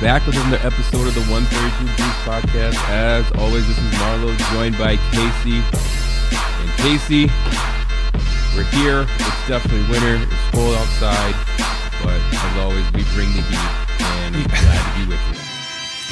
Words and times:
back 0.00 0.26
with 0.26 0.36
another 0.36 0.60
episode 0.66 1.06
of 1.08 1.14
the 1.14 1.24
132 1.26 1.86
Juice 1.96 2.20
Podcast. 2.24 2.76
As 2.88 3.24
always, 3.38 3.66
this 3.66 3.78
is 3.78 3.90
Marlo, 3.98 4.30
joined 4.52 4.78
by 4.78 4.96
Casey. 5.12 5.60
And 5.60 6.70
Casey, 6.78 7.26
we're 8.54 8.68
here. 8.78 9.06
It's 9.18 9.48
definitely 9.48 9.86
winter. 9.90 10.16
It's 10.22 10.50
cold 10.54 10.74
outside. 10.76 11.34
But 12.02 12.20
as 12.20 12.58
always, 12.58 12.84
we 12.92 13.02
bring 13.14 13.28
the 13.34 13.42
heat. 13.42 13.68
And 14.22 14.36
we're 14.36 14.44
glad 14.48 14.94
to 14.94 15.00
be 15.00 15.08
with 15.10 15.20
you. 15.32 15.34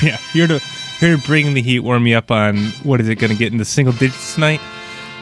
Yeah, 0.03 0.19
here 0.31 0.47
to 0.47 0.59
here 1.01 1.17
to 1.17 1.23
bring 1.23 1.55
the 1.55 1.63
heat, 1.63 1.81
warm 1.81 2.07
you 2.07 2.19
up 2.19 2.31
on 2.31 2.59
what 2.83 3.01
is 3.01 3.09
it 3.09 3.15
going 3.15 3.31
to 3.33 3.37
get 3.37 3.51
into 3.51 3.65
single 3.65 3.95
digits 3.95 4.35
tonight? 4.35 4.61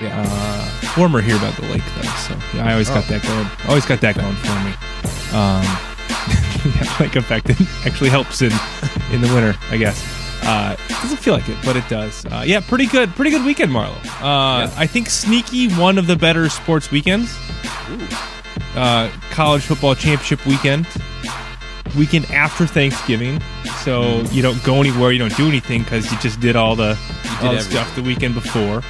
Yeah. 0.03 0.25
Uh, 0.27 0.95
warmer 0.99 1.21
here 1.21 1.39
by 1.39 1.53
the 1.53 1.63
lake 1.69 1.85
though, 1.95 2.03
so 2.03 2.37
yeah, 2.55 2.67
I 2.67 2.73
always 2.73 2.89
got 2.89 3.05
Oh. 3.05 3.13
that 3.13 3.23
going. 3.23 3.69
Always 3.69 3.87
got 3.87 4.01
that 4.01 4.17
going 4.17 4.35
for 4.35 4.65
me. 4.65 4.75
Um, 5.33 5.94
yeah, 6.77 6.97
like 7.01 7.17
effect 7.17 7.51
it 7.51 7.61
actually 7.87 8.11
helps 8.11 8.43
in 8.43 8.53
in 9.13 9.21
the 9.21 9.33
winter, 9.35 9.55
I 9.71 9.77
guess. 9.77 10.03
Uh, 10.43 10.77
doesn't 10.89 11.17
feel 11.19 11.33
like 11.35 11.49
it, 11.49 11.57
but 11.65 11.75
it 11.77 11.89
does. 11.89 12.25
Uh, 12.27 12.43
yeah, 12.47 12.61
pretty 12.61 12.87
good, 12.87 13.09
pretty 13.11 13.31
good 13.31 13.45
weekend, 13.45 13.73
Marlo. 13.73 13.97
Uh, 14.21 14.61
Yes. 14.67 14.75
I 14.77 14.87
think 14.87 15.09
sneaky 15.09 15.69
one 15.75 15.97
of 15.97 16.07
the 16.07 16.17
better 16.17 16.49
sports 16.51 16.91
weekends. 16.91 17.35
Ooh. 17.91 18.07
Uh, 18.77 19.11
college 19.31 19.63
football 19.63 19.95
championship 19.95 20.45
weekend, 20.47 20.87
weekend 21.97 22.27
after 22.31 22.67
Thanksgiving. 22.67 23.41
So 23.85 24.21
you 24.33 24.43
don't 24.43 24.63
go 24.65 24.81
anywhere, 24.81 25.13
you 25.13 25.19
don't 25.19 25.35
do 25.37 25.47
anything 25.49 25.83
because 25.83 26.11
you 26.13 26.19
just 26.19 26.41
did 26.41 26.57
all 26.57 26.77
the, 26.77 26.99
did 27.41 27.47
all 27.47 27.55
the 27.55 27.61
stuff 27.61 27.95
the 27.95 28.03
weekend 28.03 28.35
before. 28.35 28.83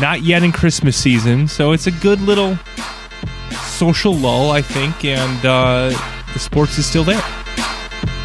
Not 0.00 0.22
yet 0.22 0.42
in 0.44 0.52
Christmas 0.52 0.96
season, 0.96 1.48
so 1.48 1.72
it's 1.72 1.86
a 1.88 1.90
good 1.92 2.20
little 2.20 2.56
social 3.64 4.14
lull, 4.14 4.50
I 4.52 4.62
think, 4.62 5.04
and 5.04 5.44
uh, 5.46 5.90
the 6.32 6.38
sports 6.38 6.78
is 6.78 6.86
still 6.86 7.04
there. 7.04 7.22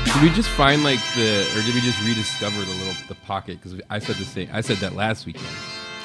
Did 0.05 0.21
we 0.23 0.29
just 0.29 0.49
find 0.49 0.83
like 0.83 0.99
the, 1.15 1.45
or 1.55 1.61
did 1.63 1.75
we 1.75 1.81
just 1.81 2.01
rediscover 2.05 2.61
the 2.63 2.71
little 2.71 2.93
the 3.07 3.15
pocket? 3.15 3.59
Because 3.61 3.79
I 3.89 3.99
said 3.99 4.15
the 4.15 4.25
same. 4.25 4.49
I 4.53 4.61
said 4.61 4.77
that 4.77 4.95
last 4.95 5.25
weekend. 5.25 5.45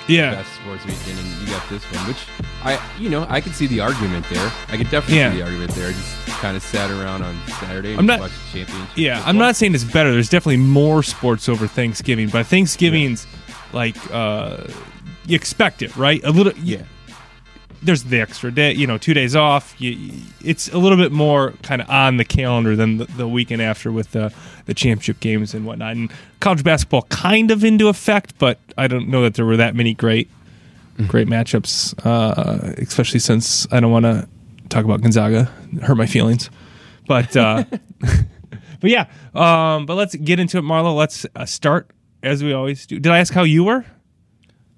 Yeah, 0.09 0.35
best 0.35 0.53
sports 0.55 0.85
weekend, 0.85 1.19
and 1.21 1.29
you 1.41 1.47
got 1.47 1.69
this 1.69 1.85
one, 1.85 2.09
which 2.09 2.17
I, 2.65 2.81
you 2.99 3.09
know, 3.09 3.27
I 3.29 3.41
could 3.41 3.55
see 3.55 3.69
the 3.69 3.79
argument 3.79 4.27
there. 4.29 4.53
I 4.69 4.77
could 4.77 4.91
definitely 4.91 5.19
Yeah. 5.19 5.31
see 5.31 5.37
the 5.39 5.45
argument 5.45 5.71
there. 5.73 5.89
I 5.89 5.93
just 5.93 6.27
kind 6.41 6.57
of 6.57 6.63
sat 6.65 6.91
around 6.91 7.23
on 7.23 7.39
Saturday 7.61 7.91
and 7.91 8.01
I'm 8.01 8.07
not- 8.07 8.31
championship. 8.53 8.89
yeah. 8.97 9.23
I'm 9.25 9.37
not 9.39 9.55
saying 9.55 9.75
it's 9.75 9.85
better. 9.85 10.11
There's 10.11 10.29
definitely 10.31 10.57
more 10.57 11.05
sports 11.05 11.49
over 11.49 11.69
Thanksgiving, 11.69 12.29
but 12.29 12.47
Thanksgiving's 12.47 13.27
like 13.73 13.95
uh, 14.11 14.65
you 15.27 15.37
expect 15.37 15.83
it, 15.83 15.95
right? 15.97 16.21
A 16.25 16.31
little, 16.33 16.55
Yeah, 16.55 16.83
there's 17.83 18.05
the 18.05 18.21
extra 18.21 18.51
day, 18.51 18.73
you 18.75 18.87
know, 18.87 18.99
two 18.99 19.15
days 19.15 19.35
off. 19.35 19.75
You, 19.81 19.91
you- 19.93 20.13
it's 20.45 20.69
a 20.69 20.79
little 20.79 20.99
bit 20.99 21.13
more 21.13 21.53
kind 21.63 21.81
of 21.83 21.89
on 21.91 22.17
the 22.19 22.25
calendar 22.25 22.77
than 22.77 22.99
the, 22.99 23.05
the 23.07 23.29
weekend 23.29 23.63
after 23.63 23.91
with 23.93 24.13
the 24.13 24.33
the 24.67 24.75
championship 24.75 25.21
games 25.21 25.55
and 25.55 25.65
whatnot. 25.67 25.93
And 25.97 26.13
college 26.41 26.63
basketball 26.63 27.03
kind 27.03 27.51
of 27.51 27.65
into 27.65 27.89
effect, 27.89 28.35
but 28.39 28.59
I 28.79 28.87
don't 28.87 29.09
know 29.09 29.23
that 29.23 29.35
there 29.35 29.45
were 29.47 29.57
that 29.57 29.75
many 29.75 29.95
great 29.95 30.29
great 31.09 31.27
matchups, 31.29 31.95
uh, 32.05 32.75
especially 32.77 33.21
since 33.21 33.67
I 33.73 33.81
don't 33.81 33.91
want 33.91 34.05
to 34.05 34.29
talk 34.69 34.85
about 34.85 35.01
Gonzaga, 35.01 35.45
hurt 35.83 35.97
my 35.97 36.07
feelings. 36.07 36.51
But 37.09 37.35
uh, 37.37 37.65
but 38.81 38.91
yeah, 38.91 39.07
um, 39.35 39.87
but 39.87 39.95
let's 39.95 40.15
get 40.15 40.39
into 40.39 40.59
it, 40.59 40.63
Marlo. 40.63 40.95
Let's 40.95 41.25
uh, 41.35 41.47
start 41.47 41.91
as 42.23 42.45
we 42.45 42.53
always 42.53 42.87
do. 42.87 42.99
Did 43.01 43.13
I 43.13 43.19
ask 43.19 43.33
how 43.33 43.45
you 43.45 43.65
were? 43.65 43.85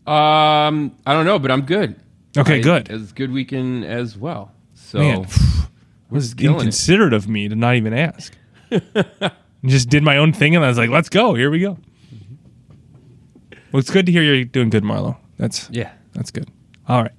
um, 0.06 0.97
I 1.06 1.12
don't 1.12 1.25
know, 1.27 1.39
but 1.39 1.50
I'm 1.50 1.62
good. 1.62 1.97
Okay, 2.36 2.56
I- 2.56 2.61
good. 2.61 2.88
It 2.91 2.94
was 2.94 3.11
a 3.11 3.14
good 3.14 3.33
weekend 3.33 3.84
as 3.84 4.16
well. 4.16 4.52
So 4.75 4.98
Man, 4.98 5.27
was 6.11 6.34
killing 6.34 6.56
it. 6.56 6.58
inconsiderate 6.61 7.12
of 7.12 7.29
me 7.29 7.48
to 7.48 7.55
not 7.56 7.77
even 7.77 7.92
ask. 7.95 8.34
Just 9.64 9.89
did 9.89 10.02
my 10.02 10.17
own 10.17 10.33
thing, 10.33 10.56
and 10.56 10.64
I 10.64 10.68
was 10.68 10.79
like, 10.79 10.90
"Let's 10.90 11.08
go. 11.08 11.34
Here 11.34 11.51
we 11.51 11.61
go." 11.61 11.79
Well, 13.70 13.80
it's 13.80 13.90
good 13.90 14.06
to 14.06 14.12
hear 14.12 14.23
you're 14.23 14.45
doing 14.45 14.70
good, 14.70 14.83
Marlo. 14.83 15.17
That's 15.39 15.68
yeah, 15.70 15.92
that's 16.12 16.30
good. 16.30 16.48
All 16.89 17.02
right, 17.02 17.12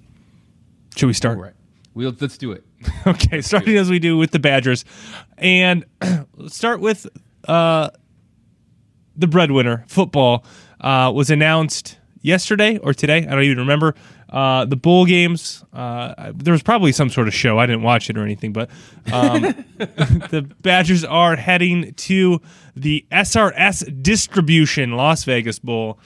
should 0.95 1.07
we 1.07 1.13
start? 1.13 1.37
all 1.37 1.43
right. 1.43 1.53
We'll 1.93 2.15
let's 2.19 2.37
do 2.37 2.51
it. 2.51 2.63
Okay, 3.07 3.41
starting 3.41 3.77
as 3.77 3.89
we 3.89 3.99
do 3.99 4.17
with 4.17 4.31
the 4.31 4.39
Badgers, 4.39 4.83
and 5.37 5.85
let's 6.37 6.55
start 6.55 6.79
with 6.81 7.07
uh, 7.47 7.89
the 9.15 9.27
breadwinner. 9.27 9.85
Football 9.87 10.45
uh, 10.81 11.11
was 11.13 11.29
announced 11.29 11.97
yesterday 12.21 12.77
or 12.77 12.93
today. 12.93 13.19
I 13.19 13.31
don't 13.31 13.43
even 13.43 13.59
remember. 13.59 13.95
Uh, 14.33 14.65
the 14.65 14.75
bowl 14.75 15.05
games. 15.05 15.63
Uh, 15.71 16.31
there 16.35 16.53
was 16.53 16.63
probably 16.63 16.91
some 16.91 17.07
sort 17.07 17.27
of 17.27 17.35
show. 17.35 17.59
I 17.59 17.67
didn't 17.67 17.83
watch 17.83 18.09
it 18.09 18.17
or 18.17 18.23
anything, 18.23 18.51
but 18.51 18.67
um, 19.11 19.41
the 19.77 20.49
Badgers 20.61 21.03
are 21.05 21.35
heading 21.35 21.93
to 21.93 22.41
the 22.75 23.05
SRS 23.11 24.01
Distribution 24.01 24.93
Las 24.93 25.23
Vegas 25.23 25.59
Bowl. 25.59 25.99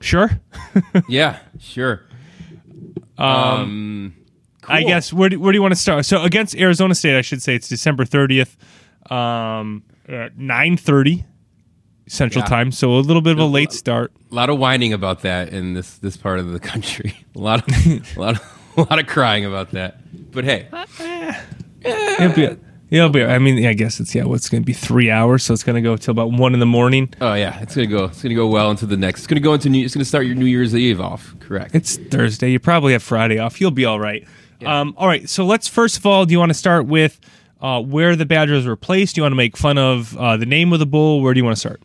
Sure. 0.00 0.30
Yeah, 1.08 1.40
sure. 1.58 2.02
Um, 3.18 4.14
I 4.66 4.80
cool. 4.80 4.88
guess 4.88 5.12
where 5.12 5.28
do, 5.28 5.38
where 5.40 5.52
do 5.52 5.56
you 5.58 5.62
want 5.62 5.74
to 5.74 5.80
start? 5.80 6.06
So 6.06 6.22
against 6.22 6.56
Arizona 6.56 6.94
State, 6.94 7.18
I 7.18 7.22
should 7.22 7.42
say 7.42 7.54
it's 7.54 7.68
December 7.68 8.04
thirtieth, 8.04 8.56
um, 9.10 9.82
nine 10.36 10.76
thirty 10.76 11.24
Central 12.10 12.42
Yeah. 12.42 12.48
Time. 12.48 12.72
So 12.72 12.92
a 12.94 13.00
little 13.00 13.22
bit 13.22 13.32
of 13.32 13.38
a 13.38 13.44
late 13.44 13.72
start. 13.72 14.12
a 14.30 14.34
lot 14.34 14.50
of 14.50 14.58
whining 14.58 14.92
about 14.92 15.22
that 15.22 15.50
in 15.50 15.74
this 15.74 15.96
this 15.98 16.16
part 16.16 16.38
of 16.40 16.50
the 16.52 16.58
country. 16.60 17.14
A 17.36 17.38
lot 17.38 17.60
of 17.66 17.86
a 18.16 18.20
lot 18.20 18.34
of 18.36 18.60
a 18.76 18.80
lot 18.82 18.98
of 18.98 19.06
crying 19.06 19.44
about 19.44 19.70
that. 19.70 19.98
But 20.32 20.44
hey, 20.44 20.66
It'll 21.82 22.34
be, 22.34 22.56
it'll 22.90 23.08
be. 23.08 23.24
I 23.24 23.38
mean, 23.38 23.64
I 23.66 23.72
guess 23.72 24.00
it's 24.00 24.14
yeah. 24.14 24.24
What's 24.24 24.48
going 24.48 24.62
to 24.62 24.66
be 24.66 24.72
three 24.72 25.10
hours? 25.10 25.44
So 25.44 25.54
it's 25.54 25.62
going 25.62 25.76
to 25.76 25.80
go 25.80 25.96
till 25.96 26.12
about 26.12 26.32
one 26.32 26.52
in 26.52 26.60
the 26.60 26.66
morning. 26.66 27.12
Oh 27.20 27.34
yeah, 27.34 27.58
it's 27.60 27.74
gonna 27.74 27.86
go. 27.86 28.04
It's 28.06 28.22
gonna 28.22 28.34
go 28.34 28.46
well 28.48 28.70
into 28.70 28.86
the 28.86 28.96
next. 28.96 29.20
It's 29.20 29.26
gonna 29.26 29.40
go 29.40 29.54
into. 29.54 29.68
New, 29.70 29.84
it's 29.84 29.94
gonna 29.94 30.04
start 30.04 30.26
your 30.26 30.34
New 30.34 30.44
Year's 30.46 30.74
Eve 30.74 31.00
off. 31.00 31.34
Correct. 31.40 31.74
It's 31.74 31.96
Thursday. 31.96 32.50
You 32.50 32.58
probably 32.58 32.92
have 32.92 33.02
Friday 33.02 33.38
off. 33.38 33.60
You'll 33.60 33.70
be 33.70 33.84
all 33.86 33.98
right. 34.00 34.26
Um, 34.66 34.94
all 34.98 35.06
right. 35.06 35.28
So 35.28 35.46
let's 35.46 35.68
first 35.68 35.96
of 35.96 36.04
all, 36.04 36.26
do 36.26 36.32
you 36.32 36.38
want 36.38 36.50
to 36.50 36.54
start 36.58 36.86
with 36.86 37.18
uh, 37.62 37.80
where 37.80 38.14
the 38.16 38.26
Badgers 38.26 38.66
were 38.66 38.76
placed? 38.76 39.14
Do 39.14 39.20
you 39.20 39.22
want 39.22 39.32
to 39.32 39.36
make 39.36 39.56
fun 39.56 39.78
of 39.78 40.16
uh, 40.18 40.36
the 40.36 40.46
name 40.46 40.72
of 40.72 40.80
the 40.80 40.86
bull? 40.86 41.22
Where 41.22 41.32
do 41.32 41.38
you 41.38 41.44
want 41.44 41.56
to 41.56 41.60
start? 41.60 41.80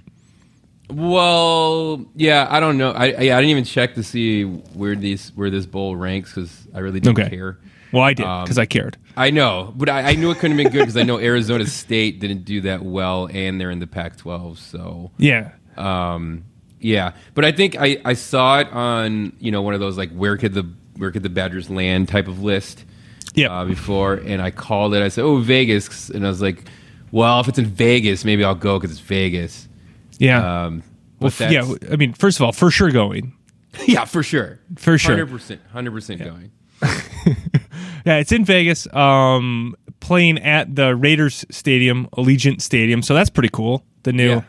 Well, 0.90 2.06
yeah. 2.16 2.48
I 2.50 2.60
don't 2.60 2.78
know. 2.78 2.92
I 2.92 3.06
yeah, 3.22 3.38
I 3.38 3.42
didn't 3.42 3.52
even 3.52 3.64
check 3.64 3.96
to 3.96 4.04
see 4.04 4.44
where 4.44 4.96
these 4.96 5.32
where 5.36 5.50
this 5.50 5.66
bowl 5.66 5.96
ranks 5.96 6.32
because 6.34 6.68
I 6.74 6.80
really 6.80 7.00
don't 7.00 7.18
Okay. 7.20 7.30
care. 7.30 7.58
Well, 7.92 8.04
I 8.04 8.14
did 8.14 8.26
Um, 8.26 8.44
because 8.44 8.58
I 8.58 8.66
cared. 8.66 8.98
I 9.16 9.30
know, 9.30 9.74
but 9.78 9.88
I, 9.88 10.12
I 10.12 10.16
knew 10.16 10.30
it 10.32 10.38
couldn't 10.40 10.58
have 10.58 10.64
been 10.66 10.72
good 10.74 10.82
because 10.82 10.98
I 10.98 11.04
know 11.04 11.18
Arizona 11.20 11.66
State 11.66 12.20
didn't 12.20 12.44
do 12.44 12.62
that 12.62 12.84
well, 12.84 13.30
and 13.32 13.60
they're 13.62 13.72
in 13.72 13.80
the 13.80 13.88
Pac-12. 13.88 14.58
So 14.58 15.12
Yeah. 15.18 15.52
Um, 15.78 16.44
yeah, 16.82 17.14
but 17.34 17.46
I 17.46 17.52
think 17.54 17.78
I, 17.80 17.98
I 18.04 18.14
saw 18.14 18.60
it 18.60 18.68
on 18.72 19.34
you 19.40 19.52
know 19.52 19.62
one 19.62 19.74
of 19.74 19.80
those 19.80 19.98
like 19.98 20.12
where 20.12 20.36
could 20.38 20.54
the 20.54 20.68
where 20.98 21.12
could 21.12 21.24
the 21.24 21.30
Badgers 21.30 21.70
land 21.70 22.08
type 22.10 22.28
of 22.28 22.42
list 22.42 22.84
Yep. 23.36 23.52
uh, 23.52 23.66
before, 23.66 24.14
and 24.16 24.42
I 24.42 24.52
called 24.52 24.94
it. 24.94 25.02
I 25.04 25.08
said, 25.10 25.24
"Oh, 25.24 25.38
Vegas," 25.40 26.10
and 26.10 26.26
I 26.26 26.30
was 26.30 26.42
like, 26.42 26.64
"Well, 27.12 27.40
if 27.42 27.48
it's 27.50 27.58
in 27.60 27.66
Vegas, 27.66 28.24
maybe 28.24 28.44
I'll 28.46 28.56
go 28.56 28.78
because 28.80 28.92
it's 28.92 29.00
Vegas." 29.02 29.65
Yeah. 30.20 30.66
Um, 30.66 30.84
Well, 31.20 31.28
f- 31.28 31.52
yeah, 31.52 31.66
I 31.92 31.96
mean, 31.96 32.14
first 32.14 32.40
of 32.40 32.46
all, 32.46 32.52
for 32.52 32.70
sure 32.72 32.92
going. 32.92 33.34
yeah, 33.88 34.06
for 34.06 34.24
sure, 34.24 34.60
For 34.78 34.98
sure. 34.98 35.12
hundred 35.12 35.30
percent, 35.30 35.62
hundred 35.72 35.92
percent 35.92 36.24
going. 36.24 36.52
Yeah, 38.06 38.18
it's 38.18 38.32
in 38.32 38.46
Vegas, 38.46 38.86
um, 38.94 39.76
playing 40.00 40.38
at 40.38 40.76
the 40.76 40.96
Raiders 40.96 41.44
Stadium, 41.50 42.08
Allegiant 42.16 42.62
Stadium. 42.62 43.02
So 43.02 43.16
that's 43.16 43.32
pretty 43.32 43.50
cool. 43.52 43.84
The 44.04 44.14
new 44.14 44.30
Yeah. 44.30 44.42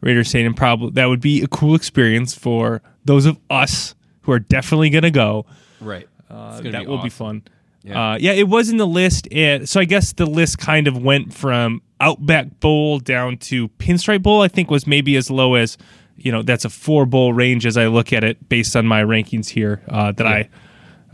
Raiders 0.00 0.30
Stadium, 0.30 0.54
probably 0.54 0.92
that 0.92 1.06
would 1.06 1.20
be 1.20 1.42
a 1.42 1.46
cool 1.46 1.74
experience 1.74 2.32
for 2.34 2.80
those 3.04 3.26
of 3.26 3.38
us 3.50 3.94
who 4.22 4.32
are 4.32 4.38
definitely 4.38 4.88
going 4.88 5.02
to 5.02 5.10
go. 5.10 5.44
Right, 5.80 6.08
Uh, 6.30 6.62
that 6.62 6.86
will 6.86 7.02
be 7.02 7.10
fun. 7.10 7.42
Yeah. 7.84 8.12
Uh, 8.12 8.18
yeah, 8.20 8.32
it 8.32 8.48
was 8.48 8.70
in 8.70 8.76
the 8.76 8.86
list. 8.86 9.26
It, 9.30 9.68
so 9.68 9.80
I 9.80 9.84
guess 9.84 10.12
the 10.12 10.26
list 10.26 10.58
kind 10.58 10.86
of 10.86 11.02
went 11.02 11.34
from 11.34 11.82
Outback 12.00 12.60
Bowl 12.60 12.98
down 12.98 13.38
to 13.38 13.68
Pinstripe 13.68 14.22
Bowl. 14.22 14.40
I 14.42 14.48
think 14.48 14.70
was 14.70 14.86
maybe 14.86 15.16
as 15.16 15.30
low 15.30 15.54
as 15.54 15.76
you 16.16 16.30
know 16.30 16.42
that's 16.42 16.64
a 16.64 16.70
four 16.70 17.06
bowl 17.06 17.32
range 17.32 17.66
as 17.66 17.76
I 17.76 17.86
look 17.86 18.12
at 18.12 18.22
it 18.22 18.48
based 18.48 18.76
on 18.76 18.86
my 18.86 19.02
rankings 19.02 19.48
here 19.48 19.82
uh, 19.88 20.12
that 20.12 20.26
I. 20.26 20.48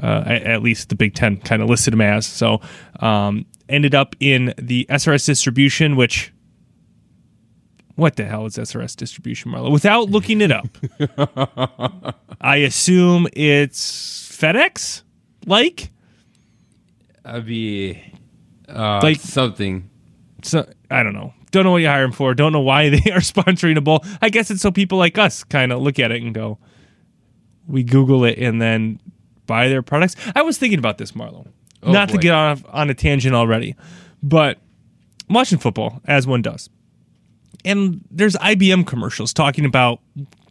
Uh, 0.01 0.23
at 0.29 0.63
least 0.63 0.91
the 0.91 0.95
Big 0.95 1.13
Ten 1.13 1.39
kind 1.39 1.61
of 1.61 1.69
listed 1.69 1.93
them 1.93 2.01
as. 2.01 2.25
So 2.25 2.61
um, 3.01 3.47
ended 3.69 3.97
up 3.97 4.15
in 4.21 4.55
the 4.57 4.87
SRS 4.89 5.27
distribution, 5.27 5.97
which 5.97 6.33
what 7.97 8.15
the 8.15 8.25
hell 8.25 8.47
is 8.47 8.55
SRS 8.55 8.95
distribution, 8.95 9.51
Marlo? 9.51 9.73
Without 9.73 10.09
looking 10.09 10.41
it 10.41 10.53
up, 10.53 10.69
I 12.41 12.59
assume 12.59 13.27
it's 13.33 14.31
FedEx, 14.31 15.03
like 15.47 15.91
I'd 17.35 17.47
be 17.47 18.01
uh, 18.69 19.01
Like- 19.03 19.21
something. 19.21 19.89
so 20.43 20.69
I 20.91 21.03
don't 21.03 21.15
know. 21.15 21.35
Don't 21.51 21.65
know 21.65 21.71
what 21.73 21.79
you 21.83 21.89
hire 21.89 22.03
them 22.03 22.13
for. 22.13 22.35
Don't 22.35 22.53
know 22.53 22.61
why 22.61 22.89
they 22.91 23.11
are 23.11 23.21
sponsoring 23.21 23.77
a 23.77 23.81
bowl. 23.81 24.05
I 24.21 24.29
guess 24.29 24.51
it's 24.51 24.61
so 24.61 24.71
people 24.71 24.99
like 24.99 25.17
us 25.19 25.45
kind 25.45 25.73
of 25.73 25.81
look 25.81 25.99
at 25.99 26.11
it 26.13 26.23
and 26.23 26.35
go, 26.35 26.59
we 27.67 27.83
Google 27.83 28.25
it 28.25 28.39
and 28.39 28.61
then 28.61 29.01
buy 29.47 29.69
their 29.69 29.83
products. 29.83 30.15
I 30.35 30.43
was 30.43 30.59
thinking 30.59 30.79
about 30.79 30.99
this, 30.99 31.13
Marlo. 31.13 31.47
Oh, 31.83 31.93
Not 31.93 32.09
to 32.11 32.17
boy. 32.17 32.21
get 32.23 32.35
off 32.35 32.63
on 32.69 32.91
a 32.91 32.95
tangent 32.95 33.35
already, 33.35 33.77
but 34.23 34.59
I'm 35.29 35.35
watching 35.35 35.59
football 35.59 36.01
as 36.07 36.27
one 36.27 36.43
does. 36.43 36.69
and 37.65 38.03
there's 38.11 38.35
IBM 38.37 38.87
commercials 38.87 39.33
talking 39.33 39.65
about 39.65 40.01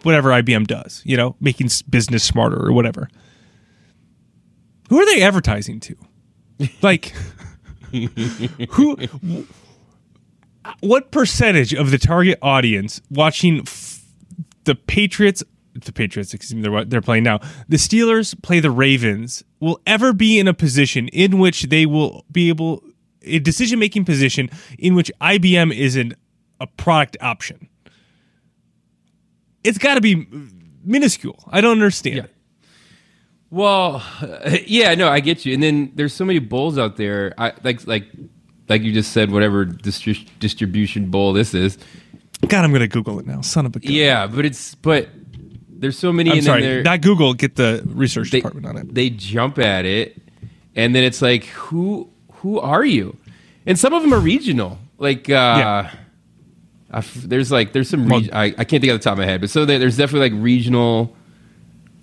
whatever 0.04 0.30
IBM 0.30 0.66
does, 0.68 1.02
you 1.06 1.16
know, 1.18 1.36
making 1.40 1.70
business 1.90 2.24
smarter 2.24 2.58
or 2.64 2.72
whatever. 2.72 3.08
Who 4.90 5.00
are 5.00 5.06
they 5.06 5.22
advertising 5.22 5.80
to? 5.82 5.96
Like, 6.82 7.14
who? 8.70 8.98
What 10.82 11.12
percentage 11.12 11.74
of 11.74 11.92
the 11.92 11.98
target 11.98 12.38
audience 12.42 13.02
watching 13.10 13.62
f- 13.62 14.04
the 14.66 14.76
Patriots, 14.76 15.44
the 15.74 15.94
Patriots, 15.94 16.34
excuse 16.34 16.56
me, 16.56 16.62
they're, 16.62 16.72
what 16.72 16.90
they're 16.90 17.02
playing 17.02 17.24
now, 17.24 17.40
the 17.70 17.78
Steelers 17.78 18.40
play 18.42 18.60
the 18.60 18.72
Ravens, 18.72 19.44
will 19.60 19.80
ever 19.88 20.12
be 20.14 20.40
in 20.40 20.48
a 20.48 20.54
position 20.54 21.08
in 21.10 21.40
which 21.40 21.64
they 21.64 21.86
will 21.86 22.26
be 22.32 22.50
able, 22.50 22.84
a 23.22 23.40
decision 23.40 23.80
making 23.80 24.04
position 24.04 24.50
in 24.78 24.94
which 24.94 25.12
IBM 25.22 25.74
is 25.76 25.96
an, 25.96 26.16
a 26.60 26.68
product 26.68 27.16
option? 27.22 27.70
It's 29.64 29.78
got 29.78 29.96
to 29.96 30.02
be 30.02 30.28
minuscule. 30.84 31.44
I 31.48 31.62
don't 31.62 31.74
understand. 31.74 32.18
it. 32.20 32.34
Well, 33.50 34.04
yeah, 34.66 34.96
no, 34.96 35.10
I 35.10 35.20
get 35.20 35.46
you. 35.46 35.54
And 35.54 35.64
then 35.64 35.92
there's 35.96 36.14
so 36.14 36.26
many 36.26 36.40
bowls 36.40 36.78
out 36.78 36.98
there. 36.98 37.34
I 37.38 37.54
like 37.64 37.88
like 37.88 38.06
like 38.70 38.82
you 38.82 38.92
just 38.94 39.12
said, 39.14 39.32
whatever 39.32 39.66
distri- 39.66 40.28
distribution 40.40 41.10
bowl 41.10 41.34
this 41.34 41.54
is. 41.54 41.78
God, 42.48 42.64
I'm 42.64 42.72
going 42.72 42.82
to 42.82 42.88
Google 42.88 43.20
it 43.20 43.26
now. 43.26 43.42
Son 43.42 43.66
of 43.66 43.76
a 43.76 43.80
gun. 43.80 43.92
Yeah, 43.92 44.28
but 44.28 44.46
it's 44.46 44.76
but 44.76 45.10
there's 45.70 45.98
so 45.98 46.12
many. 46.14 46.32
I'm 46.32 46.38
and 46.38 46.46
sorry, 46.46 46.84
not 46.84 47.02
Google. 47.02 47.34
Get 47.34 47.56
the 47.56 47.84
research 47.86 48.32
they, 48.32 48.40
department 48.40 48.66
on 48.68 48.78
it. 48.78 48.94
they 48.94 49.10
jump 49.10 49.58
at 49.60 49.86
it, 49.86 50.22
and 50.76 50.94
then 50.96 51.04
it's 51.04 51.22
like, 51.22 51.46
who 51.46 52.10
who 52.34 52.60
are 52.60 52.86
you? 52.86 53.18
And 53.66 53.78
some 53.78 53.94
of 53.94 54.02
them 54.02 54.14
are 54.14 54.20
regional. 54.20 54.78
Like, 54.98 55.30
uh, 55.30 55.34
Yeah. 55.34 55.92
I 56.90 57.02
there's 57.26 57.52
like 57.52 57.74
there's 57.74 57.90
some 57.90 58.08
reg- 58.08 58.30
I, 58.32 58.46
I 58.46 58.64
can't 58.64 58.82
think 58.82 58.86
of 58.86 59.00
the 59.00 59.04
top 59.04 59.14
of 59.14 59.18
my 59.20 59.26
head, 59.26 59.42
but 59.42 59.50
so 59.50 59.66
there, 59.66 59.78
there's 59.78 59.98
definitely 59.98 60.30
like 60.30 60.42
regional 60.42 61.17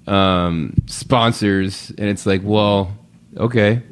um, 0.06 0.74
sponsors, 0.86 1.90
and 1.98 2.08
it's 2.08 2.26
like, 2.26 2.40
well, 2.44 2.92
okay, 3.36 3.82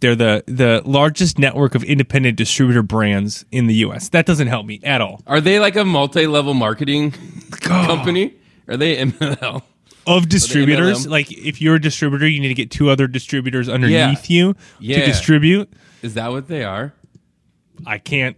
They're 0.00 0.14
the 0.16 0.44
the 0.46 0.82
largest 0.84 1.38
network 1.38 1.74
of 1.74 1.82
independent 1.84 2.36
distributor 2.36 2.82
brands 2.82 3.44
in 3.50 3.66
the 3.66 3.74
U.S. 3.76 4.08
That 4.10 4.26
doesn't 4.26 4.48
help 4.48 4.66
me 4.66 4.80
at 4.84 5.00
all. 5.00 5.22
are 5.26 5.40
they 5.40 5.58
like 5.58 5.76
a 5.76 5.84
multi-level 5.84 6.54
marketing 6.54 7.12
company? 7.52 8.34
Are 8.68 8.76
they 8.76 8.96
MLL? 8.96 9.62
Of 10.08 10.28
distributors, 10.28 11.06
like 11.06 11.32
if 11.32 11.60
you're 11.60 11.76
a 11.76 11.80
distributor, 11.80 12.28
you 12.28 12.40
need 12.40 12.48
to 12.48 12.54
get 12.54 12.70
two 12.70 12.90
other 12.90 13.08
distributors 13.08 13.68
underneath 13.68 14.30
you 14.30 14.54
Yeah. 14.78 15.00
to 15.00 15.06
distribute. 15.06 15.72
Is 16.02 16.14
that 16.14 16.30
what 16.30 16.46
they 16.46 16.62
are? 16.62 16.92
I 17.84 17.98
can't. 17.98 18.36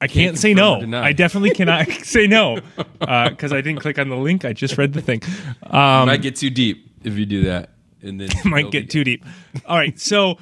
I 0.00 0.06
can't, 0.06 0.38
say 0.38 0.54
confirm 0.54 0.84
or 0.84 0.86
no. 0.86 1.02
I 1.02 1.12
definitely 1.12 1.50
cannot 1.50 1.88
say 2.04 2.26
no 2.26 2.60
because 3.00 3.52
I 3.52 3.60
didn't 3.60 3.80
click 3.80 3.98
on 3.98 4.08
the 4.08 4.16
link. 4.16 4.44
I 4.44 4.52
just 4.52 4.78
read 4.78 4.92
the 4.92 5.02
thing. 5.02 5.22
Um, 5.64 6.06
Might 6.06 6.22
get 6.22 6.36
too 6.36 6.50
deep 6.50 6.88
if 7.04 7.14
you 7.18 7.26
do 7.26 7.44
that, 7.44 7.70
and 8.02 8.20
then 8.20 8.28
might 8.44 8.60
it'll 8.60 8.70
get 8.70 8.90
too 8.90 9.02
deep. 9.04 9.24
All 9.66 9.76
right, 9.76 9.98
so 9.98 10.38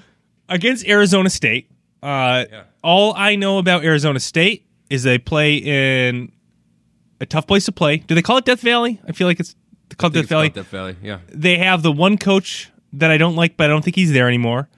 against 0.49 0.87
Arizona 0.87 1.31
State, 1.31 1.70
uh, 2.03 2.44
Yeah. 2.50 2.62
all 2.82 3.14
I 3.17 3.37
know 3.37 3.58
about 3.58 3.85
Arizona 3.85 4.20
State 4.20 4.67
is 4.91 5.03
they 5.05 5.19
play 5.19 5.56
in 5.56 6.32
a 7.20 7.26
tough 7.26 7.47
place 7.47 7.64
to 7.64 7.73
play. 7.73 7.97
Do 7.99 8.14
they 8.14 8.23
call 8.23 8.37
it 8.37 8.44
Death 8.44 8.61
Valley? 8.61 9.00
I 9.08 9.12
feel 9.12 9.26
like 9.26 9.41
it's 9.41 9.55
called 9.97 10.12
Death 10.12 10.25
it's 10.25 10.29
Valley. 10.29 10.49
called 10.50 10.55
Death 10.64 10.70
Valley. 10.70 10.97
Yeah. 11.03 11.19
They 11.29 11.56
have 11.58 11.82
the 11.82 11.91
one 11.93 12.19
coach 12.19 12.70
that 12.93 13.11
I 13.11 13.17
don't 13.17 13.37
like, 13.37 13.56
but 13.56 13.64
I 13.64 13.69
don't 13.69 13.82
think 13.82 13.97
he's 13.97 14.12
there 14.12 14.29
anymore. 14.29 14.69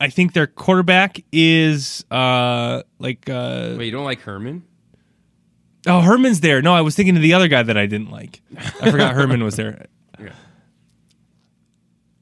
I 0.00 0.08
think 0.10 0.32
their 0.32 0.46
quarterback 0.46 1.22
is 1.32 2.04
uh 2.10 2.82
like 2.98 3.28
uh 3.28 3.74
Wait, 3.78 3.86
you 3.86 3.90
don't 3.92 4.04
like 4.04 4.20
Herman? 4.20 4.64
oh 5.86 6.00
Herman's 6.00 6.40
there. 6.40 6.60
No, 6.62 6.74
I 6.74 6.80
was 6.80 6.94
thinking 6.96 7.16
of 7.16 7.22
the 7.22 7.34
other 7.34 7.48
guy 7.48 7.62
that 7.62 7.76
I 7.76 7.86
didn't 7.86 8.10
like. 8.10 8.40
I 8.80 8.90
forgot 8.90 9.14
Herman 9.14 9.42
was 9.44 9.56
there. 9.56 9.86
Yeah. 10.18 10.32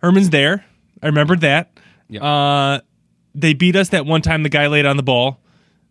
Herman's 0.02 0.30
there. 0.30 0.64
I 1.02 1.06
remembered 1.06 1.40
that. 1.42 1.70
Yeah. 2.08 2.24
Uh, 2.24 2.80
they 3.34 3.54
beat 3.54 3.76
us 3.76 3.90
that 3.90 4.04
one 4.06 4.20
time 4.22 4.42
the 4.42 4.48
guy 4.48 4.66
laid 4.66 4.84
on 4.86 4.96
the 4.96 5.02
ball 5.02 5.40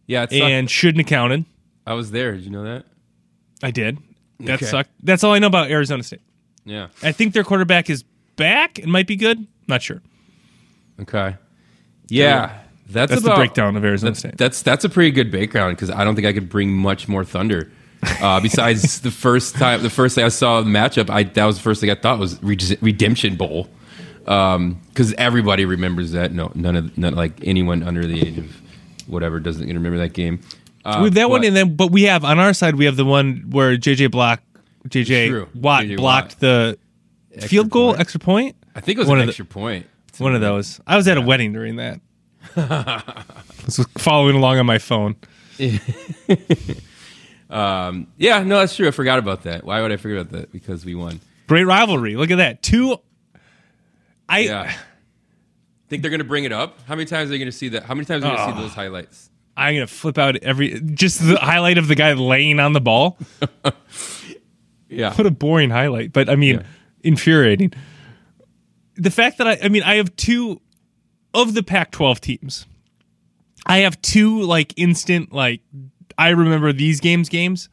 Yeah, 0.07 0.23
it 0.23 0.29
sucked. 0.31 0.41
and 0.43 0.69
shouldn't 0.69 0.99
have 1.05 1.07
counted. 1.09 1.45
I 1.87 1.93
was 1.93 2.11
there. 2.11 2.33
Did 2.33 2.43
you 2.43 2.51
know 2.51 2.63
that? 2.63 2.85
I 3.63 3.71
did. 3.71 3.97
That 4.41 4.55
Okay. 4.61 4.65
sucked. 4.65 4.91
That's 5.01 5.23
all 5.23 5.33
I 5.33 5.39
know 5.39 5.47
about 5.47 5.71
Arizona 5.71 6.03
State. 6.03 6.21
Yeah. 6.65 6.87
I 7.01 7.11
think 7.11 7.33
their 7.33 7.43
quarterback 7.43 7.89
is 7.89 8.03
back 8.35 8.77
and 8.79 8.91
might 8.91 9.07
be 9.07 9.15
good. 9.15 9.47
Not 9.67 9.81
sure. 9.81 10.01
Okay. 10.99 11.35
Yeah, 12.07 12.57
that's, 12.89 13.11
That's 13.11 13.21
the 13.23 13.35
breakdown 13.35 13.75
of 13.77 13.85
Arizona 13.85 14.11
that's, 14.11 14.19
State. 14.19 14.37
That's 14.37 14.61
that's 14.61 14.83
a 14.85 14.89
pretty 14.89 15.11
good 15.11 15.31
background 15.31 15.75
because 15.77 15.89
I 15.89 16.03
don't 16.03 16.15
think 16.15 16.27
I 16.27 16.33
could 16.33 16.49
bring 16.49 16.71
much 16.73 17.07
more 17.07 17.23
thunder. 17.23 17.71
Uh, 18.21 18.39
besides 18.41 19.01
the 19.01 19.11
first 19.11 19.55
time, 19.55 19.81
the 19.83 19.89
first 19.89 20.15
thing 20.15 20.25
I 20.25 20.29
saw 20.29 20.59
the 20.61 20.69
matchup, 20.69 21.09
I 21.09 21.23
that 21.23 21.45
was 21.45 21.57
the 21.57 21.63
first 21.63 21.79
thing 21.81 21.89
I 21.89 21.95
thought 21.95 22.19
was 22.19 22.41
Redemption 22.43 23.35
Bowl, 23.35 23.69
because 24.19 25.13
everybody 25.17 25.65
remembers 25.65 26.11
that. 26.11 26.31
No, 26.33 26.51
none 26.55 26.75
of 26.75 26.97
like 26.97 27.33
anyone 27.43 27.83
under 27.83 28.05
the 28.05 28.19
age 28.27 28.37
of 28.37 28.61
whatever 29.07 29.39
doesn't 29.39 29.67
remember 29.67 29.97
that 29.99 30.13
game. 30.13 30.41
Uh, 30.83 30.99
With 31.03 31.13
that 31.13 31.29
one, 31.29 31.41
but- 31.41 31.47
and 31.47 31.55
then 31.55 31.75
but 31.75 31.91
we 31.91 32.03
have 32.03 32.25
on 32.25 32.39
our 32.39 32.53
side 32.53 32.75
we 32.75 32.85
have 32.85 32.95
the 32.95 33.05
one 33.05 33.45
where 33.51 33.77
JJ 33.77 34.09
Block, 34.11 34.41
JJ 34.87 35.53
Watt 35.55 35.83
JJ 35.85 35.97
blocked 35.97 36.31
Watt. 36.33 36.39
the 36.39 36.77
Extra 37.33 37.49
field 37.49 37.69
goal, 37.69 37.89
point. 37.91 37.99
extra 38.01 38.19
point. 38.19 38.55
I 38.75 38.79
think 38.81 38.97
it 38.97 39.01
was 39.01 39.07
one 39.07 39.17
an 39.19 39.21
of 39.23 39.27
the- 39.27 39.31
extra 39.31 39.45
point. 39.45 39.85
One 40.17 40.35
of 40.35 40.41
those. 40.41 40.79
I 40.85 40.97
was 40.97 41.07
at 41.07 41.17
a 41.17 41.21
wedding 41.21 41.53
during 41.53 41.77
that. 41.77 41.99
I 42.55 43.23
was 43.65 43.85
following 43.97 44.35
along 44.35 44.57
on 44.59 44.65
my 44.65 44.77
phone. 44.77 45.15
Um, 47.49 48.07
yeah, 48.17 48.43
no, 48.43 48.59
that's 48.59 48.77
true. 48.77 48.87
I 48.87 48.91
forgot 48.91 49.19
about 49.19 49.43
that. 49.43 49.65
Why 49.65 49.81
would 49.81 49.91
I 49.91 49.97
forget 49.97 50.19
about 50.21 50.31
that? 50.31 50.51
Because 50.53 50.85
we 50.85 50.95
won. 50.95 51.19
Great 51.47 51.65
rivalry. 51.65 52.15
Look 52.15 52.31
at 52.31 52.37
that. 52.37 52.63
Two. 52.63 52.97
I 54.29 54.39
Yeah. 54.39 54.73
Think 55.89 56.01
they're 56.01 56.09
going 56.11 56.19
to 56.19 56.25
bring 56.25 56.45
it 56.45 56.53
up? 56.53 56.79
How 56.87 56.95
many 56.95 57.03
times 57.05 57.29
are 57.29 57.33
you 57.33 57.39
going 57.39 57.51
to 57.51 57.57
see 57.57 57.67
that? 57.69 57.83
How 57.83 57.93
many 57.93 58.05
times 58.05 58.23
are 58.23 58.31
you 58.31 58.37
going 58.37 58.51
to 58.51 58.55
see 58.55 58.61
those 58.61 58.73
highlights? 58.73 59.29
I'm 59.57 59.75
gonna 59.75 59.87
flip 59.87 60.17
out 60.17 60.37
every 60.37 60.79
just 60.79 61.19
the 61.19 61.35
highlight 61.35 61.77
of 61.77 61.89
the 61.89 61.95
guy 61.95 62.13
laying 62.13 62.61
on 62.61 62.71
the 62.71 62.79
ball. 62.81 63.17
Yeah. 64.87 65.13
What 65.13 65.25
a 65.27 65.31
boring 65.31 65.69
highlight, 65.69 66.13
but 66.13 66.29
I 66.29 66.35
mean, 66.37 66.55
Yeah. 66.59 66.63
infuriating. 67.03 67.73
The 68.95 69.11
fact 69.11 69.37
that 69.37 69.47
I, 69.47 69.57
I 69.63 69.69
mean, 69.69 69.83
I 69.83 69.95
have 69.95 70.15
two 70.15 70.61
of 71.33 71.53
the 71.53 71.63
Pac-12 71.63 72.19
teams. 72.19 72.65
I 73.65 73.79
have 73.79 74.01
two 74.01 74.41
like 74.41 74.73
instant 74.75 75.31
like 75.31 75.61
I 76.17 76.29
remember 76.29 76.73
these 76.73 76.99
games 76.99 77.29
games. 77.29 77.69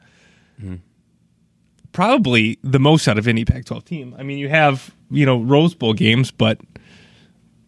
Probably 1.93 2.59
the 2.63 2.79
most 2.79 3.09
out 3.09 3.19
of 3.19 3.27
any 3.27 3.45
Pac-12 3.45 3.85
team. 3.85 4.15
I 4.19 4.23
mean, 4.23 4.39
you 4.39 4.49
have 4.49 4.95
you 5.11 5.27
know 5.27 5.41
Rose 5.41 5.75
Bowl 5.75 5.95
games, 5.95 6.31
but 6.31 6.61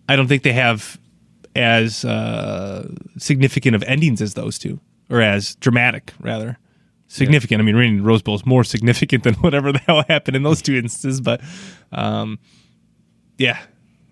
I 0.09 0.16
don't 0.16 0.28
think 0.28 0.42
they 0.42 0.52
have 0.52 0.99
as 1.57 2.04
uh, 2.04 2.88
significant 3.19 3.75
of 3.75 3.83
endings 3.85 4.23
as 4.23 4.35
those 4.35 4.59
two, 4.59 4.80
or 5.09 5.21
as 5.21 5.57
dramatic 5.57 6.12
rather 6.21 6.59
significant. 7.11 7.61
I 7.61 7.64
mean, 7.64 7.76
winning 7.76 8.02
Rose 8.02 8.23
Bowl 8.23 8.35
is 8.35 8.47
more 8.47 8.64
significant 8.75 9.25
than 9.25 9.35
whatever 9.35 9.73
the 9.73 9.78
hell 9.80 10.04
happened 10.09 10.37
in 10.37 10.42
those 10.42 10.62
two 10.62 10.76
instances. 10.76 11.21
But 11.21 11.40
um, 11.92 12.38
yeah, 13.40 13.59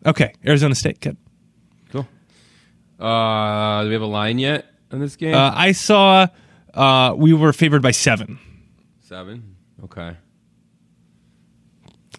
okay, 0.07 0.33
Arizona 0.47 0.75
State. 0.75 1.01
Good. 1.01 1.17
Cool. 1.93 2.07
Uh, 2.99 3.83
do 3.83 3.89
we 3.89 3.93
have 3.93 4.03
a 4.03 4.07
line 4.07 4.39
yet 4.39 4.67
on 4.91 4.99
this 5.01 5.17
game? 5.17 5.35
Uh, 5.35 5.53
I 5.55 5.73
saw 5.73 6.27
uh, 6.75 7.15
we 7.17 7.33
were 7.33 7.53
favored 7.53 7.83
by 7.83 7.91
seven. 7.93 8.39
Seven. 9.03 9.57
Okay. 9.85 10.17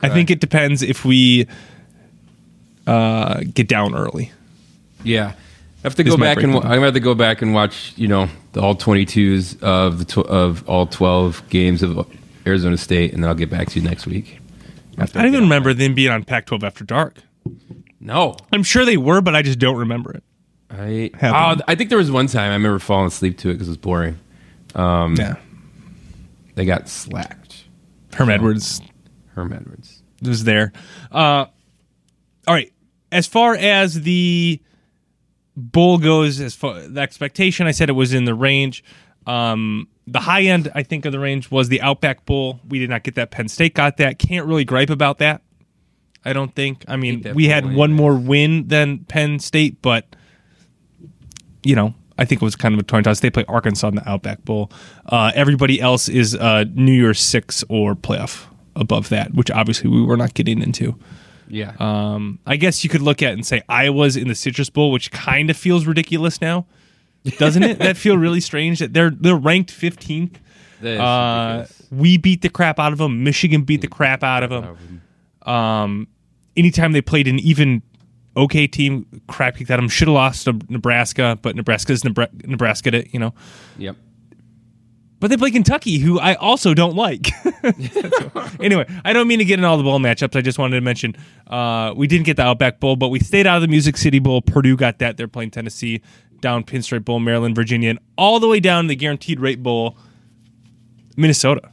I 0.01 0.10
think 0.10 0.30
it 0.32 0.39
depends 0.39 0.82
if 0.82 1.04
we 1.04 1.46
uh, 2.88 3.42
get 3.54 3.68
down 3.68 3.94
early. 3.96 4.32
Yeah. 5.04 5.34
I 5.34 5.82
have 5.84 5.96
to 5.96 6.04
Is 6.04 6.10
go 6.10 6.18
back 6.18 6.38
and 6.44 6.54
wa- 6.54 6.62
I'm 6.62 6.70
gonna 6.70 6.86
have 6.86 6.94
to 6.94 7.00
go 7.00 7.16
back 7.16 7.42
and 7.42 7.54
watch. 7.54 7.94
You 7.96 8.08
know, 8.08 8.30
the 8.54 8.62
all 8.62 8.75
22s 8.75 9.62
of 9.62 10.00
the 10.00 10.06
tw- 10.06 10.28
of 10.28 10.68
all 10.70 10.88
12 10.88 11.50
games 11.50 11.84
of 11.84 12.08
Arizona 12.46 12.78
State, 12.78 13.13
and 13.13 13.24
then 13.24 13.30
I'll 13.30 13.36
get 13.36 13.50
back 13.50 13.70
to 13.70 13.80
you 13.80 13.88
next 13.88 14.06
week. 14.06 14.39
I 15.01 15.06
don't 15.06 15.27
even 15.27 15.41
remember 15.44 15.74
them 15.74 15.94
being 15.94 16.12
on 16.12 16.24
Pac-12 16.24 16.63
after 16.63 16.84
dark. 16.84 17.18
No, 18.00 18.36
I'm 18.53 18.63
sure 18.63 18.86
they 18.86 18.98
were, 18.98 19.22
but 19.22 19.36
I 19.36 19.41
just 19.41 19.60
don't 19.60 19.77
remember 19.77 20.12
it. 20.12 20.24
I 20.70 21.12
Happened. 21.20 21.62
oh, 21.62 21.65
I 21.68 21.75
think 21.75 21.89
there 21.89 21.98
was 21.98 22.12
one 22.12 22.27
time 22.27 22.51
I 22.51 22.56
remember 22.56 22.79
falling 22.79 23.08
asleep 23.08 23.38
to 23.39 23.50
it 23.50 23.53
because 23.53 23.68
it 23.68 23.72
was 23.72 23.77
boring. 23.77 24.20
yeah, 24.75 25.36
They 26.56 26.65
got 26.65 26.88
slacked. 26.88 27.65
Herm 28.13 28.29
Edwards 28.29 28.82
Herm 29.36 29.51
Edwards. 29.53 30.01
was 30.22 30.44
there. 30.44 30.72
Uh, 31.12 31.46
all 32.48 32.53
right. 32.53 32.72
As 33.12 33.25
far 33.27 33.56
as 33.56 34.01
the 34.01 34.62
bowl 35.56 35.98
goes, 35.98 36.39
as 36.39 36.56
far 36.56 36.79
the 36.82 37.01
expectation, 37.01 37.65
I 37.68 37.72
said 37.72 37.89
it 37.89 37.94
was 37.94 38.13
in 38.13 38.25
the 38.25 38.36
range. 38.36 38.84
Um, 39.25 39.88
the 40.12 40.20
high 40.20 40.44
end, 40.44 40.72
I 40.75 40.84
think, 40.84 41.06
of 41.06 41.12
the 41.12 41.20
range 41.20 41.51
was 41.51 41.70
the 41.70 41.82
Outback 41.82 42.25
Bowl. 42.25 42.60
We 42.68 42.80
did 42.80 42.89
not 42.89 43.04
get 43.04 43.16
that. 43.16 43.32
Penn 43.32 43.48
State 43.48 43.74
got 43.74 43.98
that. 43.98 44.20
Can't 44.20 44.46
really 44.46 44.66
gripe 44.66 44.89
about 44.89 45.20
that. 45.20 45.42
I 46.25 46.34
don't 46.34 46.54
think. 46.54 46.84
I 46.88 46.98
mean, 46.98 47.25
we 47.34 47.46
had 47.46 47.63
anyway. 47.63 47.75
one 47.75 47.94
more 47.94 48.16
win 48.16 48.68
than 48.68 49.00
Penn 49.06 49.39
State, 49.39 49.82
but 49.82 50.06
you 51.63 51.75
know, 51.75 51.94
I 52.18 52.25
think 52.25 52.42
it 52.42 52.46
was 52.46 52.56
kind 52.56 52.74
of 52.74 52.80
a 52.82 52.84
coin 52.84 53.04
toss. 53.04 53.22
They 53.22 53.30
play 53.30 53.46
Arkansas 53.48 53.88
in 53.88 53.96
the 53.96 54.10
Outback 54.10 54.44
Bowl. 54.44 54.72
Uh, 55.06 55.32
everybody 55.36 55.80
else 55.80 56.10
is 56.10 56.36
uh, 56.36 56.66
New 56.74 56.94
Year's 56.94 57.20
Six 57.20 57.63
or 57.70 57.96
playoff 57.96 58.46
above 58.75 59.10
that, 59.10 59.34
which 59.34 59.50
obviously 59.51 59.89
we 59.89 60.01
were 60.04 60.18
not 60.18 60.34
getting 60.34 60.62
into. 60.62 60.98
Yeah. 61.48 61.74
Um, 61.80 62.39
I 62.46 62.58
guess 62.58 62.84
you 62.84 62.89
could 62.89 63.01
look 63.01 63.24
at 63.24 63.32
it 63.32 63.34
and 63.34 63.46
say 63.46 63.63
Iowa's 63.68 64.16
in 64.16 64.28
the 64.28 64.36
Citrus 64.36 64.70
Bowl, 64.70 64.92
which 64.92 65.12
kind 65.12 65.50
of 65.50 65.58
feels 65.58 65.86
ridiculous 65.86 66.42
now, 66.42 66.68
doesn't 67.38 67.64
it? 67.64 67.80
that 67.80 67.98
feel 67.98 68.18
really 68.18 68.40
strange 68.50 68.80
that 68.80 68.94
they're 68.94 69.10
they're 69.12 69.36
ranked 69.36 69.72
15th. 69.72 70.36
Uh, 70.84 71.66
we 71.92 72.18
beat 72.18 72.42
the 72.42 72.50
crap 72.50 72.80
out 72.80 72.92
of 72.92 72.98
them. 72.98 73.24
Michigan 73.24 73.64
beat 73.64 73.82
the 73.82 73.88
crap 73.88 74.24
out 74.24 74.44
of 74.44 74.50
them. 74.50 75.02
Um, 75.42 76.08
anytime 76.56 76.92
they 76.92 77.02
played 77.02 77.28
an 77.28 77.40
even 77.40 77.82
okay 78.38 78.68
team, 78.68 79.06
crap 79.28 79.58
kicked 79.58 79.72
at 79.72 79.78
them. 79.78 79.90
Should 79.90 80.08
have 80.08 80.16
lost 80.16 80.46
to 80.46 80.60
Nebraska, 80.70 81.38
but 81.42 81.56
Nebraska's 81.56 82.04
Nebra- 82.04 82.46
Nebraska, 82.46 82.96
it, 82.96 83.14
you 83.14 83.20
know. 83.20 83.34
Yep. 83.78 83.96
But 85.20 85.30
they 85.30 85.36
play 85.38 85.52
Kentucky, 85.52 85.98
who 85.98 86.18
I 86.18 86.36
also 86.36 86.74
don't 86.74 86.96
like. 86.96 87.28
anyway, 88.62 88.86
I 89.04 89.12
don't 89.12 89.28
mean 89.28 89.40
to 89.40 89.46
get 89.46 89.60
in 89.60 89.66
all 89.66 89.76
the 89.76 89.84
bowl 89.84 90.00
matchups. 90.00 90.38
I 90.38 90.42
just 90.42 90.58
wanted 90.58 90.76
to 90.76 90.82
mention 90.82 91.14
uh, 91.48 91.94
we 91.94 92.08
didn't 92.08 92.26
get 92.26 92.38
the 92.38 92.44
Outback 92.44 92.80
Bowl, 92.80 92.96
but 92.96 93.10
we 93.10 93.20
stayed 93.20 93.46
out 93.46 93.58
of 93.58 93.62
the 93.62 93.68
Music 93.68 93.98
City 93.98 94.20
Bowl. 94.20 94.42
Purdue 94.42 94.78
got 94.78 95.00
that. 95.00 95.18
They're 95.18 95.28
playing 95.28 95.52
Tennessee, 95.52 96.02
down 96.41 96.63
Pinstripe 96.63 97.05
Bowl, 97.05 97.19
Maryland, 97.19 97.55
Virginia, 97.55 97.89
and 97.91 98.00
all 98.17 98.39
the 98.39 98.48
way 98.48 98.60
down 98.60 98.86
to 98.86 98.88
the 98.89 98.96
Guaranteed 98.96 99.39
Rate 99.39 99.62
Bowl, 99.63 99.98
Minnesota, 101.17 101.69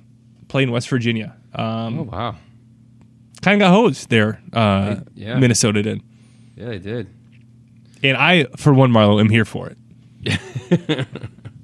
playing 0.49 0.71
West 0.71 0.89
Virginia. 0.89 1.37
Um, 1.55 1.99
Oh 2.01 2.03
wow. 2.05 2.37
kind 3.43 3.61
of 3.61 3.67
got 3.67 3.73
hosed 3.75 4.11
there. 4.11 4.41
Uh, 4.53 4.97
Yeah. 5.15 5.39
Minnesota 5.39 5.83
did, 5.83 6.03
Yeah, 6.57 6.67
they 6.67 6.79
did. 6.79 7.09
and 8.03 8.17
I, 8.17 8.45
for 8.57 8.73
one, 8.75 8.91
Marlo, 8.93 9.21
am 9.21 9.29
here 9.31 9.45
for 9.45 9.69
it. 9.69 9.79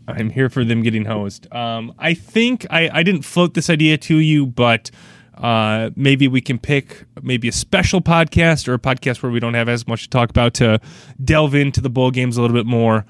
I'm 0.08 0.30
here 0.30 0.48
for 0.48 0.64
them 0.64 0.82
getting 0.82 1.04
hosed. 1.04 1.52
Um, 1.54 1.94
I 1.98 2.14
think 2.14 2.66
I, 2.70 2.90
I 2.92 3.02
didn't 3.02 3.22
float 3.22 3.54
this 3.54 3.70
idea 3.70 3.96
to 3.98 4.16
you, 4.18 4.46
but 4.46 4.90
uh, 5.38 5.90
maybe 5.96 6.28
we 6.28 6.40
can 6.40 6.58
pick 6.58 7.04
maybe 7.22 7.48
a 7.48 7.52
special 7.52 8.00
podcast 8.00 8.68
or 8.68 8.74
a 8.74 8.78
podcast 8.78 9.22
where 9.22 9.32
we 9.32 9.40
don't 9.40 9.54
have 9.54 9.68
as 9.68 9.86
much 9.88 10.02
to 10.04 10.08
talk 10.10 10.30
about 10.30 10.54
to 10.54 10.80
delve 11.24 11.54
into 11.54 11.80
the 11.80 11.90
bowl 11.90 12.10
games 12.10 12.36
a 12.36 12.42
little 12.42 12.54
bit 12.56 12.66
more, 12.66 13.04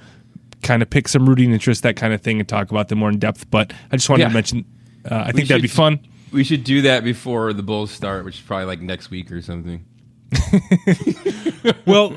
kind 0.62 0.82
of 0.82 0.88
pick 0.90 1.08
some 1.08 1.28
rooting 1.28 1.52
interest, 1.52 1.82
that 1.82 1.96
kind 1.96 2.12
of 2.14 2.20
thing, 2.20 2.38
and 2.38 2.48
talk 2.48 2.70
about 2.70 2.88
them 2.88 2.98
more 3.00 3.08
in 3.10 3.18
depth. 3.18 3.50
But 3.50 3.72
I 3.90 3.96
just 3.96 4.08
wanted 4.08 4.22
Yeah. 4.22 4.28
to 4.28 4.34
mention, 4.34 4.64
uh, 5.10 5.24
I 5.26 5.32
think 5.32 5.48
that'd 5.48 5.60
be 5.62 5.68
fun. 5.68 6.00
We 6.32 6.44
should 6.44 6.64
do 6.64 6.80
that 6.82 7.04
before 7.04 7.52
the 7.52 7.62
Bulls 7.62 7.90
start, 7.90 8.24
which 8.24 8.36
is 8.36 8.40
probably 8.40 8.64
like 8.66 8.80
next 8.80 9.10
week 9.10 9.30
or 9.32 9.42
something. 9.42 9.84
Well, 11.86 12.10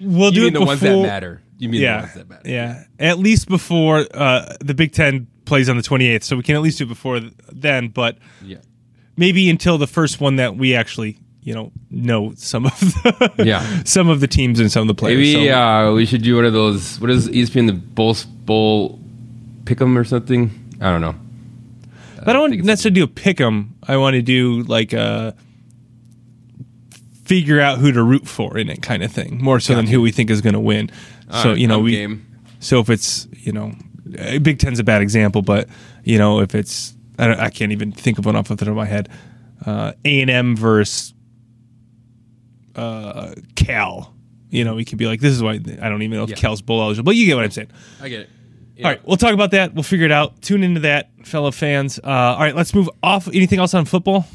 we'll 0.00 0.30
You 0.32 0.32
do 0.32 0.40
mean 0.40 0.48
it 0.48 0.52
the 0.52 0.58
before. 0.60 0.66
ones 0.66 0.80
that 0.80 1.02
matter? 1.02 1.42
You 1.58 1.68
mean 1.68 1.80
the 1.80 1.84
yeah, 1.86 2.00
ones 2.00 2.14
that 2.14 2.28
matter? 2.28 2.42
yeah. 2.48 2.84
At 2.98 3.18
least 3.18 3.48
before 3.48 4.06
uh, 4.14 4.54
the 4.60 4.74
Big 4.74 4.92
Ten 4.92 5.26
plays 5.44 5.68
on 5.68 5.76
the 5.76 5.82
28th, 5.82 6.24
so 6.24 6.36
we 6.36 6.42
can 6.42 6.56
at 6.56 6.62
least 6.62 6.78
do 6.78 6.84
it 6.84 6.88
before 6.88 7.20
then. 7.52 7.88
But 7.88 8.18
Yeah. 8.44 8.58
Maybe 9.16 9.48
until 9.50 9.78
the 9.78 9.86
first 9.86 10.20
one 10.20 10.36
that 10.36 10.56
we 10.56 10.74
actually, 10.74 11.18
you 11.42 11.54
know, 11.54 11.72
know 11.90 12.32
some 12.36 12.66
of 12.66 12.78
the 12.80 13.32
Yeah. 13.44 13.82
some 13.84 14.08
of 14.08 14.20
the 14.20 14.26
teams 14.28 14.60
and 14.60 14.70
some 14.70 14.82
of 14.82 14.88
the 14.88 14.94
players. 14.94 15.18
Maybe 15.18 15.48
So- 15.48 15.90
uh, 15.90 15.92
we 15.94 16.06
should 16.06 16.22
do 16.22 16.36
one 16.36 16.44
of 16.44 16.52
those. 16.52 17.00
What 17.00 17.10
is 17.10 17.28
ESPN 17.28 17.66
the 17.66 17.72
Bulls 17.72 18.24
Bowl 18.24 18.98
Pick'em 19.64 19.96
or 19.96 20.04
something? 20.04 20.50
I 20.80 20.90
don't 20.90 21.00
know. 21.00 21.14
but 22.16 22.30
I 22.30 22.32
don't 22.32 22.50
think 22.50 22.60
want 22.62 22.66
necessarily 22.66 22.94
do 22.94 23.04
a 23.04 23.08
pick 23.08 23.40
'em. 23.40 23.74
I 23.86 23.96
want 23.96 24.14
to 24.14 24.22
do 24.22 24.62
like 24.64 24.92
a 24.92 25.34
figure 27.24 27.60
out 27.60 27.78
who 27.78 27.92
to 27.92 28.02
root 28.02 28.26
for 28.26 28.58
in 28.58 28.68
it 28.68 28.82
kind 28.82 29.02
of 29.02 29.12
thing, 29.12 29.38
more 29.42 29.60
so 29.60 29.74
than 29.74 29.86
who 29.86 30.00
we 30.00 30.10
think 30.10 30.30
is 30.30 30.40
going 30.40 30.54
to 30.54 30.60
win. 30.60 30.90
All 31.30 31.42
so 31.42 31.48
right, 31.50 31.58
you 31.58 31.66
know 31.66 31.78
we. 31.78 31.92
game. 31.92 32.26
So 32.60 32.80
if 32.80 32.90
it's 32.90 33.28
you 33.32 33.52
know, 33.52 33.72
uh, 34.18 34.38
Big 34.38 34.58
Ten's 34.58 34.78
a 34.78 34.84
bad 34.84 35.02
example, 35.02 35.42
but 35.42 35.68
you 36.04 36.18
know 36.18 36.40
if 36.40 36.54
it's 36.54 36.94
I, 37.18 37.26
don't, 37.26 37.40
I 37.40 37.50
can't 37.50 37.72
even 37.72 37.92
think 37.92 38.18
of 38.18 38.24
one 38.26 38.36
off 38.36 38.48
the 38.48 38.56
top 38.56 38.68
of 38.68 38.74
my 38.76 38.86
head. 38.86 39.08
A 39.66 39.94
and 40.04 40.30
M 40.30 40.56
versus 40.56 41.14
uh, 42.76 43.34
Cal. 43.54 44.14
You 44.50 44.64
know, 44.64 44.74
we 44.74 44.84
could 44.84 44.98
be 44.98 45.06
like, 45.06 45.20
this 45.20 45.32
is 45.32 45.42
why 45.42 45.52
I 45.52 45.88
don't 45.88 46.02
even 46.02 46.16
know 46.18 46.24
if 46.24 46.30
Yeah. 46.30 46.36
Cal's 46.36 46.60
bowl 46.62 46.82
eligible, 46.82 47.04
but 47.04 47.16
you 47.16 47.26
get 47.26 47.36
what 47.36 47.44
I'm 47.44 47.50
saying. 47.50 47.70
I 48.00 48.08
get 48.08 48.20
it. 48.22 48.30
All 48.84 48.90
right, 48.90 49.06
we'll 49.06 49.16
talk 49.16 49.32
about 49.32 49.52
that. 49.52 49.74
We'll 49.74 49.84
figure 49.84 50.06
it 50.06 50.10
out. 50.12 50.42
Tune 50.42 50.64
into 50.64 50.80
that, 50.80 51.10
fellow 51.24 51.52
fans. 51.52 52.00
Uh, 52.02 52.08
all 52.08 52.40
right, 52.40 52.56
let's 52.56 52.74
move 52.74 52.90
off. 53.02 53.28
Anything 53.28 53.60
else 53.60 53.74
on 53.74 53.84
football? 53.84 54.26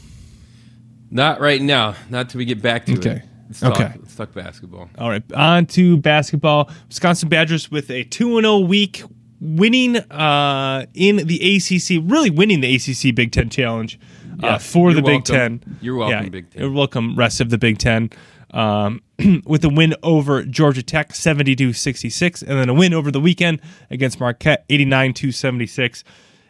Not 1.11 1.41
right 1.41 1.61
now. 1.61 1.95
Not 2.09 2.29
till 2.29 2.39
we 2.39 2.45
get 2.45 2.61
back 2.61 2.85
to 2.85 2.93
Okay. 2.97 3.09
it. 3.11 3.21
Let's 3.47 3.59
talk, 3.59 3.71
Okay. 3.73 3.93
Let's 3.99 4.15
talk 4.15 4.33
basketball. 4.33 4.89
All 4.97 5.09
right, 5.09 5.23
on 5.33 5.65
to 5.67 5.97
basketball. 5.97 6.69
Wisconsin 6.87 7.27
Badgers 7.29 7.69
with 7.69 7.89
a 7.91 8.03
2 8.05 8.39
0 8.41 8.59
week, 8.59 9.03
winning 9.39 9.97
uh, 9.97 10.85
in 10.93 11.17
the 11.27 11.55
ACC, 11.57 12.01
really 12.09 12.29
winning 12.29 12.61
the 12.61 12.75
ACC 12.75 13.13
Big 13.15 13.31
Ten 13.31 13.49
Challenge 13.49 13.99
uh, 14.31 14.35
Yeah, 14.43 14.57
for 14.57 14.91
the 14.93 14.97
you're 14.97 15.03
Big 15.05 15.29
welcome. 15.29 15.59
Ten. 15.59 15.77
You're 15.81 15.95
welcome, 15.95 16.23
Yeah, 16.23 16.29
Big 16.29 16.51
10. 16.51 16.61
You're 16.61 16.71
welcome, 16.71 17.15
rest 17.15 17.41
of 17.41 17.49
the 17.49 17.57
Big 17.57 17.77
Ten. 17.77 18.09
Um, 18.51 19.01
with 19.45 19.63
a 19.65 19.69
win 19.69 19.93
over 20.03 20.43
Georgia 20.43 20.81
Tech 20.81 21.13
72 21.13 21.73
66, 21.73 22.41
and 22.43 22.51
then 22.51 22.69
a 22.69 22.73
win 22.73 22.93
over 22.93 23.11
the 23.11 23.19
weekend 23.19 23.61
against 23.91 24.19
Marquette 24.19 24.65
89 24.69 25.13
76. 25.15 26.03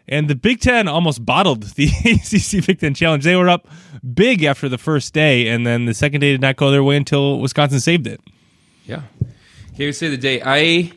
And 0.09 0.29
the 0.29 0.35
Big 0.35 0.61
Ten 0.61 0.87
almost 0.87 1.25
bottled 1.25 1.63
the 1.63 1.87
ACC 2.05 2.65
Big 2.65 2.79
Ten 2.79 2.93
Challenge. 2.93 3.23
They 3.23 3.35
were 3.35 3.49
up 3.49 3.67
big 4.13 4.43
after 4.43 4.69
the 4.69 4.77
first 4.77 5.13
day, 5.13 5.47
and 5.49 5.65
then 5.65 5.85
the 5.85 5.93
second 5.93 6.21
day 6.21 6.31
did 6.31 6.41
not 6.41 6.55
go 6.55 6.71
their 6.71 6.83
way 6.83 6.95
until 6.95 7.39
Wisconsin 7.39 7.79
saved 7.79 8.07
it. 8.07 8.21
Yeah. 8.85 9.01
Say 9.91 10.07
the 10.09 10.17
day. 10.17 10.41
I 10.43 10.91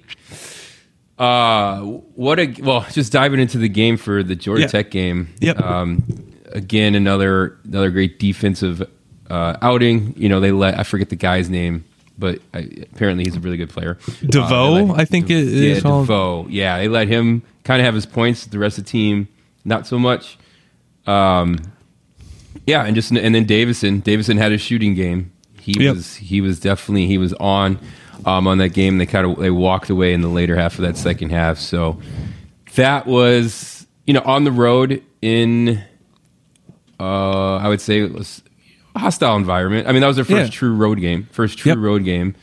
uh 1.21 1.81
what 2.15 2.39
a 2.41 2.47
well, 2.63 2.87
just 2.93 3.13
diving 3.13 3.39
into 3.41 3.59
the 3.59 3.69
game 3.69 3.97
for 3.97 4.23
the 4.23 4.35
Georgia 4.35 4.63
Yeah. 4.63 4.69
Tech 4.69 4.91
game. 4.91 5.29
Yep. 5.41 5.61
Um 5.61 6.03
again 6.53 6.95
another 6.95 7.59
another 7.65 7.91
great 7.91 8.19
defensive 8.19 8.83
uh 9.29 9.57
outing. 9.63 10.15
You 10.17 10.29
know, 10.29 10.41
they 10.41 10.51
let 10.53 10.79
I 10.79 10.83
forget 10.83 11.11
the 11.11 11.17
guy's 11.17 11.49
name, 11.51 11.85
but 12.19 12.41
I, 12.55 12.69
apparently 12.93 13.25
he's 13.25 13.37
a 13.37 13.41
really 13.41 13.59
good 13.59 13.71
player. 13.71 13.99
DeVoe, 14.27 14.91
Uh, 14.91 14.95
I 14.95 15.05
think 15.05 15.29
it 15.31 15.45
yeah, 15.45 15.79
called. 15.81 16.07
DeVoe. 16.07 16.47
Yeah, 16.49 16.79
they 16.79 16.89
let 16.89 17.07
him 17.09 17.43
kind 17.65 17.81
of 17.81 17.85
have 17.85 17.95
his 17.95 18.07
points. 18.07 18.47
The 18.47 18.59
rest 18.59 18.79
of 18.79 18.85
the 18.85 18.91
team, 18.91 19.29
not 19.65 19.87
so 19.87 19.99
much. 19.99 20.39
Um, 21.07 21.59
yeah, 22.67 22.85
and 22.85 22.95
just 22.95 23.11
and 23.11 23.35
then 23.35 23.45
Davison. 23.45 24.01
Davison 24.01 24.37
had 24.39 24.53
a 24.53 24.59
shooting 24.59 24.95
game. 24.95 25.33
He 25.61 25.75
Yep. 25.85 25.95
was 25.97 26.15
he 26.17 26.41
was 26.41 26.59
definitely 26.59 27.07
he 27.07 27.19
was 27.19 27.33
on 27.35 27.79
um, 28.25 28.47
on 28.47 28.59
that 28.59 28.71
game. 28.71 28.99
They 28.99 29.07
kind 29.07 29.27
of 29.27 29.39
they 29.39 29.51
walked 29.51 29.91
away 29.91 30.13
in 30.13 30.21
the 30.21 30.29
later 30.29 30.57
half 30.57 30.75
of 30.79 30.83
that 30.83 30.97
second 30.97 31.31
half. 31.31 31.59
So 31.59 32.01
that 32.75 33.07
was 33.07 33.87
you 34.07 34.15
know 34.15 34.23
on 34.25 34.45
the 34.45 34.53
road 34.53 35.03
in 35.23 35.83
uh, 36.99 37.57
I 37.57 37.69
would 37.69 37.81
say 37.81 38.01
it 38.01 38.13
was 38.13 38.43
a 38.95 38.99
hostile 38.99 39.37
environment. 39.37 39.87
I 39.89 39.93
mean 39.93 40.01
that 40.03 40.07
was 40.09 40.17
their 40.17 40.25
first 40.25 40.53
Yeah. 40.53 40.59
true 40.59 40.75
road 40.75 41.01
game, 41.01 41.29
first 41.33 41.59
true 41.59 41.71
Yep. 41.71 41.79
road 41.79 42.05
game. 42.05 42.35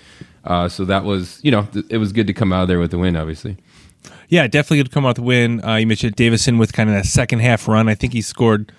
Uh, 0.44 0.70
so 0.70 0.86
that 0.86 1.04
was 1.04 1.40
you 1.44 1.52
know 1.52 1.64
th- 1.74 1.86
it 1.90 1.98
was 1.98 2.12
good 2.14 2.28
to 2.28 2.34
come 2.34 2.54
out 2.54 2.64
of 2.64 2.68
there 2.68 2.80
with 2.80 2.92
the 2.92 2.98
win. 2.98 3.16
Obviously, 3.16 3.58
Yeah, 4.30 4.48
definitely 4.48 4.78
good 4.78 4.88
to 4.90 4.94
come 4.94 5.06
out 5.06 5.10
with 5.10 5.16
the 5.18 5.24
win. 5.24 5.64
Uh, 5.64 5.76
you 5.76 5.88
mentioned 5.88 6.16
Davison 6.16 6.58
with 6.58 6.74
kind 6.74 6.90
of 6.90 6.96
that 6.96 7.06
second 7.06 7.40
half 7.40 7.68
run. 7.68 7.90
I 7.90 7.96
think 7.96 8.14
he 8.14 8.22
scored 8.22 8.72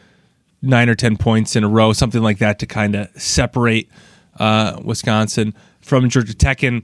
nine 0.63 0.89
or 0.89 0.95
ten 0.95 1.17
points 1.17 1.55
in 1.57 1.65
a 1.65 1.69
row, 1.69 1.93
something 1.93 2.23
like 2.23 2.39
that, 2.39 2.59
to 2.61 2.67
kind 2.67 2.95
of 2.97 3.09
separate 3.21 3.89
uh, 4.39 4.79
Wisconsin 4.83 5.55
from 5.89 6.09
Georgia 6.09 6.35
Tech. 6.35 6.63
And 6.63 6.83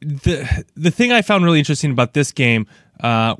the 0.00 0.64
the 0.74 0.90
thing 0.90 1.12
I 1.12 1.22
found 1.22 1.44
really 1.44 1.58
interesting 1.58 1.90
about 1.90 2.14
this 2.14 2.32
game 2.32 2.66
uh, 3.00 3.36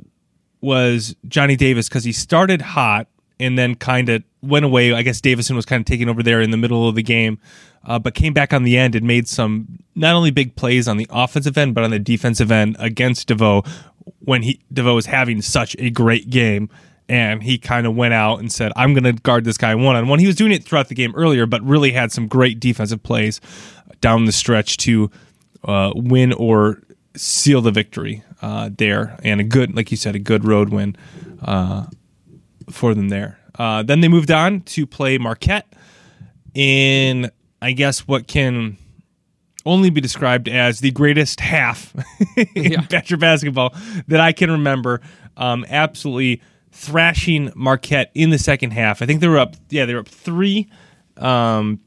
was 0.60 1.14
Johnny 1.28 1.56
Davis 1.56 1.88
because 1.88 2.04
he 2.04 2.12
started 2.12 2.60
hot 2.60 3.08
and 3.38 3.58
then 3.58 3.74
kind 3.74 4.08
of 4.08 4.22
went 4.42 4.64
away. 4.64 4.92
I 4.92 5.02
guess 5.02 5.20
Davison 5.20 5.56
was 5.56 5.66
kind 5.66 5.80
of 5.80 5.86
taking 5.86 6.08
over 6.08 6.22
there 6.22 6.40
in 6.40 6.50
the 6.50 6.56
middle 6.56 6.88
of 6.88 6.94
the 6.94 7.02
game, 7.02 7.38
uh, 7.84 7.98
but 7.98 8.14
came 8.14 8.32
back 8.32 8.52
on 8.52 8.62
the 8.62 8.78
end 8.78 8.94
and 8.94 9.06
made 9.06 9.28
some 9.28 9.78
not 9.94 10.14
only 10.14 10.30
big 10.30 10.56
plays 10.56 10.88
on 10.88 10.96
the 10.96 11.06
offensive 11.10 11.56
end 11.56 11.74
but 11.74 11.84
on 11.84 11.90
the 11.90 11.98
defensive 11.98 12.50
end 12.50 12.76
against 12.78 13.28
DeVoe 13.28 13.62
when 14.20 14.42
he 14.42 14.60
DeVoe 14.72 14.94
was 14.94 15.06
having 15.06 15.42
such 15.42 15.76
a 15.78 15.90
great 15.90 16.30
game. 16.30 16.68
And 17.08 17.44
he 17.44 17.56
kind 17.56 17.86
of 17.86 17.94
went 17.94 18.14
out 18.14 18.40
and 18.40 18.50
said, 18.50 18.72
"I'm 18.74 18.92
going 18.92 19.04
to 19.04 19.12
guard 19.12 19.44
this 19.44 19.56
guy 19.56 19.76
one 19.76 19.94
on 19.94 20.08
one." 20.08 20.18
He 20.18 20.26
was 20.26 20.34
doing 20.34 20.50
it 20.50 20.64
throughout 20.64 20.88
the 20.88 20.94
game 20.96 21.14
earlier, 21.14 21.46
but 21.46 21.62
really 21.62 21.92
had 21.92 22.10
some 22.10 22.26
great 22.26 22.58
defensive 22.58 23.00
plays 23.04 23.40
down 24.00 24.24
the 24.24 24.32
stretch 24.32 24.76
to 24.78 25.10
uh, 25.64 25.92
win 25.94 26.32
or 26.32 26.82
seal 27.16 27.60
the 27.60 27.70
victory 27.70 28.22
uh, 28.42 28.70
there, 28.76 29.18
and 29.24 29.40
a 29.40 29.44
good, 29.44 29.74
like 29.74 29.90
you 29.90 29.96
said, 29.96 30.14
a 30.14 30.18
good 30.18 30.44
road 30.44 30.68
win 30.70 30.96
uh, 31.42 31.86
for 32.70 32.94
them 32.94 33.08
there. 33.08 33.38
Uh, 33.58 33.82
then 33.82 34.00
they 34.00 34.08
moved 34.08 34.30
on 34.30 34.60
to 34.60 34.86
play 34.86 35.16
Marquette 35.18 35.72
in, 36.54 37.30
I 37.62 37.72
guess, 37.72 38.06
what 38.06 38.26
can 38.28 38.76
only 39.64 39.90
be 39.90 40.00
described 40.00 40.48
as 40.48 40.80
the 40.80 40.90
greatest 40.90 41.40
half 41.40 41.94
in 42.54 42.72
Yeah. 42.72 42.80
Badger 42.82 43.16
basketball 43.16 43.74
that 44.08 44.20
I 44.20 44.32
can 44.32 44.50
remember. 44.50 45.00
Um, 45.36 45.66
absolutely 45.68 46.40
thrashing 46.70 47.50
Marquette 47.56 48.10
in 48.14 48.30
the 48.30 48.38
second 48.38 48.70
half. 48.72 49.02
I 49.02 49.06
think 49.06 49.20
they 49.20 49.28
were 49.28 49.38
up. 49.38 49.56
Yeah, 49.70 49.86
they 49.86 49.94
were 49.94 50.00
up 50.00 50.08
three. 50.08 50.70
Um, 51.16 51.80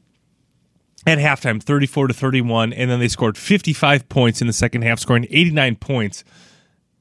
at 1.06 1.18
halftime, 1.18 1.62
34 1.62 2.08
to 2.08 2.14
31, 2.14 2.72
and 2.72 2.90
then 2.90 3.00
they 3.00 3.08
scored 3.08 3.38
55 3.38 4.08
points 4.08 4.40
in 4.40 4.46
the 4.46 4.52
second 4.52 4.82
half, 4.82 4.98
scoring 4.98 5.26
89 5.30 5.76
points 5.76 6.24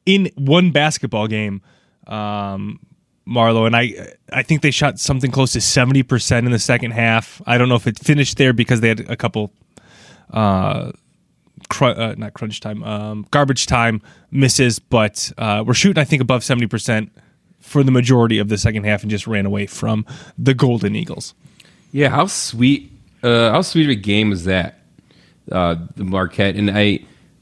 in 0.06 0.32
one 0.36 0.72
basketball 0.72 1.28
game. 1.28 1.62
Um, 2.08 2.80
and 3.28 3.76
I, 3.76 4.14
I 4.34 4.42
think 4.42 4.62
they 4.62 4.72
shot 4.72 5.00
something 5.00 5.30
close 5.30 5.54
to 5.54 5.60
70% 5.60 6.40
in 6.40 6.52
the 6.52 6.60
second 6.60 6.92
half. 6.92 7.42
I 7.46 7.58
don't 7.58 7.70
know 7.70 7.76
if 7.76 7.86
it 7.86 8.00
finished 8.00 8.38
there 8.38 8.54
because 8.54 8.82
they 8.82 8.88
had 8.88 9.02
a 9.02 9.16
couple, 9.16 9.52
uh, 10.32 10.94
cr- 11.70 11.86
uh, 11.86 12.16
not 12.18 12.34
crunch 12.34 12.60
time, 12.60 12.84
um, 12.84 13.28
garbage 13.30 13.68
time 13.68 14.02
misses, 14.32 14.80
but 14.80 15.32
uh, 15.38 15.64
we're 15.66 15.76
shooting, 15.76 16.02
I 16.02 16.06
think, 16.06 16.24
above 16.24 16.42
70% 16.42 17.12
for 17.60 17.84
the 17.84 17.92
majority 17.92 18.40
of 18.40 18.50
the 18.50 18.58
second 18.58 18.86
half 18.86 19.04
and 19.04 19.12
just 19.12 19.28
ran 19.28 19.46
away 19.46 19.68
from 19.68 20.06
the 20.38 20.56
Golden 20.56 20.96
Eagles. 20.96 21.36
Yeah, 21.92 22.10
how 22.10 22.26
sweet, 22.28 22.92
uh, 23.24 23.52
how 23.52 23.62
sweet 23.62 23.86
of 23.86 23.90
a 23.90 23.96
game 23.96 24.30
was 24.30 24.46
that? 24.46 24.80
Uh, 25.52 25.76
the 25.96 26.04
Marquette 26.04 26.56
and 26.56 26.70
I 26.70 27.00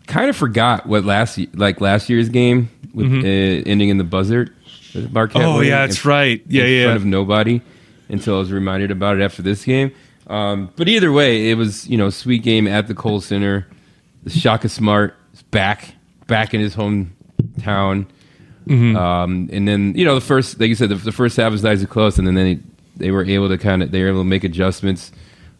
kind 0.08 0.30
of 0.30 0.36
forgot 0.36 0.86
what 0.86 1.04
last 1.04 1.40
like 1.54 1.82
last 1.82 2.10
year's 2.10 2.30
game 2.30 2.70
with 2.94 3.12
uh, 3.12 3.70
ending 3.70 3.90
in 3.90 3.98
the 3.98 4.04
buzzer. 4.04 4.54
Marquette. 5.12 5.42
Mm-hmm. 5.42 5.58
Oh, 5.58 5.62
yeah, 5.62 5.86
that's 5.86 6.04
in- 6.04 6.10
right. 6.10 6.42
Yeah, 6.48 6.64
yeah 6.64 6.68
in 6.68 6.74
yeah. 6.74 6.86
front 6.86 6.98
of 6.98 7.06
nobody 7.06 7.62
until 8.10 8.36
I 8.36 8.40
was 8.40 8.52
reminded 8.52 8.92
about 8.92 9.18
it 9.18 9.24
after 9.24 9.42
this 9.42 9.64
game. 9.64 9.94
Um, 10.28 10.72
but 10.76 10.88
either 10.88 11.12
way, 11.12 11.50
it 11.50 11.56
was 11.56 11.88
you 11.88 11.98
know 11.98 12.08
a 12.08 12.12
sweet 12.12 12.44
game 12.44 12.68
at 12.68 12.88
the 12.88 12.96
Kohl 12.96 13.22
Center. 13.22 13.68
The 14.24 14.30
Shaka 14.30 14.70
Smart 14.70 15.16
is 15.34 15.42
back, 15.44 15.94
back 16.26 16.54
in 16.54 16.60
his 16.60 16.76
hometown. 16.76 18.08
Mm-hmm. 18.68 18.98
Um, 18.98 19.50
and 19.52 19.68
then 19.68 19.94
you 19.96 20.04
know 20.04 20.16
the 20.16 20.22
first, 20.22 20.60
like 20.60 20.70
you 20.70 20.76
said, 20.76 20.90
the, 20.90 20.96
the 20.96 21.12
first 21.12 21.38
half 21.38 21.52
was 21.52 21.64
nice 21.64 21.80
and 21.80 21.90
close, 21.90 22.18
and 22.18 22.28
then 22.28 22.36
they 22.36 22.60
they 22.98 23.12
were 23.12 23.24
able 23.24 23.48
to 23.50 23.58
kind 23.58 23.84
of 23.84 23.92
they 23.92 24.02
were 24.02 24.10
able 24.10 24.22
to 24.22 24.26
make 24.26 24.44
adjustments. 24.44 25.12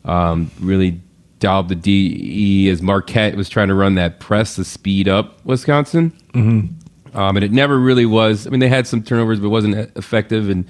Um, 0.08 0.50
really 0.60 1.00
dialed 1.40 1.70
the 1.70 1.76
DE 1.76 2.68
as 2.70 2.82
Marquette 2.82 3.36
was 3.36 3.48
trying 3.50 3.68
to 3.68 3.76
run 3.76 3.94
that 3.96 4.20
press 4.20 4.56
to 4.56 4.64
speed 4.64 5.08
up 5.08 5.44
Wisconsin. 5.46 6.12
Mm-hmm. 6.34 7.18
Um, 7.18 7.38
and 7.38 7.44
it 7.44 7.52
never 7.52 7.78
really 7.80 8.06
was. 8.06 8.48
I 8.48 8.50
mean, 8.50 8.60
they 8.60 8.70
had 8.70 8.88
some 8.88 9.04
turnovers, 9.04 9.40
but 9.40 9.48
it 9.48 9.50
wasn't 9.50 9.76
effective. 9.98 10.50
And 10.50 10.66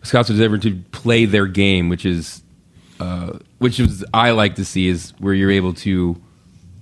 Wisconsin 0.00 0.34
was 0.36 0.42
able 0.42 0.58
to 0.60 0.76
play 0.92 1.24
their 1.24 1.46
game, 1.46 1.88
which 1.88 2.04
is 2.06 2.42
uh, 3.00 3.38
which 3.58 3.78
is 3.80 4.04
I 4.14 4.30
like 4.30 4.54
to 4.56 4.64
see 4.64 4.88
is 4.88 5.12
where 5.18 5.34
you're 5.34 5.50
able 5.50 5.74
to, 5.74 6.16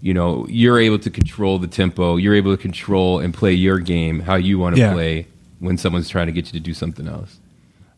you 0.01 0.15
know, 0.15 0.47
you're 0.49 0.79
able 0.79 0.99
to 1.01 1.11
control 1.11 1.59
the 1.59 1.67
tempo. 1.67 2.17
You're 2.17 2.35
able 2.35 2.55
to 2.57 2.61
control 2.61 3.19
and 3.21 3.33
play 3.35 3.53
your 3.53 3.79
game 3.79 4.21
how 4.21 4.37
you 4.37 4.59
want 4.59 4.77
to 4.77 4.81
Yeah. 4.83 4.93
play 4.93 5.27
when 5.59 5.77
someone's 5.79 6.09
trying 6.09 6.27
to 6.27 6.33
get 6.33 6.47
you 6.47 6.53
to 6.53 6.61
do 6.61 6.75
something 6.75 7.09
else. 7.09 7.39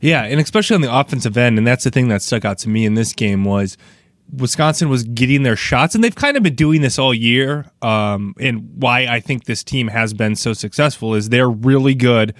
Yeah, 0.07 0.23
and 0.23 0.39
especially 0.39 0.77
on 0.77 0.83
the 0.83 0.97
offensive 0.97 1.37
end, 1.37 1.59
and 1.59 1.67
that's 1.67 1.83
the 1.83 1.91
thing 1.91 2.07
that 2.11 2.23
stuck 2.23 2.45
out 2.45 2.59
to 2.59 2.69
me 2.69 2.87
in 2.87 2.95
this 2.95 3.13
game 3.13 3.45
was 3.45 3.77
Wisconsin 4.33 4.89
was 4.89 5.03
getting 5.03 5.43
their 5.43 5.57
shots, 5.57 5.97
and 5.97 6.05
they've 6.05 6.15
kind 6.15 6.37
of 6.37 6.45
been 6.45 6.55
doing 6.55 6.81
this 6.81 6.97
all 6.97 7.13
year. 7.13 7.69
Um, 7.83 8.33
and 8.39 8.71
why 8.81 9.09
I 9.09 9.19
think 9.19 9.47
this 9.47 9.65
team 9.65 9.89
has 9.89 10.15
been 10.15 10.37
so 10.37 10.53
successful 10.53 11.17
is 11.17 11.31
they're 11.31 11.51
really 11.51 11.97
good 11.97 12.35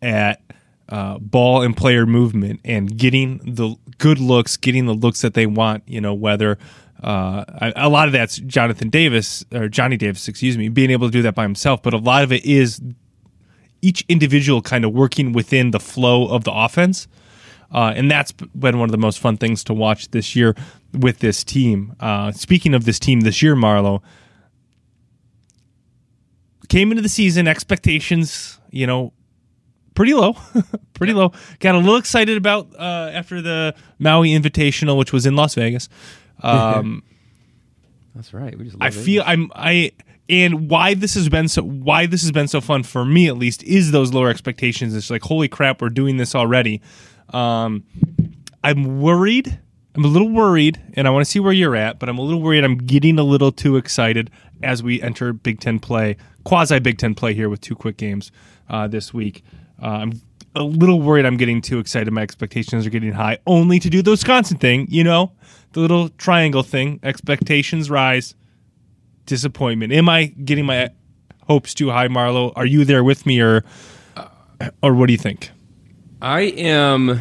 at 0.00 0.40
uh, 0.88 1.18
ball 1.18 1.60
and 1.60 1.76
player 1.76 2.06
movement 2.06 2.60
and 2.64 2.96
getting 2.96 3.40
the 3.44 3.76
good 3.98 4.18
looks, 4.18 4.56
getting 4.56 4.86
the 4.86 4.94
looks 4.94 5.20
that 5.20 5.34
they 5.34 5.44
want. 5.44 5.86
You 5.86 6.00
know, 6.00 6.14
whether 6.14 6.56
uh, 7.04 7.44
a 7.46 7.72
a 7.76 7.88
lot 7.90 8.08
of 8.08 8.12
that's 8.12 8.38
Jonathan 8.38 8.88
Davis 8.88 9.44
or 9.52 9.68
Johnny 9.68 9.98
Davis, 9.98 10.28
excuse 10.28 10.56
me, 10.56 10.70
being 10.70 10.90
able 10.90 11.08
to 11.08 11.12
do 11.12 11.20
that 11.20 11.34
by 11.34 11.42
himself, 11.42 11.82
but 11.82 11.92
a 11.92 11.98
lot 11.98 12.24
of 12.24 12.32
it 12.32 12.46
is 12.46 12.80
each 13.82 14.04
individual 14.08 14.62
kind 14.62 14.84
of 14.84 14.92
working 14.92 15.32
within 15.32 15.72
the 15.72 15.80
flow 15.80 16.28
of 16.28 16.44
the 16.44 16.52
offense. 16.52 17.08
Uh, 17.72 17.92
and 17.96 18.10
that's 18.10 18.32
been 18.32 18.78
one 18.78 18.88
of 18.88 18.92
the 18.92 18.98
most 18.98 19.18
fun 19.18 19.36
things 19.36 19.64
to 19.64 19.74
watch 19.74 20.10
this 20.10 20.36
year 20.36 20.54
with 20.92 21.18
this 21.18 21.42
team. 21.42 21.94
Uh, 22.00 22.30
speaking 22.32 22.74
of 22.74 22.84
this 22.84 22.98
team 22.98 23.20
this 23.20 23.42
year, 23.42 23.56
Marlo 23.56 24.02
came 26.68 26.90
into 26.90 27.02
the 27.02 27.08
season 27.08 27.48
expectations, 27.48 28.58
you 28.70 28.86
know, 28.86 29.12
pretty 29.94 30.14
low, 30.14 30.36
pretty 30.94 31.12
low. 31.12 31.32
Got 31.60 31.74
a 31.74 31.78
little 31.78 31.96
excited 31.96 32.36
about 32.36 32.68
uh, 32.78 33.10
after 33.12 33.42
the 33.42 33.74
Maui 33.98 34.30
Invitational, 34.30 34.96
which 34.98 35.12
was 35.12 35.26
in 35.26 35.36
Las 35.36 35.54
Vegas. 35.54 35.88
Um, 36.44 37.04
That's 38.16 38.34
right. 38.34 38.58
We 38.58 38.64
just 38.64 38.76
I 38.80 38.90
feel 38.90 39.22
I'm 39.24 39.52
I 39.54 39.92
and 40.28 40.70
why 40.70 40.94
this 40.94 41.14
has 41.14 41.28
been 41.28 41.48
so 41.48 41.62
why 41.62 42.06
this 42.06 42.22
has 42.22 42.32
been 42.32 42.48
so 42.48 42.60
fun 42.60 42.82
for 42.82 43.04
me 43.04 43.28
at 43.28 43.36
least 43.36 43.62
is 43.64 43.90
those 43.90 44.12
lower 44.12 44.30
expectations. 44.30 44.94
It's 44.94 45.10
like 45.10 45.22
holy 45.22 45.48
crap, 45.48 45.82
we're 45.82 45.88
doing 45.88 46.16
this 46.16 46.34
already. 46.34 46.80
Um, 47.30 47.84
I'm 48.62 49.00
worried. 49.00 49.58
I'm 49.94 50.04
a 50.04 50.08
little 50.08 50.30
worried, 50.30 50.80
and 50.94 51.06
I 51.06 51.10
want 51.10 51.24
to 51.24 51.30
see 51.30 51.38
where 51.38 51.52
you're 51.52 51.76
at. 51.76 51.98
But 51.98 52.08
I'm 52.08 52.18
a 52.18 52.22
little 52.22 52.40
worried. 52.40 52.64
I'm 52.64 52.78
getting 52.78 53.18
a 53.18 53.22
little 53.22 53.52
too 53.52 53.76
excited 53.76 54.30
as 54.62 54.82
we 54.82 55.02
enter 55.02 55.32
Big 55.32 55.60
Ten 55.60 55.78
play, 55.78 56.16
quasi 56.44 56.78
Big 56.78 56.98
Ten 56.98 57.14
play 57.14 57.34
here 57.34 57.48
with 57.48 57.60
two 57.60 57.74
quick 57.74 57.98
games 57.98 58.32
uh, 58.70 58.88
this 58.88 59.12
week. 59.12 59.44
Uh, 59.82 59.86
I'm 59.86 60.22
a 60.54 60.62
little 60.62 61.00
worried. 61.00 61.26
I'm 61.26 61.36
getting 61.36 61.60
too 61.60 61.78
excited. 61.78 62.10
My 62.10 62.22
expectations 62.22 62.86
are 62.86 62.90
getting 62.90 63.12
high, 63.12 63.38
only 63.46 63.78
to 63.80 63.90
do 63.90 64.00
the 64.00 64.12
Wisconsin 64.12 64.56
thing. 64.56 64.86
You 64.88 65.04
know, 65.04 65.32
the 65.72 65.80
little 65.80 66.08
triangle 66.10 66.62
thing. 66.62 67.00
Expectations 67.02 67.90
rise, 67.90 68.34
disappointment. 69.26 69.92
Am 69.92 70.08
I 70.08 70.26
getting 70.26 70.66
my 70.66 70.90
hopes 71.46 71.74
too 71.74 71.90
high, 71.90 72.08
Marlo? 72.08 72.52
Are 72.56 72.66
you 72.66 72.84
there 72.84 73.02
with 73.04 73.26
me, 73.26 73.40
or 73.40 73.64
or 74.82 74.94
what 74.94 75.06
do 75.06 75.12
you 75.12 75.18
think? 75.18 75.50
I 76.20 76.40
am 76.42 77.20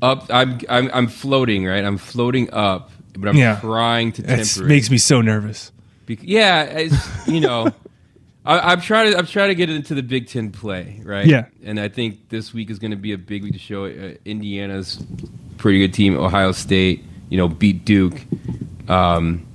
up. 0.00 0.26
I'm, 0.30 0.60
I'm 0.68 0.90
I'm 0.92 1.06
floating. 1.08 1.64
Right. 1.66 1.84
I'm 1.84 1.98
floating 1.98 2.52
up, 2.52 2.90
but 3.18 3.28
I'm 3.28 3.36
Yeah. 3.36 3.58
trying 3.60 4.12
to 4.12 4.22
That 4.22 4.44
temper. 4.46 4.64
it. 4.64 4.68
makes 4.68 4.90
me 4.90 4.98
so 4.98 5.20
nervous. 5.20 5.72
Bec- 6.06 6.18
yeah, 6.22 6.62
it's, 6.64 7.28
you 7.28 7.40
know, 7.40 7.68
I, 8.44 8.72
I'm 8.72 8.80
trying 8.80 9.12
to 9.12 9.18
I'm 9.18 9.26
trying 9.26 9.48
to 9.48 9.54
get 9.54 9.70
into 9.70 9.94
the 9.94 10.02
Big 10.02 10.28
Ten 10.28 10.50
play, 10.50 11.00
right? 11.04 11.26
Yeah. 11.26 11.46
and 11.64 11.78
I 11.80 11.88
think 11.88 12.28
this 12.28 12.52
week 12.52 12.70
is 12.70 12.78
going 12.78 12.90
to 12.90 12.96
be 12.96 13.12
a 13.12 13.18
big 13.18 13.42
week 13.44 13.52
to 13.52 13.58
show 13.58 13.84
uh, 13.86 14.14
Indiana's 14.24 15.02
pretty 15.58 15.78
good 15.78 15.94
team. 15.94 16.16
Ohio 16.16 16.50
State, 16.52 17.04
you 17.28 17.36
know, 17.38 17.48
beat 17.48 17.84
Duke. 17.84 18.20
Um, 18.88 19.46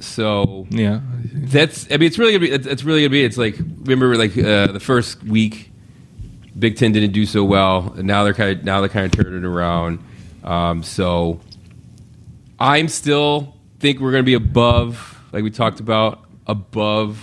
so 0.00 0.66
Yeah, 0.70 1.00
that's 1.32 1.86
I 1.90 1.96
mean, 1.96 2.06
it's 2.06 2.18
really 2.18 2.32
gonna 2.32 2.46
be 2.46 2.50
it's, 2.50 2.66
it's 2.66 2.84
really 2.84 3.00
gonna 3.00 3.10
be. 3.10 3.24
It's 3.24 3.38
like 3.38 3.56
remember 3.58 4.16
like 4.16 4.36
uh, 4.36 4.68
the 4.68 4.80
first 4.80 5.22
week, 5.22 5.70
Big 6.58 6.76
Ten 6.76 6.92
didn't 6.92 7.12
do 7.12 7.26
so 7.26 7.44
well, 7.44 7.92
and 7.96 8.06
now 8.06 8.24
they're 8.24 8.34
kind 8.34 8.58
of 8.58 8.64
now 8.64 8.80
they're 8.80 8.88
kind 8.88 9.06
of 9.06 9.12
turning 9.12 9.38
it 9.38 9.44
around. 9.44 9.98
Um, 10.44 10.82
so 10.82 11.40
I'm 12.58 12.88
still 12.88 13.56
think 13.80 14.00
we're 14.00 14.12
gonna 14.12 14.22
be 14.22 14.34
above, 14.34 15.20
like 15.32 15.42
we 15.42 15.50
talked 15.50 15.80
about, 15.80 16.24
above 16.46 17.18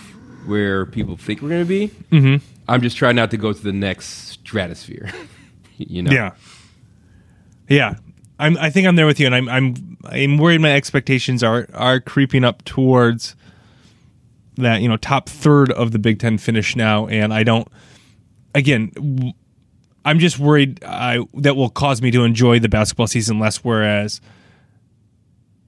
where 0.46 0.86
people 0.86 1.18
think 1.18 1.42
we're 1.42 1.50
gonna 1.50 1.66
be. 1.66 1.90
Mm-hmm. 2.12 2.46
I'm 2.68 2.82
just 2.82 2.98
trying 2.98 3.16
not 3.16 3.32
to 3.32 3.38
go 3.38 3.54
to 3.54 3.62
the 3.62 3.74
next 3.74 4.30
stratosphere. 4.30 5.12
you 5.78 6.04
know. 6.04 6.12
yeah, 6.12 6.36
yeah. 7.68 7.96
I'm. 8.40 8.58
I 8.58 8.70
think 8.70 8.88
I'm 8.88 8.96
there 8.96 9.06
with 9.06 9.20
you, 9.20 9.26
and 9.26 9.36
I'm. 9.36 9.50
I'm. 9.50 9.98
I'm 10.06 10.38
worried. 10.38 10.62
My 10.62 10.72
expectations 10.72 11.44
are 11.44 11.68
are 11.74 12.00
creeping 12.00 12.46
up 12.46 12.64
towards 12.64 13.36
that. 14.56 14.82
You 14.82 14.88
know, 14.88 14.98
top 14.98 15.28
third 15.28 15.72
of 15.72 15.92
the 15.92 16.00
Big 16.00 16.20
Ten 16.20 16.38
finish 16.38 16.76
now, 16.76 17.08
and 17.08 17.34
I 17.34 17.44
don't. 17.44 17.68
Again, 18.56 19.34
I'm 20.06 20.20
just 20.20 20.40
worried 20.40 20.84
I, 20.84 21.24
that 21.36 21.56
will 21.56 21.70
cause 21.70 22.02
me 22.02 22.10
to 22.12 22.24
enjoy 22.24 22.60
the 22.60 22.70
basketball 22.70 23.08
season 23.08 23.38
less. 23.40 23.58
Whereas, 23.58 24.22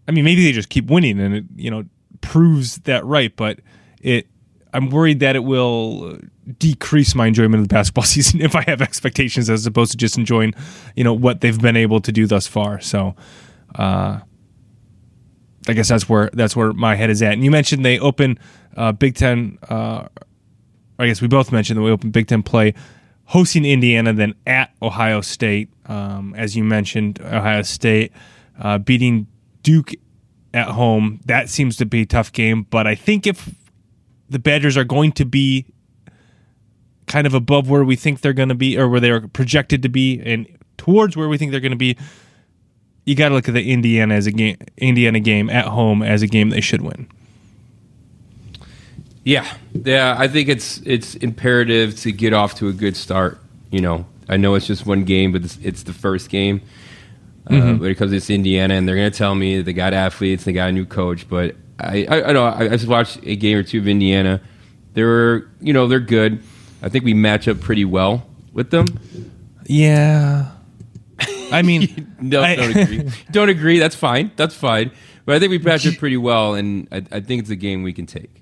I 0.07 0.11
mean, 0.11 0.23
maybe 0.23 0.43
they 0.43 0.53
just 0.53 0.69
keep 0.69 0.87
winning, 0.87 1.19
and 1.19 1.35
it 1.35 1.43
you 1.55 1.69
know 1.69 1.83
proves 2.21 2.77
that 2.79 3.05
right. 3.05 3.35
But 3.35 3.59
it, 4.01 4.27
I'm 4.73 4.89
worried 4.89 5.19
that 5.19 5.35
it 5.35 5.43
will 5.43 6.17
decrease 6.57 7.15
my 7.15 7.27
enjoyment 7.27 7.61
of 7.61 7.67
the 7.67 7.73
basketball 7.73 8.03
season 8.05 8.41
if 8.41 8.55
I 8.55 8.63
have 8.63 8.81
expectations 8.81 9.49
as 9.49 9.65
opposed 9.65 9.91
to 9.91 9.97
just 9.97 10.17
enjoying, 10.17 10.53
you 10.95 11.03
know, 11.03 11.13
what 11.13 11.41
they've 11.41 11.59
been 11.59 11.77
able 11.77 12.01
to 12.01 12.11
do 12.11 12.25
thus 12.27 12.47
far. 12.47 12.79
So, 12.79 13.15
uh, 13.75 14.19
I 15.67 15.73
guess 15.73 15.89
that's 15.89 16.09
where 16.09 16.29
that's 16.33 16.55
where 16.55 16.73
my 16.73 16.95
head 16.95 17.09
is 17.09 17.21
at. 17.21 17.33
And 17.33 17.43
you 17.43 17.51
mentioned 17.51 17.85
they 17.85 17.99
open 17.99 18.39
uh, 18.75 18.91
Big 18.93 19.15
Ten. 19.15 19.59
Uh, 19.69 20.07
I 20.97 21.07
guess 21.07 21.21
we 21.21 21.27
both 21.27 21.51
mentioned 21.51 21.77
that 21.77 21.83
we 21.83 21.91
open 21.91 22.09
Big 22.11 22.27
Ten 22.27 22.41
play 22.41 22.73
hosting 23.25 23.63
Indiana, 23.63 24.11
then 24.11 24.35
at 24.45 24.73
Ohio 24.81 25.21
State. 25.21 25.69
Um, 25.85 26.33
as 26.35 26.55
you 26.55 26.63
mentioned, 26.63 27.21
Ohio 27.21 27.61
State 27.61 28.11
uh, 28.59 28.77
beating 28.77 29.27
Duke 29.63 29.93
at 30.53 30.67
home. 30.67 31.21
That 31.25 31.49
seems 31.49 31.77
to 31.77 31.85
be 31.85 32.01
a 32.01 32.05
tough 32.05 32.31
game, 32.33 32.63
but 32.69 32.87
I 32.87 32.95
think 32.95 33.25
if 33.27 33.53
the 34.31 34.39
Badgers 34.39 34.77
are 34.77 34.83
going 34.83 35.11
to 35.13 35.25
be 35.25 35.65
kind 37.05 37.27
of 37.27 37.33
above 37.33 37.69
where 37.69 37.83
we 37.83 37.95
think 37.95 38.21
they're 38.21 38.33
going 38.33 38.49
to 38.49 38.55
be, 38.55 38.77
or 38.77 38.87
where 38.87 38.99
they're 38.99 39.27
projected 39.27 39.83
to 39.83 39.89
be, 39.89 40.21
and 40.25 40.47
towards 40.77 41.17
where 41.17 41.27
we 41.27 41.37
think 41.37 41.51
they're 41.51 41.59
going 41.59 41.71
to 41.71 41.77
be, 41.77 41.97
you 43.05 43.15
got 43.15 43.29
to 43.29 43.35
look 43.35 43.47
at 43.47 43.53
the 43.53 43.71
Indiana 43.71 44.13
as 44.15 44.27
a 44.27 44.31
game, 44.31 44.57
Indiana 44.77 45.19
game 45.19 45.49
at 45.49 45.65
home 45.65 46.01
as 46.01 46.21
a 46.21 46.27
game 46.27 46.49
they 46.49 46.61
should 46.61 46.81
win. 46.81 47.07
Yeah, 49.23 49.45
yeah. 49.73 50.15
I 50.17 50.27
think 50.27 50.49
it's 50.49 50.81
it's 50.85 51.15
imperative 51.15 51.95
to 51.99 52.11
get 52.11 52.33
off 52.33 52.55
to 52.55 52.69
a 52.69 52.73
good 52.73 52.95
start. 52.95 53.39
You 53.69 53.81
know, 53.81 54.05
I 54.29 54.37
know 54.37 54.55
it's 54.55 54.65
just 54.65 54.85
one 54.85 55.03
game, 55.03 55.31
but 55.31 55.43
it's, 55.43 55.57
it's 55.61 55.83
the 55.83 55.93
first 55.93 56.29
game. 56.29 56.61
uh, 57.47 57.53
mm-hmm. 57.53 57.83
because 57.83 58.13
it's 58.13 58.29
Indiana, 58.29 58.75
and 58.75 58.87
they're 58.87 58.95
going 58.95 59.11
to 59.11 59.17
tell 59.17 59.35
me 59.35 59.61
they 59.61 59.73
got 59.73 59.93
athletes, 59.93 60.43
they 60.43 60.53
got 60.53 60.69
a 60.69 60.71
new 60.71 60.85
coach. 60.85 61.27
But 61.27 61.55
I, 61.81 62.05
I, 62.09 62.29
I 62.29 62.31
know 62.33 62.45
I, 62.45 62.63
I 62.65 62.69
just 62.69 62.87
watched 62.87 63.19
a 63.23 63.35
game 63.35 63.57
or 63.57 63.63
two 63.63 63.79
of 63.79 63.87
Indiana. 63.87 64.41
They're, 64.93 65.49
you 65.59 65.73
know, 65.73 65.87
they're 65.87 65.99
good. 65.99 66.41
I 66.81 66.89
think 66.89 67.05
we 67.05 67.13
match 67.13 67.47
up 67.47 67.59
pretty 67.59 67.85
well 67.85 68.25
with 68.53 68.71
them. 68.71 68.87
Yeah. 69.65 70.51
I 71.51 71.61
mean, 71.65 72.15
no, 72.19 72.41
I, 72.41 72.55
don't 72.55 72.75
agree. 72.75 73.09
don't 73.31 73.49
agree. 73.49 73.79
That's 73.79 73.95
fine. 73.95 74.31
That's 74.35 74.55
fine. 74.55 74.91
But 75.25 75.35
I 75.35 75.39
think 75.39 75.51
we 75.51 75.59
match 75.59 75.85
up 75.85 75.97
pretty 75.97 76.17
well, 76.17 76.55
and 76.55 76.87
I, 76.91 77.03
I 77.11 77.19
think 77.19 77.41
it's 77.41 77.49
a 77.51 77.55
game 77.55 77.83
we 77.83 77.93
can 77.93 78.05
take. 78.05 78.41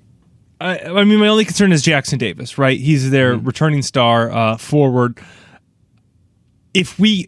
I, 0.62 0.80
I, 0.80 1.04
mean, 1.04 1.20
my 1.20 1.28
only 1.28 1.46
concern 1.46 1.72
is 1.72 1.82
Jackson 1.82 2.20
Davis, 2.20 2.58
right? 2.58 2.80
He's 2.80 3.12
their 3.12 3.36
mm-hmm. 3.36 3.46
returning 3.46 3.82
star 3.82 4.32
uh, 4.32 4.58
forward. 4.58 5.20
If 6.74 7.00
we, 7.00 7.28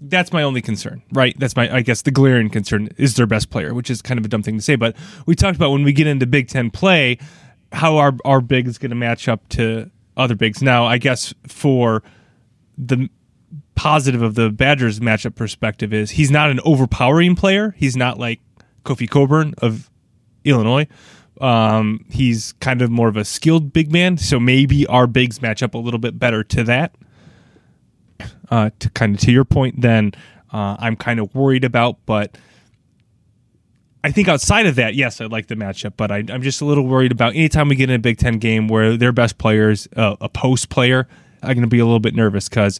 that's 0.00 0.32
my 0.32 0.42
only 0.42 0.62
concern, 0.62 1.02
right? 1.12 1.34
That's 1.38 1.56
my, 1.56 1.74
I 1.74 1.82
guess, 1.82 2.02
the 2.02 2.10
glaring 2.10 2.50
concern 2.50 2.90
is 2.96 3.14
their 3.14 3.26
best 3.26 3.50
player, 3.50 3.74
which 3.74 3.90
is 3.90 4.02
kind 4.02 4.18
of 4.18 4.24
a 4.24 4.28
dumb 4.28 4.42
thing 4.42 4.56
to 4.56 4.62
say. 4.62 4.76
But 4.76 4.96
we 5.26 5.34
talked 5.34 5.56
about 5.56 5.70
when 5.70 5.84
we 5.84 5.92
get 5.92 6.06
into 6.06 6.26
Big 6.26 6.48
Ten 6.48 6.70
play, 6.70 7.18
how 7.72 7.96
our 7.96 8.14
our 8.24 8.40
big 8.40 8.68
is 8.68 8.78
going 8.78 8.90
to 8.90 8.96
match 8.96 9.28
up 9.28 9.48
to 9.50 9.90
other 10.16 10.34
bigs. 10.34 10.62
Now, 10.62 10.86
I 10.86 10.98
guess 10.98 11.34
for 11.46 12.02
the 12.78 13.08
positive 13.74 14.22
of 14.22 14.34
the 14.34 14.50
Badgers 14.50 15.00
matchup 15.00 15.34
perspective 15.34 15.92
is 15.92 16.12
he's 16.12 16.30
not 16.30 16.50
an 16.50 16.60
overpowering 16.64 17.36
player. 17.36 17.74
He's 17.76 17.96
not 17.96 18.18
like 18.18 18.40
Kofi 18.84 19.08
Cockburn 19.08 19.54
of 19.58 19.90
Illinois. 20.44 20.86
Um, 21.40 22.04
he's 22.08 22.52
kind 22.60 22.80
of 22.80 22.90
more 22.90 23.08
of 23.08 23.16
a 23.16 23.24
skilled 23.24 23.72
big 23.72 23.92
man, 23.92 24.16
so 24.16 24.40
maybe 24.40 24.86
our 24.86 25.06
bigs 25.06 25.42
match 25.42 25.62
up 25.62 25.74
a 25.74 25.78
little 25.78 26.00
bit 26.00 26.18
better 26.18 26.42
to 26.44 26.64
that. 26.64 26.94
Uh, 28.50 28.70
to 28.78 28.90
kind 28.90 29.14
of 29.14 29.20
to 29.22 29.32
your 29.32 29.44
point, 29.44 29.80
then 29.80 30.12
uh, 30.52 30.76
I'm 30.78 30.96
kind 30.96 31.18
of 31.18 31.34
worried 31.34 31.64
about, 31.64 31.98
but 32.06 32.38
I 34.04 34.12
think 34.12 34.28
outside 34.28 34.66
of 34.66 34.76
that, 34.76 34.94
yes, 34.94 35.20
I 35.20 35.24
like 35.24 35.48
the 35.48 35.56
matchup, 35.56 35.94
but 35.96 36.12
I, 36.12 36.18
am 36.28 36.40
just 36.40 36.60
a 36.60 36.64
little 36.64 36.86
worried 36.86 37.10
about 37.10 37.34
anytime 37.34 37.68
we 37.68 37.74
get 37.74 37.90
in 37.90 37.96
a 37.96 37.98
Big 37.98 38.18
Ten 38.18 38.38
game 38.38 38.68
where 38.68 38.96
their 38.96 39.10
best 39.10 39.36
players, 39.36 39.88
uh, 39.96 40.14
a 40.20 40.28
post 40.28 40.68
player, 40.68 41.08
I'm 41.42 41.54
going 41.54 41.62
to 41.62 41.66
be 41.66 41.80
a 41.80 41.84
little 41.84 41.98
bit 41.98 42.14
nervous 42.14 42.48
because, 42.48 42.78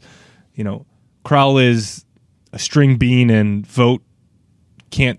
you 0.54 0.62
know, 0.62 0.86
Crowl 1.24 1.58
is 1.58 2.04
a 2.52 2.60
string 2.60 2.96
bean 2.96 3.30
and 3.30 3.66
Vogt 3.66 4.04
can't 4.90 5.18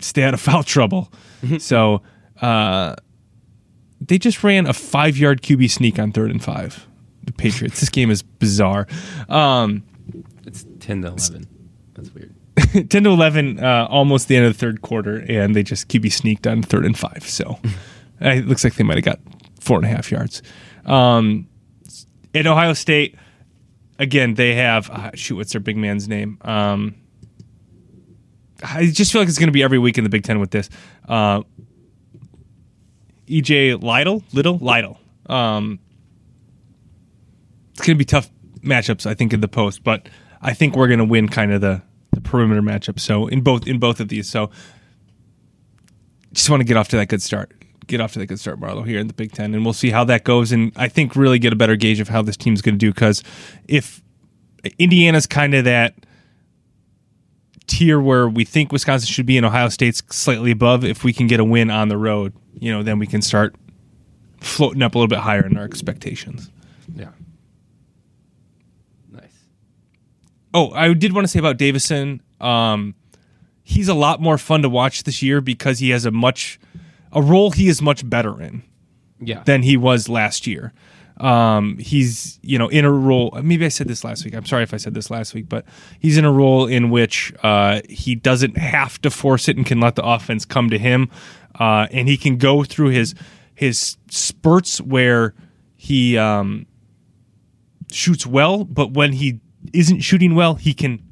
stay 0.00 0.22
out 0.22 0.34
of 0.34 0.40
foul 0.42 0.62
trouble. 0.62 1.10
Mm-hmm. 1.42 1.56
so 1.58 2.02
uh, 2.42 2.96
they 4.00 4.18
just 4.18 4.44
ran 4.44 4.66
a 4.66 4.74
five 4.74 5.16
yard 5.16 5.40
QB 5.40 5.70
sneak 5.70 5.98
on 5.98 6.12
third 6.12 6.30
and 6.30 6.44
five. 6.44 6.86
The 7.24 7.32
Patriots. 7.32 7.80
this 7.80 7.88
game 7.88 8.10
is 8.10 8.22
bizarre. 8.22 8.86
Um, 9.28 9.84
it's 10.44 10.66
10 10.80 11.02
to 11.02 11.08
11. 11.08 11.46
That's 11.94 12.10
weird. 12.14 12.34
10 12.90 13.04
to 13.04 13.10
11, 13.10 13.60
uh, 13.60 13.86
almost 13.88 14.28
the 14.28 14.36
end 14.36 14.46
of 14.46 14.52
the 14.52 14.58
third 14.58 14.82
quarter, 14.82 15.24
and 15.28 15.54
they 15.54 15.62
just 15.62 15.88
QB 15.88 16.12
sneaked 16.12 16.46
on 16.46 16.62
third 16.62 16.84
and 16.84 16.98
five. 16.98 17.28
So 17.28 17.58
it 18.20 18.46
looks 18.46 18.64
like 18.64 18.74
they 18.74 18.84
might 18.84 18.96
have 18.96 19.04
got 19.04 19.20
four 19.60 19.76
and 19.78 19.86
a 19.86 19.88
half 19.88 20.10
yards. 20.10 20.42
Um, 20.84 21.48
at 22.34 22.46
Ohio 22.46 22.72
State, 22.72 23.16
again, 23.98 24.34
they 24.34 24.54
have, 24.54 24.90
uh, 24.90 25.10
shoot, 25.14 25.36
what's 25.36 25.52
their 25.52 25.60
big 25.60 25.76
man's 25.76 26.08
name? 26.08 26.38
Um, 26.42 26.96
I 28.64 28.86
just 28.86 29.12
feel 29.12 29.20
like 29.20 29.28
it's 29.28 29.38
going 29.38 29.48
to 29.48 29.52
be 29.52 29.62
every 29.62 29.78
week 29.78 29.98
in 29.98 30.04
the 30.04 30.10
Big 30.10 30.22
Ten 30.22 30.40
with 30.40 30.50
this. 30.50 30.68
Uh, 31.08 31.42
EJ 33.26 33.82
Liddell, 33.82 34.22
Little 34.32 34.58
Liddell. 34.58 34.98
Um, 35.26 35.78
going 37.86 37.96
to 37.96 37.98
be 37.98 38.04
tough 38.04 38.30
matchups, 38.60 39.06
I 39.06 39.14
think, 39.14 39.32
in 39.32 39.40
the 39.40 39.48
post, 39.48 39.84
but 39.84 40.08
I 40.40 40.54
think 40.54 40.76
we're 40.76 40.88
going 40.88 40.98
to 40.98 41.04
win 41.04 41.28
kind 41.28 41.52
of 41.52 41.60
the 41.60 41.82
the 42.12 42.20
perimeter 42.20 42.60
matchup. 42.60 43.00
So 43.00 43.26
in 43.26 43.40
both 43.40 43.66
in 43.66 43.78
both 43.78 44.00
of 44.00 44.08
these, 44.08 44.28
so 44.28 44.50
just 46.32 46.50
want 46.50 46.60
to 46.60 46.64
get 46.64 46.76
off 46.76 46.88
to 46.88 46.96
that 46.96 47.06
good 47.06 47.22
start. 47.22 47.52
Get 47.86 48.00
off 48.00 48.12
to 48.12 48.18
that 48.20 48.26
good 48.26 48.38
start, 48.38 48.60
Marlo, 48.60 48.86
here 48.86 49.00
in 49.00 49.06
the 49.06 49.14
Big 49.14 49.32
Ten, 49.32 49.54
and 49.54 49.64
we'll 49.64 49.72
see 49.72 49.90
how 49.90 50.04
that 50.04 50.24
goes. 50.24 50.52
And 50.52 50.72
I 50.76 50.88
think 50.88 51.16
really 51.16 51.38
get 51.38 51.52
a 51.52 51.56
better 51.56 51.76
gauge 51.76 52.00
of 52.00 52.08
how 52.08 52.22
this 52.22 52.36
team's 52.36 52.62
going 52.62 52.74
to 52.74 52.78
do 52.78 52.92
because 52.92 53.22
if 53.66 54.02
Indiana's 54.78 55.26
kind 55.26 55.54
of 55.54 55.64
that 55.64 55.94
tier 57.66 58.00
where 58.00 58.28
we 58.28 58.44
think 58.44 58.72
Wisconsin 58.72 59.08
should 59.08 59.26
be 59.26 59.36
and 59.36 59.46
Ohio 59.46 59.68
State's 59.68 60.02
slightly 60.10 60.50
above, 60.50 60.84
if 60.84 61.04
we 61.04 61.12
can 61.12 61.26
get 61.26 61.40
a 61.40 61.44
win 61.44 61.70
on 61.70 61.88
the 61.88 61.96
road, 61.96 62.32
you 62.58 62.70
know, 62.70 62.82
then 62.82 62.98
we 62.98 63.06
can 63.06 63.22
start 63.22 63.54
floating 64.40 64.82
up 64.82 64.94
a 64.94 64.98
little 64.98 65.08
bit 65.08 65.18
higher 65.18 65.44
in 65.46 65.56
our 65.56 65.64
expectations. 65.64 66.50
Yeah. 66.94 67.08
Oh, 70.54 70.70
I 70.72 70.92
did 70.92 71.12
want 71.12 71.24
to 71.24 71.28
say 71.28 71.38
about 71.38 71.56
Davison. 71.56 72.20
Um, 72.40 72.94
he's 73.62 73.88
a 73.88 73.94
lot 73.94 74.20
more 74.20 74.38
fun 74.38 74.62
to 74.62 74.68
watch 74.68 75.04
this 75.04 75.22
year 75.22 75.40
because 75.40 75.78
he 75.78 75.90
has 75.90 76.04
a 76.04 76.10
much 76.10 76.58
a 77.12 77.22
role 77.22 77.50
he 77.50 77.68
is 77.68 77.82
much 77.82 78.08
better 78.08 78.40
in. 78.40 78.62
Yeah. 79.20 79.42
Than 79.44 79.62
he 79.62 79.76
was 79.76 80.08
last 80.08 80.46
year. 80.48 80.72
Um, 81.18 81.78
he's 81.78 82.40
you 82.42 82.58
know 82.58 82.68
in 82.68 82.84
a 82.84 82.90
role. 82.90 83.38
Maybe 83.42 83.64
I 83.64 83.68
said 83.68 83.86
this 83.86 84.02
last 84.02 84.24
week. 84.24 84.34
I'm 84.34 84.44
sorry 84.44 84.64
if 84.64 84.74
I 84.74 84.78
said 84.78 84.94
this 84.94 85.10
last 85.10 85.34
week, 85.34 85.48
but 85.48 85.64
he's 86.00 86.16
in 86.16 86.24
a 86.24 86.32
role 86.32 86.66
in 86.66 86.90
which 86.90 87.32
uh, 87.44 87.80
he 87.88 88.16
doesn't 88.16 88.56
have 88.56 89.00
to 89.02 89.10
force 89.10 89.48
it 89.48 89.56
and 89.56 89.64
can 89.64 89.78
let 89.78 89.94
the 89.94 90.04
offense 90.04 90.44
come 90.44 90.70
to 90.70 90.78
him, 90.78 91.08
uh, 91.60 91.86
and 91.92 92.08
he 92.08 92.16
can 92.16 92.36
go 92.36 92.64
through 92.64 92.88
his 92.88 93.14
his 93.54 93.96
spurts 94.08 94.80
where 94.80 95.34
he 95.76 96.18
um, 96.18 96.66
shoots 97.92 98.26
well, 98.26 98.64
but 98.64 98.92
when 98.92 99.12
he 99.12 99.38
isn't 99.72 100.00
shooting 100.00 100.34
well, 100.34 100.54
he 100.54 100.74
can 100.74 101.02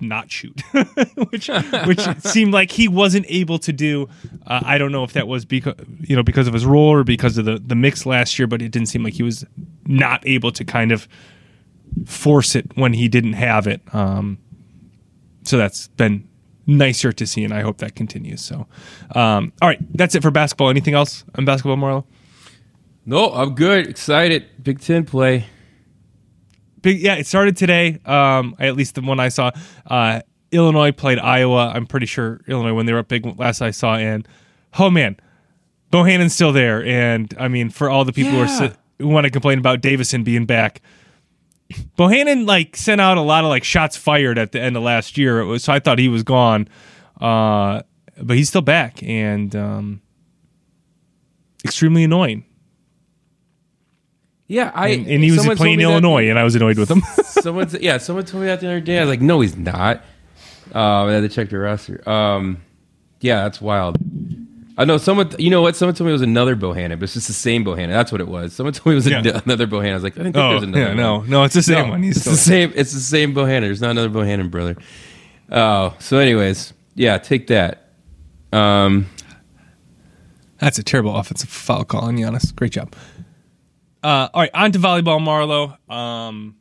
not 0.00 0.30
shoot, 0.30 0.60
which 1.30 1.48
which 1.86 2.00
seemed 2.20 2.52
like 2.52 2.70
he 2.70 2.88
wasn't 2.88 3.26
able 3.28 3.58
to 3.60 3.72
do. 3.72 4.08
Uh, 4.46 4.60
I 4.64 4.78
don't 4.78 4.92
know 4.92 5.04
if 5.04 5.12
that 5.14 5.26
was 5.26 5.44
because 5.44 5.74
you 6.00 6.16
know 6.16 6.22
because 6.22 6.46
of 6.46 6.54
his 6.54 6.66
role 6.66 6.88
or 6.92 7.04
because 7.04 7.38
of 7.38 7.44
the 7.44 7.58
the 7.58 7.74
mix 7.74 8.06
last 8.06 8.38
year, 8.38 8.46
but 8.46 8.62
it 8.62 8.70
didn't 8.70 8.88
seem 8.88 9.02
like 9.02 9.14
he 9.14 9.22
was 9.22 9.44
not 9.86 10.26
able 10.26 10.52
to 10.52 10.64
kind 10.64 10.92
of 10.92 11.08
force 12.04 12.54
it 12.54 12.76
when 12.76 12.92
he 12.92 13.08
didn't 13.08 13.34
have 13.34 13.66
it. 13.66 13.80
Um, 13.92 14.38
so 15.44 15.56
that's 15.56 15.88
been 15.88 16.28
nicer 16.66 17.12
to 17.12 17.26
see, 17.26 17.44
and 17.44 17.54
I 17.54 17.62
hope 17.62 17.78
that 17.78 17.94
continues. 17.94 18.42
So, 18.42 18.66
um, 19.14 19.52
all 19.62 19.68
right, 19.68 19.78
that's 19.96 20.14
it 20.14 20.22
for 20.22 20.30
basketball. 20.30 20.68
Anything 20.68 20.94
else 20.94 21.24
on 21.36 21.44
basketball, 21.44 21.76
Marlo? 21.76 22.04
No, 23.06 23.30
I'm 23.30 23.54
good. 23.54 23.86
Excited. 23.86 24.44
Big 24.62 24.80
Ten 24.80 25.04
play 25.04 25.46
big. 26.80 27.00
Yeah, 27.00 27.14
it 27.14 27.26
started 27.26 27.56
today. 27.56 27.98
Um, 28.04 28.54
at 28.58 28.76
least 28.76 28.94
the 28.94 29.02
one 29.02 29.20
I 29.20 29.28
saw. 29.28 29.50
Uh, 29.86 30.20
Illinois 30.52 30.92
played 30.92 31.18
Iowa. 31.18 31.72
I'm 31.74 31.86
pretty 31.86 32.06
sure 32.06 32.40
Illinois 32.46 32.74
when 32.74 32.86
they 32.86 32.92
were 32.92 33.00
up 33.00 33.08
big 33.08 33.26
last 33.38 33.62
I 33.62 33.70
saw. 33.70 33.96
And 33.96 34.26
oh 34.78 34.90
man, 34.90 35.16
Bohannon's 35.90 36.34
still 36.34 36.52
there. 36.52 36.84
And 36.84 37.34
I 37.38 37.48
mean, 37.48 37.70
for 37.70 37.90
all 37.90 38.04
the 38.04 38.12
people 38.12 38.32
yeah. 38.32 38.58
who, 38.58 38.64
are, 38.64 38.76
who 38.98 39.08
want 39.08 39.24
to 39.24 39.30
complain 39.30 39.58
about 39.58 39.80
Davison 39.80 40.24
being 40.24 40.46
back, 40.46 40.80
Bohannon 41.98 42.46
like 42.46 42.76
sent 42.76 43.00
out 43.00 43.18
a 43.18 43.22
lot 43.22 43.44
of 43.44 43.50
like 43.50 43.64
shots 43.64 43.96
fired 43.96 44.38
at 44.38 44.52
the 44.52 44.60
end 44.60 44.76
of 44.76 44.82
last 44.82 45.18
year. 45.18 45.44
Was, 45.44 45.64
so 45.64 45.72
I 45.72 45.80
thought 45.80 45.98
he 45.98 46.08
was 46.08 46.22
gone, 46.22 46.68
uh, 47.20 47.82
but 48.22 48.36
he's 48.36 48.48
still 48.48 48.62
back 48.62 49.02
and 49.02 49.54
um, 49.56 50.00
extremely 51.64 52.04
annoying. 52.04 52.44
Yeah, 54.48 54.70
I 54.74 54.88
and, 54.88 55.06
and 55.08 55.24
he 55.24 55.32
was 55.32 55.44
playing 55.56 55.80
Illinois, 55.80 56.28
and 56.28 56.38
I 56.38 56.44
was 56.44 56.54
annoyed 56.54 56.78
with 56.78 56.90
him. 56.90 57.00
someone, 57.24 57.68
yeah, 57.80 57.98
someone 57.98 58.24
told 58.24 58.42
me 58.42 58.46
that 58.46 58.60
the 58.60 58.68
other 58.68 58.80
day. 58.80 58.98
I 58.98 59.00
was 59.00 59.10
like, 59.10 59.20
no, 59.20 59.40
he's 59.40 59.56
not. 59.56 60.04
Uh, 60.74 61.04
I 61.04 61.12
had 61.12 61.20
to 61.20 61.28
check 61.28 61.50
the 61.50 61.58
roster. 61.58 62.08
Um, 62.08 62.62
yeah, 63.20 63.42
that's 63.42 63.60
wild. 63.60 63.98
I 64.78 64.84
know 64.84 64.98
someone. 64.98 65.32
You 65.38 65.50
know 65.50 65.62
what? 65.62 65.74
Someone 65.74 65.94
told 65.94 66.06
me 66.06 66.10
it 66.10 66.12
was 66.12 66.22
another 66.22 66.54
Bohannon, 66.54 66.90
but 66.90 67.04
it's 67.04 67.14
just 67.14 67.26
the 67.26 67.32
same 67.32 67.64
Bohannon. 67.64 67.88
That's 67.88 68.12
what 68.12 68.20
it 68.20 68.28
was. 68.28 68.52
Someone 68.52 68.72
told 68.72 68.86
me 68.86 68.92
it 68.92 68.96
was 68.96 69.08
yeah. 69.08 69.40
another 69.44 69.66
Bohannon. 69.66 69.90
I 69.90 69.94
was 69.94 70.02
like, 70.04 70.18
I 70.18 70.22
think 70.22 70.36
oh, 70.36 70.50
there's 70.50 70.62
another. 70.62 70.88
Yeah, 70.88 70.94
no, 70.94 71.22
no, 71.22 71.44
it's 71.44 71.54
the 71.54 71.62
same 71.62 71.86
no, 71.86 71.92
one. 71.92 72.02
He's 72.02 72.18
it's 72.18 72.26
the 72.26 72.36
same. 72.36 72.72
It's 72.76 72.92
the 72.92 73.00
same 73.00 73.34
Bohannon. 73.34 73.62
There's 73.62 73.80
not 73.80 73.92
another 73.92 74.10
Bohannon 74.10 74.50
brother. 74.50 74.76
Oh, 75.50 75.96
so 75.98 76.18
anyways, 76.18 76.72
yeah, 76.94 77.18
take 77.18 77.48
that. 77.48 77.90
Um, 78.52 79.06
that's 80.58 80.78
a 80.78 80.82
terrible 80.82 81.16
offensive 81.16 81.48
foul 81.48 81.84
call 81.84 82.02
on 82.02 82.16
Giannis. 82.16 82.54
Great 82.54 82.72
job. 82.72 82.94
Uh, 84.06 84.28
all 84.32 84.42
right, 84.42 84.50
on 84.54 84.70
to 84.70 84.78
volleyball, 84.78 85.18
Marlo. 85.18 85.92
Um, 85.92 86.54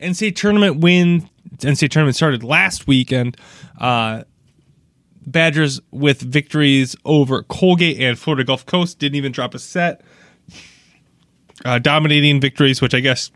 NCAA 0.00 0.34
tournament 0.34 0.80
win. 0.80 1.28
NCAA 1.58 1.90
tournament 1.90 2.16
started 2.16 2.42
last 2.42 2.86
weekend. 2.86 3.36
Uh, 3.78 4.22
Badgers 5.26 5.82
with 5.90 6.22
victories 6.22 6.96
over 7.04 7.42
Colgate 7.42 8.00
and 8.00 8.18
Florida 8.18 8.42
Gulf 8.42 8.64
Coast. 8.64 8.98
Didn't 8.98 9.16
even 9.16 9.32
drop 9.32 9.54
a 9.54 9.58
set. 9.58 10.00
Uh, 11.62 11.78
dominating 11.78 12.40
victories, 12.40 12.80
which 12.80 12.94
I 12.94 13.00
guess 13.00 13.30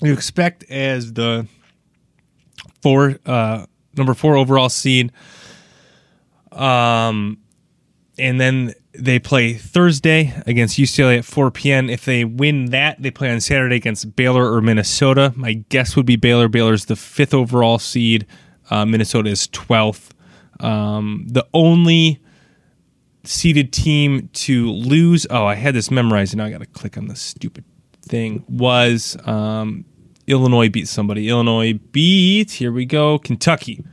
you 0.00 0.14
expect 0.14 0.64
as 0.70 1.12
the 1.12 1.46
four 2.80 3.18
uh, 3.26 3.66
number 3.98 4.14
four 4.14 4.34
overall 4.38 4.70
seed. 4.70 5.12
Um, 6.50 7.36
and 8.18 8.40
then 8.40 8.72
they 8.94 9.18
play 9.18 9.54
Thursday 9.54 10.34
against 10.46 10.78
UCLA 10.78 11.18
at 11.18 11.24
4 11.24 11.50
p.m. 11.50 11.88
If 11.88 12.04
they 12.04 12.24
win 12.24 12.66
that, 12.66 13.00
they 13.00 13.10
play 13.10 13.30
on 13.30 13.40
Saturday 13.40 13.76
against 13.76 14.14
Baylor 14.16 14.52
or 14.52 14.60
Minnesota. 14.60 15.32
My 15.34 15.54
guess 15.54 15.96
would 15.96 16.06
be 16.06 16.16
Baylor. 16.16 16.48
Baylor's 16.48 16.86
the 16.86 16.96
fifth 16.96 17.32
overall 17.32 17.78
seed. 17.78 18.26
Uh, 18.70 18.84
Minnesota 18.84 19.30
is 19.30 19.48
12th. 19.48 20.10
Um, 20.60 21.26
the 21.28 21.46
only 21.54 22.22
seeded 23.24 23.72
team 23.72 24.28
to 24.32 24.70
lose, 24.70 25.26
oh, 25.30 25.46
I 25.46 25.54
had 25.54 25.74
this 25.74 25.90
memorized 25.90 26.34
and 26.34 26.38
now 26.38 26.44
I 26.44 26.50
got 26.50 26.60
to 26.60 26.66
click 26.66 26.98
on 26.98 27.08
the 27.08 27.16
stupid 27.16 27.64
thing, 28.02 28.44
was 28.48 29.16
um, 29.26 29.84
Illinois 30.26 30.68
beat 30.68 30.88
somebody. 30.88 31.28
Illinois 31.28 31.74
beat, 31.92 32.50
here 32.52 32.72
we 32.72 32.84
go, 32.84 33.18
Kentucky. 33.18 33.84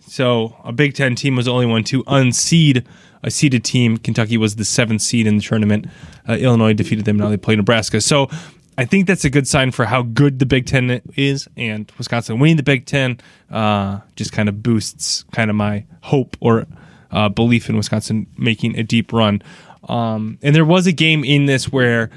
So 0.00 0.56
a 0.64 0.72
Big 0.72 0.94
Ten 0.94 1.14
team 1.14 1.36
was 1.36 1.46
the 1.46 1.52
only 1.52 1.66
one 1.66 1.82
to 1.84 2.04
unseed 2.06 2.86
a 3.24 3.30
seeded 3.30 3.64
team. 3.64 3.96
Kentucky 3.96 4.36
was 4.36 4.56
the 4.56 4.64
seventh 4.64 5.02
seed 5.02 5.26
in 5.26 5.36
the 5.36 5.42
tournament. 5.42 5.86
Uh, 6.28 6.34
Illinois 6.34 6.74
defeated 6.74 7.04
them. 7.04 7.16
Now 7.16 7.28
they 7.28 7.36
play 7.36 7.56
Nebraska. 7.56 8.00
So 8.00 8.28
I 8.76 8.84
think 8.84 9.06
that's 9.06 9.24
a 9.24 9.30
good 9.30 9.48
sign 9.48 9.70
for 9.70 9.86
how 9.86 10.02
good 10.02 10.38
the 10.38 10.46
Big 10.46 10.66
Ten 10.66 11.00
is, 11.16 11.48
and 11.56 11.90
Wisconsin 11.96 12.38
winning 12.38 12.56
the 12.56 12.62
Big 12.62 12.86
Ten 12.86 13.18
uh, 13.50 14.00
just 14.16 14.32
kind 14.32 14.48
of 14.48 14.62
boosts 14.62 15.24
kind 15.32 15.50
of 15.50 15.56
my 15.56 15.84
hope 16.02 16.36
or 16.40 16.66
uh, 17.10 17.28
belief 17.28 17.68
in 17.68 17.76
Wisconsin 17.76 18.26
making 18.36 18.76
a 18.78 18.82
deep 18.82 19.12
run. 19.12 19.42
Um, 19.88 20.38
and 20.42 20.54
there 20.54 20.64
was 20.64 20.86
a 20.86 20.92
game 20.92 21.24
in 21.24 21.46
this 21.46 21.70
where 21.70 22.10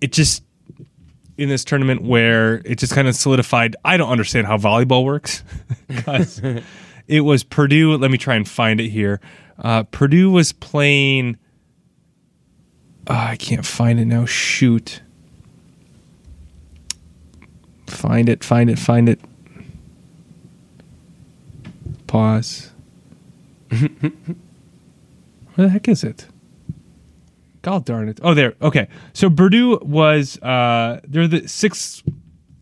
it 0.00 0.12
just 0.12 0.42
in 1.36 1.48
this 1.48 1.64
tournament 1.64 2.02
where 2.02 2.56
it 2.64 2.78
just 2.78 2.94
kind 2.94 3.08
of 3.08 3.14
solidified. 3.14 3.76
I 3.84 3.96
don't 3.96 4.10
understand 4.10 4.46
how 4.46 4.56
volleyball 4.56 5.04
works 5.04 5.44
because 5.88 6.40
it 7.06 7.20
was 7.20 7.44
Purdue. 7.44 7.96
Let 7.96 8.10
me 8.10 8.18
try 8.18 8.36
and 8.36 8.48
find 8.48 8.80
it 8.80 8.88
here. 8.88 9.20
Uh, 9.62 9.84
Purdue 9.84 10.30
was 10.30 10.52
playing. 10.52 11.38
Oh, 13.06 13.14
I 13.14 13.36
can't 13.36 13.64
find 13.64 13.98
it 14.00 14.06
now. 14.06 14.26
Shoot. 14.26 15.00
Find 17.86 18.28
it, 18.28 18.42
find 18.42 18.68
it, 18.68 18.78
find 18.78 19.08
it. 19.08 19.20
Pause. 22.06 22.70
Where 23.70 23.88
the 25.56 25.68
heck 25.68 25.88
is 25.88 26.02
it? 26.02 26.26
God 27.62 27.84
darn 27.84 28.08
it. 28.08 28.18
Oh, 28.22 28.34
there. 28.34 28.54
Okay. 28.60 28.88
So 29.12 29.30
Purdue 29.30 29.78
was, 29.82 30.36
uh, 30.42 31.00
they're 31.04 31.28
the 31.28 31.48
sixth 31.48 32.02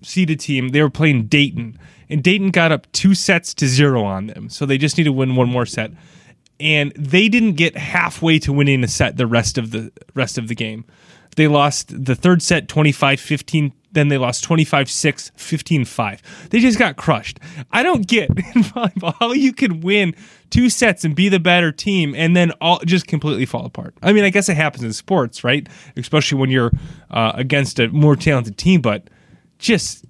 seeded 0.02 0.40
team. 0.40 0.68
They 0.68 0.82
were 0.82 0.90
playing 0.90 1.26
Dayton, 1.26 1.78
and 2.10 2.22
Dayton 2.22 2.50
got 2.50 2.70
up 2.70 2.90
two 2.92 3.14
sets 3.14 3.54
to 3.54 3.66
zero 3.66 4.04
on 4.04 4.26
them. 4.26 4.50
So 4.50 4.66
they 4.66 4.76
just 4.76 4.98
need 4.98 5.04
to 5.04 5.12
win 5.12 5.36
one 5.36 5.48
more 5.48 5.66
set. 5.66 5.92
And 6.60 6.92
they 6.92 7.28
didn't 7.28 7.54
get 7.54 7.76
halfway 7.76 8.38
to 8.40 8.52
winning 8.52 8.84
a 8.84 8.88
set 8.88 9.16
the 9.16 9.26
rest 9.26 9.58
of 9.58 9.70
the 9.70 9.92
rest 10.14 10.38
of 10.38 10.48
the 10.48 10.54
game. 10.54 10.84
They 11.36 11.48
lost 11.48 12.04
the 12.04 12.14
third 12.14 12.42
set 12.42 12.68
25 12.68 13.20
15 13.20 13.72
then 13.92 14.08
they 14.08 14.18
lost 14.18 14.44
25 14.44 14.90
6, 14.90 15.32
15 15.36 15.84
5. 15.84 16.48
They 16.50 16.60
just 16.60 16.78
got 16.78 16.96
crushed. 16.96 17.40
I 17.72 17.82
don't 17.82 18.06
get 18.06 18.30
in 18.54 18.62
volleyball 18.62 19.14
how 19.18 19.32
you 19.32 19.52
can 19.52 19.80
win 19.80 20.14
two 20.50 20.70
sets 20.70 21.04
and 21.04 21.14
be 21.14 21.28
the 21.28 21.40
better 21.40 21.72
team 21.72 22.14
and 22.14 22.36
then 22.36 22.52
all 22.60 22.80
just 22.84 23.06
completely 23.06 23.46
fall 23.46 23.64
apart. 23.64 23.94
I 24.02 24.12
mean, 24.12 24.24
I 24.24 24.30
guess 24.30 24.48
it 24.48 24.56
happens 24.56 24.84
in 24.84 24.92
sports, 24.92 25.44
right? 25.44 25.68
Especially 25.96 26.38
when 26.38 26.50
you're 26.50 26.72
uh, 27.10 27.32
against 27.34 27.78
a 27.78 27.88
more 27.88 28.16
talented 28.16 28.56
team, 28.56 28.80
but 28.80 29.08
just 29.58 30.04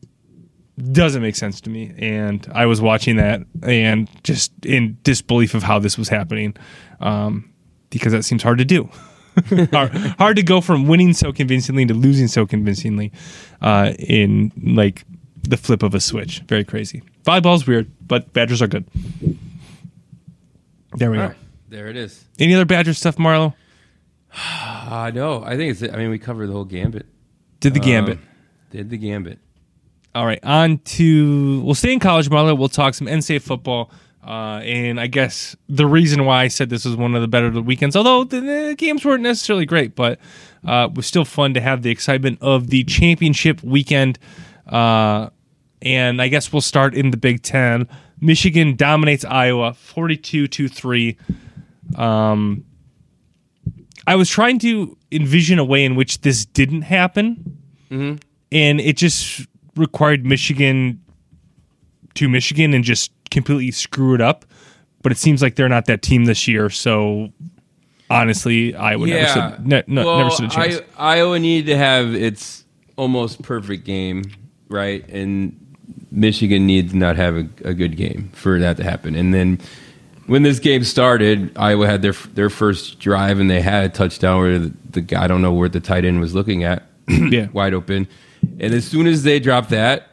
doesn't 0.78 1.22
make 1.22 1.37
sense 1.37 1.61
to 1.62 1.70
me. 1.70 1.92
And 1.98 2.46
I 2.52 2.66
was 2.66 2.80
watching 2.80 3.16
that 3.16 3.42
and 3.62 4.09
just 4.24 4.52
in 4.64 4.98
disbelief 5.02 5.54
of 5.54 5.62
how 5.62 5.78
this 5.78 5.98
was 5.98 6.09
happening 6.09 6.56
um, 7.00 7.52
because 7.90 8.12
that 8.12 8.24
seems 8.24 8.42
hard 8.42 8.59
to 8.59 8.64
do. 8.64 8.88
hard, 9.72 9.94
hard, 10.18 10.37
to 10.37 10.42
go 10.42 10.61
from 10.61 10.87
winning 10.87 11.12
so 11.12 11.33
convincingly 11.33 11.87
to 11.87 11.94
losing 11.94 12.28
so 12.28 12.46
convincingly 12.46 13.12
uh, 13.62 13.92
in 13.98 14.52
like 14.62 15.04
the 15.42 15.56
flip 15.56 15.83
of 15.83 15.94
a 15.94 16.00
switch. 16.00 16.40
Very 16.40 16.64
crazy. 16.64 17.02
Volleyball's 17.24 17.66
weird, 17.66 17.90
but 18.06 18.33
Badgers 18.33 18.61
are 18.61 18.66
good. 18.66 18.85
There 20.96 21.11
we 21.11 21.18
All 21.18 21.22
go. 21.24 21.28
Right, 21.28 21.37
there 21.68 21.88
it 21.88 21.96
is. 21.96 22.24
Any 22.38 22.54
other 22.54 22.64
Badger 22.64 22.94
stuff, 22.94 23.16
Marlo? 23.16 23.54
Uh, 24.90 25.09
no, 25.14 25.44
I 25.44 25.56
think 25.56 25.70
it's. 25.70 25.94
I 25.94 25.96
mean, 25.96 26.11
we 26.11 26.18
covered 26.18 26.48
the 26.48 26.52
whole 26.52 26.64
gambit. 26.64 27.06
Did 27.61 27.74
the 27.74 27.80
gambit? 27.80 28.18
Um, 28.18 28.24
did 28.70 28.90
the 28.90 28.98
gambit. 28.98 29.38
All 30.14 30.27
right, 30.27 30.40
on 30.42 30.79
to 30.79 31.61
we'll 31.61 31.75
stay 31.75 31.92
in 31.92 32.01
college, 32.01 32.29
Marla. 32.29 32.59
We'll 32.59 32.68
talk 32.68 32.94
some 32.94 33.07
NCAA 33.07 33.42
football. 33.42 33.90
Uh, 34.27 34.61
and 34.64 35.01
I 35.01 35.07
guess 35.07 35.57
the 35.68 35.87
reason 35.87 36.27
why 36.27 36.42
I 36.42 36.49
said 36.49 36.68
this 36.68 36.85
was 36.85 36.94
one 36.94 37.14
of 37.14 37.23
the 37.23 37.29
better 37.29 37.51
weekends, 37.62 37.96
although 37.96 38.25
the, 38.25 38.40
the 38.40 38.75
games 38.77 39.05
weren't 39.05 39.23
necessarily 39.23 39.64
great, 39.64 39.94
but 39.94 40.18
uh, 40.66 40.88
it 40.90 40.94
was 40.94 41.07
still 41.07 41.25
fun 41.25 41.55
to 41.55 41.61
have 41.61 41.83
the 41.83 41.90
excitement 41.90 42.38
of 42.42 42.68
the 42.68 42.85
championship 42.85 43.62
weekend. 43.62 44.18
Uh, 44.66 45.31
and 45.81 46.20
I 46.20 46.29
guess 46.29 46.53
we'll 46.53 46.61
start 46.61 46.94
in 46.94 47.11
the 47.12 47.16
Big 47.16 47.42
Ten. 47.42 47.88
Michigan 48.20 48.77
dominates 48.77 49.25
Iowa 49.25 49.73
42 49.73 50.49
to 50.49 50.68
3. 50.68 51.16
Um, 51.96 52.64
I 54.07 54.16
was 54.16 54.29
trying 54.29 54.59
to 54.61 54.99
envision 55.11 55.59
a 55.59 55.64
way 55.64 55.85
in 55.85 55.94
which 55.94 56.20
this 56.20 56.44
didn't 56.44 56.83
happen. 56.83 57.59
Mm-hmm. 57.90 58.16
And 58.53 58.81
it 58.81 58.96
just 58.96 59.46
required 59.80 60.24
Michigan 60.24 61.02
to 62.14 62.28
Michigan 62.28 62.74
and 62.74 62.84
just 62.84 63.10
completely 63.30 63.70
screw 63.70 64.14
it 64.14 64.20
up. 64.20 64.44
But 65.02 65.12
it 65.12 65.18
seems 65.18 65.40
like 65.40 65.56
they're 65.56 65.68
not 65.68 65.86
that 65.86 66.02
team 66.02 66.26
this 66.26 66.46
year. 66.46 66.68
So 66.68 67.32
honestly, 68.10 68.74
I 68.74 68.96
would 68.96 69.08
yeah. 69.08 69.22
never 69.22 69.54
stood, 69.54 69.66
ne- 69.66 69.84
no, 69.86 70.06
well, 70.06 70.18
never 70.18 70.44
a 70.44 70.48
chance. 70.48 70.56
I, 70.56 71.16
Iowa 71.16 71.38
needed 71.38 71.70
to 71.70 71.76
have 71.76 72.14
its 72.14 72.64
almost 72.96 73.40
perfect 73.42 73.84
game, 73.84 74.24
right? 74.68 75.08
And 75.08 75.56
Michigan 76.10 76.66
needs 76.66 76.92
not 76.92 77.16
have 77.16 77.36
a, 77.36 77.48
a, 77.64 77.74
good 77.74 77.96
game 77.96 78.30
for 78.34 78.58
that 78.58 78.76
to 78.76 78.84
happen. 78.84 79.14
And 79.14 79.32
then 79.32 79.60
when 80.26 80.42
this 80.42 80.58
game 80.58 80.84
started, 80.84 81.56
Iowa 81.56 81.86
had 81.86 82.02
their 82.02 82.12
their 82.12 82.50
first 82.50 82.98
drive 82.98 83.38
and 83.38 83.48
they 83.48 83.60
had 83.60 83.84
a 83.84 83.88
touchdown 83.88 84.40
where 84.40 84.58
the, 84.58 84.74
the 84.90 85.16
I 85.16 85.26
don't 85.26 85.40
know 85.40 85.52
where 85.52 85.68
the 85.68 85.80
tight 85.80 86.04
end 86.04 86.20
was 86.20 86.34
looking 86.34 86.64
at, 86.64 86.82
yeah, 87.08 87.46
wide 87.52 87.74
open. 87.74 88.08
And 88.42 88.74
as 88.74 88.87
soon 88.87 89.07
as 89.07 89.22
they 89.22 89.40
dropped 89.40 89.70
that, 89.70 90.09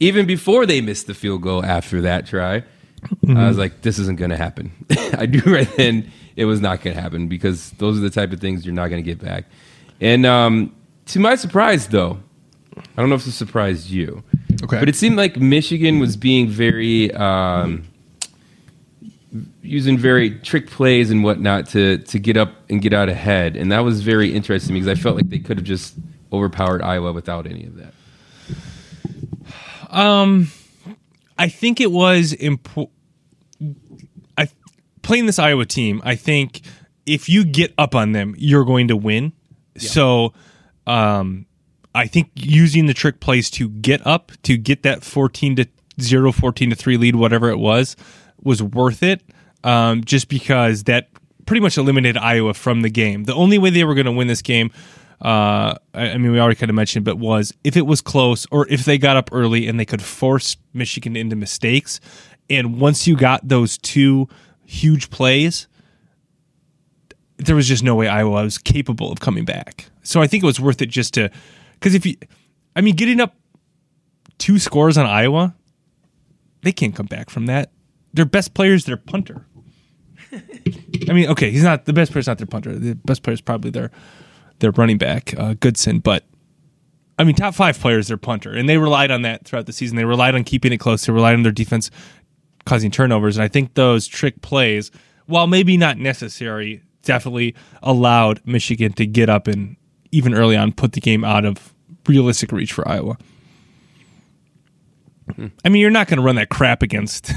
even 0.00 0.26
before 0.26 0.66
they 0.66 0.80
missed 0.80 1.06
the 1.06 1.14
field 1.14 1.42
goal 1.42 1.64
after 1.64 2.02
that 2.02 2.26
try, 2.26 2.60
mm-hmm. 3.02 3.36
I 3.36 3.48
was 3.48 3.58
like, 3.58 3.82
this 3.82 3.98
isn't 3.98 4.18
going 4.18 4.30
to 4.30 4.36
happen. 4.36 4.72
I 5.12 5.26
knew 5.26 5.42
right 5.46 5.68
then 5.76 6.10
it 6.36 6.44
was 6.46 6.60
not 6.60 6.82
going 6.82 6.96
to 6.96 7.00
happen 7.02 7.28
because 7.28 7.70
those 7.72 7.96
are 7.96 8.00
the 8.00 8.10
type 8.10 8.32
of 8.32 8.40
things 8.40 8.66
you're 8.66 8.74
not 8.74 8.88
going 8.88 9.02
to 9.02 9.08
get 9.08 9.24
back. 9.24 9.44
And 10.00 10.26
um, 10.26 10.74
to 11.06 11.20
my 11.20 11.36
surprise, 11.36 11.86
though, 11.88 12.18
I 12.76 13.00
don't 13.00 13.08
know 13.08 13.14
if 13.14 13.24
this 13.24 13.34
surprised 13.34 13.88
you, 13.88 14.24
okay, 14.64 14.80
but 14.80 14.88
it 14.88 14.96
seemed 14.96 15.16
like 15.16 15.36
Michigan 15.36 16.00
was 16.00 16.16
being 16.16 16.48
very. 16.48 17.12
Um, 17.12 17.84
using 19.62 19.98
very 19.98 20.30
trick 20.30 20.68
plays 20.68 21.10
and 21.10 21.24
whatnot 21.24 21.66
to 21.68 21.98
to 21.98 22.18
get 22.18 22.36
up 22.36 22.52
and 22.68 22.80
get 22.80 22.92
out 22.92 23.08
ahead, 23.08 23.56
and 23.56 23.70
that 23.72 23.80
was 23.80 24.00
very 24.00 24.32
interesting 24.32 24.74
because 24.74 24.88
I 24.88 24.94
felt 24.94 25.16
like 25.16 25.28
they 25.28 25.38
could 25.38 25.56
have 25.56 25.66
just 25.66 25.94
overpowered 26.34 26.82
Iowa 26.82 27.12
without 27.12 27.46
any 27.46 27.66
of 27.66 27.76
that. 27.76 27.94
Um, 29.90 30.48
I 31.38 31.48
think 31.48 31.80
it 31.80 31.90
was 31.90 32.32
important. 32.32 32.92
I 34.36 34.48
playing 35.02 35.26
this 35.26 35.38
Iowa 35.38 35.64
team. 35.64 36.02
I 36.04 36.16
think 36.16 36.62
if 37.06 37.28
you 37.28 37.44
get 37.44 37.72
up 37.78 37.94
on 37.94 38.12
them, 38.12 38.34
you're 38.36 38.64
going 38.64 38.88
to 38.88 38.96
win. 38.96 39.32
Yeah. 39.76 39.88
So, 39.88 40.32
um, 40.86 41.46
I 41.94 42.06
think 42.06 42.30
using 42.34 42.86
the 42.86 42.94
trick 42.94 43.20
plays 43.20 43.50
to 43.50 43.68
get 43.68 44.04
up 44.06 44.32
to 44.42 44.56
get 44.56 44.82
that 44.82 45.04
14 45.04 45.56
to 45.56 45.68
0, 46.00 46.32
14 46.32 46.70
to 46.70 46.76
3 46.76 46.96
lead, 46.96 47.16
whatever 47.16 47.50
it 47.50 47.58
was, 47.58 47.96
was 48.42 48.62
worth 48.62 49.02
it. 49.02 49.22
Um, 49.62 50.04
just 50.04 50.28
because 50.28 50.84
that 50.84 51.08
pretty 51.46 51.60
much 51.60 51.78
eliminated 51.78 52.16
Iowa 52.16 52.54
from 52.54 52.82
the 52.82 52.90
game. 52.90 53.24
The 53.24 53.34
only 53.34 53.58
way 53.58 53.70
they 53.70 53.84
were 53.84 53.94
going 53.94 54.06
to 54.06 54.12
win 54.12 54.26
this 54.26 54.42
game 54.42 54.70
uh, 55.24 55.74
I 55.94 56.18
mean, 56.18 56.32
we 56.32 56.38
already 56.38 56.54
kind 56.54 56.68
of 56.68 56.76
mentioned, 56.76 57.06
but 57.06 57.18
was 57.18 57.54
if 57.64 57.78
it 57.78 57.86
was 57.86 58.02
close 58.02 58.46
or 58.50 58.68
if 58.68 58.84
they 58.84 58.98
got 58.98 59.16
up 59.16 59.30
early 59.32 59.66
and 59.66 59.80
they 59.80 59.86
could 59.86 60.02
force 60.02 60.58
Michigan 60.74 61.16
into 61.16 61.34
mistakes. 61.34 61.98
And 62.50 62.78
once 62.78 63.06
you 63.06 63.16
got 63.16 63.48
those 63.48 63.78
two 63.78 64.28
huge 64.66 65.08
plays, 65.08 65.66
there 67.38 67.56
was 67.56 67.66
just 67.66 67.82
no 67.82 67.94
way 67.94 68.06
Iowa 68.06 68.42
was 68.42 68.58
capable 68.58 69.10
of 69.10 69.20
coming 69.20 69.46
back. 69.46 69.86
So 70.02 70.20
I 70.20 70.26
think 70.26 70.42
it 70.42 70.46
was 70.46 70.60
worth 70.60 70.82
it 70.82 70.90
just 70.90 71.14
to, 71.14 71.30
because 71.72 71.94
if 71.94 72.04
you, 72.04 72.16
I 72.76 72.82
mean, 72.82 72.94
getting 72.94 73.18
up 73.18 73.34
two 74.36 74.58
scores 74.58 74.98
on 74.98 75.06
Iowa, 75.06 75.54
they 76.62 76.72
can't 76.72 76.94
come 76.94 77.06
back 77.06 77.30
from 77.30 77.46
that. 77.46 77.72
Their 78.12 78.26
best 78.26 78.52
players, 78.52 78.84
their 78.84 78.98
punter. 78.98 79.46
I 80.32 81.14
mean, 81.14 81.30
okay, 81.30 81.50
he's 81.50 81.62
not 81.62 81.86
the 81.86 81.94
best 81.94 82.12
player. 82.12 82.20
Is 82.20 82.26
not 82.26 82.36
their 82.36 82.46
punter. 82.46 82.78
The 82.78 82.94
best 82.94 83.22
player 83.22 83.34
is 83.34 83.40
probably 83.40 83.70
their 83.70 83.90
their 84.60 84.70
running 84.72 84.98
back 84.98 85.34
uh, 85.38 85.54
Goodson, 85.54 85.98
but 85.98 86.24
I 87.18 87.24
mean, 87.24 87.34
top 87.36 87.54
five 87.54 87.78
players, 87.78 88.08
their 88.08 88.16
punter, 88.16 88.52
and 88.52 88.68
they 88.68 88.78
relied 88.78 89.10
on 89.10 89.22
that 89.22 89.44
throughout 89.44 89.66
the 89.66 89.72
season. 89.72 89.96
They 89.96 90.04
relied 90.04 90.34
on 90.34 90.42
keeping 90.44 90.72
it 90.72 90.78
close. 90.78 91.06
They 91.06 91.12
relied 91.12 91.34
on 91.34 91.42
their 91.42 91.52
defense 91.52 91.90
causing 92.66 92.90
turnovers, 92.90 93.36
and 93.36 93.44
I 93.44 93.48
think 93.48 93.74
those 93.74 94.06
trick 94.06 94.42
plays, 94.42 94.90
while 95.26 95.46
maybe 95.46 95.76
not 95.76 95.98
necessary, 95.98 96.82
definitely 97.02 97.54
allowed 97.82 98.40
Michigan 98.44 98.92
to 98.94 99.06
get 99.06 99.28
up 99.28 99.46
and 99.46 99.76
even 100.10 100.34
early 100.34 100.56
on 100.56 100.72
put 100.72 100.92
the 100.92 101.00
game 101.00 101.24
out 101.24 101.44
of 101.44 101.74
realistic 102.06 102.52
reach 102.52 102.72
for 102.72 102.86
Iowa. 102.88 103.16
I 105.64 105.68
mean, 105.68 105.80
you're 105.80 105.90
not 105.90 106.06
going 106.06 106.18
to 106.18 106.22
run 106.22 106.36
that 106.36 106.50
crap 106.50 106.82
against 106.82 107.32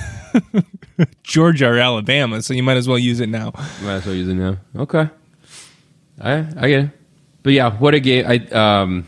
Georgia 1.23 1.69
or 1.69 1.77
Alabama, 1.77 2.41
so 2.41 2.53
you 2.53 2.61
might 2.61 2.77
as 2.77 2.87
well 2.87 2.97
use 2.99 3.19
it 3.19 3.29
now. 3.29 3.53
Might 3.81 3.95
as 3.95 4.05
well 4.05 4.15
use 4.15 4.27
it 4.27 4.33
now. 4.33 4.57
Okay. 4.75 5.09
I 6.19 6.33
I 6.57 6.67
get 6.67 6.83
it. 6.85 6.89
But 7.47 7.53
yeah, 7.53 7.71
what 7.71 7.93
a 7.93 8.01
game! 8.01 8.25
I 8.27 8.39
um, 8.49 9.07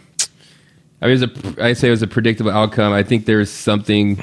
I 1.01 1.07
was 1.07 1.23
a 1.23 1.29
I 1.59 1.73
say 1.73 1.89
it 1.89 1.91
was 1.91 2.01
a 2.01 2.07
predictable 2.07 2.51
outcome. 2.51 2.93
I 2.93 3.03
think 3.03 3.25
there's 3.25 3.49
something 3.51 4.15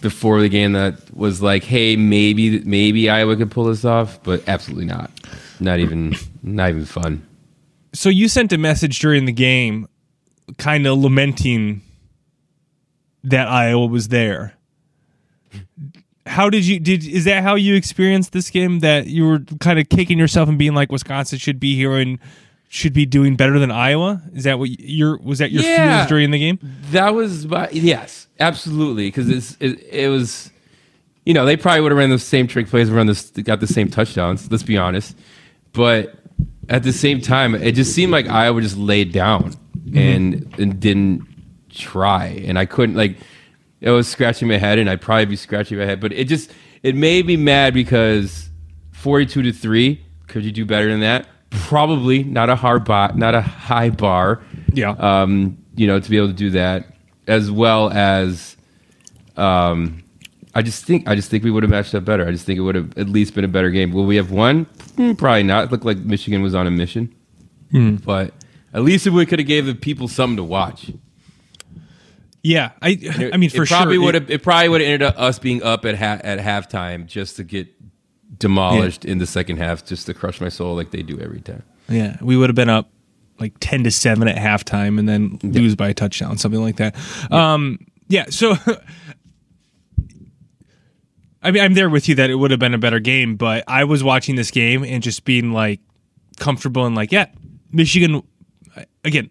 before 0.00 0.40
the 0.40 0.48
game 0.48 0.74
that 0.74 1.12
was 1.12 1.42
like, 1.42 1.64
hey, 1.64 1.96
maybe 1.96 2.60
maybe 2.60 3.10
Iowa 3.10 3.34
could 3.34 3.50
pull 3.50 3.64
this 3.64 3.84
off, 3.84 4.22
but 4.22 4.48
absolutely 4.48 4.84
not. 4.84 5.10
Not 5.58 5.80
even 5.80 6.14
not 6.44 6.70
even 6.70 6.84
fun. 6.84 7.26
So 7.92 8.08
you 8.08 8.28
sent 8.28 8.52
a 8.52 8.58
message 8.58 9.00
during 9.00 9.24
the 9.24 9.32
game, 9.32 9.88
kind 10.56 10.86
of 10.86 10.98
lamenting 10.98 11.82
that 13.24 13.48
Iowa 13.48 13.86
was 13.86 14.10
there. 14.10 14.54
How 16.24 16.50
did 16.50 16.64
you 16.64 16.78
did 16.78 17.04
is 17.04 17.24
that 17.24 17.42
how 17.42 17.56
you 17.56 17.74
experienced 17.74 18.30
this 18.30 18.48
game 18.48 18.78
that 18.78 19.08
you 19.08 19.26
were 19.26 19.40
kind 19.58 19.80
of 19.80 19.88
kicking 19.88 20.20
yourself 20.20 20.48
and 20.48 20.56
being 20.56 20.74
like 20.74 20.92
Wisconsin 20.92 21.40
should 21.40 21.58
be 21.58 21.74
here 21.74 21.96
and 21.96 22.20
should 22.68 22.92
be 22.92 23.06
doing 23.06 23.34
better 23.34 23.58
than 23.58 23.70
Iowa? 23.70 24.22
Is 24.34 24.44
that 24.44 24.58
what 24.58 24.68
your 24.78 25.18
was 25.18 25.38
that 25.38 25.50
your 25.50 25.62
Yeah. 25.62 25.88
feelings 25.88 26.08
during 26.08 26.30
the 26.30 26.38
game? 26.38 26.58
That 26.90 27.14
was 27.14 27.46
my, 27.46 27.68
yes, 27.70 28.28
absolutely, 28.38 29.08
because 29.08 29.56
it, 29.58 29.82
it 29.90 30.08
was, 30.10 30.50
you 31.24 31.32
know, 31.32 31.46
they 31.46 31.56
probably 31.56 31.80
would 31.80 31.92
have 31.92 31.98
ran 31.98 32.10
the 32.10 32.18
same 32.18 32.46
trick 32.46 32.68
plays, 32.68 32.88
and 32.88 32.96
run 32.96 33.06
this, 33.06 33.30
got 33.30 33.60
the 33.60 33.66
same 33.66 33.88
touchdowns. 33.88 34.50
Let's 34.50 34.62
be 34.62 34.76
honest, 34.76 35.16
but 35.72 36.14
at 36.68 36.82
the 36.82 36.92
same 36.92 37.20
time, 37.22 37.54
it 37.54 37.72
just 37.72 37.94
seemed 37.94 38.12
like 38.12 38.28
Iowa 38.28 38.60
just 38.60 38.76
laid 38.76 39.12
down 39.12 39.52
mm-hmm. 39.52 39.98
and 39.98 40.54
and 40.58 40.78
didn't 40.78 41.26
try, 41.70 42.26
and 42.46 42.58
I 42.58 42.66
couldn't 42.66 42.96
like. 42.96 43.16
I 43.80 43.90
was 43.90 44.08
scratching 44.08 44.48
my 44.48 44.58
head, 44.58 44.78
and 44.78 44.90
I'd 44.90 45.00
probably 45.00 45.26
be 45.26 45.36
scratching 45.36 45.78
my 45.78 45.84
head, 45.86 46.00
but 46.00 46.12
it 46.12 46.24
just 46.24 46.52
it 46.82 46.94
made 46.94 47.24
me 47.26 47.36
mad 47.36 47.72
because 47.72 48.50
forty-two 48.92 49.42
to 49.42 49.52
three. 49.52 50.04
Could 50.26 50.44
you 50.44 50.52
do 50.52 50.66
better 50.66 50.90
than 50.90 51.00
that? 51.00 51.26
Probably 51.50 52.22
not 52.24 52.50
a 52.50 52.56
hard 52.56 52.84
bar, 52.84 53.12
not 53.14 53.34
a 53.34 53.40
high 53.40 53.90
bar 53.90 54.40
Yeah. 54.72 54.90
um, 54.90 55.58
you 55.76 55.86
know, 55.86 55.98
to 56.00 56.10
be 56.10 56.16
able 56.16 56.28
to 56.28 56.32
do 56.34 56.50
that, 56.50 56.86
as 57.26 57.50
well 57.50 57.90
as, 57.90 58.56
um, 59.36 60.02
I 60.54 60.62
just 60.62 60.84
think 60.84 61.08
I 61.08 61.14
just 61.14 61.30
think 61.30 61.44
we 61.44 61.50
would 61.50 61.62
have 61.62 61.70
matched 61.70 61.94
up 61.94 62.04
better. 62.04 62.26
I 62.26 62.32
just 62.32 62.44
think 62.44 62.58
it 62.58 62.62
would 62.62 62.74
have 62.74 62.96
at 62.98 63.08
least 63.08 63.34
been 63.34 63.44
a 63.44 63.48
better 63.48 63.70
game. 63.70 63.92
Will 63.92 64.06
we 64.06 64.16
have 64.16 64.30
won? 64.30 64.64
Hmm, 64.96 65.12
Probably 65.12 65.42
not. 65.44 65.64
It 65.64 65.70
looked 65.72 65.84
like 65.84 65.98
Michigan 65.98 66.42
was 66.42 66.54
on 66.54 66.66
a 66.66 66.70
mission, 66.70 67.14
but 68.04 68.34
at 68.74 68.82
least 68.82 69.06
if 69.06 69.12
we 69.14 69.24
could 69.24 69.38
have 69.38 69.46
gave 69.48 69.66
the 69.66 69.74
people 69.74 70.08
something 70.08 70.36
to 70.36 70.44
watch. 70.44 70.90
yeah, 72.42 72.70
I 72.82 72.90
It- 73.00 73.34
I 73.34 73.36
mean 73.36 73.50
for 73.50 73.62
it 73.62 73.68
probably 73.68 73.96
sure 73.96 74.04
would 74.04 74.14
it- 74.16 74.22
have. 74.22 74.30
It 74.30 74.42
probably 74.42 74.68
would 74.68 74.80
have 74.80 74.88
ended 74.90 75.02
up 75.02 75.18
us 75.20 75.38
being 75.38 75.62
up 75.62 75.84
at 75.84 75.96
ha- 75.96 76.20
at 76.24 76.38
halftime 76.40 77.06
just 77.06 77.36
to 77.36 77.44
get 77.44 77.68
demolished 78.36 79.04
in 79.04 79.18
the 79.18 79.26
second 79.26 79.58
half, 79.58 79.84
just 79.84 80.06
to 80.06 80.14
crush 80.14 80.40
my 80.40 80.48
soul 80.48 80.74
like 80.74 80.90
they 80.90 81.02
do 81.02 81.18
every 81.20 81.40
time. 81.40 81.62
Yeah, 81.88 82.16
we 82.20 82.36
would 82.36 82.48
have 82.50 82.56
been 82.56 82.68
up 82.68 82.90
like 83.38 83.54
ten 83.60 83.84
to 83.84 83.90
seven 83.90 84.28
at 84.28 84.36
halftime, 84.36 84.98
and 84.98 85.08
then 85.08 85.38
lose 85.42 85.74
by 85.74 85.88
a 85.88 85.94
touchdown, 85.94 86.38
something 86.38 86.60
like 86.60 86.76
that. 86.76 86.94
Um, 87.32 87.78
yeah. 88.08 88.26
So, 88.30 88.56
I 91.42 91.50
mean, 91.50 91.62
I'm 91.62 91.74
there 91.74 91.88
with 91.88 92.08
you 92.08 92.14
that 92.16 92.30
it 92.30 92.34
would 92.34 92.50
have 92.50 92.60
been 92.60 92.74
a 92.74 92.78
better 92.78 93.00
game, 93.00 93.36
but 93.36 93.64
I 93.68 93.84
was 93.84 94.02
watching 94.02 94.36
this 94.36 94.50
game 94.50 94.84
and 94.84 95.02
just 95.02 95.24
being 95.24 95.52
like 95.52 95.80
comfortable 96.38 96.84
and 96.86 96.94
like, 96.96 97.12
yeah, 97.12 97.26
Michigan. 97.72 98.22
Again, 99.04 99.30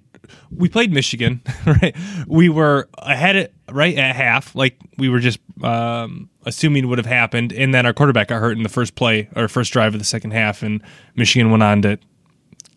we 0.51 0.69
played 0.69 0.91
Michigan, 0.91 1.41
right? 1.65 1.95
We 2.27 2.49
were 2.49 2.89
ahead 2.97 3.35
at, 3.35 3.53
right 3.71 3.97
at 3.97 4.15
half, 4.15 4.55
like 4.55 4.77
we 4.97 5.09
were 5.09 5.19
just 5.19 5.39
um, 5.63 6.29
assuming 6.47 6.87
would 6.87 6.97
have 6.97 7.05
happened, 7.05 7.51
and 7.53 7.73
then 7.73 7.85
our 7.85 7.93
quarterback 7.93 8.29
got 8.29 8.39
hurt 8.39 8.57
in 8.57 8.63
the 8.63 8.69
first 8.69 8.95
play 8.95 9.29
or 9.35 9.47
first 9.47 9.73
drive 9.73 9.93
of 9.93 9.99
the 9.99 10.05
second 10.05 10.31
half, 10.31 10.63
and 10.63 10.81
Michigan 11.15 11.51
went 11.51 11.63
on 11.63 11.81
to 11.83 11.99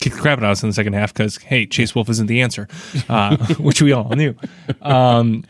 kick 0.00 0.14
the 0.14 0.18
crap 0.18 0.38
out 0.38 0.44
of 0.44 0.50
us 0.50 0.62
in 0.62 0.68
the 0.68 0.74
second 0.74 0.94
half 0.94 1.14
because 1.14 1.37
hey, 1.38 1.66
Chase 1.66 1.94
Wolf 1.94 2.09
isn't 2.09 2.26
the 2.26 2.40
answer, 2.40 2.68
uh, 3.09 3.37
which 3.59 3.80
we 3.80 3.92
all 3.92 4.11
knew. 4.11 4.35
Um, 4.83 5.44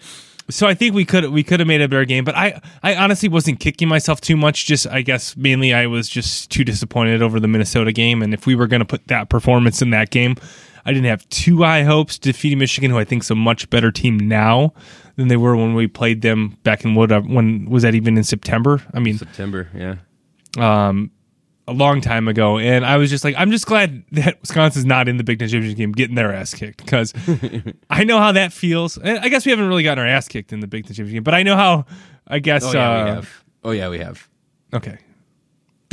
so 0.50 0.66
I 0.66 0.74
think 0.74 0.94
we 0.94 1.04
could 1.04 1.30
we 1.30 1.42
could 1.42 1.60
have 1.60 1.66
made 1.66 1.80
a 1.80 1.88
better 1.88 2.04
game, 2.04 2.24
but 2.24 2.36
I 2.36 2.60
I 2.82 2.96
honestly 2.96 3.28
wasn't 3.28 3.60
kicking 3.60 3.88
myself 3.88 4.20
too 4.20 4.36
much. 4.36 4.66
Just 4.66 4.86
I 4.86 5.02
guess 5.02 5.36
mainly 5.36 5.72
I 5.72 5.86
was 5.86 6.08
just 6.08 6.50
too 6.50 6.64
disappointed 6.64 7.22
over 7.22 7.40
the 7.40 7.48
Minnesota 7.48 7.92
game, 7.92 8.22
and 8.22 8.34
if 8.34 8.46
we 8.46 8.54
were 8.54 8.66
going 8.66 8.80
to 8.80 8.86
put 8.86 9.06
that 9.08 9.28
performance 9.28 9.80
in 9.80 9.90
that 9.90 10.10
game, 10.10 10.36
I 10.84 10.92
didn't 10.92 11.06
have 11.06 11.28
too 11.28 11.62
high 11.62 11.82
hopes 11.82 12.18
defeating 12.18 12.58
Michigan, 12.58 12.90
who 12.90 12.98
I 12.98 13.04
think 13.04 13.22
is 13.22 13.30
a 13.30 13.34
much 13.34 13.68
better 13.70 13.90
team 13.90 14.18
now 14.18 14.72
than 15.16 15.28
they 15.28 15.36
were 15.36 15.56
when 15.56 15.74
we 15.74 15.86
played 15.86 16.22
them 16.22 16.56
back 16.62 16.84
in 16.84 16.94
what 16.94 17.10
when 17.26 17.68
was 17.68 17.82
that 17.82 17.94
even 17.94 18.16
in 18.16 18.24
September? 18.24 18.82
I 18.94 19.00
mean, 19.00 19.18
September, 19.18 19.68
yeah. 19.74 19.96
um, 20.58 21.10
a 21.68 21.72
long 21.72 22.00
time 22.00 22.28
ago, 22.28 22.58
and 22.58 22.84
I 22.84 22.96
was 22.96 23.10
just 23.10 23.24
like, 23.24 23.34
I'm 23.38 23.50
just 23.50 23.66
glad 23.66 24.04
that 24.12 24.40
Wisconsin's 24.40 24.86
not 24.86 25.08
in 25.08 25.16
the 25.16 25.24
Big 25.24 25.38
Ten 25.38 25.48
championship 25.48 25.76
game, 25.78 25.92
getting 25.92 26.16
their 26.16 26.32
ass 26.32 26.54
kicked 26.54 26.84
because 26.84 27.12
I 27.90 28.04
know 28.04 28.18
how 28.18 28.32
that 28.32 28.52
feels. 28.52 28.96
And 28.96 29.18
I 29.18 29.28
guess 29.28 29.44
we 29.44 29.50
haven't 29.50 29.68
really 29.68 29.82
gotten 29.82 30.02
our 30.02 30.08
ass 30.08 30.28
kicked 30.28 30.52
in 30.52 30.60
the 30.60 30.66
Big 30.66 30.84
Ten 30.84 30.94
championship 30.94 31.14
game, 31.14 31.24
but 31.24 31.34
I 31.34 31.42
know 31.42 31.56
how. 31.56 31.86
I 32.30 32.38
guess. 32.38 32.64
Oh 32.64 32.72
yeah, 32.72 32.90
uh, 32.90 33.04
we 33.04 33.10
have. 33.10 33.44
Oh 33.64 33.70
yeah, 33.72 33.88
we 33.88 33.98
have. 33.98 34.28
Okay. 34.72 34.98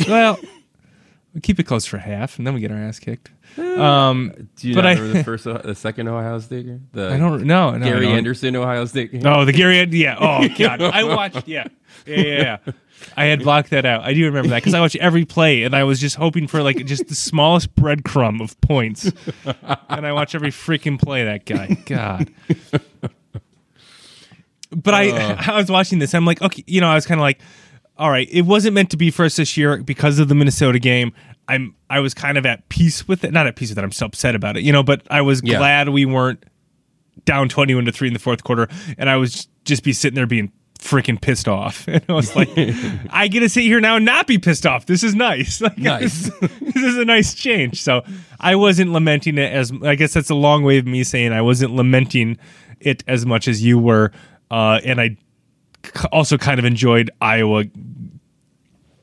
Well, 0.08 0.40
we 1.34 1.42
keep 1.42 1.60
it 1.60 1.64
close 1.64 1.86
for 1.86 1.98
half, 1.98 2.38
and 2.38 2.46
then 2.46 2.54
we 2.54 2.62
get 2.62 2.72
our 2.72 2.78
ass 2.78 3.00
kicked. 3.00 3.32
Um, 3.58 4.50
Do 4.56 4.68
you 4.70 4.76
but 4.76 4.82
not 4.82 4.90
I- 4.90 4.94
remember 5.00 5.18
the 5.18 5.24
first, 5.38 5.44
the 5.46 5.76
second 5.76 6.08
Ohio 6.08 6.40
State 6.40 6.66
game? 6.66 6.88
The 6.94 7.10
I 7.12 7.18
don't 7.18 7.44
know. 7.44 7.72
No, 7.72 7.84
Gary 7.86 8.06
don't. 8.06 8.18
Anderson 8.18 8.56
Ohio 8.56 8.86
State 8.86 9.12
game. 9.12 9.26
Oh, 9.26 9.46
the 9.46 9.54
Gary. 9.54 9.82
Yeah. 9.92 10.18
Oh 10.20 10.48
God, 10.58 10.82
I 10.82 11.04
watched. 11.04 11.48
Yeah. 11.48 11.68
Yeah. 12.06 12.18
Yeah. 12.20 12.58
yeah. 12.68 12.74
I 13.16 13.26
had 13.26 13.44
blocked 13.44 13.70
that 13.72 13.86
out. 13.86 14.02
I 14.04 14.14
do 14.14 14.26
remember 14.26 14.50
that 14.50 14.58
because 14.58 14.74
I 14.74 14.80
watched 14.80 14.96
every 14.96 15.24
play, 15.26 15.64
and 15.64 15.76
I 15.76 15.84
was 15.84 16.00
just 16.00 16.16
hoping 16.16 16.48
for 16.48 16.64
like 16.64 16.84
just 16.86 17.08
the 17.08 17.16
smallest 17.16 17.76
breadcrumb 17.76 18.42
of 18.42 18.60
points. 18.62 19.12
and 19.90 20.06
I 20.06 20.12
watch 20.14 20.34
every 20.36 20.50
freaking 20.50 21.00
play. 21.00 21.24
That 21.26 21.46
guy. 21.46 21.78
God. 21.86 22.30
But 24.70 24.94
I, 24.94 25.10
I 25.54 25.58
was 25.58 25.70
watching 25.72 26.00
this. 26.00 26.14
I'm 26.14 26.26
like, 26.26 26.42
okay, 26.42 26.64
you 26.68 26.82
know, 26.82 26.88
I 26.90 26.96
was 26.96 27.06
kind 27.06 27.20
of 27.20 27.24
like, 27.24 27.40
all 27.98 28.10
right, 28.12 28.28
it 28.32 28.44
wasn't 28.44 28.74
meant 28.76 28.92
to 28.92 28.98
be 28.98 29.12
for 29.12 29.26
us 29.26 29.36
this 29.36 29.58
year 29.58 29.78
because 29.84 30.20
of 30.20 30.28
the 30.28 30.36
Minnesota 30.36 30.80
game. 30.80 31.14
I'm, 31.48 31.76
I 31.90 32.00
was 32.02 32.14
kind 32.14 32.38
of 32.38 32.46
at 32.46 32.68
peace 32.70 33.08
with 33.08 33.24
it. 33.24 33.32
Not 33.32 33.48
at 33.48 33.56
peace 33.56 33.70
with 33.70 33.78
it. 33.78 33.84
I'm 33.84 33.92
so 33.92 34.06
upset 34.06 34.36
about 34.36 34.58
it, 34.58 34.64
you 34.64 34.72
know. 34.74 34.84
But 34.84 35.02
I 35.10 35.22
was 35.22 35.42
Yeah. 35.44 35.58
glad 35.58 35.90
we 35.90 36.06
weren't 36.06 36.44
down 37.26 37.50
21 37.50 37.86
to 37.86 37.92
3 37.92 38.08
in 38.10 38.14
the 38.14 38.20
fourth 38.20 38.44
quarter 38.46 38.70
and 38.98 39.10
i 39.10 39.18
was 39.18 39.48
just 39.66 39.84
be 39.84 39.92
sitting 39.92 40.16
there 40.16 40.28
being 40.28 40.50
freaking 40.80 41.20
pissed 41.20 41.48
off 41.48 41.86
and 41.90 42.02
i 42.08 42.14
was 42.14 42.34
like 42.38 42.48
i 43.10 43.28
get 43.28 43.42
to 43.42 43.50
sit 43.50 43.64
here 43.64 43.82
now 43.82 43.98
and 43.98 44.06
not 44.06 44.28
be 44.28 44.38
pissed 44.38 44.66
off 44.66 44.86
this 44.86 45.04
is 45.04 45.14
nice 45.16 45.60
like, 45.62 45.78
Nice. 45.78 46.30
this, 46.40 46.52
this 46.62 46.76
is 46.84 46.96
a 46.98 47.04
nice 47.04 47.34
change 47.34 47.82
so 47.82 48.04
i 48.40 48.56
wasn't 48.56 48.92
lamenting 48.92 49.38
it 49.40 49.52
as 49.52 49.74
i 49.84 49.96
guess 49.96 50.14
that's 50.14 50.30
a 50.30 50.36
long 50.36 50.64
way 50.64 50.78
of 50.78 50.86
me 50.86 51.04
saying 51.04 51.34
i 51.34 51.42
wasn't 51.42 51.74
lamenting 51.74 52.38
it 52.80 53.04
as 53.08 53.26
much 53.26 53.48
as 53.50 53.62
you 53.62 53.78
were 53.80 54.12
uh, 54.52 54.80
and 54.86 55.02
I 55.02 55.18
also 56.12 56.38
kind 56.38 56.60
of 56.60 56.66
enjoyed 56.66 57.10
iowa 57.20 57.66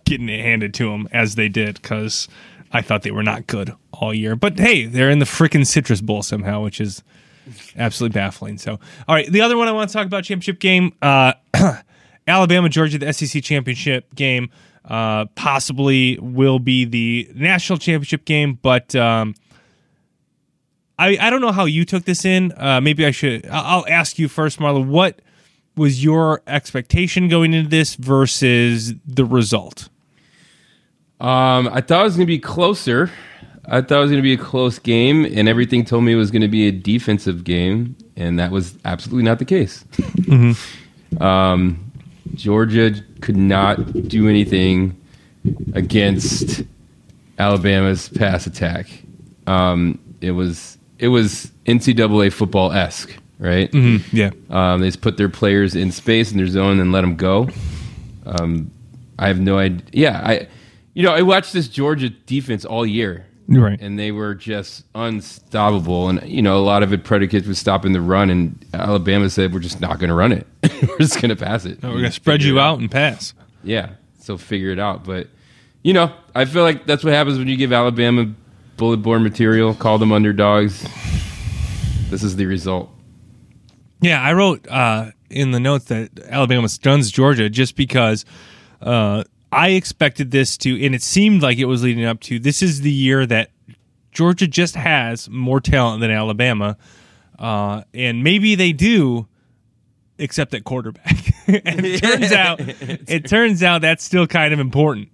getting 0.04 0.28
it 0.28 0.40
handed 0.40 0.74
to 0.74 0.90
them 0.90 1.08
as 1.12 1.34
they 1.34 1.48
did 1.48 1.80
because 1.80 2.28
I 2.72 2.82
thought 2.82 3.02
they 3.02 3.10
were 3.10 3.22
not 3.22 3.46
good 3.46 3.74
all 3.92 4.12
year. 4.12 4.36
But 4.36 4.58
hey, 4.58 4.86
they're 4.86 5.10
in 5.10 5.18
the 5.20 5.24
freaking 5.24 5.66
Citrus 5.66 6.00
Bowl 6.00 6.22
somehow, 6.22 6.62
which 6.62 6.80
is 6.80 7.02
absolutely 7.76 8.14
baffling. 8.14 8.58
So, 8.58 8.78
all 9.08 9.14
right, 9.14 9.30
the 9.30 9.40
other 9.40 9.56
one 9.56 9.68
I 9.68 9.72
want 9.72 9.90
to 9.90 9.92
talk 9.92 10.06
about 10.06 10.24
championship 10.24 10.58
game, 10.60 10.92
uh, 11.02 11.34
Alabama 12.26 12.68
Georgia, 12.68 12.98
the 12.98 13.12
SEC 13.12 13.42
championship 13.42 14.14
game, 14.14 14.50
uh, 14.86 15.26
possibly 15.34 16.18
will 16.20 16.58
be 16.58 16.84
the 16.84 17.30
national 17.34 17.78
championship 17.78 18.24
game, 18.24 18.58
but. 18.60 18.94
Um, 18.94 19.34
I, 20.96 21.18
I 21.20 21.30
don't 21.30 21.40
know 21.40 21.50
how 21.50 21.64
you 21.64 21.84
took 21.84 22.05
this 22.05 22.24
in. 22.24 22.52
Uh, 22.57 22.80
maybe 22.80 23.05
I 23.05 23.11
should. 23.11 23.46
I'll 23.48 23.64
I'll 23.64 23.86
ask 23.88 24.16
you 24.16 24.28
first, 24.28 24.61
Marla. 24.61 24.86
What 24.86 25.22
was 25.76 26.05
your 26.05 26.42
expectation 26.46 27.28
going 27.28 27.52
into 27.52 27.68
this 27.68 27.96
versus 27.96 28.94
the 29.05 29.24
result? 29.24 29.88
Um, 31.25 31.68
I 31.72 31.81
thought 31.81 32.03
it 32.03 32.05
was 32.05 32.16
going 32.16 32.27
to 32.27 32.33
be 32.33 32.39
closer. 32.39 33.11
I 33.66 33.81
thought 33.81 33.97
it 33.97 34.01
was 34.03 34.11
going 34.11 34.22
to 34.22 34.22
be 34.22 34.35
a 34.35 34.37
close 34.37 34.79
game, 34.79 35.25
and 35.25 35.49
everything 35.49 35.85
told 35.87 36.05
me 36.05 36.12
it 36.12 36.16
was 36.16 36.31
going 36.31 36.43
to 36.43 36.49
be 36.49 36.68
a 36.68 36.72
defensive 36.72 37.45
game, 37.45 37.97
and 38.14 38.39
that 38.39 38.51
was 38.51 38.77
absolutely 38.85 39.22
not 39.22 39.39
the 39.39 39.47
case. 39.47 39.85
Um, 41.20 41.91
Georgia 42.35 42.95
could 43.22 43.37
not 43.39 44.09
do 44.09 44.29
anything 44.29 45.01
against 45.75 46.62
Alabama's 47.39 48.11
pass 48.11 48.47
attack. 48.47 48.87
Um, 49.47 49.99
it 50.20 50.33
was 50.33 50.77
it 50.99 51.09
was 51.09 51.51
NCAA 51.64 52.33
football 52.33 52.70
esque, 52.72 53.16
right? 53.39 53.72
Yeah. 54.12 54.31
Um, 54.51 54.81
they 54.83 54.89
just 54.89 55.01
put 55.01 55.16
their 55.16 55.29
players 55.31 55.75
in 55.75 55.91
space 55.91 56.33
in 56.33 56.37
their 56.37 56.47
zone 56.49 56.81
and 56.81 56.93
let 56.93 57.01
them 57.01 57.16
go. 57.16 57.49
Um, 58.27 58.70
I 59.18 59.29
have 59.29 59.41
no 59.41 59.59
idea. 59.59 59.83
Yeah, 59.93 60.20
I, 60.25 60.49
you 60.95 61.03
know, 61.03 61.12
I 61.12 61.22
watched 61.22 61.53
this 61.53 61.68
Georgia 61.68 62.09
defense 62.11 62.64
all 62.64 62.86
year, 62.86 63.26
Right. 63.49 63.78
and 63.80 63.99
they 63.99 64.11
were 64.12 64.34
just 64.34 64.84
unstoppable. 64.95 66.09
And 66.09 66.22
you 66.28 66.40
know, 66.42 66.57
a 66.59 66.64
lot 66.64 66.82
of 66.82 66.92
it 66.92 67.05
predicates 67.05 67.47
with 67.47 67.57
stopping 67.59 67.92
the 67.92 68.01
run. 68.01 68.30
And 68.30 68.64
Alabama 68.72 69.28
said, 69.30 69.53
"We're 69.53 69.61
just 69.61 69.80
not 69.80 69.99
going 69.99 70.09
to 70.09 70.14
run 70.14 70.32
it. 70.32 70.47
we're 70.88 70.99
just 70.99 71.20
going 71.20 71.30
to 71.30 71.36
pass 71.36 71.64
it. 71.64 71.82
We're 71.82 71.90
gonna 71.92 72.12
spread 72.12 72.42
you 72.42 72.59
it 72.59 72.62
out 72.62 72.78
and 72.78 72.90
pass. 72.90 73.34
Yeah, 73.62 73.90
so 74.18 74.36
figure 74.38 74.70
it 74.70 74.78
out. 74.78 75.05
But 75.05 75.28
you 75.82 75.92
know, 75.92 76.12
I 76.34 76.45
feel 76.47 76.62
like 76.62 76.86
that's 76.86 77.05
what 77.05 77.12
happens 77.12 77.38
when 77.38 77.49
you 77.49 77.57
give 77.57 77.72
Alabama 77.72 78.32
bullet 78.76 78.99
board 78.99 79.22
material. 79.22 79.74
Call 79.74 79.99
them 79.99 80.12
underdogs. 80.12 80.82
This 82.11 82.22
is 82.22 82.36
the 82.36 82.47
result. 82.47 82.90
Yeah, 84.01 84.20
I 84.20 84.32
wrote 84.34 84.68
uh, 84.68 85.11
in 85.30 85.51
the 85.53 85.61
notes 85.61 85.86
that 85.86 86.11
Alabama 86.28 86.68
stuns 86.68 87.11
Georgia 87.11 87.49
just 87.51 87.74
because 87.76 88.24
uh, 88.82 89.24
I 89.55 89.68
expected 89.68 90.30
this 90.30 90.57
to, 90.59 90.84
and 90.84 90.94
it 90.94 91.02
seemed 91.02 91.42
like 91.42 91.59
it 91.59 91.66
was 91.66 91.82
leading 91.82 92.05
up 92.05 92.20
to. 92.22 92.38
This 92.38 92.62
is 92.62 92.80
the 92.80 92.90
year 92.90 93.24
that 93.26 93.50
Georgia 94.12 94.46
just 94.46 94.74
has 94.74 95.28
more 95.28 95.61
talent 95.61 96.00
than 96.00 96.11
Alabama, 96.11 96.76
uh, 97.38 97.82
and 97.92 98.24
maybe 98.24 98.55
they 98.55 98.72
do, 98.72 99.28
except 100.18 100.55
at 100.55 100.64
quarterback. 100.64 101.34
and 101.46 101.84
it 101.86 102.02
turns 102.02 102.32
out, 102.32 102.61
it 102.61 103.28
turns 103.28 103.62
out 103.62 103.80
that's 103.82 104.05
still 104.05 104.26
kind 104.26 104.52
of 104.52 104.61
important 104.61 105.09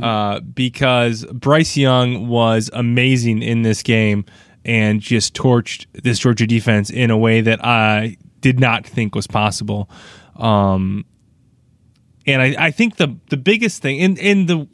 uh, 0.00 0.40
because 0.40 1.24
Bryce 1.26 1.76
Young 1.76 2.28
was 2.28 2.70
amazing 2.72 3.42
in 3.42 3.62
this 3.62 3.82
game 3.82 4.24
and 4.64 5.00
just 5.00 5.34
torched 5.34 5.86
this 5.92 6.18
Georgia 6.18 6.46
defense 6.46 6.90
in 6.90 7.10
a 7.10 7.18
way 7.18 7.40
that 7.40 7.64
I 7.64 8.16
did 8.40 8.60
not 8.60 8.86
think 8.86 9.14
was 9.14 9.26
possible. 9.26 9.90
Um, 10.36 11.04
and 12.26 12.42
I, 12.42 12.66
I 12.66 12.70
think 12.70 12.96
the 12.96 13.16
the 13.28 13.36
biggest 13.36 13.82
thing 13.82 14.00
and, 14.00 14.18
and 14.18 14.48
the 14.48 14.68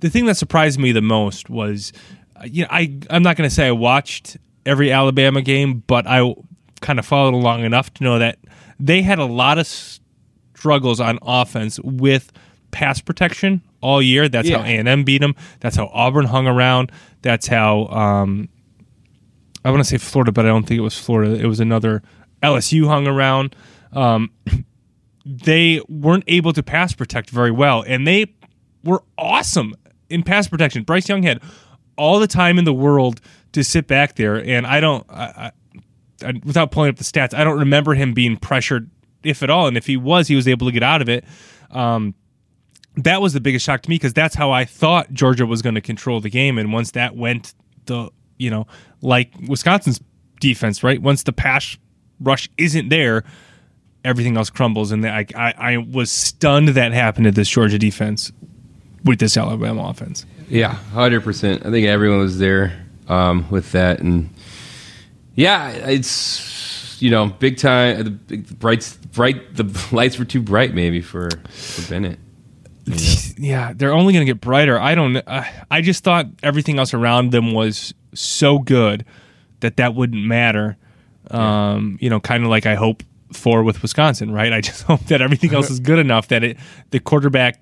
the 0.00 0.10
thing 0.10 0.26
that 0.26 0.36
surprised 0.36 0.78
me 0.78 0.92
the 0.92 1.02
most 1.02 1.48
was 1.48 1.92
uh, 2.36 2.44
you 2.44 2.62
know 2.62 2.68
I 2.70 2.98
I'm 3.10 3.22
not 3.22 3.36
going 3.36 3.48
to 3.48 3.54
say 3.54 3.68
I 3.68 3.72
watched 3.72 4.36
every 4.66 4.92
Alabama 4.92 5.42
game, 5.42 5.82
but 5.86 6.06
I 6.06 6.34
kind 6.80 6.98
of 6.98 7.06
followed 7.06 7.34
along 7.34 7.64
enough 7.64 7.92
to 7.94 8.04
know 8.04 8.18
that 8.18 8.38
they 8.78 9.02
had 9.02 9.18
a 9.18 9.24
lot 9.24 9.58
of 9.58 9.66
struggles 9.66 11.00
on 11.00 11.18
offense 11.22 11.78
with 11.80 12.32
pass 12.70 13.00
protection 13.00 13.62
all 13.80 14.00
year. 14.02 14.28
That's 14.28 14.48
how 14.48 14.62
A&M 14.62 15.04
beat 15.04 15.20
them. 15.20 15.34
That's 15.60 15.76
how 15.76 15.90
Auburn 15.92 16.26
hung 16.26 16.46
around. 16.46 16.90
That's 17.22 17.46
how 17.46 17.86
um, 17.86 18.48
I 19.64 19.70
want 19.70 19.80
to 19.80 19.88
say 19.88 19.98
Florida, 19.98 20.32
but 20.32 20.44
I 20.44 20.48
don't 20.48 20.64
think 20.64 20.78
it 20.78 20.82
was 20.82 20.98
Florida. 20.98 21.34
It 21.34 21.46
was 21.46 21.60
another 21.60 22.02
LSU 22.42 22.86
hung 22.86 23.06
around. 23.06 23.54
Um, 23.92 24.30
they 25.24 25.80
weren't 25.88 26.24
able 26.26 26.52
to 26.52 26.62
pass 26.62 26.92
protect 26.92 27.30
very 27.30 27.50
well, 27.50 27.84
and 27.86 28.06
they 28.06 28.34
were 28.84 29.02
awesome 29.16 29.74
in 30.08 30.22
pass 30.22 30.48
protection. 30.48 30.82
Bryce 30.82 31.08
Young 31.08 31.22
had 31.22 31.40
all 31.96 32.18
the 32.18 32.26
time 32.26 32.58
in 32.58 32.64
the 32.64 32.72
world 32.72 33.20
to 33.52 33.62
sit 33.62 33.86
back 33.86 34.16
there, 34.16 34.36
and 34.36 34.66
I 34.66 34.80
don't, 34.80 35.06
I, 35.08 35.52
I, 36.22 36.26
I, 36.26 36.32
without 36.44 36.70
pulling 36.70 36.90
up 36.90 36.96
the 36.96 37.04
stats, 37.04 37.34
I 37.34 37.44
don't 37.44 37.58
remember 37.58 37.94
him 37.94 38.14
being 38.14 38.36
pressured, 38.36 38.90
if 39.22 39.42
at 39.42 39.50
all. 39.50 39.66
And 39.66 39.76
if 39.76 39.86
he 39.86 39.96
was, 39.96 40.28
he 40.28 40.34
was 40.34 40.48
able 40.48 40.66
to 40.66 40.72
get 40.72 40.82
out 40.82 41.02
of 41.02 41.08
it. 41.08 41.24
Um, 41.70 42.14
that 42.96 43.22
was 43.22 43.32
the 43.32 43.40
biggest 43.40 43.64
shock 43.64 43.82
to 43.82 43.90
me 43.90 43.96
because 43.96 44.12
that's 44.12 44.34
how 44.34 44.50
I 44.50 44.64
thought 44.64 45.12
Georgia 45.12 45.46
was 45.46 45.62
going 45.62 45.74
to 45.74 45.80
control 45.80 46.20
the 46.20 46.28
game. 46.28 46.58
And 46.58 46.72
once 46.72 46.90
that 46.92 47.16
went 47.16 47.54
the, 47.86 48.10
you 48.38 48.50
know, 48.50 48.66
like 49.00 49.32
Wisconsin's 49.48 50.00
defense, 50.40 50.82
right? 50.82 51.00
Once 51.00 51.22
the 51.22 51.32
pass 51.32 51.78
rush 52.20 52.50
isn't 52.58 52.90
there, 52.90 53.24
everything 54.04 54.36
else 54.36 54.50
crumbles. 54.50 54.92
And 54.92 55.06
I, 55.06 55.26
I, 55.34 55.54
I 55.56 55.76
was 55.76 56.10
stunned 56.10 56.68
that 56.68 56.92
happened 56.92 57.24
to 57.24 57.30
this 57.30 57.48
Georgia 57.48 57.78
defense 57.78 58.32
with 59.04 59.18
this 59.18 59.36
Alabama 59.36 59.88
offense. 59.88 60.26
Yeah, 60.48 60.74
hundred 60.74 61.24
percent. 61.24 61.64
I 61.64 61.70
think 61.70 61.86
everyone 61.86 62.18
was 62.18 62.38
there 62.38 62.84
um, 63.08 63.48
with 63.50 63.72
that, 63.72 64.00
and 64.00 64.28
yeah, 65.34 65.70
it's 65.70 67.00
you 67.00 67.10
know 67.10 67.26
big 67.26 67.56
time. 67.56 68.04
The 68.04 68.10
big, 68.10 68.58
bright, 68.58 68.96
bright. 69.12 69.56
The 69.56 69.64
lights 69.92 70.18
were 70.18 70.24
too 70.24 70.42
bright, 70.42 70.74
maybe 70.74 71.00
for 71.00 71.30
for 71.48 71.90
Bennett. 71.90 72.18
yeah, 73.38 73.72
they're 73.74 73.92
only 73.92 74.12
going 74.12 74.26
to 74.26 74.30
get 74.30 74.40
brighter. 74.40 74.78
I 74.78 74.94
don't. 74.94 75.16
Uh, 75.16 75.44
I 75.70 75.80
just 75.80 76.04
thought 76.04 76.26
everything 76.42 76.78
else 76.78 76.92
around 76.92 77.32
them 77.32 77.52
was 77.52 77.94
so 78.14 78.58
good 78.58 79.04
that 79.60 79.78
that 79.78 79.94
wouldn't 79.94 80.24
matter. 80.24 80.76
Um, 81.30 81.96
you 82.00 82.10
know, 82.10 82.20
kind 82.20 82.44
of 82.44 82.50
like 82.50 82.66
I 82.66 82.74
hope 82.74 83.02
for 83.32 83.62
with 83.62 83.82
Wisconsin, 83.82 84.32
right? 84.32 84.52
I 84.52 84.60
just 84.60 84.82
hope 84.84 85.04
that 85.06 85.20
everything 85.20 85.54
else 85.54 85.70
is 85.70 85.80
good 85.80 85.98
enough 85.98 86.28
that 86.28 86.44
it 86.44 86.58
the 86.90 87.00
quarterback 87.00 87.60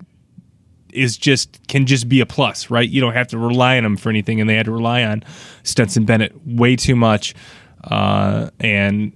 is 0.93 1.17
just 1.17 1.65
can 1.67 1.85
just 1.85 2.09
be 2.09 2.19
a 2.19 2.25
plus, 2.25 2.69
right? 2.69 2.87
You 2.87 3.01
don't 3.01 3.13
have 3.13 3.27
to 3.29 3.37
rely 3.37 3.77
on 3.77 3.85
him 3.85 3.97
for 3.97 4.09
anything, 4.09 4.41
and 4.41 4.49
they 4.49 4.55
had 4.55 4.65
to 4.65 4.71
rely 4.71 5.03
on 5.03 5.23
Stetson 5.63 6.05
Bennett 6.05 6.33
way 6.45 6.75
too 6.75 6.95
much. 6.95 7.33
Uh, 7.83 8.49
and 8.59 9.13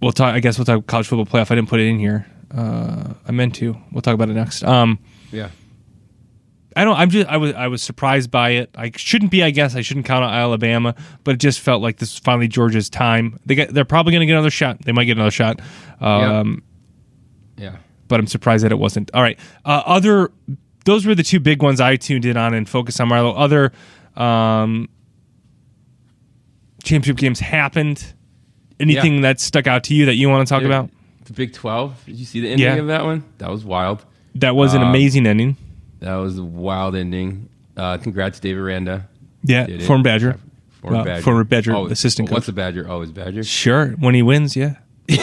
we'll 0.00 0.12
talk. 0.12 0.34
I 0.34 0.40
guess 0.40 0.58
we'll 0.58 0.64
talk 0.64 0.86
college 0.86 1.06
football 1.08 1.26
playoff. 1.26 1.50
I 1.50 1.54
didn't 1.54 1.68
put 1.68 1.80
it 1.80 1.86
in 1.86 1.98
here. 1.98 2.26
Uh, 2.54 3.14
I 3.26 3.32
meant 3.32 3.54
to. 3.56 3.76
We'll 3.90 4.02
talk 4.02 4.14
about 4.14 4.28
it 4.28 4.34
next. 4.34 4.62
Um, 4.62 4.98
Yeah, 5.30 5.48
I 6.76 6.84
don't. 6.84 6.96
I'm 6.96 7.10
just. 7.10 7.28
I 7.28 7.36
was. 7.36 7.52
I 7.54 7.68
was 7.68 7.82
surprised 7.82 8.30
by 8.30 8.50
it. 8.50 8.70
I 8.76 8.90
shouldn't 8.96 9.30
be. 9.30 9.42
I 9.42 9.50
guess 9.50 9.74
I 9.76 9.80
shouldn't 9.82 10.06
count 10.06 10.24
on 10.24 10.32
Alabama, 10.32 10.94
but 11.24 11.34
it 11.34 11.38
just 11.38 11.60
felt 11.60 11.82
like 11.82 11.98
this 11.98 12.12
is 12.14 12.18
finally 12.18 12.48
Georgia's 12.48 12.88
time. 12.90 13.38
They 13.46 13.54
get. 13.54 13.72
They're 13.74 13.84
probably 13.84 14.12
going 14.12 14.20
to 14.20 14.26
get 14.26 14.32
another 14.32 14.50
shot. 14.50 14.82
They 14.84 14.92
might 14.92 15.04
get 15.04 15.16
another 15.16 15.30
shot. 15.30 15.60
Um, 16.00 16.62
yeah. 17.56 17.76
But 18.08 18.20
I'm 18.20 18.26
surprised 18.26 18.64
that 18.64 18.72
it 18.72 18.78
wasn't. 18.78 19.10
All 19.14 19.22
right. 19.22 19.38
Uh, 19.64 19.82
other. 19.86 20.30
Those 20.84 21.06
were 21.06 21.14
the 21.14 21.22
two 21.22 21.40
big 21.40 21.62
ones 21.62 21.80
I 21.80 21.96
tuned 21.96 22.24
in 22.24 22.36
on 22.36 22.54
and 22.54 22.68
focused 22.68 23.00
on. 23.00 23.08
Marlo. 23.08 23.34
Other 23.36 23.72
um, 24.16 24.88
championship 26.82 27.16
games 27.18 27.40
happened. 27.40 28.14
Anything 28.80 29.16
Yeah. 29.16 29.20
that 29.22 29.40
stuck 29.40 29.66
out 29.66 29.84
to 29.84 29.94
you 29.94 30.06
that 30.06 30.14
you 30.16 30.28
want 30.28 30.46
to 30.46 30.52
talk 30.52 30.62
about? 30.64 30.90
the 31.24 31.32
Big 31.32 31.52
Twelve. 31.52 32.04
Did 32.04 32.16
you 32.16 32.24
see 32.24 32.40
the 32.40 32.48
ending 32.50 32.66
Yeah. 32.66 32.74
of 32.74 32.88
that 32.88 33.04
one? 33.04 33.22
That 33.38 33.48
was 33.50 33.64
wild. 33.64 34.04
That 34.34 34.56
was 34.56 34.74
an 34.74 34.82
Um, 34.82 34.88
amazing 34.88 35.24
ending. 35.26 35.56
That 36.02 36.16
was 36.16 36.38
a 36.38 36.44
wild 36.44 36.94
ending. 36.96 37.48
Uh, 37.76 37.96
congrats, 37.98 38.38
Dave 38.40 38.58
Aranda. 38.58 39.08
Yeah, 39.44 39.66
did 39.66 39.82
former 39.84 40.04
Badger. 40.04 40.38
Former 40.82 40.98
Uh, 40.98 41.04
Badger. 41.04 41.22
former 41.22 41.44
Badger 41.44 41.74
Oh, 41.74 41.86
assistant 41.86 42.26
What's 42.26 42.30
coach. 42.30 42.36
What's 42.38 42.48
a 42.48 42.52
Badger? 42.52 42.86
Oh, 42.88 43.00
it's 43.02 43.10
Badger. 43.12 43.42
Sure, 43.44 43.90
when 43.92 44.14
he 44.14 44.22
wins, 44.22 44.54
yeah. 44.56 44.74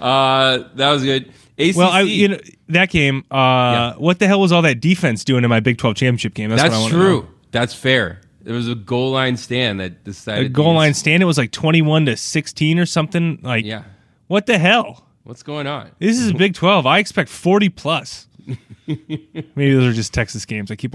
Uh, 0.00 0.64
that 0.74 0.90
was 0.92 1.02
good. 1.02 1.32
ACC. 1.58 1.74
Well, 1.76 1.90
I 1.90 2.02
you 2.02 2.28
know 2.28 2.38
that 2.68 2.90
game. 2.90 3.24
Uh, 3.30 3.34
Yeah. 3.34 3.94
What 3.96 4.18
the 4.18 4.26
hell 4.26 4.40
was 4.40 4.52
all 4.52 4.62
that 4.62 4.78
defense 4.80 5.24
doing 5.24 5.42
in 5.42 5.48
my 5.50 5.60
Big 5.60 5.78
Twelve 5.78 5.96
championship 5.96 6.34
game? 6.34 6.50
That's, 6.50 6.62
what 6.62 6.72
I 6.72 6.76
that's 6.80 6.90
true. 6.90 7.28
That's 7.50 7.74
fair. 7.74 8.20
There 8.42 8.54
was 8.54 8.68
a 8.68 8.74
goal 8.74 9.10
line 9.12 9.36
stand 9.38 9.80
that 9.80 10.04
decided 10.04 10.44
The 10.44 10.48
goal 10.50 10.74
line 10.74 10.92
stand. 10.94 11.22
It 11.22 11.26
was 11.26 11.38
like 11.38 11.50
twenty-one 11.52 12.06
to 12.06 12.16
sixteen 12.16 12.78
or 12.78 12.84
something. 12.86 13.38
Like, 13.42 13.64
Yeah. 13.64 13.84
what 14.28 14.44
the 14.46 14.58
hell? 14.58 15.06
What's 15.24 15.42
going 15.42 15.66
on? 15.66 15.90
This 15.98 16.18
is 16.20 16.32
Big 16.34 16.52
Twelve. 16.54 16.84
I 16.86 16.98
expect 16.98 17.30
forty 17.30 17.70
plus. 17.70 18.28
Maybe 18.86 19.74
those 19.74 19.84
are 19.84 19.92
just 19.92 20.14
Texas 20.14 20.44
games. 20.44 20.70
I 20.70 20.76
keep 20.76 20.94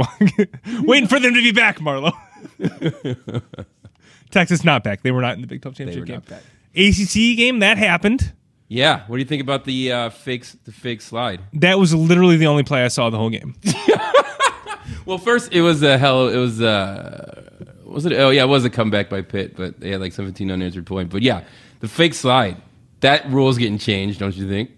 waiting 0.84 1.08
for 1.08 1.20
them 1.20 1.34
to 1.34 1.42
be 1.42 1.52
back, 1.52 1.80
Marlo. 1.80 2.14
Texas 4.32 4.64
not 4.64 4.84
back. 4.84 5.04
They 5.04 5.12
were 5.12 5.22
not 5.22 5.36
in 5.36 5.42
the 5.42 5.48
Big 5.48 5.62
Twelve 5.62 5.76
They 5.76 5.86
were 5.86 6.06
championship 6.06 6.44
game. 6.74 6.90
ACC 6.90 7.38
game 7.38 7.60
that 7.60 7.78
happened. 7.78 8.34
Yeah. 8.70 9.04
What 9.08 9.18
do 9.18 9.20
you 9.22 9.28
think 9.28 9.42
about 9.42 9.66
the 9.66 9.92
uh, 9.92 10.10
fake 10.10 10.46
the 10.64 10.72
fake 10.72 11.02
slide? 11.02 11.42
That 11.54 11.78
was 11.78 11.94
literally 11.94 12.38
the 12.38 12.48
only 12.48 12.64
play 12.64 12.86
I 12.86 12.88
saw 12.88 13.10
the 13.10 13.18
whole 13.18 13.30
game. 13.30 13.56
Well, 15.06 15.18
first 15.18 15.52
it 15.52 15.62
was 15.62 15.82
a 15.84 15.98
hell. 15.98 16.28
It 16.28 16.38
was 16.38 16.62
a 16.62 17.50
was 17.86 18.06
it? 18.06 18.14
Oh 18.14 18.30
yeah, 18.30 18.44
it 18.44 18.48
was 18.48 18.66
a 18.66 18.70
comeback 18.70 19.10
by 19.10 19.22
Pitt, 19.22 19.56
but 19.56 19.80
they 19.80 19.92
had 19.92 20.02
like 20.02 20.14
17 20.14 20.52
unanswered 20.52 20.86
point. 20.86 21.10
But 21.10 21.22
yeah, 21.22 21.44
the 21.80 21.88
fake 21.88 22.14
slide. 22.14 22.62
That 23.00 23.28
rule's 23.32 23.58
getting 23.58 23.80
changed, 23.80 24.20
don't 24.20 24.36
you 24.36 24.48
think? 24.48 24.72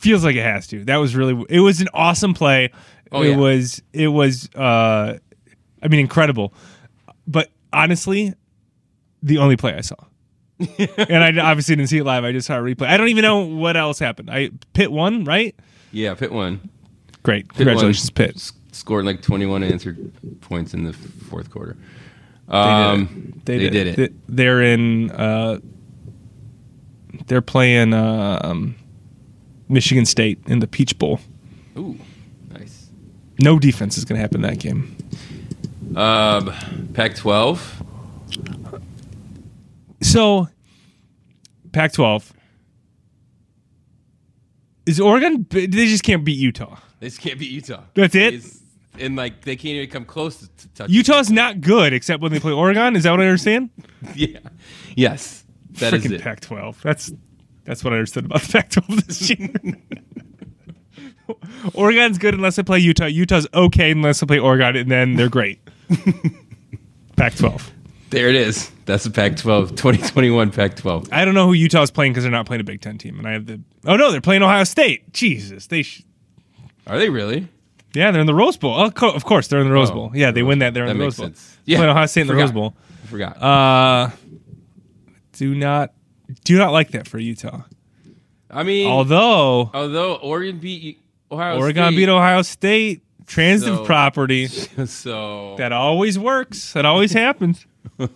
Feels 0.00 0.24
like 0.24 0.34
it 0.36 0.42
has 0.42 0.66
to. 0.68 0.84
That 0.84 0.96
was 0.96 1.14
really 1.14 1.44
it 1.48 1.60
was 1.60 1.80
an 1.80 1.88
awesome 1.94 2.34
play. 2.34 2.70
Oh, 3.12 3.22
it 3.22 3.30
yeah. 3.30 3.36
was 3.36 3.82
it 3.92 4.08
was 4.08 4.48
uh 4.54 5.18
I 5.82 5.88
mean 5.88 6.00
incredible. 6.00 6.52
But 7.26 7.50
honestly, 7.72 8.34
the 9.22 9.38
only 9.38 9.56
play 9.56 9.74
I 9.74 9.82
saw. 9.82 9.96
and 10.58 11.24
I 11.24 11.28
obviously 11.42 11.76
didn't 11.76 11.88
see 11.88 11.98
it 11.98 12.04
live. 12.04 12.24
I 12.24 12.32
just 12.32 12.46
saw 12.46 12.58
a 12.58 12.62
replay. 12.62 12.86
I 12.86 12.96
don't 12.96 13.08
even 13.08 13.22
know 13.22 13.38
what 13.40 13.76
else 13.76 13.98
happened. 13.98 14.30
I 14.30 14.50
Pitt 14.72 14.92
won, 14.92 15.24
right? 15.24 15.54
Yeah, 15.92 16.14
Pitt 16.14 16.32
won. 16.32 16.60
Great. 17.22 17.48
Pitt 17.48 17.56
Congratulations, 17.58 18.10
won. 18.10 18.26
Pitt. 18.26 18.36
S- 18.36 18.52
scored 18.72 19.04
like 19.04 19.22
21 19.22 19.62
answered 19.62 20.12
points 20.40 20.74
in 20.74 20.84
the 20.84 20.92
fourth 20.92 21.50
quarter. 21.50 21.76
They 22.48 22.56
Um, 22.56 23.40
did 23.44 23.62
it. 23.62 23.72
They, 23.72 23.84
did, 23.84 23.98
it. 23.98 24.12
They're 24.28 24.62
in 24.62 25.10
uh 25.12 25.58
they're 27.26 27.42
playing 27.42 27.92
um 27.94 28.74
Michigan 29.70 30.04
State 30.06 30.38
in 30.46 30.58
the 30.58 30.66
Peach 30.66 30.98
Bowl. 30.98 31.20
Ooh, 31.76 31.98
nice. 32.50 32.88
No 33.38 33.58
defense 33.58 33.96
is 33.96 34.04
going 34.04 34.16
to 34.16 34.20
happen 34.20 34.44
in 34.44 34.50
that 34.50 34.58
game. 34.58 34.96
Um, 35.96 36.52
Pac-12. 36.92 37.86
So, 40.02 40.48
Pac 41.72 41.92
12. 41.92 42.32
Is 44.86 44.98
Oregon, 44.98 45.46
they 45.50 45.66
just 45.66 46.02
can't 46.02 46.24
beat 46.24 46.38
Utah. 46.38 46.76
They 47.00 47.08
just 47.08 47.20
can't 47.20 47.38
beat 47.38 47.50
Utah. 47.50 47.82
That's 47.94 48.14
it? 48.14 48.34
It's, 48.34 48.60
and 48.98 49.14
like 49.14 49.42
they 49.42 49.56
can't 49.56 49.76
even 49.76 49.90
come 49.90 50.04
close 50.04 50.38
to, 50.38 50.68
touching. 50.74 50.94
Utah's 50.94 51.30
not 51.30 51.60
good 51.60 51.92
except 51.92 52.22
when 52.22 52.32
they 52.32 52.40
play 52.40 52.52
Oregon. 52.52 52.96
Is 52.96 53.04
that 53.04 53.10
what 53.12 53.20
I 53.20 53.24
understand? 53.24 53.70
Yeah. 54.14 54.38
Yes. 54.96 55.44
That 55.72 55.92
is 55.92 56.04
Freaking 56.04 56.12
it. 56.12 56.22
Pac-12. 56.22 56.80
That's 56.80 57.12
that's 57.70 57.84
what 57.84 57.92
I 57.92 57.96
understood 57.96 58.24
about 58.24 58.42
the 58.42 58.52
Pac-12 58.52 59.06
this 59.06 59.30
year. 59.30 59.48
Oregon's 61.74 62.18
good 62.18 62.34
unless 62.34 62.56
they 62.56 62.62
play 62.64 62.80
Utah. 62.80 63.06
Utah's 63.06 63.46
okay 63.54 63.92
unless 63.92 64.18
they 64.20 64.26
play 64.26 64.38
Oregon, 64.40 64.74
and 64.76 64.90
then 64.90 65.14
they're 65.14 65.28
great. 65.28 65.60
Pac-12. 67.16 67.62
There 68.10 68.28
it 68.28 68.34
is. 68.34 68.70
That's 68.86 69.04
the 69.04 69.10
Pac-12, 69.10 69.70
2021 69.70 70.50
Pac-12. 70.50 71.08
I 71.12 71.24
don't 71.24 71.34
know 71.34 71.46
who 71.46 71.52
Utah's 71.52 71.92
playing 71.92 72.12
because 72.12 72.24
they're 72.24 72.32
not 72.32 72.46
playing 72.46 72.60
a 72.60 72.64
Big 72.64 72.80
Ten 72.80 72.98
team, 72.98 73.18
and 73.18 73.28
I 73.28 73.32
have 73.32 73.46
the. 73.46 73.60
Oh 73.86 73.94
no, 73.96 74.10
they're 74.10 74.20
playing 74.20 74.42
Ohio 74.42 74.64
State. 74.64 75.12
Jesus, 75.12 75.68
they. 75.68 75.82
Sh- 75.82 76.02
Are 76.88 76.98
they 76.98 77.08
really? 77.08 77.46
yeah, 77.94 78.10
they're 78.10 78.20
in 78.20 78.26
the 78.26 78.34
Rose 78.34 78.56
Bowl. 78.56 78.74
Oh, 78.74 78.90
co- 78.90 79.12
of 79.12 79.24
course, 79.24 79.46
they're 79.46 79.60
in 79.60 79.68
the 79.68 79.72
Rose 79.72 79.90
Oh, 79.92 79.94
Bowl. 79.94 80.10
Yeah, 80.14 80.32
they 80.32 80.42
win 80.42 80.58
that. 80.58 80.74
They're 80.74 80.86
in 80.86 80.98
the 80.98 81.04
Rose 81.04 81.16
Bowl. 81.18 81.26
sense. 81.26 81.56
Yeah. 81.66 81.76
Playing 81.78 81.90
Ohio 81.92 82.06
State 82.06 82.22
in 82.22 82.26
the 82.26 82.34
Rose 82.34 82.50
Bowl. 82.52 82.74
I 83.04 83.06
forgot. 83.06 83.40
Uh, 83.40 84.10
do 85.34 85.54
not, 85.54 85.92
do 86.44 86.58
not 86.58 86.72
like 86.72 86.90
that 86.92 87.06
for 87.08 87.18
Utah. 87.18 87.62
I 88.50 88.62
mean, 88.64 88.86
Although 88.88 89.70
although 89.72 90.14
Oregon 90.16 90.58
beat 90.58 90.98
Ohio 91.30 91.58
Oregon 91.58 91.86
State, 91.92 91.96
beat 91.96 92.08
Ohio 92.08 92.42
State, 92.42 93.02
transitive 93.26 93.76
So- 93.78 93.84
property. 93.84 94.46
so 94.86 95.54
That 95.58 95.72
always 95.72 96.18
works. 96.18 96.72
That 96.72 96.84
always 96.84 97.12
happens. 97.12 97.64
all 97.98 98.08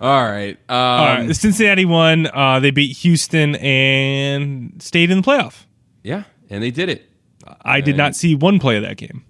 right. 0.00 0.58
Um, 0.68 0.76
All 0.76 1.06
right, 1.06 1.36
Cincinnati 1.36 1.84
won. 1.84 2.26
Uh, 2.32 2.60
they 2.60 2.70
beat 2.70 2.96
Houston 2.98 3.54
and 3.56 4.80
stayed 4.82 5.10
in 5.10 5.20
the 5.20 5.26
playoff. 5.26 5.64
Yeah, 6.02 6.24
and 6.50 6.62
they 6.62 6.70
did 6.70 6.88
it. 6.88 7.08
I 7.62 7.80
did 7.80 7.96
not 7.96 8.14
see 8.16 8.34
one 8.34 8.58
play 8.58 8.76
of 8.76 8.82
that 8.82 8.96
game. 8.96 9.24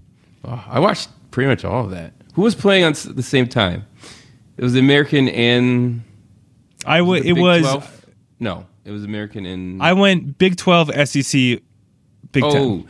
Oh, 0.44 0.64
I 0.68 0.80
watched 0.80 1.08
pretty 1.30 1.48
much 1.48 1.64
all 1.64 1.84
of 1.84 1.90
that. 1.90 2.14
Who 2.34 2.42
was 2.42 2.54
playing 2.54 2.84
on 2.84 2.94
the 3.14 3.22
same 3.22 3.46
time? 3.48 3.86
It 4.56 4.64
was 4.64 4.72
the 4.72 4.80
American 4.80 5.28
and 5.28 6.02
I 6.86 6.98
w- 6.98 7.20
it 7.20 7.34
Big 7.34 7.38
was 7.38 7.62
12? 7.62 8.06
no, 8.40 8.66
it 8.84 8.90
was 8.90 9.04
American 9.04 9.44
and 9.46 9.82
I 9.82 9.92
went 9.92 10.38
Big 10.38 10.56
Twelve, 10.56 10.90
SEC, 11.08 11.32
Big 12.32 12.42
oh, 12.44 12.50
Ten. 12.50 12.88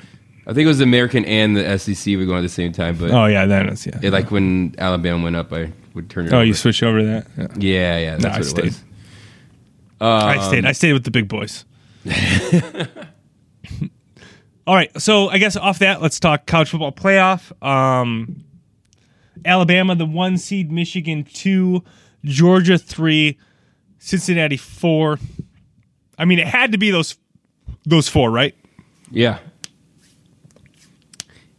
I 0.48 0.52
think 0.52 0.64
it 0.64 0.68
was 0.68 0.80
American 0.80 1.24
and 1.24 1.56
the 1.56 1.78
SEC 1.78 2.16
were 2.16 2.24
going 2.24 2.38
at 2.38 2.42
the 2.42 2.48
same 2.48 2.72
time. 2.72 2.96
But 2.96 3.10
Oh 3.10 3.26
yeah, 3.26 3.46
that 3.46 3.66
is 3.68 3.86
yeah. 3.86 3.98
it, 4.02 4.12
like 4.12 4.30
when 4.30 4.74
Alabama 4.78 5.22
went 5.22 5.36
up, 5.36 5.52
I 5.52 5.72
would 5.94 6.08
turn 6.10 6.26
it. 6.26 6.32
oh, 6.32 6.36
over. 6.36 6.44
you 6.44 6.54
switched 6.54 6.82
over 6.82 7.00
to 7.00 7.04
that. 7.06 7.26
Yeah. 7.36 7.46
Yeah, 7.58 7.98
yeah, 7.98 8.10
that's 8.16 8.22
No, 8.24 8.30
I 8.30 8.36
what 8.38 8.44
stayed. 8.46 8.64
it 8.64 8.64
was. 8.66 8.82
Um, 9.98 10.08
I 10.08 10.38
stayed. 10.46 10.64
I 10.66 10.72
stayed 10.72 10.92
with 10.92 11.04
the 11.04 11.10
big 11.10 11.26
boys. 11.26 11.64
All 14.66 14.74
right, 14.74 14.90
so 15.00 15.28
I 15.28 15.38
guess 15.38 15.56
off 15.56 15.78
that, 15.78 16.02
let's 16.02 16.18
talk 16.18 16.46
college 16.46 16.70
football 16.70 16.90
playoff. 16.92 17.52
Um, 17.64 18.44
Alabama, 19.44 19.94
the 19.94 20.06
one 20.06 20.38
seed, 20.38 20.72
Michigan 20.72 21.22
two, 21.22 21.84
Georgia 22.24 22.76
three, 22.76 23.38
Cincinnati 24.06 24.56
four. 24.56 25.18
I 26.16 26.24
mean, 26.24 26.38
it 26.38 26.46
had 26.46 26.70
to 26.70 26.78
be 26.78 26.92
those 26.92 27.16
those 27.84 28.08
four, 28.08 28.30
right? 28.30 28.54
Yeah, 29.10 29.38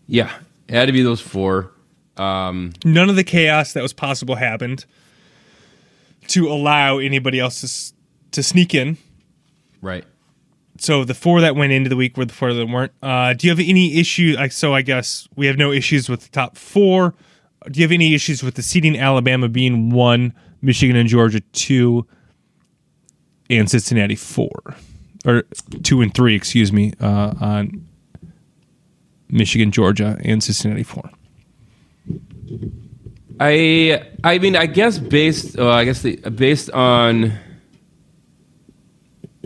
yeah, 0.08 0.32
it 0.68 0.74
had 0.76 0.86
to 0.86 0.92
be 0.94 1.02
those 1.02 1.22
four. 1.22 1.72
Um, 2.16 2.74
None 2.86 3.10
of 3.10 3.16
the 3.16 3.24
chaos 3.24 3.74
that 3.74 3.84
was 3.84 3.94
possible 3.94 4.36
happened 4.36 4.86
to 6.30 6.48
allow 6.48 6.98
anybody 6.98 7.40
else 7.40 7.60
to, 7.62 7.66
s- 7.66 7.94
to 8.32 8.42
sneak 8.44 8.74
in. 8.74 8.98
right. 9.82 10.04
so 10.80 11.04
the 11.04 11.14
four 11.14 11.42
that 11.42 11.56
went 11.56 11.72
into 11.74 11.90
the 11.90 11.96
week 11.96 12.18
were 12.18 12.26
the 12.26 12.34
four 12.34 12.54
that 12.54 12.66
weren't. 12.66 12.92
Uh, 13.04 13.34
do 13.34 13.46
you 13.48 13.52
have 13.52 13.60
any 13.60 14.00
issue? 14.00 14.36
Like, 14.38 14.52
so 14.52 14.74
I 14.74 14.82
guess 14.82 15.28
we 15.36 15.46
have 15.48 15.58
no 15.58 15.72
issues 15.72 16.10
with 16.10 16.22
the 16.22 16.30
top 16.30 16.58
four. 16.58 17.14
Do 17.70 17.80
you 17.80 17.84
have 17.86 17.92
any 17.92 18.14
issues 18.16 18.42
with 18.42 18.56
the 18.56 18.62
seeding 18.64 18.98
Alabama 18.98 19.48
being 19.50 19.90
one, 19.90 20.34
Michigan 20.62 20.96
and 20.96 21.08
Georgia 21.10 21.42
two, 21.52 22.08
and 23.50 23.70
Cincinnati 23.70 24.16
four, 24.16 24.76
or 25.26 25.44
two 25.84 26.02
and 26.02 26.14
three? 26.14 26.36
Excuse 26.36 26.72
me, 26.72 26.94
uh, 27.00 27.34
on 27.40 27.88
Michigan, 29.30 29.72
Georgia, 29.72 30.18
and 30.24 30.44
Cincinnati 30.44 30.84
four. 30.84 31.10
I 33.40 34.04
I 34.24 34.40
mean 34.40 34.56
I 34.56 34.66
guess 34.66 34.98
based 34.98 35.58
uh, 35.60 35.70
I 35.70 35.86
guess 35.86 36.02
the, 36.02 36.16
based 36.16 36.72
on 36.72 37.34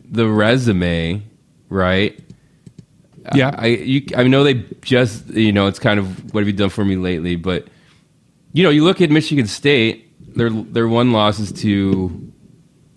the 0.06 0.28
resume, 0.28 1.24
right? 1.70 2.20
Yeah. 3.34 3.56
I 3.58 3.68
you 3.68 4.06
I 4.16 4.24
know 4.24 4.44
they 4.44 4.66
just 4.82 5.28
you 5.30 5.52
know 5.52 5.68
it's 5.68 5.80
kind 5.80 6.00
of 6.00 6.34
what 6.34 6.42
have 6.42 6.48
you 6.48 6.54
done 6.54 6.70
for 6.70 6.86
me 6.86 6.96
lately, 6.96 7.36
but 7.36 7.68
you 8.54 8.64
know 8.64 8.70
you 8.70 8.84
look 8.84 9.02
at 9.02 9.10
Michigan 9.10 9.48
State, 9.48 10.36
their 10.36 10.50
their 10.50 10.88
one 10.88 11.12
loss 11.12 11.40
is 11.40 11.52
to, 11.62 12.31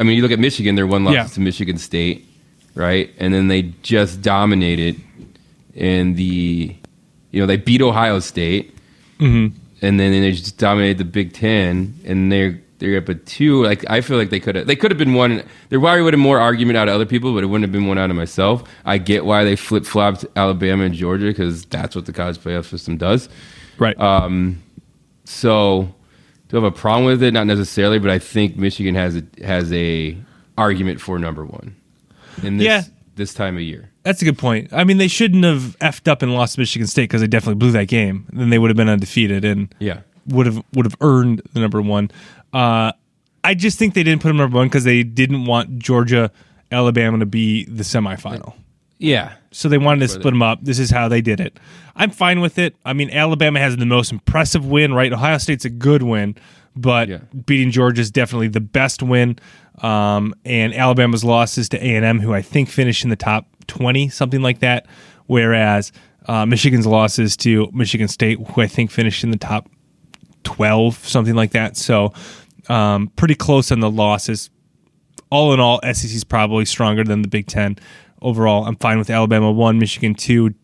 I 0.00 0.02
mean 0.04 0.16
you 0.16 0.22
look 0.22 0.32
at 0.32 0.38
Michigan, 0.38 0.74
they're 0.74 0.86
one 0.86 1.04
loss 1.04 1.14
Yeah. 1.14 1.24
to 1.24 1.40
Michigan 1.40 1.78
State, 1.78 2.26
right? 2.74 3.12
And 3.18 3.32
then 3.32 3.48
they 3.48 3.62
just 3.82 4.22
dominated 4.22 5.00
in 5.74 6.14
the, 6.14 6.74
you 7.30 7.40
know 7.40 7.46
they 7.46 7.56
beat 7.56 7.82
Ohio 7.82 8.20
State 8.20 8.70
Mm-hmm. 9.20 9.56
and 9.82 10.00
then 10.00 10.10
they 10.22 10.32
just 10.32 10.58
dominated 10.58 10.98
the 10.98 11.04
Big 11.04 11.32
Ten, 11.32 11.94
and 12.04 12.30
they're 12.32 12.60
they're 12.80 12.98
up 12.98 13.08
at 13.08 13.24
two. 13.24 13.62
Like 13.64 13.88
I 13.88 14.00
feel 14.00 14.18
like 14.18 14.30
they 14.30 14.40
could 14.40 14.56
have 14.56 14.66
they 14.66 14.74
could 14.74 14.90
have 14.90 14.98
been 14.98 15.14
one. 15.14 15.42
There 15.68 15.78
probably 15.78 16.02
would 16.02 16.12
have 16.14 16.20
more 16.20 16.40
argument 16.40 16.76
out 16.76 16.88
of 16.88 16.94
other 16.94 17.06
people, 17.06 17.32
but 17.32 17.44
it 17.44 17.46
wouldn't 17.46 17.62
have 17.62 17.70
been 17.72 17.86
one 17.86 17.96
out 17.96 18.10
of 18.10 18.16
myself. 18.16 18.64
I 18.84 18.98
get 18.98 19.24
why 19.24 19.44
they 19.44 19.54
flip 19.54 19.86
flopped 19.86 20.26
Alabama 20.34 20.82
and 20.84 20.94
Georgia 20.94 21.26
because 21.26 21.64
that's 21.66 21.94
what 21.94 22.06
the 22.06 22.12
college 22.12 22.38
playoff 22.38 22.64
system 22.66 22.96
does. 22.96 23.28
Right. 23.78 23.98
Um, 24.00 24.60
so 25.24 25.94
do 26.54 26.60
I 26.60 26.64
have 26.64 26.72
a 26.72 26.76
problem 26.76 27.04
with 27.06 27.20
it? 27.22 27.32
Not 27.32 27.46
necessarily, 27.48 27.98
but 27.98 28.10
I 28.10 28.18
think 28.20 28.56
Michigan 28.56 28.94
has 28.94 29.16
a 29.16 29.22
has 29.44 29.72
a 29.72 30.16
argument 30.56 31.00
for 31.00 31.18
number 31.18 31.44
one 31.44 31.74
in 32.44 32.58
this 32.58 32.66
Yeah. 32.66 32.82
this 33.16 33.34
time 33.34 33.56
of 33.56 33.62
year. 33.62 33.90
That's 34.04 34.22
a 34.22 34.24
good 34.24 34.38
point. 34.38 34.68
I 34.72 34.84
mean, 34.84 34.98
they 34.98 35.08
shouldn't 35.08 35.42
have 35.44 35.76
effed 35.80 36.06
up 36.08 36.22
and 36.22 36.32
lost 36.34 36.56
Michigan 36.58 36.86
State 36.86 37.04
because 37.04 37.20
they 37.22 37.26
definitely 37.26 37.56
blew 37.58 37.72
that 37.72 37.88
game. 37.88 38.26
Then 38.32 38.50
they 38.50 38.58
would 38.58 38.70
have 38.70 38.76
been 38.76 38.88
undefeated 38.88 39.44
and 39.44 39.74
Yeah. 39.80 40.00
would 40.28 40.46
have 40.46 40.62
would 40.74 40.86
have 40.86 40.94
earned 41.00 41.42
the 41.54 41.60
number 41.60 41.82
one. 41.82 42.10
Uh, 42.52 42.92
I 43.42 43.54
just 43.54 43.76
think 43.78 43.94
they 43.94 44.02
didn't 44.04 44.22
put 44.22 44.28
them 44.28 44.36
number 44.36 44.56
one 44.56 44.68
because 44.68 44.84
they 44.84 45.02
didn't 45.02 45.46
want 45.46 45.78
Georgia, 45.80 46.30
Alabama 46.70 47.18
to 47.18 47.26
be 47.26 47.64
the 47.64 47.82
semifinal. 47.82 48.54
Yeah. 48.98 49.34
So 49.50 49.68
they 49.68 49.78
wanted 49.78 50.00
to 50.00 50.08
split 50.08 50.32
them 50.32 50.42
up. 50.42 50.60
This 50.62 50.78
is 50.78 50.90
how 50.90 51.08
they 51.08 51.20
did 51.20 51.40
it. 51.40 51.58
I'm 51.96 52.10
fine 52.10 52.40
with 52.40 52.58
it. 52.58 52.76
I 52.84 52.92
mean, 52.92 53.10
Alabama 53.10 53.58
has 53.60 53.76
the 53.76 53.86
most 53.86 54.12
impressive 54.12 54.66
win, 54.66 54.94
right? 54.94 55.12
Ohio 55.12 55.38
State's 55.38 55.64
a 55.64 55.70
good 55.70 56.02
win, 56.02 56.36
but 56.76 57.08
Yeah. 57.08 57.18
beating 57.46 57.70
Georgia 57.70 58.00
is 58.00 58.10
definitely 58.10 58.48
the 58.48 58.60
best 58.60 59.02
win. 59.02 59.36
Um, 59.82 60.34
and 60.44 60.72
Alabama's 60.74 61.24
losses 61.24 61.68
to 61.70 61.84
A 61.84 61.96
and 61.96 62.04
M, 62.04 62.20
who 62.20 62.32
I 62.32 62.42
think 62.42 62.68
finished 62.68 63.02
in 63.04 63.10
the 63.10 63.16
top 63.16 63.46
20, 63.66 64.08
something 64.08 64.40
like 64.42 64.60
that. 64.60 64.86
Whereas 65.26 65.90
uh, 66.26 66.46
Michigan's 66.46 66.86
losses 66.86 67.36
to 67.38 67.68
Michigan 67.72 68.08
State, 68.08 68.38
who 68.38 68.60
I 68.60 68.66
think 68.66 68.90
finished 68.90 69.24
in 69.24 69.30
the 69.30 69.36
top 69.38 69.68
12, 70.44 71.06
something 71.06 71.34
like 71.34 71.50
that. 71.52 71.76
So 71.76 72.12
um, 72.68 73.08
pretty 73.16 73.34
close 73.34 73.70
on 73.72 73.80
the 73.80 73.90
losses. 73.90 74.50
All 75.30 75.52
in 75.52 75.60
all, 75.60 75.80
SEC's 75.82 76.24
probably 76.24 76.64
stronger 76.64 77.02
than 77.04 77.22
the 77.22 77.28
Big 77.28 77.46
Ten. 77.46 77.76
Overall, 78.22 78.64
I'm 78.64 78.76
fine 78.76 78.98
with 78.98 79.10
Alabama 79.10 79.52
one, 79.52 79.78
Michigan 79.78 80.14
two. 80.14 80.54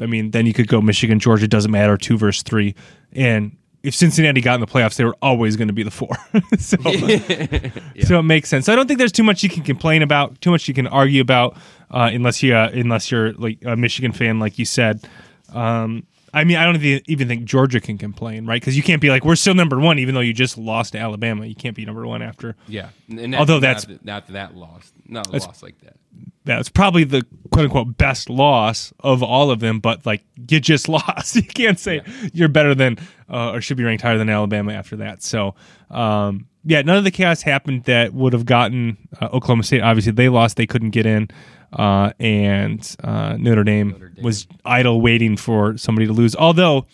I 0.00 0.06
mean, 0.06 0.30
then 0.32 0.46
you 0.46 0.52
could 0.52 0.68
go 0.68 0.80
Michigan, 0.80 1.20
Georgia, 1.20 1.46
doesn't 1.46 1.70
matter, 1.70 1.96
two 1.96 2.18
versus 2.18 2.42
three. 2.42 2.74
And 3.12 3.56
if 3.82 3.94
Cincinnati 3.94 4.40
got 4.40 4.54
in 4.54 4.60
the 4.60 4.66
playoffs, 4.66 4.96
they 4.96 5.04
were 5.04 5.16
always 5.22 5.56
going 5.56 5.68
to 5.68 5.74
be 5.74 5.82
the 5.82 5.90
four. 5.90 6.16
so, 6.58 6.76
so 8.06 8.18
it 8.18 8.22
makes 8.22 8.48
sense. 8.48 8.68
I 8.68 8.74
don't 8.74 8.86
think 8.88 8.98
there's 8.98 9.12
too 9.12 9.22
much 9.22 9.42
you 9.42 9.50
can 9.50 9.62
complain 9.62 10.02
about, 10.02 10.40
too 10.40 10.50
much 10.50 10.66
you 10.66 10.74
can 10.74 10.86
argue 10.86 11.20
about, 11.20 11.56
uh, 11.90 12.10
unless 12.12 12.42
you 12.42 12.54
uh, 12.54 12.70
unless 12.72 13.10
you're 13.10 13.32
like 13.34 13.58
a 13.64 13.76
Michigan 13.76 14.12
fan, 14.12 14.38
like 14.40 14.58
you 14.58 14.64
said. 14.64 15.06
Um, 15.52 16.06
I 16.32 16.42
mean, 16.42 16.56
I 16.56 16.64
don't 16.64 16.76
even 16.82 17.02
even 17.06 17.28
think 17.28 17.44
Georgia 17.44 17.80
can 17.80 17.96
complain, 17.98 18.46
right? 18.46 18.60
Because 18.60 18.76
you 18.76 18.82
can't 18.82 19.00
be 19.00 19.10
like, 19.10 19.24
we're 19.24 19.36
still 19.36 19.54
number 19.54 19.78
one, 19.78 19.98
even 20.00 20.14
though 20.14 20.20
you 20.20 20.32
just 20.32 20.58
lost 20.58 20.92
to 20.92 20.98
Alabama. 20.98 21.46
You 21.46 21.54
can't 21.54 21.76
be 21.76 21.84
number 21.84 22.04
one 22.06 22.22
after. 22.22 22.56
Yeah. 22.66 22.88
And 23.08 23.36
Although 23.36 23.60
that's- 23.60 23.86
not, 23.86 24.04
not 24.04 24.26
that 24.28 24.56
loss, 24.56 24.92
not 25.06 25.28
a 25.28 25.32
loss 25.32 25.62
like 25.62 25.78
that. 25.82 25.96
That's 26.44 26.68
probably 26.68 27.04
the 27.04 27.24
quote 27.50 27.64
unquote 27.64 27.96
best 27.96 28.28
loss 28.28 28.92
of 29.00 29.22
all 29.22 29.50
of 29.50 29.60
them, 29.60 29.80
but 29.80 30.04
like 30.04 30.22
you 30.48 30.60
just 30.60 30.88
lost. 30.90 31.36
You 31.36 31.42
can't 31.42 31.78
say 31.78 32.02
you're 32.32 32.48
better 32.48 32.74
than 32.74 32.98
uh, 33.30 33.52
or 33.52 33.60
should 33.60 33.76
be 33.76 33.84
ranked 33.84 34.02
higher 34.02 34.18
than 34.18 34.28
Alabama 34.28 34.72
after 34.72 34.96
that. 34.96 35.22
So, 35.22 35.54
um, 35.90 36.46
yeah, 36.64 36.82
none 36.82 36.96
of 36.96 37.04
the 37.04 37.10
chaos 37.10 37.42
happened 37.42 37.84
that 37.84 38.12
would 38.14 38.32
have 38.32 38.46
gotten 38.46 38.96
uh, 39.20 39.26
Oklahoma 39.32 39.62
State. 39.62 39.82
Obviously, 39.82 40.12
they 40.12 40.28
lost; 40.28 40.56
they 40.56 40.66
couldn't 40.66 40.90
get 40.90 41.06
in, 41.06 41.28
uh, 41.72 42.12
and 42.18 42.96
uh, 43.02 43.36
Notre, 43.38 43.64
Dame 43.64 44.12
was 44.22 44.46
idle, 44.64 45.00
waiting 45.00 45.36
for 45.36 45.76
somebody 45.76 46.06
to 46.06 46.12
lose. 46.12 46.34
Although, 46.36 46.86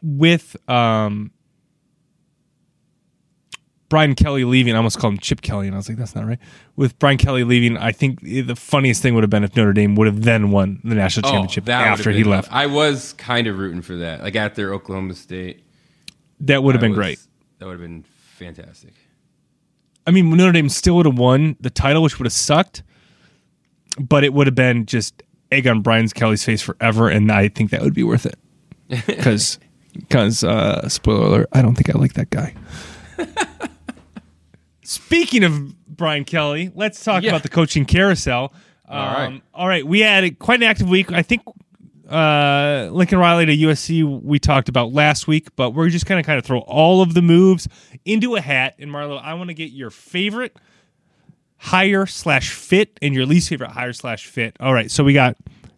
with 0.00 0.56
um, 0.68 1.32
Brian 3.92 4.14
Kelly 4.14 4.44
leaving, 4.44 4.72
I 4.72 4.78
almost 4.78 4.98
called 4.98 5.12
him 5.12 5.18
Chip 5.18 5.42
Kelly, 5.42 5.66
and 5.66 5.76
I 5.76 5.78
was 5.78 5.86
like, 5.86 5.98
that's 5.98 6.14
not 6.14 6.26
right. 6.26 6.38
With 6.76 6.98
Brian 6.98 7.18
Kelly 7.18 7.44
leaving, 7.44 7.76
I 7.76 7.92
think 7.92 8.22
the 8.22 8.56
funniest 8.56 9.02
thing 9.02 9.14
would 9.14 9.22
have 9.22 9.28
been 9.28 9.44
if 9.44 9.54
Notre 9.54 9.74
Dame 9.74 9.96
would 9.96 10.06
have 10.06 10.22
then 10.22 10.50
won 10.50 10.80
the 10.82 10.94
national 10.94 11.30
championship 11.30 11.64
Oh, 11.64 11.66
that 11.66 11.86
after 11.88 12.10
he 12.10 12.24
left. 12.24 12.50
I 12.50 12.64
was 12.68 13.12
kind 13.12 13.46
of 13.46 13.58
rooting 13.58 13.82
for 13.82 13.96
that. 13.96 14.22
Like 14.22 14.34
after 14.34 14.72
Oklahoma 14.72 15.12
State, 15.12 15.62
That 16.40 16.62
would 16.62 16.74
have 16.74 16.80
I 16.82 16.86
been 16.86 16.92
was- 16.92 16.96
great. 16.98 17.18
That 17.58 17.66
would 17.66 17.72
have 17.72 17.82
been 17.82 18.04
fantastic. 18.38 18.94
I 20.06 20.10
mean, 20.10 20.30
Notre 20.34 20.52
Dame 20.52 20.70
still 20.70 20.96
would 20.96 21.04
have 21.06 21.18
won 21.18 21.56
the 21.60 21.68
title, 21.68 22.02
which 22.02 22.18
would 22.18 22.24
have 22.24 22.32
sucked, 22.32 22.82
but 24.00 24.24
it 24.24 24.32
would 24.32 24.46
have 24.46 24.54
been 24.56 24.86
just 24.86 25.22
egg 25.50 25.66
on 25.66 25.82
Brian 25.82 26.08
Kelly's 26.08 26.42
face 26.42 26.62
forever, 26.62 27.10
and 27.10 27.30
I 27.30 27.48
think 27.48 27.70
that 27.72 27.82
would 27.82 27.92
be 27.94 28.04
worth 28.04 28.24
it. 28.24 28.38
Because, 29.06 29.58
because, 29.92 30.42
uh, 30.42 30.88
spoiler 30.88 31.26
alert, 31.26 31.48
I 31.52 31.60
don't 31.60 31.74
think 31.74 31.94
I 31.94 31.98
like 31.98 32.14
that 32.14 32.30
guy. 32.30 32.54
Speaking 34.92 35.44
of 35.44 35.86
Brian 35.86 36.24
Kelly, 36.24 36.70
let's 36.74 37.02
talk 37.02 37.22
Yeah. 37.22 37.30
about 37.30 37.42
the 37.42 37.48
coaching 37.48 37.84
carousel. 37.84 38.52
Um, 38.88 38.98
All 38.98 39.06
right. 39.14 39.42
All 39.54 39.68
right. 39.68 39.86
We 39.86 40.00
had 40.00 40.24
a, 40.24 40.30
quite 40.30 40.60
an 40.60 40.64
active 40.64 40.88
week. 40.88 41.10
I 41.12 41.22
think 41.22 41.42
uh, 42.08 42.88
Lincoln 42.92 43.18
Riley 43.18 43.46
to 43.46 43.56
USC 43.56 44.22
we 44.22 44.38
talked 44.38 44.68
about 44.68 44.92
last 44.92 45.26
week, 45.26 45.48
but 45.56 45.70
we're 45.70 45.88
just 45.88 46.04
going 46.06 46.22
to 46.22 46.26
kind 46.26 46.38
of 46.38 46.44
throw 46.44 46.58
all 46.60 47.00
of 47.00 47.14
the 47.14 47.22
moves 47.22 47.68
into 48.04 48.36
a 48.36 48.40
hat. 48.40 48.74
And 48.78 48.90
Marlo, 48.90 49.22
I 49.22 49.34
want 49.34 49.48
to 49.48 49.54
get 49.54 49.70
your 49.70 49.90
favorite 49.90 50.56
hire 51.56 52.06
slash 52.06 52.50
fit 52.50 52.98
and 53.00 53.14
your 53.14 53.24
least 53.24 53.48
favorite 53.48 53.70
hire 53.70 53.92
slash 53.92 54.26
fit. 54.26 54.56
All 54.60 54.74
right. 54.74 54.90
So 54.90 55.04
we 55.04 55.14
got, 55.14 55.36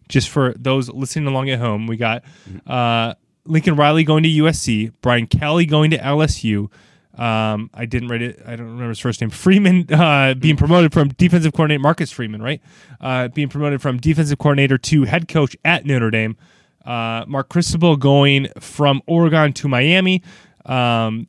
just 0.09 0.29
for 0.29 0.53
those 0.57 0.89
listening 0.89 1.27
along 1.27 1.49
at 1.49 1.59
home, 1.59 1.87
we 1.87 1.95
got 1.97 2.23
uh, 2.67 3.13
Lincoln 3.45 3.75
Riley 3.75 4.03
going 4.03 4.23
to 4.23 4.29
USC, 4.29 4.91
Brian 5.01 5.27
Kelly 5.27 5.65
going 5.65 5.91
to 5.91 5.97
LSU. 5.97 6.69
Um, 7.17 7.69
I 7.73 7.85
didn't 7.85 8.09
write 8.09 8.21
it. 8.21 8.41
I 8.45 8.55
don't 8.55 8.65
remember 8.65 8.89
his 8.89 8.99
first 8.99 9.21
name. 9.21 9.29
Freeman 9.29 9.87
uh, 9.93 10.33
being 10.33 10.57
promoted 10.57 10.93
from 10.93 11.09
defensive 11.09 11.53
coordinator, 11.53 11.81
Marcus 11.81 12.11
Freeman, 12.11 12.41
right? 12.41 12.61
Uh, 12.99 13.29
being 13.29 13.49
promoted 13.49 13.81
from 13.81 13.97
defensive 13.97 14.37
coordinator 14.37 14.77
to 14.77 15.03
head 15.03 15.27
coach 15.27 15.55
at 15.63 15.85
Notre 15.85 16.11
Dame. 16.11 16.37
Uh, 16.85 17.25
Mark 17.27 17.49
Cristobal 17.49 17.95
going 17.97 18.47
from 18.59 19.01
Oregon 19.07 19.53
to 19.53 19.67
Miami. 19.67 20.21
Um, 20.65 21.27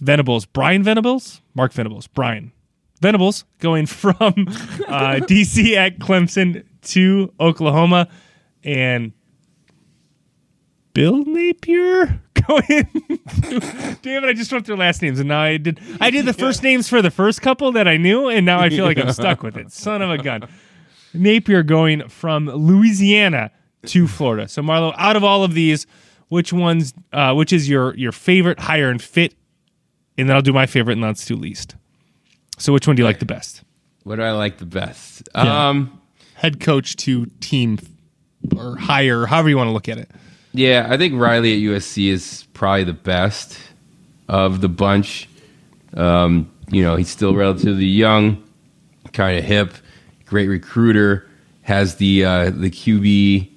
Venables, 0.00 0.46
Brian 0.46 0.82
Venables, 0.82 1.40
Mark 1.54 1.72
Venables, 1.72 2.06
Brian 2.06 2.52
Venables 3.00 3.44
going 3.58 3.86
from 3.86 4.14
uh, 4.16 4.22
DC 5.26 5.74
at 5.74 5.98
Clemson 5.98 6.64
to 6.82 7.32
Oklahoma, 7.40 8.08
and 8.62 9.12
Bill 10.94 11.24
Napier 11.24 12.20
going. 12.48 12.66
Damn 14.02 14.24
it! 14.24 14.28
I 14.28 14.32
just 14.32 14.52
went 14.52 14.66
through 14.66 14.76
last 14.76 15.02
names, 15.02 15.20
and 15.20 15.28
now 15.28 15.42
I 15.42 15.56
did. 15.56 15.80
I 16.00 16.10
did 16.10 16.26
the 16.26 16.32
first 16.44 16.62
names 16.62 16.88
for 16.88 17.02
the 17.02 17.10
first 17.10 17.42
couple 17.42 17.72
that 17.72 17.86
I 17.86 17.96
knew, 17.96 18.28
and 18.28 18.44
now 18.44 18.60
I 18.60 18.70
feel 18.70 18.84
like 18.84 18.98
I'm 18.98 19.12
stuck 19.12 19.42
with 19.42 19.56
it. 19.56 19.72
Son 19.72 20.02
of 20.02 20.10
a 20.10 20.18
gun. 20.18 20.48
Napier 21.14 21.62
going 21.62 22.08
from 22.08 22.46
Louisiana 22.46 23.50
to 23.86 24.06
Florida. 24.06 24.48
So 24.48 24.62
Marlo, 24.62 24.94
out 24.98 25.16
of 25.16 25.24
all 25.24 25.44
of 25.44 25.54
these, 25.54 25.86
which 26.28 26.52
ones? 26.52 26.92
Uh, 27.12 27.34
which 27.34 27.52
is 27.52 27.68
your 27.68 27.94
your 27.96 28.12
favorite 28.12 28.58
hire 28.58 28.90
and 28.90 29.00
fit? 29.00 29.34
And 30.16 30.28
then 30.28 30.34
I'll 30.34 30.42
do 30.42 30.52
my 30.52 30.66
favorite, 30.66 30.94
and 30.94 31.04
that's 31.04 31.24
to 31.26 31.36
least. 31.36 31.76
So 32.58 32.72
which 32.72 32.86
one 32.86 32.96
do 32.96 33.02
you 33.02 33.06
like 33.06 33.20
the 33.20 33.24
best? 33.26 33.62
What 34.02 34.16
do 34.16 34.22
I 34.22 34.32
like 34.32 34.58
the 34.58 34.66
best? 34.66 35.28
Yeah. 35.34 35.68
Um, 35.68 36.00
Head 36.34 36.60
coach 36.60 36.94
to 36.96 37.26
team 37.40 37.78
or 38.56 38.76
hire, 38.76 39.26
however 39.26 39.48
you 39.48 39.56
want 39.56 39.68
to 39.68 39.72
look 39.72 39.88
at 39.88 39.98
it. 39.98 40.10
Yeah, 40.58 40.88
I 40.90 40.96
think 40.96 41.14
Riley 41.14 41.54
at 41.54 41.60
USC 41.60 42.10
is 42.10 42.44
probably 42.52 42.82
the 42.82 42.92
best 42.92 43.56
of 44.28 44.60
the 44.60 44.68
bunch. 44.68 45.28
Um, 45.94 46.50
you 46.68 46.82
know, 46.82 46.96
he's 46.96 47.08
still 47.08 47.32
relatively 47.32 47.84
young, 47.84 48.42
kind 49.12 49.38
of 49.38 49.44
hip, 49.44 49.72
great 50.26 50.48
recruiter, 50.48 51.28
has 51.62 51.94
the 51.96 52.24
uh, 52.24 52.50
the 52.50 52.70
QB. 52.70 53.48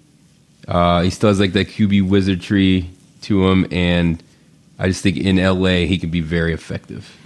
Uh, 0.67 1.01
he 1.01 1.09
still 1.09 1.29
has 1.29 1.39
like 1.39 1.53
that 1.53 1.69
QB 1.69 2.07
wizardry 2.07 2.87
to 3.23 3.47
him, 3.49 3.65
and 3.71 4.23
I 4.77 4.87
just 4.87 5.01
think 5.01 5.17
in 5.17 5.37
LA 5.37 5.87
he 5.87 5.97
can 5.97 6.11
be 6.11 6.21
very 6.21 6.53
effective. 6.53 7.17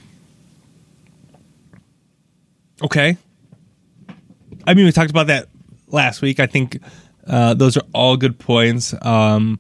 Okay. 2.82 3.18
I 4.66 4.74
mean, 4.74 4.86
we 4.86 4.92
talked 4.94 5.12
about 5.12 5.28
that 5.28 5.50
last 5.90 6.22
week. 6.22 6.40
I 6.40 6.46
think 6.46 6.82
uh, 7.28 7.56
those 7.56 7.76
are 7.76 7.84
all 7.94 8.16
good 8.16 8.40
points. 8.40 8.96
Um, 9.02 9.60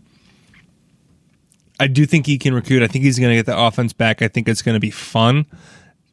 I 1.79 1.87
do 1.87 2.05
think 2.05 2.25
he 2.25 2.37
can 2.37 2.53
recruit. 2.53 2.81
I 2.83 2.87
think 2.87 3.03
he's 3.03 3.19
going 3.19 3.31
to 3.31 3.35
get 3.35 3.45
the 3.45 3.57
offense 3.57 3.93
back. 3.93 4.21
I 4.21 4.27
think 4.27 4.47
it's 4.47 4.61
going 4.61 4.75
to 4.75 4.79
be 4.79 4.91
fun. 4.91 5.45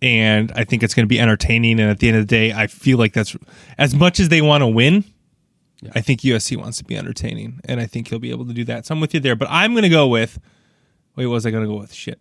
And 0.00 0.50
I 0.56 0.64
think 0.64 0.82
it's 0.82 0.94
going 0.94 1.04
to 1.04 1.08
be 1.08 1.20
entertaining. 1.20 1.78
And 1.78 1.88
at 1.88 2.00
the 2.00 2.08
end 2.08 2.16
of 2.16 2.22
the 2.26 2.30
day, 2.30 2.52
I 2.52 2.66
feel 2.66 2.98
like 2.98 3.12
that's 3.12 3.36
as 3.78 3.94
much 3.94 4.18
as 4.18 4.28
they 4.28 4.42
want 4.42 4.62
to 4.62 4.66
win. 4.66 5.04
I 5.94 6.00
think 6.00 6.20
USC 6.20 6.56
wants 6.56 6.78
to 6.78 6.84
be 6.84 6.96
entertaining, 6.96 7.58
and 7.64 7.80
I 7.80 7.86
think 7.86 8.06
he'll 8.08 8.20
be 8.20 8.30
able 8.30 8.46
to 8.46 8.52
do 8.52 8.62
that. 8.66 8.86
So 8.86 8.94
I'm 8.94 9.00
with 9.00 9.14
you 9.14 9.20
there. 9.20 9.34
But 9.34 9.48
I'm 9.50 9.72
going 9.72 9.82
to 9.82 9.88
go 9.88 10.06
with. 10.06 10.38
Wait, 11.16 11.26
what 11.26 11.32
was 11.34 11.46
I 11.46 11.50
going 11.50 11.64
to 11.64 11.68
go 11.68 11.76
with? 11.76 11.92
Shit. 11.92 12.20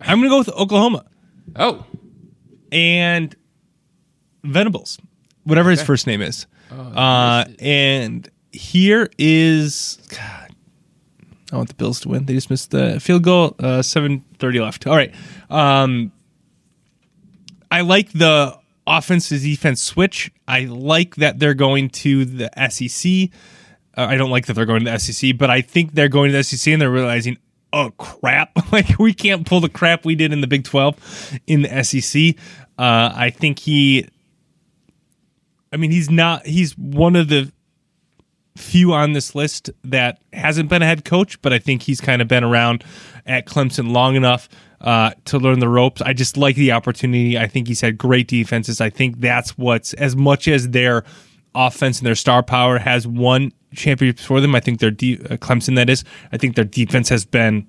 I'm 0.00 0.18
going 0.18 0.24
to 0.24 0.28
go 0.30 0.38
with 0.38 0.48
Oklahoma 0.50 1.04
Oh, 1.56 1.84
and 2.72 3.34
Venables, 4.44 4.98
whatever 5.44 5.70
his 5.70 5.82
first 5.82 6.06
name 6.06 6.20
is. 6.22 6.46
uh, 6.72 7.44
and 7.58 8.28
here 8.52 9.08
is 9.18 9.98
God. 10.10 10.39
I 11.52 11.56
want 11.56 11.68
the 11.68 11.74
Bills 11.74 12.00
to 12.00 12.08
win. 12.08 12.26
They 12.26 12.34
just 12.34 12.50
missed 12.50 12.70
the 12.70 13.00
field 13.00 13.24
goal. 13.24 13.56
Uh, 13.58 13.82
Seven 13.82 14.24
thirty 14.38 14.60
left. 14.60 14.86
All 14.86 14.94
right. 14.94 15.12
Um, 15.48 16.12
I 17.70 17.82
like 17.82 18.12
the 18.12 18.58
offense 18.86 19.28
to 19.28 19.38
defense 19.38 19.82
switch. 19.82 20.30
I 20.46 20.64
like 20.64 21.16
that 21.16 21.38
they're 21.38 21.54
going 21.54 21.90
to 21.90 22.24
the 22.24 22.50
SEC. 22.70 23.30
Uh, 23.96 24.06
I 24.08 24.16
don't 24.16 24.30
like 24.30 24.46
that 24.46 24.54
they're 24.54 24.66
going 24.66 24.84
to 24.84 24.90
the 24.90 24.98
SEC, 24.98 25.36
but 25.36 25.50
I 25.50 25.60
think 25.60 25.94
they're 25.94 26.08
going 26.08 26.30
to 26.30 26.36
the 26.36 26.44
SEC 26.44 26.72
and 26.72 26.80
they're 26.80 26.90
realizing, 26.90 27.38
oh 27.72 27.90
crap, 27.98 28.50
like 28.72 28.98
we 28.98 29.12
can't 29.12 29.46
pull 29.46 29.60
the 29.60 29.68
crap 29.68 30.04
we 30.04 30.14
did 30.14 30.32
in 30.32 30.40
the 30.40 30.46
Big 30.46 30.64
Twelve 30.64 30.96
in 31.46 31.62
the 31.62 31.84
SEC. 31.84 32.36
Uh, 32.78 33.12
I 33.14 33.30
think 33.30 33.58
he. 33.58 34.08
I 35.72 35.76
mean, 35.76 35.90
he's 35.90 36.10
not. 36.10 36.46
He's 36.46 36.76
one 36.76 37.14
of 37.14 37.28
the 37.28 37.52
few 38.56 38.92
on 38.92 39.12
this 39.12 39.34
list 39.34 39.70
that 39.84 40.20
hasn't 40.32 40.68
been 40.68 40.82
a 40.82 40.86
head 40.86 41.04
coach, 41.04 41.40
but 41.42 41.52
I 41.52 41.58
think 41.58 41.82
he's 41.82 42.00
kind 42.00 42.20
of 42.20 42.28
been 42.28 42.44
around 42.44 42.84
at 43.26 43.46
Clemson 43.46 43.92
long 43.92 44.16
enough 44.16 44.48
uh, 44.80 45.12
to 45.26 45.38
learn 45.38 45.58
the 45.60 45.68
ropes. 45.68 46.00
I 46.02 46.12
just 46.12 46.36
like 46.36 46.56
the 46.56 46.72
opportunity. 46.72 47.38
I 47.38 47.46
think 47.46 47.68
he's 47.68 47.80
had 47.80 47.98
great 47.98 48.28
defenses. 48.28 48.80
I 48.80 48.90
think 48.90 49.20
that's 49.20 49.56
what's 49.56 49.94
as 49.94 50.16
much 50.16 50.48
as 50.48 50.70
their 50.70 51.04
offense 51.54 51.98
and 51.98 52.06
their 52.06 52.14
star 52.14 52.42
power 52.42 52.78
has 52.78 53.06
won 53.06 53.52
championships 53.74 54.24
for 54.24 54.40
them. 54.40 54.54
I 54.54 54.60
think 54.60 54.80
their 54.80 54.90
de- 54.90 55.18
uh, 55.18 55.36
Clemson 55.36 55.76
that 55.76 55.90
is. 55.90 56.04
I 56.32 56.36
think 56.36 56.56
their 56.56 56.64
defense 56.64 57.08
has 57.08 57.24
been 57.24 57.66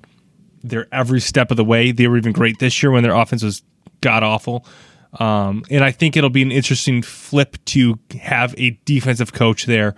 there 0.63 0.87
every 0.91 1.19
step 1.19 1.51
of 1.51 1.57
the 1.57 1.65
way. 1.65 1.91
They 1.91 2.07
were 2.07 2.17
even 2.17 2.33
great 2.33 2.59
this 2.59 2.81
year 2.81 2.91
when 2.91 3.03
their 3.03 3.15
offense 3.15 3.43
was 3.43 3.63
god 4.01 4.23
awful. 4.23 4.65
Um, 5.19 5.63
and 5.69 5.83
I 5.83 5.91
think 5.91 6.15
it'll 6.15 6.29
be 6.29 6.41
an 6.41 6.51
interesting 6.51 7.01
flip 7.01 7.57
to 7.65 7.99
have 8.21 8.55
a 8.57 8.79
defensive 8.85 9.33
coach 9.33 9.65
there 9.65 9.95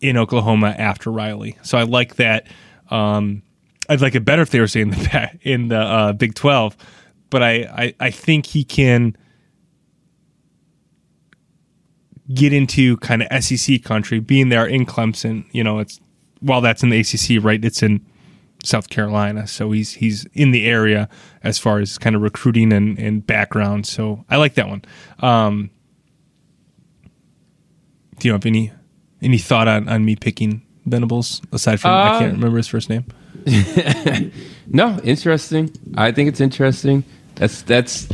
in 0.00 0.16
Oklahoma 0.16 0.74
after 0.76 1.10
Riley. 1.10 1.56
So 1.62 1.78
I 1.78 1.82
like 1.82 2.16
that. 2.16 2.46
Um, 2.90 3.42
I'd 3.88 4.00
like 4.00 4.14
it 4.14 4.24
better 4.24 4.42
if 4.42 4.50
they 4.50 4.60
were 4.60 4.66
saying 4.66 4.90
the 4.90 5.30
in 5.42 5.68
the 5.68 5.78
uh, 5.78 6.12
Big 6.12 6.34
Twelve, 6.34 6.76
but 7.30 7.42
I, 7.42 7.52
I 7.52 7.94
I 8.00 8.10
think 8.10 8.46
he 8.46 8.64
can 8.64 9.16
get 12.34 12.52
into 12.52 12.96
kind 12.98 13.22
of 13.22 13.44
SEC 13.44 13.82
country, 13.84 14.18
being 14.18 14.48
there 14.48 14.66
in 14.66 14.86
Clemson. 14.86 15.46
You 15.52 15.64
know, 15.64 15.78
it's 15.78 16.00
while 16.40 16.60
that's 16.60 16.82
in 16.82 16.90
the 16.90 17.00
ACC, 17.00 17.42
right? 17.44 17.64
It's 17.64 17.82
in 17.82 18.04
South 18.64 18.90
Carolina, 18.90 19.46
so 19.46 19.70
he's 19.70 19.92
he's 19.92 20.26
in 20.34 20.50
the 20.50 20.66
area 20.66 21.08
as 21.42 21.58
far 21.58 21.78
as 21.78 21.98
kind 21.98 22.16
of 22.16 22.22
recruiting 22.22 22.72
and, 22.72 22.98
and 22.98 23.26
background. 23.26 23.86
So 23.86 24.24
I 24.28 24.36
like 24.36 24.54
that 24.54 24.68
one. 24.68 24.82
Um, 25.20 25.70
do 28.18 28.28
you 28.28 28.32
have 28.32 28.46
any 28.46 28.72
any 29.22 29.38
thought 29.38 29.68
on, 29.68 29.88
on 29.88 30.04
me 30.04 30.16
picking 30.16 30.62
Venables 30.86 31.40
aside 31.52 31.80
from 31.80 31.90
I 31.90 32.18
can't 32.18 32.32
Uh, 32.32 32.36
remember 32.36 32.56
his 32.58 32.68
first 32.68 32.88
name? 32.90 33.04
no, 34.66 34.98
interesting. 35.04 35.70
I 35.96 36.12
think 36.12 36.28
it's 36.28 36.40
interesting. 36.40 37.04
That's 37.36 37.62
that's. 37.62 38.08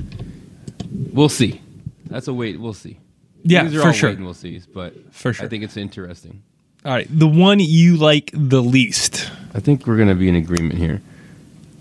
We'll 1.13 1.29
see. 1.29 1.61
That's 2.07 2.29
a 2.29 2.35
wait. 2.35 2.61
We'll 2.61 2.75
see. 2.75 2.99
Yeah, 3.45 3.65
These 3.65 3.77
are 3.77 3.83
for 3.83 3.93
sure. 3.93 4.15
We'll 4.17 4.35
see. 4.35 4.61
But 4.73 4.95
For 5.13 5.33
sure. 5.33 5.47
I 5.47 5.49
think 5.49 5.65
it's 5.65 5.77
interesting. 5.77 6.43
All 6.85 6.93
right, 6.93 7.07
the 7.11 7.27
one 7.29 7.61
you 7.61 7.97
like 7.97 8.31
the 8.35 8.61
least. 8.63 9.31
I 9.55 9.61
think 9.61 9.87
we're 9.87 9.97
going 9.97 10.09
to 10.09 10.15
be 10.15 10.29
in 10.29 10.35
agreement 10.35 10.79
here. 10.79 11.01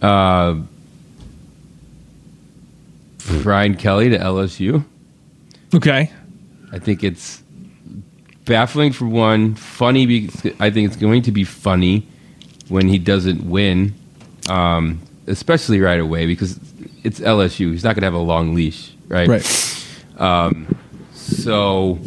Uh, 0.01 0.61
Brian 3.43 3.75
Kelly 3.75 4.09
to 4.09 4.17
LSU. 4.17 4.83
Okay. 5.73 6.11
I 6.71 6.79
think 6.79 7.03
it's 7.03 7.43
baffling 8.45 8.91
for 8.91 9.05
one, 9.05 9.55
funny 9.55 10.05
because 10.05 10.53
I 10.59 10.69
think 10.69 10.87
it's 10.87 10.97
going 10.97 11.23
to 11.23 11.31
be 11.31 11.43
funny 11.43 12.07
when 12.67 12.87
he 12.87 12.97
doesn't 12.97 13.49
win. 13.49 13.93
Um, 14.49 15.01
especially 15.27 15.79
right 15.79 15.99
away 15.99 16.25
because 16.25 16.59
it's 17.03 17.19
LSU. 17.19 17.71
He's 17.71 17.83
not 17.83 17.95
going 17.95 18.01
to 18.01 18.07
have 18.07 18.13
a 18.13 18.17
long 18.17 18.53
leash, 18.53 18.93
right? 19.07 19.27
Right. 19.27 19.87
Um, 20.17 20.75
so, 21.13 21.99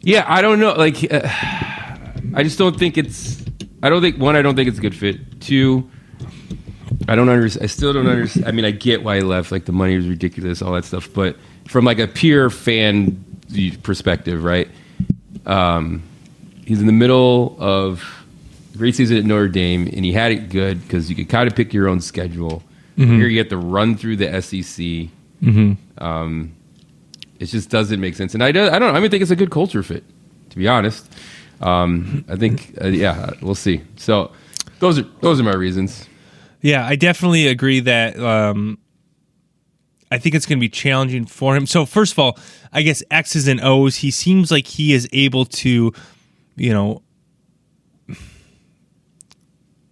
yeah, 0.00 0.24
I 0.26 0.42
don't 0.42 0.60
know. 0.60 0.72
Like, 0.74 1.12
uh, 1.12 1.20
I 2.34 2.42
just 2.42 2.58
don't 2.58 2.78
think 2.78 2.98
it's. 2.98 3.44
I 3.82 3.88
don't 3.88 4.02
think 4.02 4.18
one. 4.18 4.36
I 4.36 4.42
don't 4.42 4.56
think 4.56 4.68
it's 4.68 4.78
a 4.78 4.82
good 4.82 4.94
fit. 4.94 5.40
Two. 5.40 5.90
I 7.08 7.14
don't 7.14 7.28
understand. 7.28 7.64
I 7.64 7.66
still 7.66 7.92
don't 7.92 8.06
understand. 8.06 8.46
I 8.46 8.52
mean, 8.52 8.64
I 8.64 8.72
get 8.72 9.02
why 9.02 9.16
he 9.16 9.22
left. 9.22 9.52
Like 9.52 9.64
the 9.64 9.72
money 9.72 9.96
was 9.96 10.08
ridiculous, 10.08 10.62
all 10.62 10.72
that 10.72 10.84
stuff. 10.84 11.08
But 11.12 11.36
from 11.68 11.84
like 11.84 11.98
a 11.98 12.08
pure 12.08 12.50
fan 12.50 13.24
perspective, 13.82 14.42
right? 14.42 14.68
Um, 15.46 16.02
he's 16.66 16.80
in 16.80 16.86
the 16.86 16.92
middle 16.92 17.56
of 17.58 18.04
great 18.76 18.94
season 18.94 19.16
at 19.16 19.24
Notre 19.24 19.48
Dame, 19.48 19.86
and 19.86 20.04
he 20.04 20.12
had 20.12 20.32
it 20.32 20.48
good 20.50 20.82
because 20.82 21.08
you 21.08 21.16
could 21.16 21.28
kind 21.28 21.48
of 21.48 21.56
pick 21.56 21.72
your 21.72 21.88
own 21.88 22.00
schedule. 22.00 22.62
Here 22.96 23.28
you 23.28 23.38
have 23.38 23.48
to 23.50 23.58
run 23.58 23.96
through 23.96 24.16
the 24.16 24.40
SEC. 24.42 25.10
Um, 25.98 26.56
it 27.38 27.46
just 27.46 27.68
doesn't 27.70 28.00
make 28.00 28.14
sense, 28.16 28.32
and 28.34 28.42
I 28.42 28.52
don't. 28.52 28.72
I 28.72 28.78
don't. 28.78 28.96
I 28.96 29.08
think 29.08 29.22
it's 29.22 29.30
a 29.30 29.36
good 29.36 29.50
culture 29.50 29.82
fit, 29.82 30.02
to 30.50 30.56
be 30.56 30.66
honest. 30.66 31.10
Um, 31.60 32.24
I 32.28 32.36
think, 32.36 32.74
uh, 32.80 32.88
yeah, 32.88 33.30
we'll 33.42 33.54
see. 33.54 33.82
So 33.96 34.32
those 34.78 34.98
are 34.98 35.06
those 35.20 35.38
are 35.40 35.42
my 35.42 35.54
reasons. 35.54 36.08
Yeah, 36.62 36.86
I 36.86 36.96
definitely 36.96 37.46
agree 37.48 37.80
that 37.80 38.18
um, 38.18 38.78
I 40.10 40.18
think 40.18 40.34
it's 40.34 40.46
going 40.46 40.58
to 40.58 40.60
be 40.60 40.68
challenging 40.68 41.26
for 41.26 41.56
him. 41.56 41.66
So 41.66 41.84
first 41.84 42.12
of 42.12 42.18
all, 42.18 42.38
I 42.72 42.82
guess 42.82 43.02
X's 43.10 43.48
and 43.48 43.60
O's. 43.60 43.96
He 43.96 44.10
seems 44.10 44.50
like 44.50 44.66
he 44.66 44.92
is 44.92 45.08
able 45.12 45.44
to, 45.46 45.92
you 46.56 46.72
know, 46.72 47.02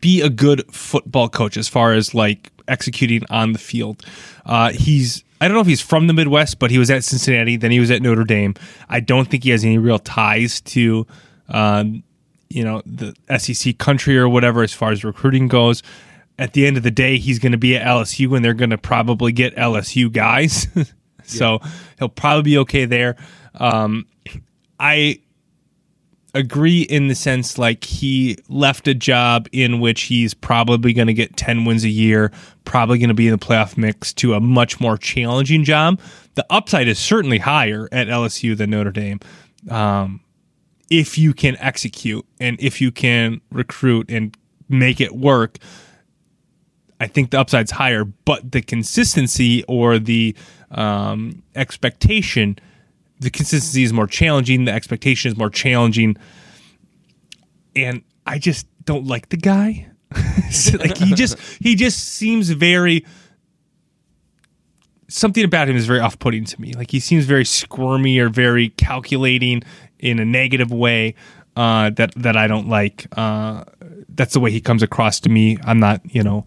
be 0.01 0.21
a 0.21 0.29
good 0.29 0.71
football 0.73 1.29
coach 1.29 1.57
as 1.57 1.69
far 1.69 1.95
as 1.95 2.15
like 2.15 2.53
executing 2.69 3.25
on 3.31 3.53
the 3.53 3.59
field. 3.59 4.05
Uh, 4.45 4.71
he's 4.71 5.25
I 5.41 5.49
don't 5.49 5.57
know 5.57 5.61
if 5.61 5.67
he's 5.67 5.81
from 5.81 6.07
the 6.07 6.13
Midwest, 6.13 6.59
but 6.59 6.71
he 6.71 6.79
was 6.79 6.91
at 6.91 7.05
Cincinnati, 7.05 7.57
then 7.57 7.71
he 7.71 7.81
was 7.81 7.91
at 7.91 8.01
Notre 8.01 8.25
Dame. 8.25 8.55
I 8.89 9.01
don't 9.01 9.29
think 9.29 9.45
he 9.45 9.51
has 9.51 9.65
any 9.65 9.79
real 9.79 9.99
ties 9.99 10.61
to, 10.63 11.07
um, 11.49 12.03
you 12.49 12.65
know, 12.65 12.83
the 12.87 13.15
SEC 13.39 13.77
country 13.79 14.17
or 14.17 14.29
whatever 14.29 14.63
as 14.63 14.73
far 14.73 14.91
as 14.93 15.05
recruiting 15.05 15.49
goes. 15.49 15.83
At 16.39 16.53
the 16.53 16.67
end 16.67 16.77
of 16.77 16.83
the 16.83 16.91
day, 16.91 17.19
he's 17.19 17.39
going 17.39 17.53
to 17.53 17.59
be 17.59 17.77
at 17.77 17.87
LSU, 17.87 18.35
and 18.35 18.45
they're 18.45 18.55
going 18.55 18.71
to 18.71 18.79
probably 18.79 19.33
get 19.33 19.55
LSU 19.57 20.11
guys. 20.11 20.67
so 21.25 21.61
he'll 21.99 22.09
probably 22.09 22.43
be 22.43 22.59
okay 22.59 22.85
there. 22.87 23.17
Um, 23.55 24.07
I 24.81 25.21
agree 26.35 26.83
in 26.83 27.07
the 27.07 27.15
sense 27.15 27.59
like 27.59 27.85
he 27.85 28.37
left 28.49 28.89
a 28.89 28.95
job 28.95 29.49
in 29.53 29.79
which 29.79 30.03
he's 30.03 30.35
probably 30.35 30.93
going 30.93 31.07
to 31.07 31.15
get 31.15 31.37
10 31.37 31.65
wins 31.65 31.85
a 31.85 31.89
year, 31.89 32.33
probably 32.65 32.99
going 32.99 33.09
to 33.09 33.15
be 33.15 33.29
in 33.29 33.33
the 33.33 33.39
playoff 33.39 33.79
mix 33.79 34.13
to 34.13 34.35
a 34.35 34.41
much 34.41 34.81
more 34.81 34.99
challenging 34.99 35.63
job. 35.63 36.01
The 36.35 36.45
upside 36.51 36.89
is 36.89 36.99
certainly 36.99 37.39
higher 37.39 37.89
at 37.93 38.09
LSU 38.09 38.57
than 38.57 38.71
Notre 38.71 38.91
Dame. 38.91 39.21
Um, 39.71 40.21
if 40.91 41.17
you 41.17 41.33
can 41.33 41.57
execute 41.59 42.27
and 42.41 42.57
if 42.61 42.81
you 42.81 42.91
can 42.91 43.41
recruit 43.51 44.11
and 44.11 44.37
make 44.69 45.01
it 45.01 45.15
work, 45.15 45.59
I 47.05 47.07
think 47.07 47.31
the 47.31 47.39
upside's 47.39 47.71
higher, 47.71 48.05
but 48.05 48.53
the 48.53 48.63
consistency 48.63 49.63
or 49.65 49.99
the 49.99 50.35
um, 50.71 51.43
expectation 51.55 52.59
the 53.21 53.31
consistency 53.31 53.83
is 53.83 53.93
more 53.93 54.07
challenging, 54.07 54.65
the 54.65 54.73
expectation 54.73 55.31
is 55.31 55.37
more 55.39 55.51
challenging, 55.51 56.17
and 57.75 58.03
I 58.27 58.39
just 58.39 58.67
don't 58.85 59.07
like 59.07 59.31
the 59.31 59.37
guy. 59.37 59.89
Like 60.79 60.99
he 60.99 61.15
just 61.15 61.39
he 61.61 61.75
just 61.75 61.99
seems 61.99 62.51
very 62.51 63.05
something 65.09 65.45
about 65.45 65.69
him 65.69 65.75
is 65.75 65.87
very 65.87 65.99
off-putting 65.99 66.45
to 66.45 66.61
me. 66.61 66.73
Like 66.75 66.93
he 66.93 67.01
seems 67.01 67.25
very 67.25 67.45
squirmy 67.45 68.19
or 68.19 68.29
very 68.29 68.69
calculating 68.71 69.63
in 69.99 70.21
a 70.21 70.25
negative 70.25 70.71
way 70.71 71.17
uh, 71.57 71.91
that 71.91 72.15
that 72.15 72.37
I 72.37 72.47
don't 72.47 72.69
like. 72.69 73.07
Uh, 73.17 73.65
that's 74.09 74.35
the 74.35 74.41
way 74.41 74.53
he 74.53 74.61
comes 74.61 74.83
across 74.83 75.19
to 75.21 75.29
me. 75.29 75.59
I'm 75.65 75.81
not, 75.81 76.01
you 76.15 76.23
know, 76.23 76.47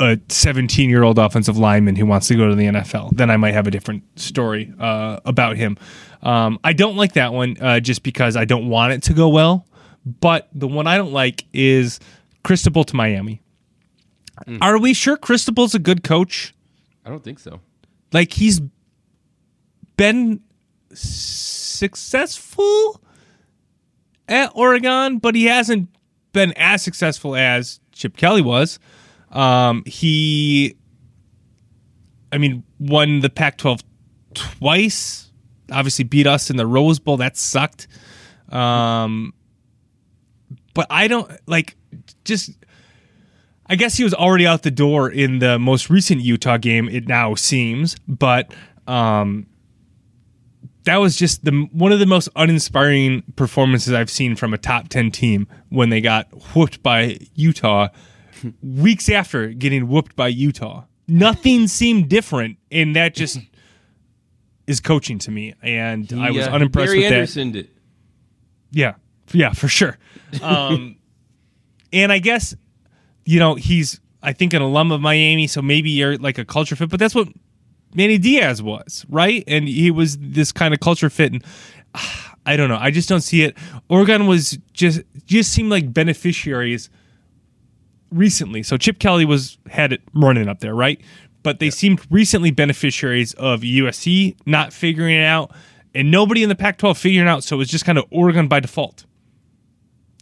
a 0.00 0.18
17 0.28 0.90
year 0.90 1.02
old 1.02 1.18
offensive 1.18 1.56
lineman 1.56 1.96
who 1.96 2.06
wants 2.06 2.28
to 2.28 2.34
go 2.34 2.48
to 2.48 2.54
the 2.54 2.66
NFL, 2.66 3.16
then 3.16 3.30
I 3.30 3.36
might 3.36 3.54
have 3.54 3.66
a 3.66 3.70
different 3.70 4.02
story 4.18 4.72
uh, 4.78 5.20
about 5.24 5.56
him. 5.56 5.76
Um, 6.22 6.58
I 6.64 6.72
don't 6.72 6.96
like 6.96 7.14
that 7.14 7.32
one 7.32 7.56
uh, 7.60 7.80
just 7.80 8.02
because 8.02 8.36
I 8.36 8.44
don't 8.44 8.68
want 8.68 8.92
it 8.92 9.02
to 9.04 9.14
go 9.14 9.28
well. 9.28 9.66
But 10.04 10.48
the 10.52 10.68
one 10.68 10.86
I 10.86 10.96
don't 10.96 11.12
like 11.12 11.44
is 11.52 12.00
Cristobal 12.42 12.84
to 12.84 12.96
Miami. 12.96 13.40
Are 14.60 14.78
we 14.78 14.94
sure 14.94 15.16
Cristobal's 15.16 15.74
a 15.74 15.78
good 15.78 16.02
coach? 16.02 16.54
I 17.04 17.10
don't 17.10 17.22
think 17.22 17.38
so. 17.38 17.60
Like 18.12 18.32
he's 18.32 18.60
been 19.96 20.40
successful 20.92 23.00
at 24.28 24.50
Oregon, 24.54 25.18
but 25.18 25.34
he 25.34 25.46
hasn't 25.46 25.88
been 26.32 26.52
as 26.56 26.82
successful 26.82 27.36
as 27.36 27.80
Chip 27.92 28.16
Kelly 28.16 28.42
was. 28.42 28.78
Um, 29.34 29.82
he, 29.84 30.76
I 32.32 32.38
mean, 32.38 32.62
won 32.78 33.20
the 33.20 33.28
Pac 33.28 33.58
12 33.58 33.80
twice. 34.32 35.30
Obviously, 35.70 36.04
beat 36.04 36.26
us 36.26 36.50
in 36.50 36.56
the 36.56 36.66
Rose 36.66 36.98
Bowl. 36.98 37.16
That 37.16 37.36
sucked. 37.36 37.88
Um, 38.50 39.34
but 40.72 40.86
I 40.90 41.08
don't 41.08 41.30
like 41.46 41.76
just. 42.24 42.50
I 43.66 43.76
guess 43.76 43.96
he 43.96 44.04
was 44.04 44.12
already 44.12 44.46
out 44.46 44.62
the 44.62 44.70
door 44.70 45.10
in 45.10 45.38
the 45.38 45.58
most 45.58 45.88
recent 45.88 46.20
Utah 46.20 46.58
game. 46.58 46.86
It 46.90 47.08
now 47.08 47.34
seems, 47.34 47.96
but 48.06 48.52
um, 48.86 49.46
that 50.84 50.98
was 50.98 51.16
just 51.16 51.46
the 51.46 51.68
one 51.72 51.90
of 51.90 51.98
the 51.98 52.06
most 52.06 52.28
uninspiring 52.36 53.22
performances 53.36 53.94
I've 53.94 54.10
seen 54.10 54.36
from 54.36 54.52
a 54.52 54.58
top 54.58 54.88
ten 54.88 55.10
team 55.10 55.48
when 55.70 55.88
they 55.88 56.02
got 56.02 56.28
whooped 56.54 56.82
by 56.82 57.18
Utah 57.34 57.88
weeks 58.62 59.08
after 59.08 59.48
getting 59.48 59.88
whooped 59.88 60.16
by 60.16 60.28
Utah. 60.28 60.84
Nothing 61.08 61.68
seemed 61.80 62.08
different, 62.08 62.58
and 62.70 62.96
that 62.96 63.14
just 63.14 63.38
is 64.66 64.80
coaching 64.80 65.18
to 65.20 65.30
me. 65.30 65.54
And 65.62 66.10
I 66.12 66.30
was 66.30 66.46
Yeah, 66.46 66.54
unimpressed 66.54 66.86
Barry 66.88 66.98
with 67.00 67.08
that. 67.10 67.14
Anderson 67.14 67.52
did. 67.52 67.70
Yeah, 68.70 68.94
yeah, 69.32 69.52
for 69.52 69.68
sure. 69.68 69.98
Um, 70.42 70.96
and 71.92 72.10
I 72.12 72.18
guess 72.18 72.56
you 73.24 73.38
know 73.38 73.54
he's 73.54 74.00
I 74.22 74.32
think 74.32 74.52
an 74.54 74.62
alum 74.62 74.90
of 74.90 75.00
Miami, 75.00 75.46
so 75.46 75.60
maybe 75.62 75.90
you're 75.90 76.16
like 76.18 76.38
a 76.38 76.44
culture 76.44 76.74
fit. 76.76 76.88
But 76.88 76.98
that's 76.98 77.14
what 77.14 77.28
Manny 77.94 78.18
Diaz 78.18 78.62
was, 78.62 79.04
right? 79.08 79.44
And 79.46 79.68
he 79.68 79.90
was 79.90 80.18
this 80.18 80.50
kind 80.50 80.72
of 80.74 80.80
culture 80.80 81.10
fit. 81.10 81.32
And 81.32 81.44
ah, 81.94 82.34
I 82.46 82.56
don't 82.56 82.68
know. 82.68 82.78
I 82.80 82.90
just 82.90 83.08
don't 83.08 83.20
see 83.20 83.42
it. 83.42 83.56
Oregon 83.88 84.26
was 84.26 84.58
just 84.72 85.02
just 85.26 85.52
seemed 85.52 85.70
like 85.70 85.92
beneficiaries 85.92 86.90
recently. 88.10 88.62
So 88.62 88.76
Chip 88.76 88.98
Kelly 88.98 89.24
was 89.24 89.58
had 89.68 89.92
it 89.92 90.02
running 90.14 90.48
up 90.48 90.60
there, 90.60 90.74
right? 90.74 91.00
But 91.42 91.58
they 91.58 91.70
seemed 91.70 92.00
recently 92.10 92.50
beneficiaries 92.50 93.34
of 93.34 93.60
USC 93.60 94.36
not 94.46 94.72
figuring 94.72 95.16
it 95.16 95.24
out, 95.24 95.52
and 95.94 96.10
nobody 96.10 96.42
in 96.42 96.48
the 96.48 96.54
Pac-12 96.54 96.96
figuring 96.96 97.28
out. 97.28 97.44
So 97.44 97.56
it 97.56 97.58
was 97.58 97.68
just 97.68 97.84
kind 97.84 97.98
of 97.98 98.04
Oregon 98.10 98.48
by 98.48 98.60
default, 98.60 99.04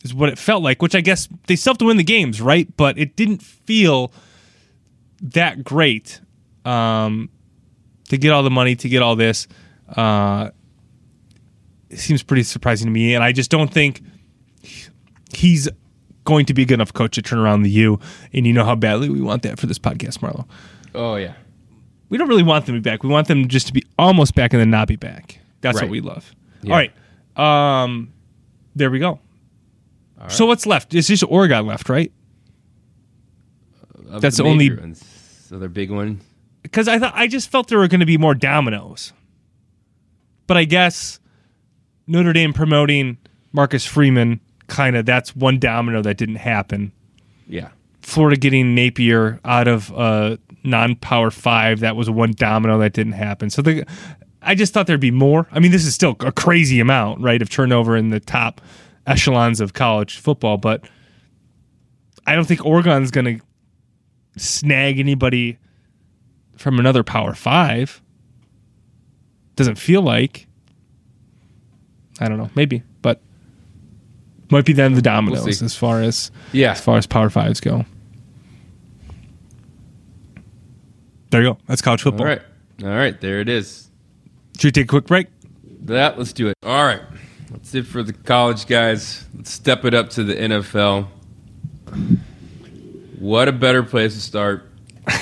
is 0.03 0.13
what 0.13 0.29
it 0.29 0.39
felt 0.39 0.63
like. 0.63 0.83
Which 0.83 0.95
I 0.95 1.01
guess 1.01 1.29
they 1.47 1.57
still 1.57 1.73
have 1.73 1.79
to 1.79 1.85
win 1.85 1.97
the 1.97 2.05
games, 2.05 2.41
right? 2.41 2.69
But 2.77 2.99
it 2.99 3.15
didn't 3.17 3.43
feel 3.43 4.13
that 5.21 5.63
great 5.63 6.21
um, 6.65 7.31
to 8.09 8.19
get 8.19 8.33
all 8.33 8.43
the 8.43 8.51
money 8.51 8.75
to 8.77 8.89
get 8.89 9.03
all 9.03 9.17
this. 9.17 9.47
Uh, 9.89 10.51
it 11.89 11.99
seems 11.99 12.23
pretty 12.23 12.43
surprising 12.43 12.87
to 12.87 12.91
me, 12.91 13.15
and 13.15 13.23
I 13.23 13.33
just 13.33 13.51
don't 13.51 13.73
think 13.73 14.01
he's 15.35 15.69
going 16.25 16.47
to 16.47 16.55
be 16.55 16.63
a 16.63 16.65
good 16.65 16.75
enough 16.75 16.93
coach 16.93 17.15
to 17.17 17.23
turn 17.23 17.39
around 17.39 17.63
the 17.63 17.71
U. 17.71 17.99
And 18.33 18.47
you 18.47 18.53
know 18.53 18.65
how 18.65 18.75
badly 18.75 19.09
we 19.09 19.21
want 19.21 19.43
that 19.43 19.59
for 19.59 19.67
this 19.67 19.79
podcast, 19.79 20.19
Marlo. 20.19 20.47
Oh 20.95 21.17
yeah. 21.17 21.35
We 22.09 22.19
don't 22.19 22.29
really 22.29 22.43
want 22.43 22.67
them 22.67 22.75
to 22.75 22.81
be 22.81 22.91
back. 22.91 23.03
We 23.03 23.09
want 23.09 23.29
them 23.29 23.49
just 23.49 23.67
to 23.69 23.73
be 23.73 23.85
almost 23.99 24.35
back 24.35 24.53
and 24.53 24.61
then 24.61 24.71
not 24.71 24.87
be 24.89 24.97
back. 24.97 25.39
That's 25.63 25.81
what 25.81 25.91
we 25.91 26.01
love. 26.01 26.35
Yeah. 26.63 26.73
All 26.75 26.79
right. 27.37 27.83
Um, 27.85 28.13
there 28.77 28.91
we 28.91 28.99
go. 28.99 29.19
So 30.29 30.47
what's 30.47 30.67
left? 30.67 30.95
It's 30.95 31.09
just 31.09 31.25
Oregon 31.25 31.67
left, 31.67 31.89
right? 31.89 32.13
Of 34.09 34.21
That's 34.21 34.37
the 34.37 34.43
the 34.45 34.49
only- 34.49 34.71
ones. 34.75 35.03
So 35.49 35.59
they're 35.59 35.69
big 35.69 35.91
one. 35.91 36.21
Because 36.63 36.87
I 36.87 36.99
thought 36.99 37.13
I 37.17 37.27
just 37.27 37.51
felt 37.51 37.69
there 37.69 37.79
were 37.79 37.89
going 37.89 38.01
to 38.01 38.07
be 38.07 38.17
more 38.19 38.35
dominoes, 38.35 39.13
but 40.47 40.57
I 40.57 40.65
guess 40.65 41.19
Notre 42.07 42.33
Dame 42.33 42.53
promoting 42.53 43.19
Marcus 43.53 43.85
Freeman 43.85 44.41
kind 44.67 44.97
of 44.97 45.07
that's 45.07 45.35
one 45.37 45.59
domino 45.59 46.03
that 46.03 46.17
didn't 46.17 46.37
happen. 46.37 46.93
Yeah. 47.47 47.71
Florida 48.03 48.37
getting 48.37 48.75
Napier 48.75 49.41
out 49.45 49.69
of 49.69 49.93
uh, 49.97 50.37
non-power 50.65 51.31
five. 51.31 51.81
That 51.81 51.97
was 51.97 52.11
one 52.11 52.33
domino 52.33 52.79
that 52.79 52.93
didn't 52.93 53.13
happen. 53.13 53.51
So 53.51 53.63
the, 53.63 53.87
I 54.43 54.55
just 54.55 54.73
thought 54.73 54.87
there'd 54.87 55.01
be 55.01 55.11
more. 55.11 55.47
I 55.53 55.61
mean, 55.61 55.71
this 55.71 55.85
is 55.85 55.95
still 55.95 56.17
a 56.21 56.33
crazy 56.33 56.81
amount, 56.81 57.21
right, 57.21 57.41
of 57.41 57.49
turnover 57.49 57.97
in 57.97 58.11
the 58.11 58.21
top 58.21 58.61
echelons 59.07 59.61
of 59.61 59.73
college 59.73 60.19
football, 60.19 60.57
but 60.57 60.85
I 62.27 62.35
don't 62.35 62.45
think 62.45 62.65
Oregon's 62.65 63.11
going 63.11 63.39
to 63.39 63.45
snag 64.41 64.99
anybody 64.99 65.59
from 66.57 66.79
another 66.79 67.03
Power 67.03 67.35
Five. 67.35 68.01
Doesn't 69.57 69.77
feel 69.77 70.03
like. 70.03 70.47
I 72.21 72.29
don't 72.29 72.39
know. 72.39 72.51
Maybe, 72.55 72.83
might 74.53 74.65
be 74.65 74.73
then 74.73 74.95
the 74.95 75.03
dominoes 75.03 75.59
see. 75.59 75.65
as 75.65 75.75
far 75.75 76.01
as 76.01 76.31
Yeah. 76.53 76.73
as 76.73 76.81
far 76.81 76.97
as 76.99 77.07
Power 77.07 77.29
Fives 77.31 77.59
go. 77.61 77.85
There 81.31 81.43
you 81.43 81.49
go. 81.51 81.59
That's 81.67 81.83
college 81.83 82.03
football. 82.03 82.23
All 82.27 82.29
right. 82.29 82.43
All 82.85 82.89
right. 82.91 83.19
There 83.21 83.41
it 83.41 83.49
is. 83.49 83.89
Should 84.59 84.69
we 84.69 84.73
take 84.73 84.85
a 84.85 84.89
quick 84.89 85.07
break? 85.07 85.29
That 85.87 86.19
let's 86.19 86.33
do 86.33 86.49
it. 86.49 86.57
All 86.63 86.85
right. 86.85 87.01
That's 87.51 87.75
it 87.75 87.87
for 87.87 88.03
the 88.03 88.13
college 88.13 88.67
guys. 88.67 89.25
Let's 89.35 89.51
step 89.51 89.85
it 89.85 89.95
up 89.95 90.11
to 90.11 90.25
the 90.25 90.35
NFL. 90.35 91.09
What 93.19 93.49
a 93.49 93.53
better 93.53 93.83
place 93.83 94.15
to 94.15 94.21
start. 94.21 94.69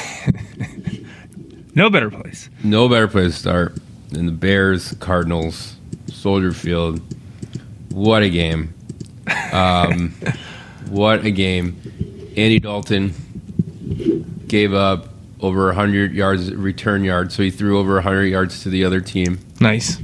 No 1.72 1.88
better 1.88 2.10
place. 2.10 2.50
No 2.64 2.88
better 2.88 3.06
place 3.06 3.34
to 3.34 3.38
start 3.38 3.76
than 4.08 4.26
the 4.26 4.32
Bears 4.32 4.92
Cardinals 4.98 5.76
Soldier 6.08 6.50
Field. 6.52 7.00
What 7.90 8.24
a 8.24 8.28
game. 8.28 8.74
Um, 9.52 10.14
what 10.88 11.24
a 11.24 11.30
game. 11.30 11.80
Andy 12.36 12.60
Dalton 12.60 13.14
gave 14.46 14.72
up 14.72 15.08
over 15.40 15.66
100 15.66 16.12
yards 16.12 16.52
return 16.54 17.04
yards, 17.04 17.34
so 17.34 17.42
he 17.42 17.50
threw 17.50 17.78
over 17.78 17.94
100 17.94 18.26
yards 18.26 18.62
to 18.62 18.70
the 18.70 18.84
other 18.84 19.00
team. 19.00 19.38
Nice. 19.60 19.98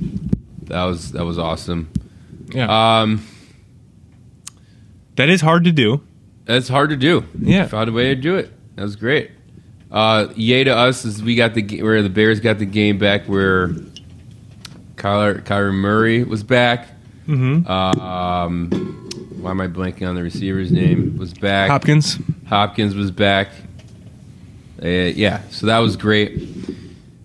That 0.64 0.85
was 0.85 1.12
that 1.12 1.24
was 1.24 1.39
awesome. 1.39 1.91
Yeah. 2.53 3.01
Um, 3.01 3.27
that 5.16 5.29
is 5.29 5.41
hard 5.41 5.64
to 5.64 5.72
do. 5.72 6.03
That's 6.45 6.68
hard 6.68 6.91
to 6.91 6.97
do. 6.97 7.24
Yeah. 7.39 7.66
found 7.66 7.89
a 7.89 7.93
way 7.93 8.14
to 8.14 8.14
do 8.14 8.37
it. 8.37 8.53
That 8.77 8.83
was 8.83 8.97
great. 8.97 9.31
Uh, 9.91 10.29
yay 10.35 10.64
to 10.64 10.74
us 10.74 11.05
is 11.05 11.22
we 11.22 11.37
got 11.37 11.55
the 11.55 11.83
where 11.83 12.03
the 12.03 12.11
Bears 12.11 12.41
got 12.41 12.59
the 12.59 12.66
game 12.66 12.99
back 12.99 13.27
where 13.27 13.68
Kyler 14.97 15.41
Kyler 15.43 15.72
Murray 15.72 16.24
was 16.24 16.43
back. 16.43 16.89
Mm-hmm. 17.27 17.66
Um, 17.70 19.06
why 19.47 19.53
am 19.53 19.61
I 19.61 19.68
blanking 19.68 20.09
on 20.09 20.16
the 20.16 20.24
receiver's 20.24 20.72
name? 20.72 21.16
Was 21.18 21.32
back. 21.32 21.70
Hopkins. 21.70 22.18
Hopkins 22.49 22.97
was 22.97 23.12
back. 23.12 23.49
Uh, 24.82 24.88
yeah, 24.88 25.40
so 25.51 25.66
that 25.66 25.78
was 25.78 25.97
great. 25.97 26.36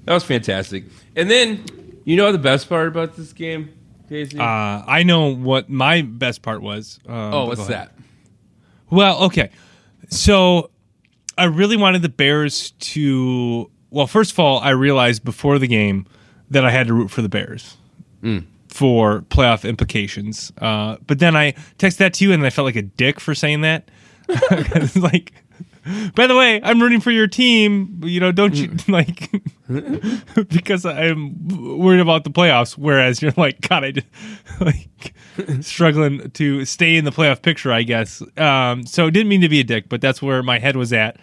That 0.05 0.13
was 0.13 0.23
fantastic. 0.23 0.83
And 1.15 1.31
then 1.31 1.65
you 2.05 2.15
know 2.15 2.31
the 2.31 2.37
best 2.37 2.69
part 2.69 2.87
about 2.87 3.15
this 3.15 3.33
game, 3.33 3.73
Casey? 4.07 4.37
Uh, 4.37 4.43
I 4.85 5.01
know 5.01 5.33
what 5.33 5.67
my 5.67 6.03
best 6.03 6.43
part 6.43 6.61
was. 6.61 6.99
Um, 7.07 7.33
oh, 7.33 7.45
what's 7.45 7.65
that? 7.67 7.91
Well, 8.91 9.23
okay. 9.23 9.49
So 10.09 10.69
I 11.39 11.45
really 11.45 11.75
wanted 11.75 12.03
the 12.03 12.09
Bears 12.09 12.69
to. 12.71 13.71
Well, 13.89 14.05
first 14.05 14.31
of 14.31 14.37
all, 14.37 14.59
I 14.59 14.69
realized 14.69 15.23
before 15.23 15.57
the 15.57 15.67
game 15.67 16.05
that 16.51 16.63
I 16.65 16.69
had 16.69 16.85
to 16.85 16.93
root 16.93 17.09
for 17.09 17.23
the 17.23 17.29
Bears 17.29 17.77
for 18.71 19.21
playoff 19.29 19.67
implications. 19.67 20.51
Uh, 20.57 20.97
but 21.05 21.19
then 21.19 21.35
I 21.35 21.51
texted 21.77 21.97
that 21.97 22.13
to 22.15 22.25
you, 22.25 22.33
and 22.33 22.45
I 22.45 22.49
felt 22.49 22.65
like 22.65 22.75
a 22.75 22.81
dick 22.81 23.19
for 23.19 23.35
saying 23.35 23.61
that. 23.61 23.89
like, 24.95 25.33
by 26.15 26.27
the 26.27 26.35
way, 26.35 26.61
I'm 26.63 26.81
rooting 26.81 27.01
for 27.01 27.11
your 27.11 27.27
team. 27.27 28.01
You 28.03 28.19
know, 28.19 28.31
don't 28.31 28.55
you 28.55 28.71
like? 28.87 29.29
because 30.47 30.85
I'm 30.85 31.77
worried 31.77 31.99
about 31.99 32.23
the 32.23 32.31
playoffs. 32.31 32.77
Whereas 32.77 33.21
you're 33.21 33.33
like, 33.35 33.61
God, 33.61 33.83
I 33.83 33.91
just 33.91 34.07
like 34.59 35.13
struggling 35.61 36.31
to 36.31 36.65
stay 36.65 36.95
in 36.95 37.05
the 37.05 37.11
playoff 37.11 37.41
picture. 37.41 37.71
I 37.71 37.83
guess. 37.83 38.23
Um, 38.37 38.85
so 38.85 39.09
didn't 39.09 39.29
mean 39.29 39.41
to 39.41 39.49
be 39.49 39.59
a 39.59 39.65
dick, 39.65 39.89
but 39.89 40.01
that's 40.01 40.21
where 40.21 40.41
my 40.43 40.59
head 40.59 40.75
was 40.75 40.93
at. 40.93 41.17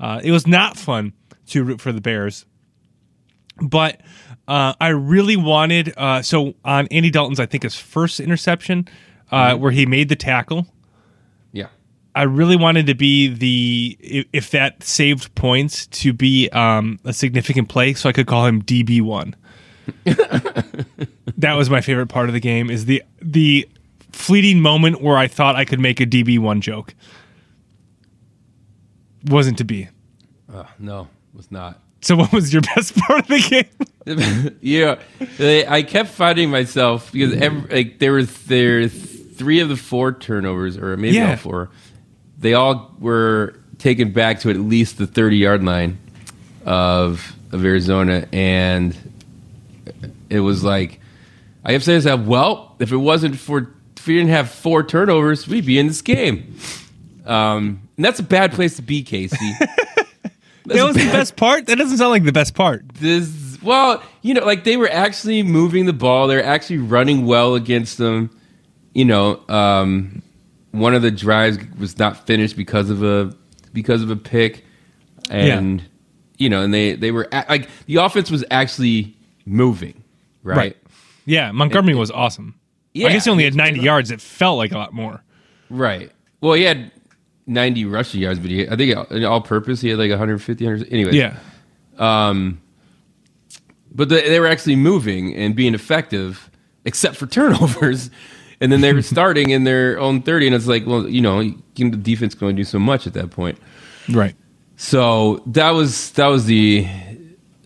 Uh, 0.00 0.20
it 0.24 0.32
was 0.32 0.46
not 0.46 0.76
fun 0.76 1.12
to 1.46 1.62
root 1.62 1.80
for 1.80 1.92
the 1.92 2.00
Bears, 2.00 2.46
but 3.60 4.00
uh, 4.48 4.74
I 4.80 4.88
really 4.88 5.36
wanted. 5.36 5.92
Uh, 5.96 6.22
so 6.22 6.54
on 6.64 6.86
Andy 6.88 7.10
Dalton's, 7.10 7.40
I 7.40 7.46
think 7.46 7.62
his 7.62 7.74
first 7.74 8.20
interception, 8.20 8.88
uh, 9.30 9.56
where 9.56 9.70
he 9.70 9.86
made 9.86 10.08
the 10.08 10.16
tackle. 10.16 10.66
Yeah. 11.52 11.68
I 12.14 12.22
really 12.22 12.56
wanted 12.56 12.86
to 12.86 12.94
be 12.94 13.28
the 13.28 14.26
if, 14.32 14.50
that 14.50 14.82
saved 14.82 15.34
points 15.34 15.86
to 15.88 16.12
be 16.12 16.48
um, 16.50 16.98
a 17.04 17.12
significant 17.12 17.68
play, 17.68 17.94
so 17.94 18.08
I 18.08 18.12
could 18.12 18.26
call 18.26 18.46
him 18.46 18.62
DB 18.62 19.00
one. 19.00 19.34
that 20.04 21.54
was 21.56 21.68
my 21.68 21.80
favorite 21.80 22.06
part 22.06 22.28
of 22.28 22.32
the 22.32 22.40
game. 22.40 22.70
Is 22.70 22.86
the 22.86 23.02
the 23.20 23.68
fleeting 24.12 24.60
moment 24.60 25.02
where 25.02 25.16
I 25.16 25.26
thought 25.26 25.56
I 25.56 25.64
could 25.64 25.80
make 25.80 26.00
a 26.00 26.06
DB 26.06 26.38
one 26.38 26.60
joke. 26.60 26.94
Wasn't 29.26 29.58
to 29.58 29.64
be. 29.64 29.88
Uh, 30.52 30.64
no, 30.78 31.02
it 31.02 31.36
was 31.36 31.50
not. 31.50 31.80
So, 32.04 32.16
what 32.16 32.32
was 32.32 32.52
your 32.52 32.60
best 32.60 32.94
part 32.98 33.20
of 33.22 33.28
the 33.28 33.64
game? 34.06 34.56
yeah, 34.60 34.96
I 35.38 35.64
I 35.78 35.82
kept 35.82 36.10
finding 36.10 36.50
myself 36.50 37.10
because 37.10 37.32
every, 37.34 37.74
like 37.74 37.98
there 37.98 38.12
was 38.12 38.30
there 38.44 38.86
three 38.88 39.60
of 39.60 39.70
the 39.70 39.76
four 39.76 40.12
turnovers, 40.12 40.76
or 40.76 40.96
maybe 40.98 41.16
Yeah. 41.16 41.30
all 41.30 41.36
four. 41.36 41.70
They 42.38 42.52
all 42.52 42.94
were 42.98 43.58
taken 43.78 44.12
back 44.12 44.40
to 44.40 44.50
at 44.50 44.56
least 44.56 44.98
the 44.98 45.06
thirty 45.06 45.38
yard 45.38 45.64
line 45.64 45.96
of 46.66 47.34
of 47.52 47.64
Arizona, 47.64 48.28
and 48.32 48.94
it 50.28 50.40
was 50.40 50.62
like 50.62 51.00
I 51.64 51.72
kept 51.72 51.84
saying 51.84 52.02
to 52.02 52.08
myself, 52.08 52.26
"Well, 52.26 52.76
if 52.80 52.92
it 52.92 52.98
wasn't 52.98 53.38
for 53.38 53.70
if 53.96 54.06
we 54.06 54.16
didn't 54.16 54.28
have 54.30 54.50
four 54.50 54.82
turnovers, 54.84 55.48
we'd 55.48 55.64
be 55.64 55.78
in 55.78 55.86
this 55.86 56.02
game." 56.02 56.54
Um, 57.24 57.80
and 57.96 58.04
that's 58.04 58.18
a 58.20 58.22
bad 58.24 58.52
place 58.52 58.76
to 58.76 58.82
be, 58.82 59.02
Casey. 59.02 59.52
That 60.66 60.84
was 60.84 60.96
the 60.96 61.04
best 61.12 61.36
part. 61.36 61.66
That 61.66 61.76
doesn't 61.76 61.98
sound 61.98 62.10
like 62.10 62.24
the 62.24 62.32
best 62.32 62.54
part. 62.54 62.88
this 62.94 63.58
well 63.62 64.02
you 64.22 64.34
know 64.34 64.44
like 64.44 64.64
they 64.64 64.76
were 64.76 64.90
actually 64.90 65.42
moving 65.42 65.86
the 65.86 65.92
ball 65.94 66.26
they're 66.26 66.44
actually 66.44 66.76
running 66.78 67.24
well 67.24 67.54
against 67.54 67.96
them 67.96 68.28
you 68.92 69.04
know 69.06 69.40
um 69.48 70.22
one 70.72 70.94
of 70.94 71.00
the 71.00 71.10
drives 71.10 71.56
was 71.78 71.98
not 71.98 72.26
finished 72.26 72.56
because 72.56 72.90
of 72.90 73.02
a 73.02 73.34
because 73.72 74.02
of 74.02 74.10
a 74.10 74.16
pick 74.16 74.64
and 75.30 75.82
you 76.36 76.50
know 76.50 76.60
and 76.62 76.74
they 76.74 76.94
they 76.94 77.10
were 77.10 77.26
a- 77.32 77.46
like 77.48 77.70
the 77.86 77.96
offense 77.96 78.30
was 78.30 78.44
actually 78.50 79.16
moving 79.46 80.02
right 80.42 80.76
Yeah, 81.24 81.50
Montgomery 81.52 81.94
was 81.94 82.10
awesome. 82.10 82.54
Yeah, 82.92 83.08
I 83.08 83.12
guess 83.12 83.24
he 83.24 83.30
only 83.30 83.44
had 83.44 83.54
90 83.54 83.80
yards. 83.80 84.10
It 84.10 84.20
felt 84.20 84.58
like 84.58 84.72
a 84.72 84.78
lot 84.78 84.92
more. 84.92 85.22
right 85.70 86.12
well 86.42 86.52
he 86.52 86.64
had 86.64 86.92
90 87.46 87.84
rushing 87.84 88.20
yards 88.22 88.38
but 88.38 88.50
he 88.50 88.66
i 88.68 88.74
think 88.76 88.96
in 89.10 89.24
all 89.24 89.40
purpose 89.40 89.80
he 89.80 89.90
had 89.90 89.98
like 89.98 90.10
150 90.10 90.64
100 90.64 90.92
anyway 90.92 91.12
Yeah. 91.14 91.36
Um, 91.98 92.60
but 93.94 94.08
they, 94.08 94.28
they 94.28 94.40
were 94.40 94.46
actually 94.48 94.76
moving 94.76 95.34
and 95.36 95.54
being 95.54 95.74
effective, 95.74 96.50
except 96.84 97.16
for 97.16 97.26
turnovers. 97.38 98.10
And 98.60 98.72
then 98.72 98.80
they 98.80 98.92
were 98.92 99.02
starting 99.14 99.50
in 99.50 99.62
their 99.64 99.98
own 100.00 100.22
thirty, 100.22 100.46
and 100.46 100.54
it's 100.56 100.66
like, 100.66 100.86
well, 100.86 101.08
you 101.08 101.20
know, 101.20 101.54
can- 101.76 101.90
the 101.92 101.96
defense 101.96 102.34
can 102.34 102.46
only 102.48 102.56
do 102.56 102.64
so 102.64 102.78
much 102.80 103.06
at 103.06 103.12
that 103.14 103.30
point. 103.30 103.58
Right. 104.10 104.34
So 104.76 105.42
that 105.46 105.70
was 105.70 106.10
that 106.12 106.26
was 106.26 106.46
the. 106.46 106.88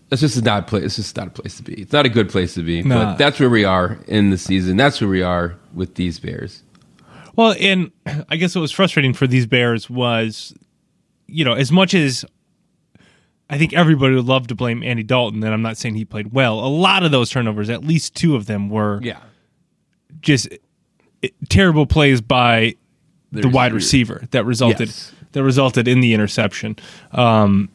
That's 0.09 0.21
just 0.21 0.43
not 0.43 0.63
a 0.63 0.65
place. 0.65 0.83
It's 0.85 0.95
just 0.97 1.15
not 1.17 1.27
a 1.27 1.31
place 1.31 1.57
to 1.57 1.63
be. 1.63 1.73
It's 1.81 1.93
not 1.93 2.05
a 2.05 2.09
good 2.09 2.29
place 2.29 2.53
to 2.55 2.63
be. 2.63 2.81
Nah. 2.83 2.95
But 3.13 3.17
that's 3.17 3.39
where 3.39 3.49
we 3.49 3.63
are 3.63 3.99
in 4.07 4.29
the 4.31 4.37
season. 4.37 4.77
That's 4.77 4.99
where 5.01 5.09
we 5.09 5.21
are 5.23 5.55
with 5.73 5.95
these 5.95 6.19
Bears. 6.19 6.61
Well, 7.39 7.55
and 7.57 7.91
I 8.27 8.35
guess 8.35 8.53
what 8.53 8.59
was 8.59 8.73
frustrating 8.73 9.13
for 9.13 9.25
these 9.25 9.45
Bears 9.47 9.89
was, 9.89 10.53
you 11.25 11.45
know, 11.45 11.53
as 11.53 11.71
much 11.71 11.93
as 11.93 12.25
I 13.49 13.57
think 13.57 13.71
everybody 13.71 14.13
would 14.13 14.25
love 14.25 14.47
to 14.47 14.55
blame 14.55 14.83
Andy 14.83 15.03
Dalton, 15.03 15.41
and 15.45 15.53
I'm 15.53 15.61
not 15.61 15.77
saying 15.77 15.95
he 15.95 16.03
played 16.03 16.33
well, 16.33 16.59
a 16.59 16.67
lot 16.67 17.03
of 17.03 17.11
those 17.11 17.29
turnovers, 17.29 17.69
at 17.69 17.81
least 17.81 18.13
two 18.13 18.35
of 18.35 18.45
them, 18.45 18.69
were 18.69 18.99
Yeah, 19.01 19.21
just 20.19 20.49
eh, 21.23 21.29
terrible 21.47 21.85
plays 21.85 22.19
by 22.19 22.75
the, 23.31 23.43
The 23.43 23.47
wide 23.47 23.71
receiver. 23.71 24.27
that 24.31 24.43
resulted 24.43 24.89
Yes. 24.89 25.13
that 25.31 25.41
resulted 25.41 25.87
in 25.87 26.01
the 26.01 26.13
interception, 26.13 26.75
um, 27.13 27.69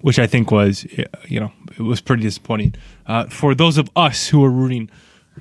which 0.00 0.18
I 0.18 0.26
think 0.26 0.50
was 0.50 0.86
eh, 0.96 1.04
you 1.28 1.38
know 1.38 1.52
it 1.78 1.82
was 1.82 2.00
pretty 2.00 2.22
disappointing 2.22 2.74
uh, 3.06 3.26
for 3.26 3.54
those 3.54 3.76
of 3.76 3.90
us 3.94 4.28
who 4.28 4.40
were 4.40 4.50
rooting 4.50 4.88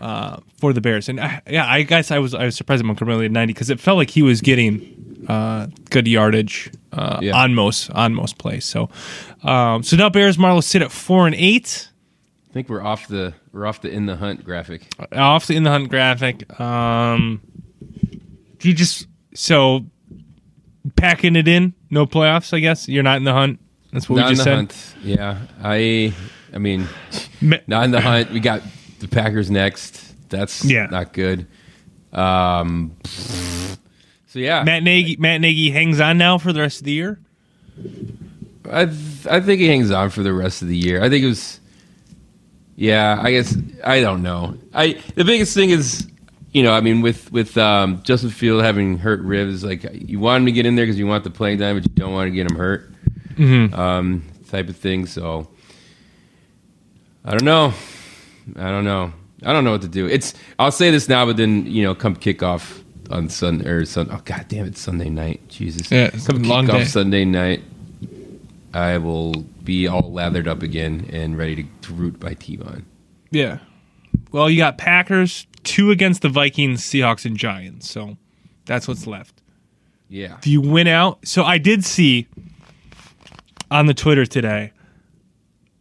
uh, 0.01 0.37
for 0.59 0.73
the 0.73 0.81
Bears. 0.81 1.09
And 1.09 1.19
I, 1.19 1.41
yeah, 1.49 1.65
I 1.69 1.83
guess 1.83 2.11
I 2.11 2.19
was 2.19 2.33
I 2.33 2.45
was 2.45 2.55
surprised 2.55 2.81
at 2.81 2.85
Montgomery 2.85 3.25
at 3.25 3.31
ninety 3.31 3.53
because 3.53 3.69
it 3.69 3.79
felt 3.79 3.97
like 3.97 4.09
he 4.09 4.21
was 4.21 4.41
getting 4.41 5.25
uh, 5.27 5.67
good 5.89 6.07
yardage 6.07 6.71
uh, 6.93 7.19
Yeah. 7.21 7.35
on 7.41 7.53
most 7.55 7.89
on 7.91 8.13
most 8.13 8.37
plays. 8.37 8.65
So 8.65 8.89
um, 9.43 9.83
so 9.83 9.95
now 9.95 10.09
Bears 10.09 10.37
Marlo 10.37 10.63
sit 10.63 10.81
at 10.81 10.91
four 10.91 11.25
and 11.27 11.35
eight. 11.35 11.89
I 12.49 12.53
think 12.53 12.67
we're 12.69 12.81
off 12.81 13.07
the 13.07 13.33
we're 13.51 13.65
off 13.67 13.81
the 13.81 13.91
in 13.91 14.05
the 14.07 14.15
hunt 14.15 14.43
graphic. 14.43 14.81
off 15.11 15.47
the 15.47 15.55
in 15.55 15.63
the 15.63 15.69
hunt 15.69 15.89
graphic. 15.89 16.59
Um, 16.59 17.41
do 18.57 18.67
you 18.69 18.73
just 18.73 19.07
so 19.35 19.85
packing 20.95 21.35
it 21.35 21.47
in? 21.47 21.73
No 21.89 22.05
playoffs, 22.05 22.53
I 22.53 22.59
guess. 22.59 22.87
You're 22.89 23.03
not 23.03 23.17
in 23.17 23.23
the 23.23 23.33
hunt. 23.33 23.59
That's 23.91 24.07
what 24.09 24.17
Not 24.17 24.25
we 24.25 24.29
in 24.31 24.35
just 24.35 24.45
the 24.45 24.51
said. 24.51 24.55
hunt. 24.55 24.95
Yeah, 25.03 25.37
I. 25.63 26.13
I 26.53 26.57
mean, 26.57 26.87
not 27.67 27.85
in 27.85 27.91
the 27.91 28.01
hunt. 28.01 28.31
We 28.31 28.39
got 28.39 28.61
the 28.99 29.07
Packers 29.07 29.49
next. 29.51 30.01
That's 30.29 30.63
Yeah. 30.65 30.87
not 30.91 31.13
good. 31.13 31.47
Um, 32.13 32.93
So 34.27 34.37
yeah, 34.39 34.63
Matt 34.63 34.83
Nagy 34.83 35.15
Matt 35.17 35.41
Nagy 35.41 35.71
hangs 35.71 35.99
on 35.99 36.17
now 36.19 36.37
for 36.37 36.53
the 36.53 36.59
rest 36.61 36.79
of 36.79 36.85
the 36.85 36.91
year. 36.91 37.19
I 38.71 38.85
th- 38.85 39.25
I 39.29 39.39
think 39.39 39.59
he 39.59 39.67
hangs 39.67 39.89
on 39.89 40.11
for 40.11 40.21
the 40.21 40.33
rest 40.33 40.61
of 40.61 40.67
the 40.67 40.77
year. 40.77 41.03
I 41.03 41.09
think 41.09 41.23
it 41.23 41.27
was. 41.27 41.59
Yeah, 42.75 43.19
I 43.21 43.31
guess 43.31 43.57
I 43.83 44.01
don't 44.01 44.21
know. 44.21 44.55
I 44.73 44.99
the 45.15 45.25
biggest 45.25 45.53
thing 45.55 45.71
is, 45.71 46.07
you 46.53 46.61
know, 46.63 46.71
I 46.73 46.81
mean, 46.81 47.01
with 47.01 47.31
with 47.31 47.57
um, 47.57 48.01
Justin 48.03 48.29
Field 48.29 48.63
having 48.63 48.99
hurt 48.99 49.21
ribs, 49.21 49.63
like 49.63 49.83
you 49.91 50.19
want 50.19 50.41
him 50.41 50.45
to 50.45 50.51
get 50.51 50.65
in 50.67 50.75
there 50.75 50.85
because 50.85 50.99
you 50.99 51.07
want 51.07 51.23
the 51.23 51.29
playing 51.31 51.57
time, 51.57 51.75
but 51.77 51.83
you 51.83 51.91
don't 51.95 52.13
want 52.13 52.27
to 52.27 52.31
get 52.35 52.49
him 52.49 52.55
hurt, 52.57 52.91
um, 53.73 54.23
type 54.49 54.69
of 54.69 54.75
thing. 54.77 55.07
So 55.07 55.49
I 57.25 57.31
don't 57.31 57.43
know. 57.43 57.73
I 58.57 58.69
don't 58.69 58.83
know. 58.83 59.13
I 59.43 59.53
don't 59.53 59.63
know 59.63 59.71
what 59.71 59.81
to 59.81 59.87
do. 59.87 60.07
It's. 60.07 60.33
I'll 60.57 60.71
say 60.71 60.91
this 60.91 61.07
now, 61.07 61.25
but 61.25 61.37
then 61.37 61.65
you 61.65 61.83
know, 61.83 61.95
come 61.95 62.15
kickoff 62.15 62.83
on 63.09 63.29
Sunday 63.29 63.67
or 63.67 63.85
Sun. 63.85 64.09
Oh 64.11 64.21
God 64.25 64.45
damn 64.47 64.65
it, 64.65 64.77
Sunday 64.77 65.09
night. 65.09 65.47
Jesus. 65.49 65.91
Yeah, 65.91 66.09
come 66.09 66.43
long 66.43 66.67
kickoff 66.67 66.71
day. 66.71 66.85
Sunday 66.85 67.25
night. 67.25 67.63
I 68.73 68.97
will 68.97 69.33
be 69.63 69.87
all 69.87 70.11
lathered 70.11 70.47
up 70.47 70.61
again 70.61 71.09
and 71.11 71.37
ready 71.37 71.63
to, 71.63 71.69
to 71.81 71.93
root 71.93 72.19
by 72.19 72.35
T-Von. 72.35 72.85
Yeah. 73.31 73.59
Well, 74.31 74.47
you 74.47 74.57
got 74.57 74.77
Packers, 74.77 75.47
two 75.63 75.89
against 75.89 76.21
the 76.21 76.29
Vikings, 76.29 76.83
Seahawks, 76.83 77.25
and 77.25 77.35
Giants. 77.35 77.89
So 77.89 78.17
that's 78.65 78.87
what's 78.87 79.07
left. 79.07 79.41
Yeah. 80.07 80.37
If 80.37 80.47
you 80.47 80.61
win 80.61 80.87
out, 80.87 81.27
so 81.27 81.43
I 81.43 81.57
did 81.57 81.83
see 81.83 82.27
on 83.71 83.87
the 83.87 83.93
Twitter 83.93 84.25
today 84.25 84.71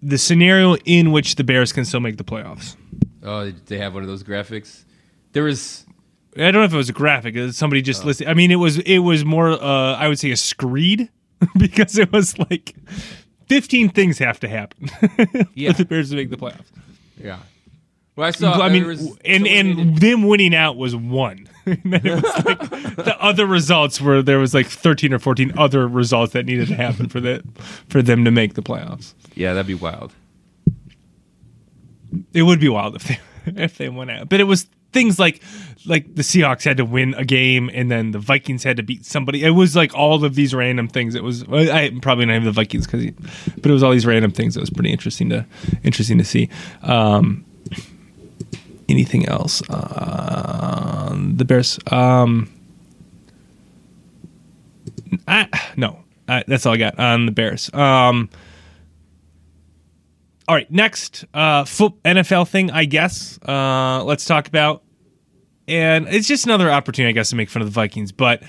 the 0.02 0.18
scenario 0.18 0.76
in 0.84 1.12
which 1.12 1.34
the 1.36 1.44
Bears 1.44 1.72
can 1.72 1.84
still 1.84 2.00
make 2.00 2.16
the 2.16 2.24
playoffs. 2.24 2.76
Oh, 3.22 3.50
they 3.50 3.78
have 3.78 3.94
one 3.94 4.02
of 4.02 4.08
those 4.08 4.22
graphics? 4.22 4.84
There 5.32 5.42
was. 5.44 5.84
I 6.36 6.50
don't 6.52 6.54
know 6.54 6.64
if 6.64 6.72
it 6.72 6.76
was 6.76 6.88
a 6.88 6.92
graphic. 6.92 7.36
Somebody 7.52 7.82
just 7.82 8.04
listed. 8.04 8.28
I 8.28 8.34
mean, 8.34 8.50
it 8.50 8.56
was 8.56 8.78
it 8.78 8.98
was 8.98 9.24
more. 9.24 9.50
Uh, 9.50 9.94
I 9.96 10.08
would 10.08 10.18
say 10.18 10.30
a 10.30 10.36
screed 10.36 11.08
because 11.58 11.98
it 11.98 12.12
was 12.12 12.38
like 12.38 12.74
fifteen 13.48 13.88
things 13.88 14.18
have 14.18 14.38
to 14.40 14.48
happen 14.48 14.88
Yeah. 15.54 15.72
for 15.72 15.78
the 15.78 15.84
Bears 15.84 16.10
to 16.10 16.16
make 16.16 16.30
the 16.30 16.36
playoffs. 16.36 16.66
Yeah. 17.22 17.38
Well, 18.14 18.26
I 18.26 18.30
saw. 18.32 18.60
I 18.60 18.68
mean, 18.68 19.16
and 19.24 19.46
and 19.46 19.98
them 19.98 20.22
winning 20.24 20.54
out 20.54 20.76
was 20.76 20.94
one. 20.94 21.48
and 21.66 21.80
then 21.84 22.06
it 22.06 22.22
was 22.22 22.44
like 22.44 22.70
the 22.96 23.16
other 23.20 23.46
results 23.46 24.00
were 24.00 24.22
there 24.22 24.38
was 24.38 24.54
like 24.54 24.66
thirteen 24.66 25.12
or 25.12 25.18
fourteen 25.18 25.52
other 25.58 25.86
results 25.86 26.32
that 26.32 26.46
needed 26.46 26.68
to 26.68 26.74
happen 26.74 27.08
for 27.08 27.20
the 27.20 27.42
for 27.88 28.02
them 28.02 28.24
to 28.24 28.30
make 28.30 28.54
the 28.54 28.62
playoffs. 28.62 29.14
Yeah, 29.38 29.54
that'd 29.54 29.66
be 29.66 29.74
wild. 29.74 30.12
It 32.32 32.42
would 32.42 32.60
be 32.60 32.68
wild 32.68 32.96
if 32.96 33.04
they 33.04 33.18
if 33.62 33.78
they 33.78 33.88
went 33.88 34.10
out, 34.10 34.28
but 34.28 34.40
it 34.40 34.44
was 34.44 34.66
things 34.92 35.18
like 35.18 35.42
like 35.86 36.14
the 36.14 36.22
Seahawks 36.22 36.64
had 36.64 36.78
to 36.78 36.84
win 36.84 37.14
a 37.14 37.24
game 37.24 37.70
and 37.72 37.90
then 37.90 38.10
the 38.10 38.18
Vikings 38.18 38.64
had 38.64 38.76
to 38.78 38.82
beat 38.82 39.04
somebody. 39.04 39.44
It 39.44 39.50
was 39.50 39.76
like 39.76 39.94
all 39.94 40.24
of 40.24 40.34
these 40.34 40.54
random 40.54 40.88
things. 40.88 41.14
It 41.14 41.22
was 41.22 41.44
I 41.44 41.84
I- 41.84 41.92
probably 42.02 42.26
not 42.26 42.34
even 42.34 42.46
the 42.46 42.52
Vikings 42.52 42.86
because, 42.86 43.10
but 43.56 43.66
it 43.70 43.72
was 43.72 43.82
all 43.82 43.92
these 43.92 44.06
random 44.06 44.30
things. 44.32 44.56
It 44.56 44.60
was 44.60 44.70
pretty 44.70 44.90
interesting 44.90 45.28
to 45.30 45.44
interesting 45.84 46.18
to 46.18 46.24
see. 46.24 46.48
Um, 46.82 47.44
anything 48.88 49.26
else? 49.28 49.62
Uh, 49.68 51.14
the 51.34 51.44
Bears. 51.44 51.78
Um, 51.92 52.50
I, 55.26 55.48
no, 55.76 55.98
uh, 56.26 56.42
that's 56.46 56.66
all 56.66 56.74
I 56.74 56.76
got 56.78 56.98
on 56.98 57.26
the 57.26 57.32
Bears. 57.32 57.72
Um, 57.74 58.30
all 60.48 60.54
right, 60.54 60.70
next 60.70 61.26
uh, 61.34 61.64
NFL 61.64 62.48
thing, 62.48 62.70
I 62.70 62.86
guess. 62.86 63.38
Uh, 63.46 64.02
let's 64.04 64.24
talk 64.24 64.48
about, 64.48 64.82
and 65.68 66.08
it's 66.08 66.26
just 66.26 66.46
another 66.46 66.70
opportunity, 66.70 67.10
I 67.10 67.12
guess, 67.12 67.28
to 67.30 67.36
make 67.36 67.50
fun 67.50 67.60
of 67.60 67.68
the 67.68 67.72
Vikings. 67.72 68.12
But 68.12 68.42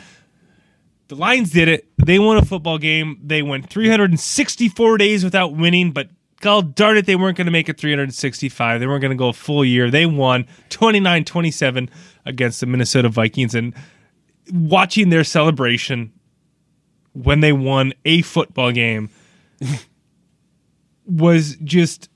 the 1.09 1.15
Lions 1.15 1.51
did 1.51 1.67
it. 1.67 1.89
They 1.97 2.17
won 2.17 2.37
a 2.37 2.45
football 2.45 2.77
game. 2.77 3.19
They 3.21 3.41
went 3.41 3.69
364 3.69 4.97
days 4.97 5.25
without 5.25 5.57
winning, 5.57 5.91
but 5.91 6.09
God 6.39 6.73
darn 6.73 6.95
it, 6.95 7.05
they 7.05 7.17
weren't 7.17 7.35
going 7.35 7.47
to 7.47 7.51
make 7.51 7.67
it 7.67 7.77
365. 7.77 8.79
They 8.79 8.87
weren't 8.87 9.01
going 9.01 9.11
to 9.11 9.17
go 9.17 9.27
a 9.27 9.33
full 9.33 9.65
year. 9.65 9.91
They 9.91 10.05
won 10.05 10.47
29 10.69 11.25
27 11.25 11.89
against 12.25 12.61
the 12.61 12.65
Minnesota 12.65 13.09
Vikings. 13.09 13.53
And 13.53 13.73
watching 14.53 15.09
their 15.09 15.25
celebration 15.25 16.13
when 17.11 17.41
they 17.41 17.51
won 17.51 17.91
a 18.05 18.21
football 18.21 18.71
game 18.71 19.09
was 21.09 21.55
just 21.63 22.09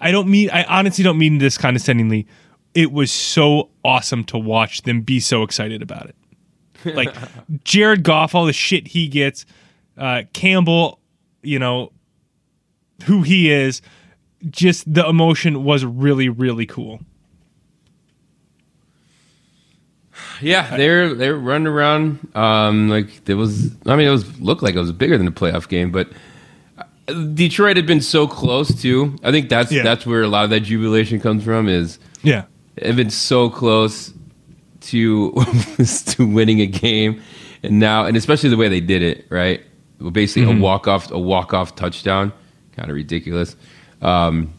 I 0.00 0.10
don't 0.10 0.28
mean 0.28 0.50
I 0.50 0.64
honestly 0.64 1.02
don't 1.04 1.18
mean 1.18 1.38
this 1.38 1.58
condescendingly. 1.58 2.26
It 2.74 2.92
was 2.92 3.10
so 3.10 3.70
awesome 3.84 4.24
to 4.24 4.38
watch 4.38 4.82
them 4.82 5.02
be 5.02 5.20
so 5.20 5.42
excited 5.42 5.82
about 5.82 6.08
it. 6.08 6.96
Like 6.96 7.14
Jared 7.64 8.02
Goff, 8.02 8.34
all 8.34 8.46
the 8.46 8.52
shit 8.52 8.88
he 8.88 9.08
gets, 9.08 9.44
uh, 9.98 10.22
Campbell, 10.32 11.00
you 11.42 11.58
know, 11.58 11.92
who 13.04 13.22
he 13.22 13.50
is, 13.50 13.82
just 14.50 14.92
the 14.92 15.06
emotion 15.06 15.64
was 15.64 15.84
really, 15.84 16.28
really 16.28 16.66
cool. 16.66 17.00
Yeah, 20.40 20.76
they're 20.76 21.14
they're 21.14 21.36
running 21.36 21.68
around. 21.68 22.28
Um, 22.34 22.88
like 22.88 23.28
it 23.28 23.34
was. 23.34 23.74
I 23.86 23.96
mean, 23.96 24.06
it 24.06 24.10
was 24.10 24.40
looked 24.40 24.62
like 24.62 24.74
it 24.74 24.78
was 24.78 24.92
bigger 24.92 25.16
than 25.16 25.26
a 25.26 25.32
playoff 25.32 25.68
game, 25.68 25.90
but 25.90 26.10
Detroit 27.34 27.76
had 27.76 27.86
been 27.86 28.00
so 28.00 28.26
close 28.26 28.80
too. 28.80 29.16
I 29.22 29.30
think 29.32 29.48
that's 29.48 29.72
Yeah. 29.72 29.82
that's 29.82 30.06
where 30.06 30.22
a 30.22 30.28
lot 30.28 30.44
of 30.44 30.50
that 30.50 30.60
jubilation 30.60 31.20
comes 31.20 31.42
from. 31.44 31.68
Is 31.68 31.98
Yeah. 32.22 32.44
have 32.82 32.96
been 32.96 33.10
so 33.10 33.50
close 33.50 34.12
to 34.82 35.32
to 36.06 36.26
winning 36.26 36.60
a 36.60 36.66
game, 36.66 37.20
and 37.62 37.78
now, 37.80 38.04
and 38.04 38.16
especially 38.16 38.50
the 38.50 38.56
way 38.56 38.68
they 38.68 38.80
did 38.80 39.02
it, 39.02 39.26
right? 39.30 39.60
Well, 40.00 40.10
Basically, 40.10 40.48
Mm-hmm. 40.50 40.60
a 40.60 40.62
walk 40.62 40.88
off, 40.88 41.10
a 41.10 41.18
walk 41.18 41.54
off 41.54 41.76
touchdown, 41.76 42.32
kind 42.76 42.88
of 42.90 42.94
ridiculous 42.96 43.54
um, 44.00 44.52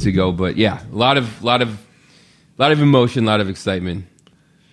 to 0.00 0.12
go, 0.12 0.32
but 0.32 0.56
yeah, 0.56 0.80
a 0.92 0.96
lot 0.96 1.16
of, 1.16 1.42
lot 1.42 1.62
of, 1.62 1.78
lot 2.58 2.70
of 2.72 2.82
emotion, 2.82 3.24
a 3.24 3.26
lot 3.26 3.40
of 3.40 3.48
excitement 3.48 4.04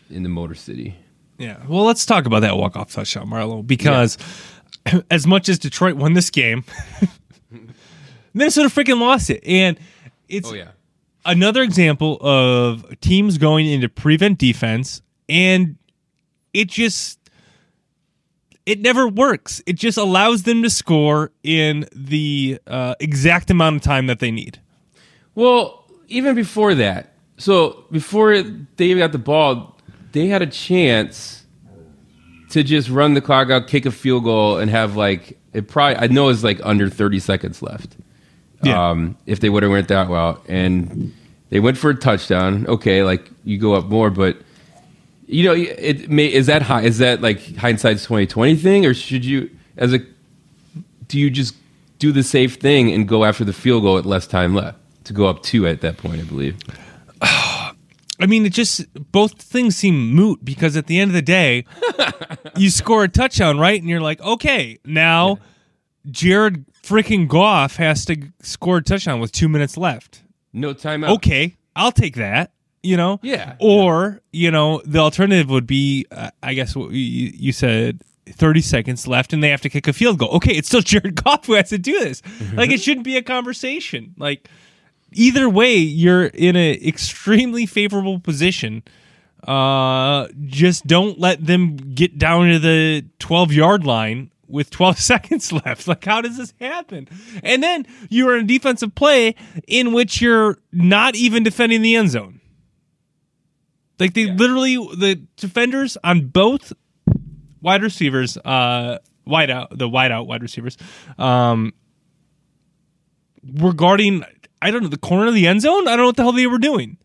in 0.10 0.24
the 0.24 0.30
Motor 0.30 0.56
City. 0.56 0.96
Yeah. 1.38 1.58
Well, 1.68 1.86
let's 1.86 2.06
talk 2.06 2.26
about 2.26 2.42
that 2.42 2.58
walk 2.58 2.76
off 2.76 2.92
touchdown, 2.92 3.30
Marlo, 3.30 3.66
because 3.66 4.18
as 5.12 5.28
much 5.28 5.50
as 5.50 5.60
Detroit 5.60 5.96
won 5.96 6.14
this 6.14 6.30
game, 6.30 6.64
Minnesota 8.34 8.70
freaking 8.70 9.00
lost 9.00 9.30
it. 9.30 9.44
And 9.46 9.80
it's 10.28 10.50
Oh 10.50 10.54
yeah, 10.54 10.72
another 11.26 11.62
example 11.62 12.18
of 12.22 13.00
teams 13.00 13.38
going 13.38 13.68
into 13.68 13.90
prevent 13.90 14.38
defense 14.38 15.02
and 15.30 15.78
it 16.54 16.68
just 16.68 17.20
it 18.66 18.82
never 18.82 19.08
works. 19.08 19.62
It 19.66 19.74
just 19.74 19.98
allows 19.98 20.44
them 20.44 20.62
to 20.64 20.70
score 20.70 21.32
in 21.42 21.88
the 21.96 22.60
uh, 22.68 22.96
exact 23.00 23.50
amount 23.50 23.78
of 23.78 23.82
time 23.82 24.08
that 24.08 24.20
they 24.20 24.30
need. 24.30 24.60
Well, 25.36 25.86
even 26.10 26.36
before 26.36 26.76
that, 26.76 27.14
so 27.38 27.86
before 27.92 28.42
they 28.42 28.94
got 28.96 29.14
the 29.14 29.20
ball, 29.20 29.78
they 30.12 30.28
had 30.28 30.42
a 30.42 30.48
chance 30.48 31.37
to 32.50 32.64
just 32.64 32.90
run 32.90 33.14
the 33.14 33.22
clock 33.22 33.50
out, 33.50 33.68
kick 33.68 33.86
a 33.86 33.92
field 33.92 34.24
goal, 34.24 34.58
and 34.58 34.70
have 34.72 34.96
like 34.96 35.38
it. 35.54 35.68
Probably 35.68 35.96
I 35.98 36.08
know 36.08 36.30
it's 36.30 36.44
like 36.44 36.60
under 36.64 36.90
thirty 36.90 37.20
seconds 37.20 37.62
left. 37.62 37.96
Yeah. 38.64 38.90
Um, 38.90 39.18
if 39.26 39.40
they 39.40 39.50
would 39.50 39.64
have 39.64 39.72
went 39.72 39.88
that 39.90 40.10
well, 40.10 40.42
and 40.48 41.14
they 41.50 41.60
went 41.60 41.78
for 41.78 41.92
a 41.92 41.96
touchdown, 41.96 42.66
okay, 42.68 43.04
like 43.04 43.30
you 43.44 43.58
go 43.58 43.74
up 43.74 43.86
more, 43.86 44.10
but 44.10 44.38
you 45.28 45.44
know, 45.44 45.54
it 45.54 46.10
may 46.10 46.26
is 46.26 46.48
that 46.48 46.62
high? 46.62 46.84
Is 46.84 46.98
that 47.00 47.22
like 47.22 47.56
hindsight's 47.58 48.04
twenty 48.04 48.26
twenty 48.26 48.56
thing, 48.56 48.86
or 48.86 48.94
should 48.94 49.26
you 49.26 49.50
as 49.76 49.94
a 49.94 50.00
do 51.08 51.20
you 51.20 51.30
just 51.30 51.56
do 52.00 52.12
the 52.12 52.24
safe 52.24 52.56
thing 52.56 52.92
and 52.92 53.08
go 53.08 53.26
after 53.26 53.44
the 53.44 53.54
field 53.54 53.84
goal 53.84 53.98
at 53.98 54.06
less 54.06 54.28
time 54.28 54.54
left 54.56 54.78
to 55.06 55.14
go 55.14 55.28
up 55.28 55.44
two 55.44 55.68
at 55.68 55.82
that 55.82 55.98
point? 55.98 56.22
I 56.22 56.24
believe. 56.24 56.58
I 58.20 58.26
mean, 58.26 58.46
it 58.46 58.54
just 58.54 58.86
both 59.12 59.42
things 59.42 59.76
seem 59.76 60.10
moot 60.14 60.44
because 60.44 60.76
at 60.76 60.88
the 60.88 61.00
end 61.00 61.12
of 61.12 61.16
the 61.16 61.22
day, 61.22 61.66
you 62.58 62.70
score 62.70 63.04
a 63.04 63.08
touchdown, 63.08 63.60
right? 63.60 63.80
And 63.80 63.90
you're 63.90 64.02
like, 64.02 64.20
okay, 64.22 64.80
now 64.86 65.40
Jared 66.10 66.66
freaking 66.84 67.28
Goff 67.28 67.76
has 67.76 68.06
to 68.06 68.18
score 68.42 68.78
a 68.78 68.84
touchdown 68.84 69.20
with 69.20 69.32
two 69.32 69.48
minutes 69.48 69.78
left. 69.78 70.24
No 70.54 70.74
timeout. 70.74 71.10
Okay, 71.18 71.58
I'll 71.76 71.92
take 71.92 72.16
that. 72.16 72.52
You 72.84 72.96
know, 72.96 73.20
Yeah. 73.22 73.56
Or 73.60 74.22
you 74.32 74.50
know, 74.50 74.82
the 74.86 75.00
alternative 75.00 75.50
would 75.50 75.68
be, 75.68 76.06
uh, 76.12 76.30
I 76.42 76.54
guess 76.54 76.76
what 76.76 76.92
you, 76.92 77.32
you 77.36 77.52
said. 77.52 78.02
30 78.30 78.60
seconds 78.60 79.08
left 79.08 79.32
and 79.32 79.42
they 79.42 79.48
have 79.48 79.62
to 79.62 79.70
kick 79.70 79.88
a 79.88 79.94
field 79.94 80.20
goal. 80.20 80.28
Okay, 80.32 80.52
it's 80.52 80.68
still 80.68 80.82
Jared 80.92 81.16
Goff 81.24 81.46
who 81.46 81.54
has 81.54 81.70
to 81.70 81.78
do 81.78 81.98
this. 81.98 82.22
Like 82.56 82.72
it 82.72 82.82
shouldn't 82.84 83.06
be 83.06 83.16
a 83.16 83.22
conversation. 83.22 84.14
Like 84.18 84.50
either 85.12 85.50
way, 85.50 85.76
you're 85.76 86.26
in 86.26 86.56
an 86.56 86.76
extremely 86.86 87.66
favorable 87.66 88.20
position. 88.20 88.84
Uh, 89.48 90.28
just 90.46 90.88
don't 90.88 91.20
let 91.20 91.46
them 91.46 91.78
get 91.94 92.18
down 92.18 92.50
to 92.50 92.60
the 92.60 93.06
12 93.20 93.54
yard 93.54 93.86
line 93.86 94.32
with 94.48 94.70
12 94.70 94.98
seconds 95.00 95.52
left. 95.52 95.88
Like, 95.88 96.06
how 96.06 96.22
does 96.22 96.38
this 96.38 96.54
happen? 96.60 97.08
And 97.44 97.62
then 97.62 97.86
you're 98.10 98.38
in 98.38 98.46
a 98.46 98.48
defensive 98.48 98.96
play 98.96 99.36
in 99.68 99.94
which 99.94 100.22
you're 100.22 100.58
not 100.72 101.16
even 101.16 101.44
defending 101.44 101.82
the 101.82 101.96
end 101.96 102.12
zone. 102.12 102.42
Like 104.00 104.14
they 104.14 104.26
literally 104.32 104.76
the 104.76 105.16
defenders 105.38 105.98
on 106.04 106.28
both 106.28 106.72
wide 107.62 107.82
receivers, 107.82 108.38
uh, 108.38 109.00
wide 109.26 109.50
out 109.50 109.76
the 109.78 109.90
wide 109.90 110.12
out 110.12 110.28
wide 110.28 110.44
receivers, 110.44 110.78
um, 111.18 111.74
were 113.44 113.74
guarding. 113.74 114.24
I 114.62 114.72
don't 114.72 114.84
know 114.84 114.90
the 114.90 114.98
corner 114.98 115.28
of 115.28 115.34
the 115.34 115.48
end 115.48 115.62
zone. 115.62 115.88
I 115.88 115.92
don't 115.92 116.00
know 116.00 116.06
what 116.08 116.16
the 116.18 116.24
hell 116.24 116.32
they 116.32 116.48
were 116.48 116.58
doing, 116.58 116.98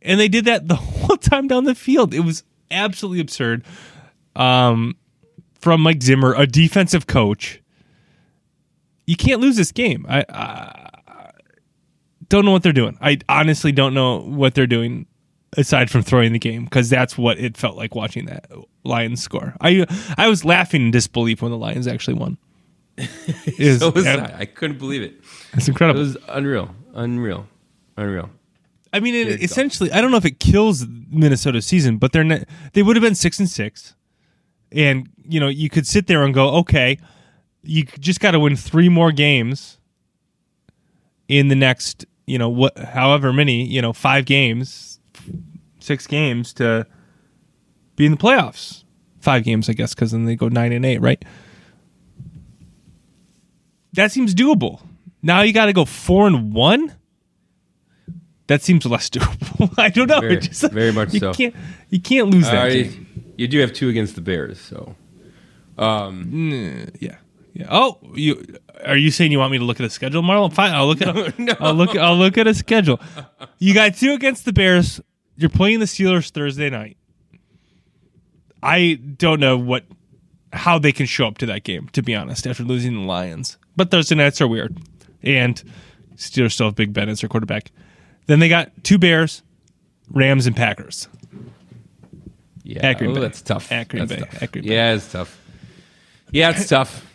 and 0.00 0.18
they 0.20 0.28
did 0.28 0.44
that 0.46 0.68
the 0.68 0.74
whole 0.76 1.16
time 1.16 1.48
down 1.48 1.64
the 1.64 1.74
field. 1.74 2.14
It 2.14 2.20
was 2.20 2.44
absolutely 2.70 3.20
absurd. 3.20 3.64
Um, 4.34 4.96
from 5.54 5.80
Mike 5.80 6.02
Zimmer, 6.02 6.34
a 6.34 6.46
defensive 6.46 7.06
coach. 7.06 7.60
You 9.06 9.16
can't 9.16 9.40
lose 9.40 9.56
this 9.56 9.72
game. 9.72 10.06
I, 10.08 10.24
I 10.28 11.30
don't 12.28 12.44
know 12.44 12.50
what 12.52 12.62
they're 12.62 12.72
doing. 12.72 12.96
I 13.00 13.18
honestly 13.28 13.72
don't 13.72 13.94
know 13.94 14.20
what 14.20 14.54
they're 14.54 14.66
doing 14.66 15.06
aside 15.56 15.90
from 15.90 16.02
throwing 16.02 16.32
the 16.32 16.38
game 16.38 16.64
because 16.64 16.88
that's 16.88 17.18
what 17.18 17.38
it 17.38 17.56
felt 17.56 17.76
like 17.76 17.94
watching 17.94 18.24
that 18.26 18.50
Lions 18.84 19.22
score. 19.22 19.54
I 19.60 19.86
I 20.16 20.28
was 20.28 20.44
laughing 20.44 20.82
in 20.82 20.90
disbelief 20.90 21.42
when 21.42 21.50
the 21.50 21.58
Lions 21.58 21.86
actually 21.86 22.14
won. 22.14 22.38
It 23.46 23.80
So 23.80 23.90
was 23.90 24.06
I. 24.06 24.40
I 24.40 24.44
couldn't 24.44 24.78
believe 24.78 25.02
it. 25.02 25.20
It's 25.54 25.68
incredible. 25.68 26.00
It 26.00 26.04
was 26.04 26.16
unreal, 26.28 26.74
unreal, 26.94 27.46
unreal. 27.96 28.30
I 28.92 29.00
mean, 29.00 29.14
it, 29.14 29.42
essentially, 29.42 29.90
I 29.90 30.00
don't 30.02 30.10
know 30.10 30.18
if 30.18 30.24
it 30.26 30.38
kills 30.38 30.86
Minnesota's 31.10 31.64
season, 31.64 31.96
but 31.96 32.12
they're 32.12 32.24
not, 32.24 32.40
they 32.74 32.82
would 32.82 32.94
have 32.94 33.02
been 33.02 33.14
six 33.14 33.38
and 33.38 33.48
six, 33.48 33.94
and 34.70 35.08
you 35.26 35.40
know 35.40 35.48
you 35.48 35.70
could 35.70 35.86
sit 35.86 36.06
there 36.06 36.22
and 36.24 36.34
go, 36.34 36.50
okay, 36.56 36.98
you 37.62 37.84
just 37.84 38.20
got 38.20 38.32
to 38.32 38.40
win 38.40 38.56
three 38.56 38.88
more 38.90 39.10
games 39.12 39.78
in 41.28 41.48
the 41.48 41.54
next, 41.54 42.04
you 42.26 42.36
know, 42.36 42.50
what, 42.50 42.76
however 42.76 43.32
many, 43.32 43.64
you 43.64 43.80
know, 43.80 43.92
five 43.94 44.26
games, 44.26 45.00
six 45.80 46.06
games 46.06 46.52
to 46.54 46.86
be 47.96 48.04
in 48.04 48.12
the 48.12 48.18
playoffs. 48.18 48.84
Five 49.20 49.44
games, 49.44 49.68
I 49.68 49.72
guess, 49.72 49.94
because 49.94 50.10
then 50.10 50.24
they 50.24 50.34
go 50.34 50.48
nine 50.48 50.72
and 50.72 50.84
eight, 50.84 51.00
right? 51.00 51.24
That 53.94 54.10
seems 54.12 54.34
doable. 54.34 54.80
Now 55.22 55.42
you 55.42 55.52
got 55.52 55.66
to 55.66 55.72
go 55.72 55.84
four 55.84 56.26
and 56.26 56.52
one. 56.52 56.94
That 58.48 58.62
seems 58.62 58.84
less 58.86 59.08
doable. 59.10 59.72
I 59.78 59.88
don't 59.88 60.08
know. 60.08 60.20
Very- 60.20 60.38
just- 60.38 60.72
very 60.72 60.92
much 60.92 61.12
you 61.14 61.20
so. 61.20 61.32
Can't, 61.32 61.54
you 61.90 62.00
can't 62.00 62.28
lose 62.30 62.44
that 62.46 62.66
Uh, 62.66 62.68
game. 62.70 63.06
you 63.36 63.46
do 63.48 63.60
have 63.60 63.72
two 63.72 63.88
against 63.88 64.14
the 64.14 64.20
Bears, 64.20 64.60
so 64.60 64.94
um, 65.78 66.92
Yeah. 67.00 67.16
Yeah. 67.54 67.66
Oh, 67.70 67.98
you 68.14 68.42
are 68.84 68.96
you 68.96 69.10
saying 69.10 69.30
you 69.30 69.38
want 69.38 69.52
me 69.52 69.58
to 69.58 69.64
look 69.64 69.78
at 69.78 69.84
a 69.84 69.90
schedule, 69.90 70.22
Marlon? 70.22 70.52
Fine, 70.52 70.72
I'll 70.72 70.86
look 70.86 71.02
at 71.02 71.08
a, 71.16 71.34
No. 71.42 71.54
I'll 71.60 71.74
look 71.74 71.94
I'll 71.94 72.16
look 72.16 72.38
at 72.38 72.46
a 72.46 72.54
schedule. 72.54 72.98
You 73.58 73.74
got 73.74 73.94
two 73.94 74.12
against 74.12 74.46
the 74.46 74.54
Bears. 74.54 75.00
You're 75.36 75.50
playing 75.50 75.80
the 75.80 75.84
Steelers 75.86 76.30
Thursday 76.30 76.70
night. 76.70 76.96
I 78.62 78.94
don't 79.18 79.38
know 79.40 79.56
what 79.58 79.84
how 80.52 80.78
they 80.78 80.92
can 80.92 81.06
show 81.06 81.26
up 81.26 81.38
to 81.38 81.46
that 81.46 81.62
game, 81.64 81.88
to 81.92 82.02
be 82.02 82.14
honest, 82.14 82.46
after 82.46 82.62
losing 82.62 82.94
the 82.94 83.00
Lions. 83.06 83.56
But 83.76 83.90
Thursday 83.90 84.14
nights 84.14 84.40
are 84.40 84.48
weird. 84.48 84.76
And 85.22 85.62
Steelers 86.16 86.52
still 86.52 86.66
have 86.66 86.74
Big 86.74 86.92
Ben 86.92 87.08
as 87.08 87.20
their 87.20 87.28
quarterback. 87.28 87.70
Then 88.26 88.38
they 88.38 88.48
got 88.48 88.70
two 88.84 88.98
Bears, 88.98 89.42
Rams, 90.10 90.46
and 90.46 90.54
Packers. 90.54 91.08
yeah, 92.64 92.86
At 92.86 92.98
Green 92.98 93.10
oh, 93.10 93.14
Bay. 93.14 93.20
that's 93.20 93.42
tough. 93.42 93.70
At 93.72 93.88
Green 93.88 94.06
That's 94.06 94.20
Bay. 94.20 94.28
tough. 94.30 94.42
At 94.42 94.52
Green 94.52 94.64
Bay. 94.64 94.74
Yeah, 94.74 94.94
it's 94.94 95.10
tough. 95.10 95.38
Yeah, 96.30 96.50
it's 96.50 96.68
tough. 96.68 97.06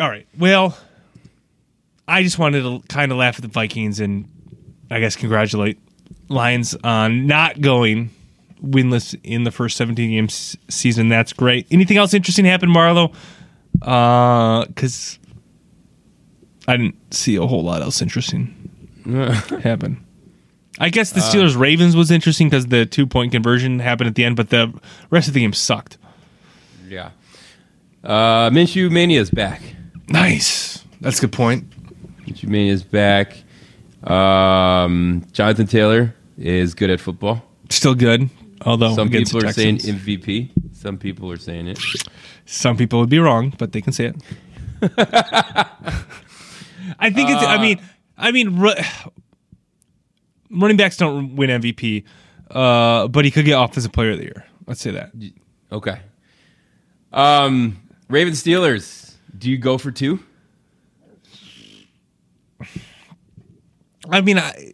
All 0.00 0.08
right. 0.08 0.26
Well, 0.38 0.76
I 2.06 2.22
just 2.22 2.38
wanted 2.38 2.62
to 2.62 2.80
kind 2.88 3.10
of 3.12 3.18
laugh 3.18 3.36
at 3.36 3.42
the 3.42 3.48
Vikings 3.48 4.00
and 4.00 4.28
I 4.90 5.00
guess 5.00 5.16
congratulate 5.16 5.78
Lions 6.28 6.74
on 6.84 7.26
not 7.26 7.60
going 7.60 8.10
winless 8.62 9.18
in 9.24 9.44
the 9.44 9.50
first 9.50 9.76
17 9.76 10.10
games 10.10 10.56
season. 10.68 11.08
That's 11.08 11.32
great. 11.32 11.66
Anything 11.70 11.96
else 11.96 12.12
interesting 12.14 12.44
happen, 12.44 12.68
Marlo? 12.70 13.14
Uh, 13.82 14.66
because 14.66 15.17
I 16.68 16.76
didn't 16.76 17.14
see 17.14 17.34
a 17.36 17.46
whole 17.46 17.64
lot 17.64 17.82
else 17.82 18.00
interesting 18.02 18.54
happen. 19.62 20.04
I 20.78 20.90
guess 20.90 21.10
the 21.10 21.20
Steelers 21.20 21.58
Ravens 21.58 21.96
was 21.96 22.10
interesting 22.12 22.48
because 22.48 22.66
the 22.66 22.86
two 22.86 23.06
point 23.06 23.32
conversion 23.32 23.80
happened 23.80 24.06
at 24.08 24.14
the 24.14 24.24
end, 24.24 24.36
but 24.36 24.50
the 24.50 24.72
rest 25.10 25.26
of 25.26 25.34
the 25.34 25.40
game 25.40 25.52
sucked. 25.52 25.98
Yeah. 26.88 27.10
Uh, 28.04 28.50
Minshew 28.50 28.90
Mania's 28.90 29.30
back. 29.30 29.60
Nice. 30.08 30.84
That's 31.00 31.18
a 31.18 31.22
good 31.22 31.32
point. 31.32 31.68
Minshew 32.26 32.48
Mania's 32.48 32.84
back. 32.84 33.42
Um, 34.04 35.24
Jonathan 35.32 35.66
Taylor 35.66 36.14
is 36.38 36.74
good 36.74 36.90
at 36.90 37.00
football. 37.00 37.42
Still 37.70 37.94
good. 37.96 38.28
Although 38.62 38.94
Some 38.94 39.08
against 39.08 39.32
people 39.32 39.40
the 39.42 39.48
are 39.48 39.52
saying 39.52 39.78
Texans. 39.78 40.02
MVP. 40.02 40.50
Some 40.76 40.98
people 40.98 41.30
are 41.32 41.36
saying 41.36 41.66
it. 41.68 41.80
Some 42.46 42.76
people 42.76 43.00
would 43.00 43.10
be 43.10 43.18
wrong, 43.18 43.52
but 43.58 43.72
they 43.72 43.80
can 43.80 43.92
say 43.92 44.12
it. 44.12 44.16
I 46.98 47.10
think 47.10 47.30
it's. 47.30 47.42
I 47.42 47.60
mean, 47.60 47.80
I 48.16 48.32
mean, 48.32 48.58
ru- 48.58 48.72
running 50.50 50.76
backs 50.76 50.96
don't 50.96 51.36
win 51.36 51.50
MVP, 51.50 52.04
uh, 52.50 53.08
but 53.08 53.24
he 53.24 53.30
could 53.30 53.44
get 53.44 53.60
Offensive 53.60 53.92
Player 53.92 54.12
of 54.12 54.18
the 54.18 54.24
Year. 54.24 54.44
Let's 54.66 54.80
say 54.80 54.90
that. 54.90 55.12
Okay. 55.72 56.00
Um, 57.12 57.80
Raven 58.08 58.34
Steelers. 58.34 59.14
Do 59.36 59.50
you 59.50 59.58
go 59.58 59.78
for 59.78 59.90
two? 59.90 60.20
I 64.10 64.20
mean, 64.20 64.38
I, 64.38 64.72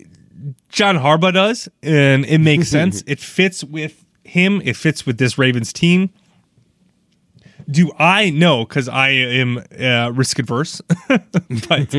John 0.69 0.97
Harbaugh 0.97 1.35
does, 1.35 1.69
and 1.83 2.25
it 2.25 2.39
makes 2.39 2.69
sense. 2.71 3.03
It 3.07 3.21
fits 3.21 3.63
with 3.63 4.05
him. 4.25 4.61
It 4.65 4.77
fits 4.77 5.05
with 5.07 5.19
this 5.19 5.39
Ravens 5.39 5.73
team. 5.73 6.11
Do 7.71 7.93
I 7.99 8.31
know? 8.31 8.65
Because 8.65 8.89
I 8.89 9.11
am 9.11 9.63
uh, 9.79 10.11
risk 10.15 10.39
adverse, 10.39 10.81
but 11.09 11.97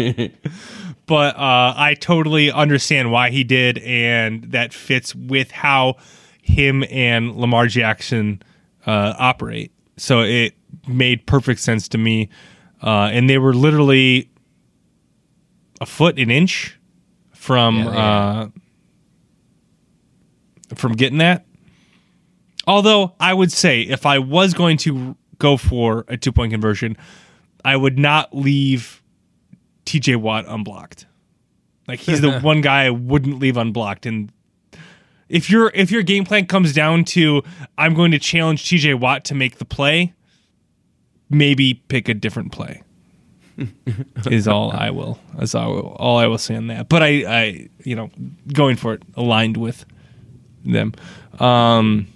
but 1.08 1.36
uh, 1.36 1.74
I 1.76 1.96
totally 2.00 2.52
understand 2.52 3.12
why 3.12 3.30
he 3.30 3.44
did, 3.44 3.80
and 3.80 4.44
that 4.52 4.74
fits 4.74 5.16
with 5.16 5.52
how 5.52 5.96
him 6.42 6.84
and 6.90 7.36
Lamar 7.36 7.68
Jackson 7.68 8.42
uh, 8.86 9.14
operate. 9.18 9.72
So 9.98 10.22
it 10.22 10.54
made 10.88 11.26
perfect 11.26 11.60
sense 11.62 11.88
to 11.90 11.98
me, 11.98 12.30
uh, 12.84 13.10
and 13.12 13.30
they 13.30 13.38
were 13.38 13.54
literally 13.54 14.30
a 15.82 15.86
foot 15.86 16.20
an 16.20 16.32
inch 16.32 16.78
from 17.34 17.80
Yeah, 17.80 17.90
uh, 17.90 18.50
from 20.76 20.94
getting 20.94 21.20
that. 21.20 21.46
Although 22.68 23.14
I 23.20 23.34
would 23.34 23.52
say 23.52 23.82
if 23.82 24.06
I 24.06 24.20
was 24.20 24.54
going 24.54 24.78
to 24.78 25.16
go 25.40 25.58
for 25.58 26.06
a 26.08 26.18
two 26.18 26.32
point 26.32 26.52
conversion, 26.52 26.98
I 27.64 27.76
would 27.76 27.98
not 27.98 28.36
leave 28.36 29.04
TJ 29.86 30.18
Watt 30.18 30.46
unblocked. 30.48 31.06
Like 31.88 32.00
he's 32.00 32.22
the 32.22 32.40
one 32.42 32.62
guy 32.62 32.86
I 32.86 32.90
wouldn't 32.90 33.40
leave 33.40 33.58
unblocked. 33.58 34.06
And 34.06 34.32
if 35.30 35.50
your 35.50 35.72
if 35.74 35.92
your 35.92 36.04
game 36.04 36.26
plan 36.26 36.46
comes 36.46 36.74
down 36.74 37.06
to 37.06 37.44
I'm 37.78 37.94
going 37.94 38.12
to 38.12 38.20
challenge 38.20 38.66
TJ 38.66 39.00
Watt 39.00 39.26
to 39.26 39.36
make 39.36 39.58
the 39.58 39.66
play, 39.66 40.14
maybe 41.30 41.76
pick 41.88 42.10
a 42.10 42.14
different 42.14 42.52
play. 42.52 42.82
is 44.30 44.48
all 44.48 44.72
I 44.72 44.90
will. 44.90 45.20
Is 45.40 45.56
all, 45.56 45.96
all 45.98 46.18
I 46.18 46.28
will 46.28 46.38
say 46.38 46.56
on 46.56 46.68
that. 46.68 46.90
But 46.90 47.04
I, 47.04 47.08
I, 47.26 47.70
you 47.84 47.96
know, 47.96 48.10
going 48.54 48.76
for 48.76 48.94
it 48.94 49.04
aligned 49.16 49.58
with 49.58 49.86
them. 50.66 50.94
Um, 51.40 52.08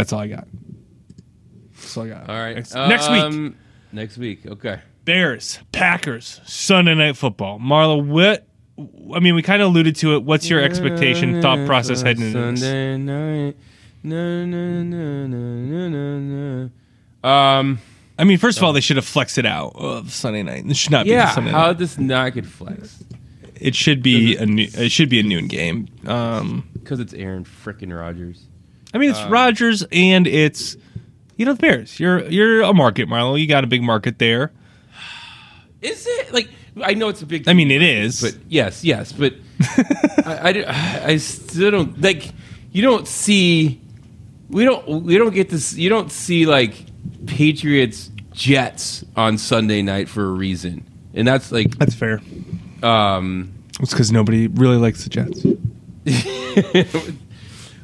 that's 0.00 0.12
all 0.14 0.20
I 0.20 0.26
got. 0.28 0.48
That's 1.74 1.96
all 1.96 2.04
I 2.04 2.08
got. 2.08 2.28
All 2.30 2.36
right. 2.36 2.56
Next, 2.56 2.74
next 2.74 3.10
week, 3.10 3.22
Um, 3.22 3.56
Next 3.92 4.18
week. 4.18 4.46
Okay. 4.46 4.80
Bears, 5.04 5.58
Packers, 5.72 6.40
Sunday 6.46 6.94
night 6.94 7.16
football. 7.16 7.58
Marlo, 7.58 8.04
what? 8.04 8.46
I 9.14 9.20
mean, 9.20 9.34
we 9.34 9.42
kind 9.42 9.60
of 9.60 9.68
alluded 9.68 9.96
to 9.96 10.14
it. 10.14 10.22
What's 10.22 10.48
your 10.48 10.60
expectation, 10.62 11.42
thought 11.42 11.66
process 11.66 12.02
heading 12.02 12.26
into 12.26 12.38
this? 12.52 12.60
Sunday 12.60 12.96
night. 12.96 13.56
No, 14.02 14.44
no, 14.46 14.82
no, 14.82 15.26
no, 15.26 15.88
no, 15.88 16.18
no, 16.18 16.70
no. 17.22 17.28
Um. 17.28 17.78
I 18.18 18.24
mean, 18.24 18.36
first 18.38 18.58
of 18.58 18.64
all, 18.64 18.72
they 18.74 18.82
should 18.82 18.96
have 18.96 19.06
flexed 19.06 19.38
it 19.38 19.46
out 19.46 19.72
of 19.76 20.12
Sunday 20.12 20.42
night. 20.42 20.64
It 20.66 20.76
should 20.76 20.92
not 20.92 21.04
be 21.06 21.12
Yeah. 21.12 21.30
Sunday 21.30 21.52
How 21.52 21.72
does 21.72 21.98
not 21.98 22.34
get 22.34 22.44
flexed? 22.46 23.02
It 23.56 23.74
should 23.74 24.02
be 24.02 24.36
a 24.36 24.44
new, 24.46 24.68
it 24.74 24.92
should 24.92 25.08
be 25.08 25.20
a 25.20 25.22
noon 25.22 25.48
game. 25.48 25.88
Um, 26.06 26.68
Because 26.74 27.00
it's 27.00 27.12
Aaron 27.14 27.44
frickin' 27.44 27.98
Rodgers. 27.98 28.42
I 28.92 28.98
mean, 28.98 29.10
it's 29.10 29.22
Rodgers 29.24 29.84
and 29.92 30.26
it's 30.26 30.76
you 31.36 31.44
know 31.46 31.52
the 31.54 31.60
Bears. 31.60 31.98
You're 32.00 32.28
you're 32.28 32.62
a 32.62 32.72
market, 32.74 33.08
Marlo. 33.08 33.40
You 33.40 33.46
got 33.46 33.64
a 33.64 33.66
big 33.66 33.82
market 33.82 34.18
there. 34.18 34.52
Is 35.80 36.06
it 36.06 36.32
like? 36.32 36.48
I 36.82 36.94
know 36.94 37.08
it's 37.08 37.22
a 37.22 37.26
big. 37.26 37.48
I 37.48 37.52
mean, 37.52 37.70
it 37.70 37.82
is. 37.82 38.20
but 38.20 38.36
yes, 38.48 38.84
yes, 38.84 39.12
but 39.12 39.34
I, 40.26 40.64
I, 40.66 41.02
I 41.12 41.16
still 41.16 41.70
don't 41.70 42.00
like. 42.00 42.32
You 42.72 42.82
don't 42.82 43.06
see. 43.08 43.80
We 44.48 44.64
don't. 44.64 44.86
We 45.04 45.16
don't 45.18 45.32
get 45.34 45.48
this. 45.50 45.74
You 45.74 45.88
don't 45.88 46.10
see 46.12 46.46
like 46.46 46.74
Patriots 47.26 48.10
Jets 48.32 49.04
on 49.16 49.38
Sunday 49.38 49.82
night 49.82 50.08
for 50.08 50.24
a 50.24 50.32
reason, 50.32 50.84
and 51.14 51.26
that's 51.26 51.50
like 51.52 51.76
that's 51.78 51.94
fair. 51.94 52.20
um 52.82 53.52
It's 53.80 53.92
because 53.92 54.12
nobody 54.12 54.46
really 54.48 54.76
likes 54.76 55.04
the 55.04 55.10
Jets. 55.10 55.44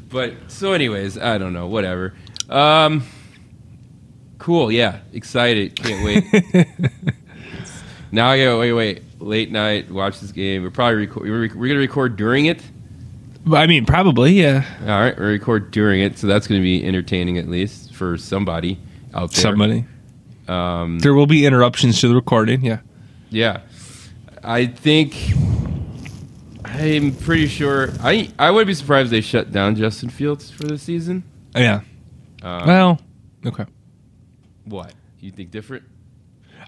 But 0.09 0.35
so, 0.49 0.73
anyways, 0.73 1.19
I 1.19 1.39
don't 1.39 1.53
know. 1.53 1.66
Whatever. 1.66 2.15
Um, 2.49 3.05
cool. 4.39 4.70
Yeah, 4.70 5.01
excited. 5.12 5.77
Can't 5.77 6.05
wait. 6.05 6.66
now 8.12 8.28
I 8.31 8.39
go. 8.39 8.61
Wait, 8.61 8.73
wait. 8.73 9.03
Late 9.20 9.51
night. 9.51 9.91
Watch 9.91 10.20
this 10.20 10.33
game. 10.33 10.62
We're 10.62 10.70
probably 10.70 10.97
record. 11.07 11.23
We're, 11.23 11.41
we're 11.55 11.69
gonna 11.69 11.81
record 11.81 12.16
during 12.16 12.47
it. 12.47 12.62
I 13.53 13.66
mean, 13.66 13.87
probably, 13.87 14.33
yeah. 14.33 14.65
All 14.83 14.89
right, 14.89 15.16
we 15.16 15.24
record 15.24 15.70
during 15.70 16.01
it, 16.01 16.19
so 16.19 16.27
that's 16.27 16.49
gonna 16.49 16.61
be 16.61 16.85
entertaining 16.85 17.39
at 17.39 17.49
least 17.49 17.95
for 17.95 18.19
somebody 18.19 18.78
out 19.15 19.31
there. 19.33 19.43
Somebody. 19.43 19.85
Um, 20.49 20.99
There 20.99 21.15
will 21.15 21.27
be 21.27 21.47
interruptions 21.47 22.01
to 22.01 22.09
the 22.09 22.15
recording, 22.15 22.65
yeah. 22.65 22.81
Yeah, 23.31 23.61
I 24.43 24.66
think 24.66 25.15
I'm 26.78 27.15
pretty 27.15 27.47
sure. 27.47 27.90
I 28.01 28.31
I 28.39 28.51
would 28.51 28.66
be 28.66 28.74
surprised 28.74 29.07
if 29.07 29.11
they 29.11 29.20
shut 29.20 29.53
down 29.53 29.74
Justin 29.77 30.09
Fields 30.11 30.51
for 30.51 30.65
the 30.65 30.78
season. 30.78 31.24
Yeah. 31.55 31.81
Um, 32.43 32.66
Well, 32.66 33.01
okay. 33.47 33.65
what 34.65 34.93
you 35.20 35.31
think 35.31 35.51
different? 35.51 35.85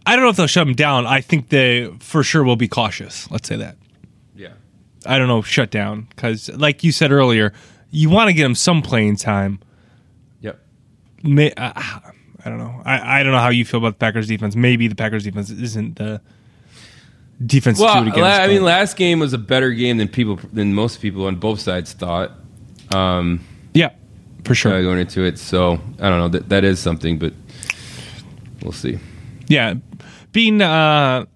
I 0.07 0.15
don't 0.17 0.25
know 0.25 0.31
if 0.31 0.37
they'll 0.37 0.47
shut 0.47 0.67
him 0.67 0.75
down. 0.75 1.07
I 1.07 1.21
think 1.21 1.51
they 1.51 1.93
for 2.01 2.23
sure 2.23 2.43
will 2.43 2.57
be 2.57 2.69
cautious. 2.69 3.31
Let's 3.31 3.47
say 3.49 3.57
that. 3.57 3.77
Yeah, 4.35 4.53
I 5.05 5.19
don't 5.19 5.29
know, 5.29 5.43
shut 5.43 5.71
down. 5.71 6.07
Because, 6.11 6.49
like 6.57 6.83
you 6.83 6.93
said 6.93 7.13
earlier, 7.13 7.53
you 7.91 8.09
want 8.09 8.29
to 8.29 8.33
get 8.35 8.47
him 8.47 8.55
some 8.55 8.81
playing 8.81 9.17
time. 9.17 9.61
yep. 10.41 10.61
May, 11.23 11.53
uh, 11.53 11.73
I 11.77 12.01
don't 12.45 12.59
know. 12.59 12.81
I, 12.85 13.21
I 13.21 13.23
don't 13.23 13.33
know 13.33 13.39
how 13.39 13.51
you 13.51 13.65
feel 13.67 13.79
about 13.79 13.95
the 13.95 13.99
Packers 13.99 14.29
defense. 14.29 14.57
Maybe 14.57 14.89
the 14.89 14.95
Packers 14.95 15.25
defense 15.25 15.51
isn't 15.51 15.97
the 15.97 16.23
defense 17.45 17.79
Well, 17.79 18.03
against. 18.03 18.19
la- 18.19 18.29
I 18.29 18.49
mean, 18.49 18.63
last 18.63 18.97
game 18.97 19.21
was 19.21 19.33
a 19.33 19.39
better 19.39 19.71
game 19.71 19.99
than 19.99 20.09
people 20.09 20.39
than 20.53 20.75
most 20.75 21.01
people 21.01 21.27
on 21.27 21.37
both 21.37 21.61
sides 21.61 21.93
thought. 21.93 22.33
Um, 22.95 23.41
yeah, 23.75 23.91
for 24.45 24.53
uh, 24.53 24.55
sure. 24.55 24.83
going 24.83 24.99
into 24.99 25.23
it, 25.23 25.39
so 25.39 25.75
I 26.01 26.09
don't 26.09 26.19
know. 26.19 26.29
That 26.29 26.49
that 26.49 26.65
is 26.65 26.79
something, 26.81 27.19
but 27.19 27.33
we'll 28.63 28.73
see. 28.73 28.99
Yeah, 29.47 29.75
being 30.33 30.61
uh, 30.61 31.27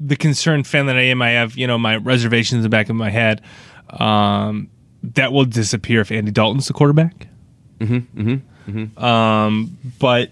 the 0.00 0.16
concerned 0.16 0.66
fan 0.66 0.86
that 0.86 0.96
I 0.96 1.02
am, 1.02 1.22
I 1.22 1.30
have 1.30 1.56
you 1.56 1.66
know 1.66 1.78
my 1.78 1.96
reservations 1.96 2.58
in 2.58 2.62
the 2.62 2.68
back 2.68 2.88
of 2.88 2.96
my 2.96 3.10
head. 3.10 3.42
Um, 3.90 4.68
that 5.14 5.32
will 5.32 5.44
disappear 5.44 6.00
if 6.00 6.12
Andy 6.12 6.30
Dalton's 6.30 6.68
the 6.68 6.72
quarterback. 6.72 7.26
Mm-hmm, 7.80 8.36
mm-hmm. 8.70 9.04
Um, 9.04 9.76
but 9.98 10.30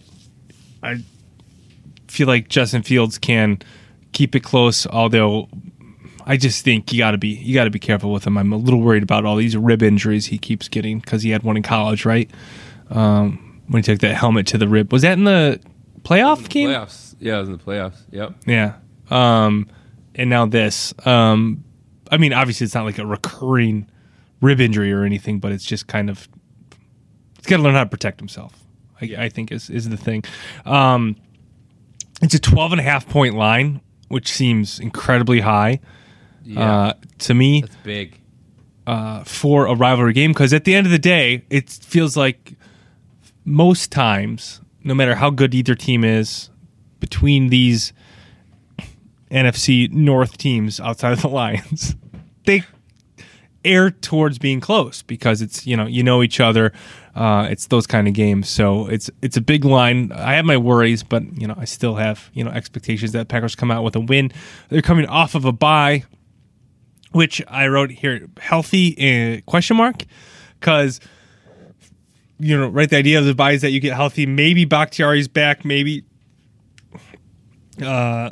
I 0.82 1.02
feel 2.08 2.26
like 2.28 2.48
Justin 2.48 2.82
Fields 2.82 3.18
can 3.18 3.60
keep 4.12 4.34
it 4.34 4.40
close. 4.40 4.86
Although 4.86 5.48
I 6.26 6.36
just 6.36 6.64
think 6.64 6.92
you 6.92 6.98
got 6.98 7.12
to 7.12 7.18
be 7.18 7.28
you 7.28 7.54
got 7.54 7.64
to 7.64 7.70
be 7.70 7.78
careful 7.78 8.12
with 8.12 8.26
him. 8.26 8.36
I'm 8.38 8.52
a 8.52 8.56
little 8.56 8.80
worried 8.80 9.02
about 9.02 9.24
all 9.24 9.36
these 9.36 9.56
rib 9.56 9.82
injuries 9.82 10.26
he 10.26 10.38
keeps 10.38 10.68
getting 10.68 11.00
because 11.00 11.22
he 11.22 11.30
had 11.30 11.42
one 11.42 11.56
in 11.56 11.62
college, 11.62 12.04
right? 12.04 12.30
Um, 12.90 13.62
when 13.68 13.82
he 13.82 13.86
took 13.86 14.00
that 14.00 14.14
helmet 14.14 14.46
to 14.48 14.58
the 14.58 14.68
rib, 14.68 14.92
was 14.92 15.02
that 15.02 15.12
in 15.12 15.24
the 15.24 15.60
playoff 16.02 16.48
game? 16.48 16.68
Playoffs. 16.68 17.14
Yeah, 17.20 17.36
it 17.36 17.40
was 17.40 17.48
in 17.48 17.56
the 17.56 17.62
playoffs. 17.62 17.98
Yep. 18.10 18.34
Yeah. 18.46 18.74
Um, 19.10 19.68
and 20.14 20.30
now 20.30 20.46
this. 20.46 20.94
Um, 21.06 21.64
I 22.10 22.16
mean, 22.16 22.32
obviously, 22.32 22.64
it's 22.64 22.74
not 22.74 22.84
like 22.84 22.98
a 22.98 23.06
recurring 23.06 23.88
rib 24.40 24.60
injury 24.60 24.92
or 24.92 25.04
anything, 25.04 25.38
but 25.38 25.52
it's 25.52 25.64
just 25.64 25.86
kind 25.86 26.10
of 26.10 26.28
he's 27.36 27.46
got 27.46 27.58
to 27.58 27.62
learn 27.62 27.74
how 27.74 27.84
to 27.84 27.90
protect 27.90 28.20
himself. 28.20 28.52
I, 29.00 29.14
I 29.18 29.28
think 29.28 29.52
is 29.52 29.70
is 29.70 29.88
the 29.88 29.96
thing. 29.96 30.24
Um, 30.64 31.16
it's 32.22 32.34
a 32.34 32.38
12 32.38 32.72
and 32.72 32.80
a 32.80 32.84
half 32.84 33.08
point 33.08 33.34
line, 33.34 33.80
which 34.10 34.30
seems 34.30 34.78
incredibly 34.78 35.40
high 35.40 35.80
Yeah, 36.44 36.60
uh, 36.88 36.92
to 37.20 37.34
me 37.34 37.62
that's 37.62 37.76
big. 37.76 38.18
uh, 38.86 39.24
for 39.24 39.66
a 39.66 39.74
rivalry 39.74 40.12
game 40.12 40.32
because 40.32 40.52
at 40.52 40.64
the 40.64 40.74
end 40.74 40.86
of 40.86 40.90
the 40.92 40.98
day, 40.98 41.42
it 41.50 41.70
feels 41.70 42.16
like 42.16 42.52
most 43.44 43.90
times, 43.90 44.60
no 44.84 44.94
matter 44.94 45.14
how 45.14 45.30
good 45.30 45.54
either 45.54 45.74
team 45.74 46.04
is, 46.04 46.50
between 47.00 47.48
these 47.48 47.92
NFC 49.30 49.90
North 49.92 50.36
teams 50.36 50.80
outside 50.80 51.12
of 51.12 51.22
the 51.22 51.28
Lions, 51.40 51.94
they 52.46 52.62
err 53.64 53.90
towards 53.90 54.38
being 54.38 54.60
close 54.60 55.02
because 55.02 55.40
it's 55.42 55.66
you 55.66 55.76
know 55.76 55.86
you 55.86 56.02
know 56.02 56.22
each 56.22 56.40
other. 56.40 56.72
Uh, 57.14 57.48
it's 57.50 57.66
those 57.66 57.86
kind 57.86 58.06
of 58.06 58.14
games, 58.14 58.48
so 58.48 58.86
it's 58.86 59.10
it's 59.20 59.36
a 59.36 59.40
big 59.40 59.64
line. 59.64 60.12
I 60.12 60.34
have 60.34 60.44
my 60.44 60.56
worries, 60.56 61.02
but 61.02 61.22
you 61.36 61.46
know 61.46 61.54
I 61.58 61.64
still 61.64 61.96
have 61.96 62.30
you 62.34 62.44
know 62.44 62.50
expectations 62.50 63.12
that 63.12 63.28
Packers 63.28 63.56
come 63.56 63.70
out 63.70 63.82
with 63.82 63.96
a 63.96 64.00
win. 64.00 64.30
They're 64.68 64.80
coming 64.80 65.06
off 65.06 65.34
of 65.34 65.44
a 65.44 65.52
bye 65.52 66.04
which 67.12 67.42
I 67.48 67.66
wrote 67.68 67.90
here 67.90 68.28
healthy 68.38 68.94
uh, 68.98 69.40
question 69.50 69.76
mark 69.76 70.04
because 70.58 71.00
you 72.38 72.56
know 72.56 72.68
right 72.68 72.88
the 72.88 72.96
idea 72.96 73.18
of 73.18 73.24
the 73.24 73.34
bye 73.34 73.52
is 73.52 73.62
that 73.62 73.70
you 73.70 73.80
get 73.80 73.94
healthy 73.94 74.26
maybe 74.26 74.64
Bakhtiari's 74.64 75.28
back 75.28 75.64
maybe 75.64 76.04
uh 77.82 78.30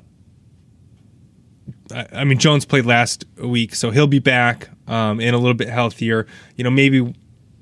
I, 1.93 2.07
I 2.13 2.25
mean 2.25 2.39
Jones 2.39 2.65
played 2.65 2.87
last 2.87 3.25
week 3.37 3.75
so 3.75 3.91
he'll 3.91 4.07
be 4.07 4.21
back 4.21 4.69
um 4.87 5.21
and 5.21 5.35
a 5.35 5.39
little 5.39 5.55
bit 5.55 5.69
healthier 5.69 6.27
you 6.57 6.65
know 6.65 6.71
maybe 6.71 7.15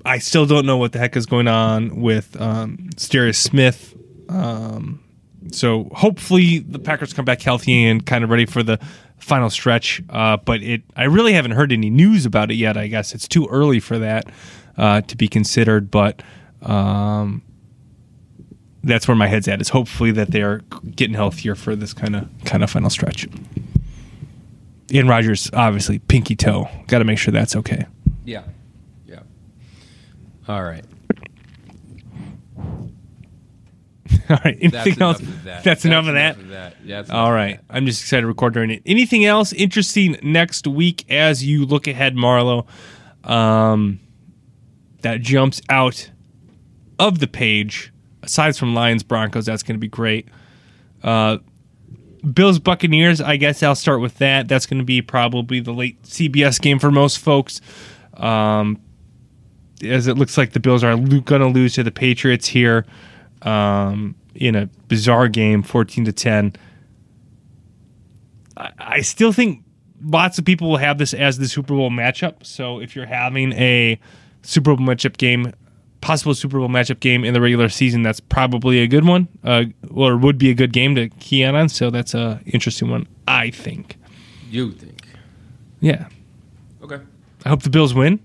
I 0.07 0.19
still 0.19 0.45
don't 0.45 0.65
know 0.65 0.77
what 0.77 0.93
the 0.93 0.99
heck 0.99 1.15
is 1.15 1.25
going 1.25 1.47
on 1.47 2.01
with 2.01 2.39
um 2.39 2.89
Smith 2.97 3.95
um 4.29 5.03
so 5.51 5.89
hopefully 5.93 6.59
the 6.59 6.79
Packers 6.79 7.13
come 7.13 7.25
back 7.25 7.41
healthy 7.41 7.85
and 7.85 8.05
kind 8.05 8.23
of 8.23 8.29
ready 8.29 8.45
for 8.45 8.63
the 8.63 8.79
final 9.17 9.49
stretch. 9.49 10.01
Uh, 10.09 10.37
but 10.37 10.61
it, 10.61 10.83
I 10.95 11.05
really 11.05 11.33
haven't 11.33 11.51
heard 11.51 11.71
any 11.71 11.89
news 11.89 12.25
about 12.25 12.51
it 12.51 12.55
yet. 12.55 12.77
I 12.77 12.87
guess 12.87 13.13
it's 13.13 13.27
too 13.27 13.47
early 13.49 13.79
for 13.79 13.99
that 13.99 14.29
uh, 14.77 15.01
to 15.01 15.15
be 15.15 15.27
considered. 15.27 15.91
But 15.91 16.21
um, 16.61 17.41
that's 18.83 19.07
where 19.07 19.15
my 19.15 19.27
head's 19.27 19.47
at. 19.47 19.61
Is 19.61 19.69
hopefully 19.69 20.11
that 20.11 20.31
they 20.31 20.41
are 20.41 20.59
getting 20.95 21.15
healthier 21.15 21.55
for 21.55 21.75
this 21.75 21.93
kind 21.93 22.15
of 22.15 22.29
kind 22.45 22.63
of 22.63 22.69
final 22.69 22.89
stretch. 22.89 23.27
Aaron 24.91 25.07
Rodgers, 25.07 25.49
obviously, 25.53 25.99
pinky 25.99 26.35
toe. 26.35 26.69
Got 26.87 26.99
to 26.99 27.05
make 27.05 27.17
sure 27.17 27.31
that's 27.31 27.55
okay. 27.57 27.85
Yeah. 28.23 28.43
All 30.47 30.63
right. 30.63 30.85
All 34.29 34.37
right. 34.43 34.57
Anything 34.61 34.71
That's 34.71 35.01
else? 35.01 35.19
enough 35.19 35.21
of 35.21 35.43
that. 35.43 35.63
That's, 35.63 35.85
enough 35.85 36.07
of 36.07 36.13
that. 36.13 36.37
Yeah, 36.83 36.97
that's 36.97 37.09
All 37.09 37.31
right. 37.31 37.59
I'm 37.69 37.85
just 37.85 38.01
excited 38.01 38.21
to 38.21 38.27
record 38.27 38.53
during 38.53 38.71
it. 38.71 38.81
Anything 38.85 39.25
else 39.25 39.53
interesting 39.53 40.17
next 40.21 40.67
week 40.67 41.05
as 41.09 41.45
you 41.45 41.65
look 41.65 41.87
ahead, 41.87 42.15
Marlo? 42.15 42.65
Um, 43.23 43.99
that 45.01 45.21
jumps 45.21 45.61
out 45.69 46.09
of 46.99 47.19
the 47.19 47.27
page. 47.27 47.91
Aside 48.23 48.55
from 48.57 48.73
Lions 48.73 49.03
Broncos, 49.03 49.45
that's 49.45 49.63
going 49.63 49.75
to 49.75 49.79
be 49.79 49.87
great. 49.87 50.27
Uh, 51.03 51.37
Bills 52.33 52.59
Buccaneers. 52.59 53.21
I 53.21 53.37
guess 53.37 53.61
I'll 53.63 53.75
start 53.75 54.01
with 54.01 54.17
that. 54.17 54.47
That's 54.47 54.65
going 54.65 54.79
to 54.79 54.85
be 54.85 55.01
probably 55.01 55.59
the 55.59 55.73
late 55.73 56.01
CBS 56.03 56.59
game 56.59 56.79
for 56.79 56.91
most 56.91 57.19
folks. 57.19 57.61
Um, 58.15 58.81
as 59.83 60.07
it 60.07 60.17
looks 60.17 60.37
like 60.37 60.53
the 60.53 60.59
Bills 60.59 60.83
are 60.83 60.95
going 60.97 61.41
to 61.41 61.47
lose 61.47 61.73
to 61.75 61.83
the 61.83 61.91
Patriots 61.91 62.47
here 62.47 62.85
um, 63.43 64.15
in 64.35 64.55
a 64.55 64.67
bizarre 64.87 65.27
game, 65.27 65.63
fourteen 65.63 66.05
to 66.05 66.11
ten. 66.11 66.53
I, 68.55 68.71
I 68.79 69.01
still 69.01 69.31
think 69.31 69.63
lots 70.03 70.37
of 70.37 70.45
people 70.45 70.69
will 70.69 70.77
have 70.77 70.97
this 70.97 71.13
as 71.13 71.37
the 71.37 71.47
Super 71.47 71.75
Bowl 71.75 71.89
matchup. 71.91 72.45
So 72.45 72.79
if 72.79 72.95
you're 72.95 73.05
having 73.05 73.53
a 73.53 73.99
Super 74.41 74.75
Bowl 74.75 74.85
matchup 74.85 75.17
game, 75.17 75.53
possible 76.01 76.33
Super 76.35 76.59
Bowl 76.59 76.69
matchup 76.69 76.99
game 76.99 77.23
in 77.23 77.33
the 77.33 77.41
regular 77.41 77.69
season, 77.69 78.03
that's 78.03 78.19
probably 78.19 78.79
a 78.79 78.87
good 78.87 79.05
one, 79.05 79.27
uh, 79.43 79.65
or 79.91 80.17
would 80.17 80.37
be 80.37 80.49
a 80.49 80.53
good 80.53 80.73
game 80.73 80.95
to 80.95 81.09
key 81.09 81.43
in 81.43 81.55
on. 81.55 81.69
So 81.69 81.89
that's 81.89 82.13
a 82.13 82.39
interesting 82.45 82.89
one, 82.89 83.07
I 83.27 83.49
think. 83.51 83.97
You 84.49 84.71
think? 84.71 85.03
Yeah, 85.79 86.07
Okay. 86.81 86.99
I 87.45 87.49
hope 87.49 87.63
the 87.63 87.69
Bills 87.69 87.93
win. 87.93 88.19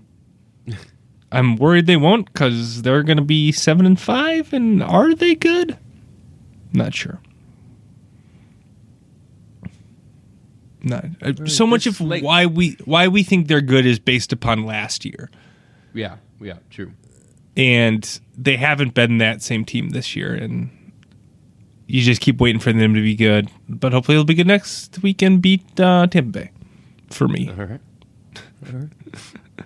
I'm 1.33 1.55
worried 1.57 1.85
they 1.87 1.97
won't 1.97 2.31
because 2.31 2.81
they're 2.83 3.03
going 3.03 3.17
to 3.17 3.23
be 3.23 3.51
seven 3.51 3.85
and 3.85 3.99
five, 3.99 4.53
and 4.53 4.81
are 4.83 5.13
they 5.15 5.35
good? 5.35 5.77
Not 6.73 6.93
sure. 6.93 7.19
Not 10.81 11.05
uh, 11.21 11.45
so 11.45 11.65
much 11.65 11.87
of 11.87 11.99
like- 12.01 12.23
why 12.23 12.45
we 12.45 12.77
why 12.85 13.07
we 13.07 13.23
think 13.23 13.47
they're 13.47 13.61
good 13.61 13.85
is 13.85 13.99
based 13.99 14.33
upon 14.33 14.65
last 14.65 15.05
year, 15.05 15.29
Yeah. 15.93 16.17
Yeah. 16.41 16.57
True. 16.69 16.91
and 17.55 18.19
they 18.37 18.57
haven't 18.57 18.93
been 18.93 19.17
that 19.19 19.41
same 19.41 19.63
team 19.63 19.89
this 19.91 20.13
year, 20.15 20.33
and 20.33 20.69
you 21.87 22.01
just 22.01 22.19
keep 22.19 22.41
waiting 22.41 22.59
for 22.59 22.73
them 22.73 22.93
to 22.95 23.01
be 23.01 23.15
good. 23.15 23.49
But 23.69 23.93
hopefully, 23.93 24.17
they'll 24.17 24.25
be 24.25 24.33
good 24.33 24.47
next 24.47 25.01
weekend. 25.01 25.41
beat 25.41 25.79
uh, 25.79 26.07
Tampa 26.07 26.31
Bay. 26.39 26.51
For 27.11 27.27
me, 27.29 27.49
All 27.57 27.65
right. 27.65 27.81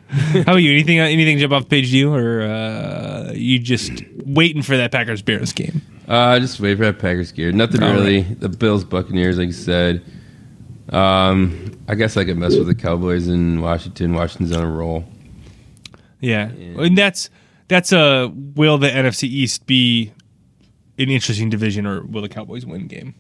How 0.09 0.41
about 0.41 0.55
you? 0.57 0.71
Anything 0.71 0.99
anything 0.99 1.37
jump 1.37 1.53
off 1.53 1.63
the 1.63 1.69
page 1.69 1.91
to 1.91 1.97
you, 1.97 2.13
or 2.13 2.41
uh, 2.41 3.31
you 3.33 3.59
just 3.59 3.91
waiting 4.25 4.61
for 4.61 4.75
that 4.77 4.91
Packers 4.91 5.21
Bears 5.21 5.53
game? 5.53 5.81
Uh, 6.07 6.39
just 6.39 6.59
wait 6.59 6.77
for 6.77 6.85
that 6.85 6.99
Packers 6.99 7.31
gear. 7.31 7.51
Nothing 7.51 7.83
All 7.83 7.93
really. 7.93 8.21
The 8.21 8.49
Bills 8.49 8.83
Buccaneers, 8.83 9.37
like 9.37 9.47
you 9.47 9.53
said. 9.53 10.03
Um, 10.89 11.77
I 11.87 11.95
guess 11.95 12.15
I 12.15 12.23
could 12.23 12.37
mess 12.37 12.55
with 12.57 12.67
the 12.67 12.75
Cowboys 12.75 13.27
in 13.27 13.61
Washington. 13.61 14.13
Washington's 14.13 14.55
on 14.55 14.63
a 14.63 14.69
roll. 14.69 15.03
Yeah, 16.19 16.49
and 16.49 16.97
that's 16.97 17.29
that's 17.67 17.91
a 17.91 18.31
will 18.55 18.77
the 18.77 18.89
NFC 18.89 19.23
East 19.23 19.65
be 19.67 20.13
an 20.97 21.09
interesting 21.09 21.49
division 21.49 21.85
or 21.85 22.01
will 22.03 22.21
the 22.21 22.29
Cowboys 22.29 22.65
win 22.65 22.87
game? 22.87 23.13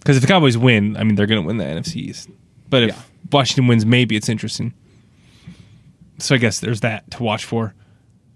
Because 0.00 0.16
if 0.16 0.22
the 0.22 0.28
Cowboys 0.28 0.56
win, 0.56 0.96
I 0.96 1.04
mean 1.04 1.14
they're 1.14 1.26
going 1.26 1.42
to 1.42 1.46
win 1.46 1.58
the 1.58 1.64
NFC 1.64 1.96
East. 1.96 2.30
But 2.70 2.82
if 2.84 2.88
Yeah. 2.90 3.02
Washington 3.30 3.66
wins, 3.66 3.84
maybe 3.84 4.16
it's 4.16 4.28
interesting. 4.28 4.72
So 6.18 6.34
I 6.34 6.38
guess 6.38 6.60
there's 6.60 6.80
that 6.80 7.10
to 7.12 7.22
watch 7.22 7.44
for. 7.44 7.74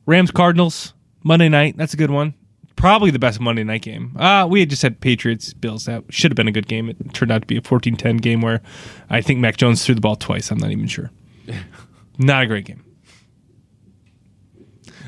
Rams 0.07 0.31
Cardinals 0.31 0.95
Monday 1.23 1.49
night. 1.49 1.77
That's 1.77 1.95
a 1.95 1.97
good 1.97 2.11
one. 2.11 2.35
Probably 2.77 3.11
the 3.11 3.19
best 3.19 3.39
Monday 3.39 3.65
night 3.65 3.83
game. 3.83 4.17
Uh, 4.17 4.47
we 4.49 4.61
had 4.61 4.71
just 4.71 4.83
had 4.83 5.01
Patriots 5.01 5.53
Bills. 5.53 5.85
That 5.85 6.05
should 6.11 6.33
have 6.33 6.37
been 6.37 6.49
a 6.49 6.53
good 6.53 6.67
game. 6.67 6.89
It 6.89 7.15
turned 7.15 7.31
out 7.31 7.43
to 7.43 7.47
be 7.47 7.57
a 7.57 7.61
14-10 7.61 8.21
game 8.21 8.41
where 8.41 8.61
I 9.11 9.21
think 9.21 9.41
Mac 9.41 9.57
Jones 9.57 9.85
threw 9.85 9.95
the 9.95 10.01
ball 10.01 10.17
twice. 10.17 10.51
I'm 10.51 10.59
not 10.59 10.71
even 10.71 10.87
sure. 10.87 11.11
not 12.19 12.45
a 12.45 12.47
great 12.47 12.65
game. 12.65 12.85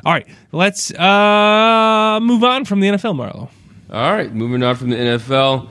All 0.05 0.13
right, 0.13 0.27
let's 0.53 0.93
uh, 0.93 2.21
move 2.23 2.45
on 2.45 2.67
from 2.67 2.81
the 2.81 2.89
NFL, 2.89 3.17
Marlo. 3.17 3.49
All 3.91 4.13
right, 4.13 4.33
moving 4.33 4.63
on 4.63 4.77
from 4.77 4.91
the 4.91 4.97
NFL, 4.97 5.69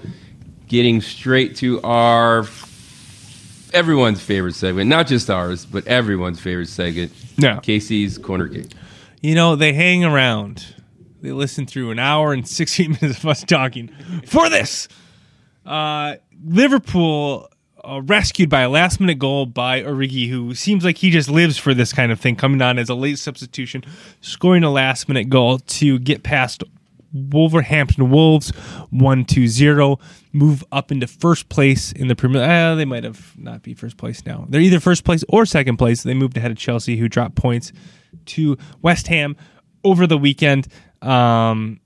getting 0.68 1.02
straight 1.02 1.56
to 1.58 1.80
our 1.84 2.44
everyone's 3.74 4.22
favorite 4.22 4.56
segment, 4.56 4.90
not 4.90 5.08
just 5.08 5.30
ours, 5.30 5.66
but 5.66 5.86
everyone's 5.88 6.40
favorite 6.40 6.70
segment. 6.70 7.12
Yeah. 7.38 7.60
Casey's 7.60 8.18
corner 8.18 8.48
kick. 8.48 8.68
You 9.22 9.36
know, 9.36 9.56
they 9.56 9.74
hang 9.74 10.04
around. 10.04 10.76
They 11.22 11.32
listen 11.32 11.66
through 11.66 11.92
an 11.92 12.00
hour 12.00 12.34
and 12.34 12.48
16 12.48 12.92
minutes 13.02 13.20
of 13.20 13.26
us 13.26 13.44
talking 13.44 13.90
for 14.26 14.50
this. 14.50 14.88
Uh, 15.66 16.16
Liverpool 16.46 17.50
uh, 17.84 18.02
rescued 18.02 18.50
by 18.50 18.62
a 18.62 18.70
last 18.70 19.00
minute 19.00 19.20
goal 19.20 19.46
by 19.46 19.82
Origi, 19.82 20.30
who 20.30 20.54
seems 20.56 20.84
like 20.84 20.98
he 20.98 21.10
just 21.10 21.30
lives 21.30 21.58
for 21.58 21.74
this 21.74 21.94
kind 21.94 22.12
of 22.12 22.20
thing, 22.20 22.36
coming 22.36 22.62
on 22.62 22.78
as 22.78 22.90
a 22.90 22.96
late 22.96 23.20
substitution, 23.20 23.84
scoring 24.22 24.64
a 24.64 24.70
last 24.72 25.08
minute 25.08 25.30
goal 25.30 25.60
to 25.60 26.00
get 26.00 26.24
past 26.24 26.64
Wolverhampton 27.14 28.10
Wolves 28.10 28.50
1 28.90 29.26
2 29.26 29.48
0, 29.48 30.00
move 30.32 30.64
up 30.72 30.92
into 30.92 31.08
first 31.08 31.50
place 31.50 31.92
in 31.92 32.08
the 32.08 32.16
Premier 32.16 32.42
uh, 32.42 32.76
They 32.76 32.86
might 32.86 33.04
have 33.04 33.38
not 33.38 33.62
be 33.62 33.74
first 33.74 33.98
place 33.98 34.26
now. 34.26 34.46
They're 34.50 34.62
either 34.62 34.80
first 34.80 35.04
place 35.04 35.24
or 35.30 35.46
second 35.46 35.78
place. 35.78 36.04
They 36.04 36.14
moved 36.14 36.36
ahead 36.38 36.52
of 36.52 36.58
Chelsea, 36.58 36.98
who 36.98 37.08
dropped 37.08 37.36
points 37.36 37.72
to 38.26 38.58
West 38.82 39.08
Ham 39.08 39.36
over 39.84 40.08
the 40.08 40.18
weekend. 40.18 40.68
Um, 41.02 41.80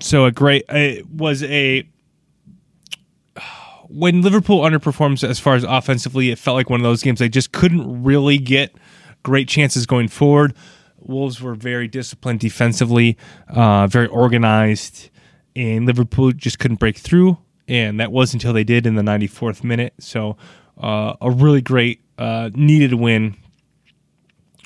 so 0.00 0.26
a 0.26 0.32
great, 0.32 0.64
it 0.68 1.08
was 1.08 1.42
a 1.42 1.88
when 3.88 4.22
Liverpool 4.22 4.60
underperforms 4.60 5.26
as 5.26 5.38
far 5.38 5.54
as 5.54 5.64
offensively, 5.64 6.30
it 6.30 6.38
felt 6.38 6.56
like 6.56 6.68
one 6.68 6.80
of 6.80 6.84
those 6.84 7.02
games 7.02 7.18
they 7.18 7.28
just 7.28 7.52
couldn't 7.52 8.04
really 8.04 8.38
get 8.38 8.74
great 9.22 9.48
chances 9.48 9.86
going 9.86 10.08
forward. 10.08 10.54
Wolves 11.08 11.40
were 11.40 11.54
very 11.54 11.88
disciplined 11.88 12.40
defensively, 12.40 13.16
uh, 13.48 13.86
very 13.86 14.06
organized, 14.06 15.10
and 15.54 15.86
Liverpool 15.86 16.32
just 16.32 16.58
couldn't 16.58 16.80
break 16.80 16.96
through. 16.96 17.38
And 17.68 17.98
that 17.98 18.12
was 18.12 18.32
until 18.32 18.52
they 18.52 18.64
did 18.64 18.86
in 18.86 18.94
the 18.94 19.02
94th 19.02 19.64
minute. 19.64 19.94
So 19.98 20.36
uh, 20.80 21.14
a 21.20 21.30
really 21.30 21.62
great, 21.62 22.00
uh, 22.18 22.50
needed 22.54 22.94
win 22.94 23.36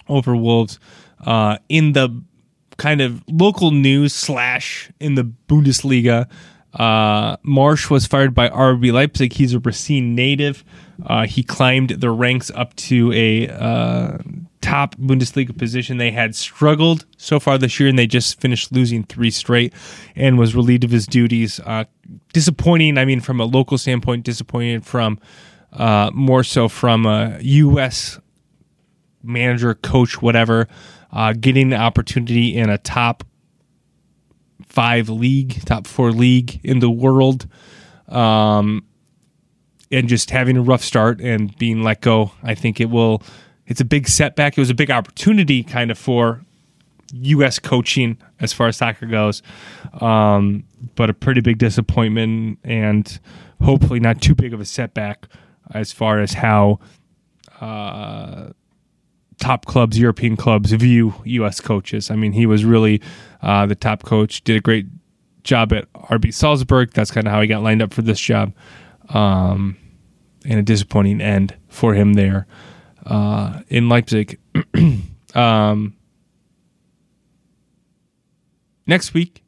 over 0.08 0.36
Wolves. 0.36 0.78
Uh, 1.24 1.58
in 1.68 1.92
the 1.92 2.22
kind 2.76 3.00
of 3.00 3.22
local 3.28 3.70
news 3.70 4.12
slash 4.14 4.90
in 5.00 5.14
the 5.14 5.30
Bundesliga, 5.48 6.28
uh, 6.74 7.36
Marsch 7.38 7.90
was 7.90 8.06
fired 8.06 8.34
by 8.34 8.48
RB 8.48 8.92
Leipzig. 8.92 9.32
He's 9.32 9.54
a 9.54 9.58
Racine 9.58 10.14
native. 10.14 10.64
Uh, 11.04 11.26
he 11.26 11.42
climbed 11.42 11.90
the 11.90 12.10
ranks 12.10 12.50
up 12.54 12.74
to 12.76 13.12
a 13.12 13.48
uh, 13.48 14.18
top 14.60 14.94
Bundesliga 14.96 15.56
position. 15.56 15.98
They 15.98 16.10
had 16.10 16.34
struggled 16.34 17.06
so 17.16 17.40
far 17.40 17.58
this 17.58 17.80
year, 17.80 17.88
and 17.88 17.98
they 17.98 18.06
just 18.06 18.40
finished 18.40 18.72
losing 18.72 19.04
three 19.04 19.30
straight, 19.30 19.72
and 20.14 20.38
was 20.38 20.54
relieved 20.54 20.84
of 20.84 20.90
his 20.90 21.06
duties. 21.06 21.60
Uh, 21.60 21.84
disappointing. 22.32 22.98
I 22.98 23.04
mean, 23.04 23.20
from 23.20 23.40
a 23.40 23.44
local 23.44 23.78
standpoint, 23.78 24.24
disappointed 24.24 24.84
from 24.84 25.18
uh, 25.72 26.10
more 26.12 26.42
so 26.44 26.68
from 26.68 27.06
a 27.06 27.38
U.S. 27.40 28.18
manager, 29.22 29.74
coach, 29.74 30.20
whatever, 30.20 30.68
uh, 31.12 31.32
getting 31.32 31.70
the 31.70 31.76
opportunity 31.76 32.56
in 32.56 32.70
a 32.70 32.78
top 32.78 33.24
five 34.66 35.08
league, 35.08 35.64
top 35.64 35.86
four 35.86 36.12
league 36.12 36.60
in 36.64 36.78
the 36.78 36.90
world, 36.90 37.46
um, 38.08 38.84
and 39.90 40.08
just 40.08 40.30
having 40.30 40.56
a 40.56 40.62
rough 40.62 40.82
start 40.82 41.20
and 41.20 41.56
being 41.58 41.82
let 41.82 42.00
go. 42.00 42.32
I 42.42 42.54
think 42.54 42.80
it 42.80 42.90
will. 42.90 43.22
It's 43.70 43.80
a 43.80 43.84
big 43.84 44.08
setback. 44.08 44.58
It 44.58 44.60
was 44.60 44.68
a 44.68 44.74
big 44.74 44.90
opportunity, 44.90 45.62
kind 45.62 45.92
of 45.92 45.96
for 45.96 46.42
U.S. 47.12 47.60
coaching 47.60 48.18
as 48.40 48.52
far 48.52 48.66
as 48.66 48.76
soccer 48.76 49.06
goes, 49.06 49.42
um, 50.00 50.64
but 50.96 51.08
a 51.08 51.14
pretty 51.14 51.40
big 51.40 51.58
disappointment, 51.58 52.58
and 52.64 53.20
hopefully 53.62 54.00
not 54.00 54.20
too 54.20 54.34
big 54.34 54.52
of 54.52 54.60
a 54.60 54.64
setback 54.64 55.28
as 55.72 55.92
far 55.92 56.18
as 56.18 56.32
how 56.32 56.80
uh, 57.60 58.48
top 59.38 59.66
clubs, 59.66 59.96
European 59.96 60.36
clubs, 60.36 60.72
view 60.72 61.14
U.S. 61.24 61.60
coaches. 61.60 62.10
I 62.10 62.16
mean, 62.16 62.32
he 62.32 62.46
was 62.46 62.64
really 62.64 63.00
uh, 63.40 63.66
the 63.66 63.76
top 63.76 64.02
coach, 64.02 64.42
did 64.42 64.56
a 64.56 64.60
great 64.60 64.86
job 65.44 65.72
at 65.72 65.90
RB 65.92 66.34
Salzburg. 66.34 66.92
That's 66.92 67.12
kind 67.12 67.28
of 67.28 67.32
how 67.32 67.40
he 67.40 67.46
got 67.46 67.62
lined 67.62 67.82
up 67.82 67.94
for 67.94 68.02
this 68.02 68.18
job. 68.18 68.52
Um, 69.10 69.76
and 70.44 70.58
a 70.58 70.62
disappointing 70.62 71.20
end 71.20 71.54
for 71.68 71.94
him 71.94 72.14
there 72.14 72.48
uh, 73.10 73.60
in 73.68 73.88
Leipzig. 73.88 74.38
um, 75.34 75.94
next 78.86 79.12
week, 79.12 79.42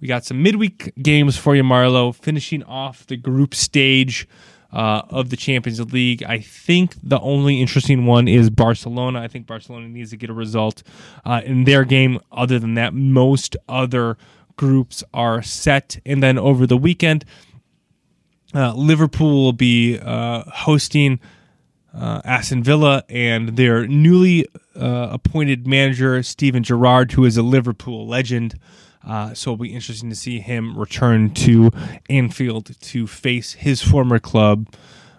we 0.00 0.08
got 0.08 0.24
some 0.24 0.42
midweek 0.42 0.92
games 1.00 1.36
for 1.36 1.54
you, 1.54 1.62
Marlo, 1.62 2.14
finishing 2.14 2.62
off 2.64 3.06
the 3.06 3.16
group 3.16 3.54
stage 3.54 4.26
uh, 4.72 5.02
of 5.10 5.30
the 5.30 5.36
Champions 5.36 5.80
League. 5.92 6.22
I 6.22 6.38
think 6.38 6.94
the 7.02 7.20
only 7.20 7.60
interesting 7.60 8.06
one 8.06 8.26
is 8.26 8.48
Barcelona. 8.48 9.20
I 9.20 9.28
think 9.28 9.46
Barcelona 9.46 9.88
needs 9.88 10.10
to 10.10 10.16
get 10.16 10.30
a 10.30 10.34
result 10.34 10.82
uh, 11.24 11.42
in 11.44 11.64
their 11.64 11.84
game. 11.84 12.18
Other 12.32 12.58
than 12.58 12.74
that, 12.74 12.94
most 12.94 13.56
other 13.68 14.16
groups 14.56 15.04
are 15.12 15.42
set. 15.42 15.98
And 16.06 16.22
then 16.22 16.38
over 16.38 16.66
the 16.66 16.76
weekend, 16.76 17.24
uh, 18.54 18.74
Liverpool 18.74 19.44
will 19.44 19.52
be 19.52 19.98
uh, 19.98 20.44
hosting 20.46 21.20
uh, 21.94 22.22
Aston 22.24 22.62
Villa 22.62 23.04
and 23.08 23.56
their 23.56 23.86
newly 23.86 24.46
uh, 24.74 25.08
appointed 25.10 25.66
manager, 25.66 26.22
Steven 26.22 26.62
Gerrard, 26.62 27.12
who 27.12 27.24
is 27.24 27.36
a 27.36 27.42
Liverpool 27.42 28.06
legend. 28.06 28.58
Uh, 29.06 29.34
so 29.34 29.50
it'll 29.50 29.62
be 29.62 29.74
interesting 29.74 30.08
to 30.08 30.16
see 30.16 30.40
him 30.40 30.78
return 30.78 31.30
to 31.34 31.70
Anfield 32.08 32.80
to 32.80 33.06
face 33.06 33.54
his 33.54 33.82
former 33.82 34.18
club 34.18 34.68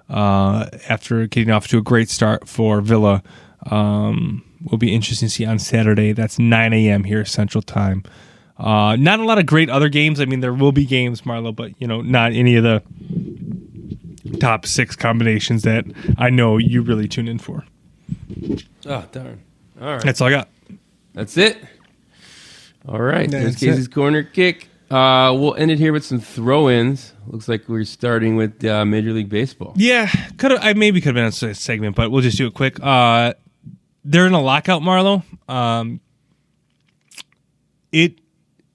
uh, 0.10 0.68
after 0.88 1.28
getting 1.28 1.52
off 1.52 1.68
to 1.68 1.78
a 1.78 1.82
great 1.82 2.10
start 2.10 2.48
for 2.48 2.82
Villa. 2.82 3.24
Um, 3.70 4.44
will 4.64 4.78
be 4.78 4.94
interesting 4.94 5.28
to 5.28 5.34
see 5.34 5.45
on 5.45 5.60
Saturday. 5.60 6.14
That's 6.14 6.40
9 6.40 6.74
a.m. 6.74 7.04
here 7.04 7.26
Central 7.26 7.62
Time. 7.62 8.04
Uh, 8.58 8.95
not 8.98 9.20
a 9.20 9.26
lot 9.26 9.38
of 9.38 9.45
great 9.45 9.70
other 9.70 9.90
games. 9.90 10.22
I 10.22 10.26
mean, 10.26 10.40
there 10.40 10.54
will 10.54 10.72
be 10.72 10.86
games, 10.86 11.22
Marlo, 11.22 11.54
but 11.56 11.80
you 11.82 11.88
know, 11.88 12.02
not 12.02 12.32
any 12.32 12.56
of 12.56 12.64
the 12.64 12.84
top 14.39 14.65
six 14.65 14.95
combinations 14.95 15.64
that 15.64 15.85
I 16.18 16.30
know 16.30 16.57
you 16.57 16.81
really 16.81 17.07
tune 17.07 17.27
in 17.27 17.39
for. 17.39 17.65
Oh, 18.85 19.05
darn. 19.11 19.41
All 19.81 19.88
right. 19.88 20.03
That's 20.03 20.22
all 20.22 20.27
I 20.27 20.31
got. 20.31 20.49
That's 21.14 21.38
it. 21.38 21.57
All 22.88 23.01
right. 23.01 23.30
That's 23.30 23.43
There's 23.43 23.76
Casey's 23.77 23.88
corner 23.88 24.23
kick. 24.23 24.68
Uh, 24.91 25.34
we'll 25.34 25.55
end 25.55 25.72
it 25.72 25.80
here 25.80 25.93
with 25.93 26.05
some 26.05 26.19
throw-ins. 26.19 27.14
Looks 27.27 27.47
like 27.47 27.68
we're 27.68 27.84
starting 27.84 28.35
with 28.35 28.64
uh, 28.64 28.85
Major 28.85 29.11
League 29.11 29.30
Baseball. 29.30 29.73
Yeah, 29.76 30.07
could 30.38 30.51
have. 30.51 30.60
I 30.64 30.73
maybe 30.73 31.01
could 31.01 31.15
have 31.15 31.34
been 31.41 31.49
a 31.49 31.55
segment, 31.55 31.95
but 31.95 32.11
we'll 32.11 32.22
just 32.22 32.38
do 32.38 32.45
it 32.45 32.53
quick. 32.53 32.77
Uh, 32.81 33.34
they're 34.03 34.27
in 34.27 34.34
a 34.34 34.41
lockout, 34.41 34.81
Marlo. 34.81 35.23
Um, 35.49 35.99
it 37.91 38.19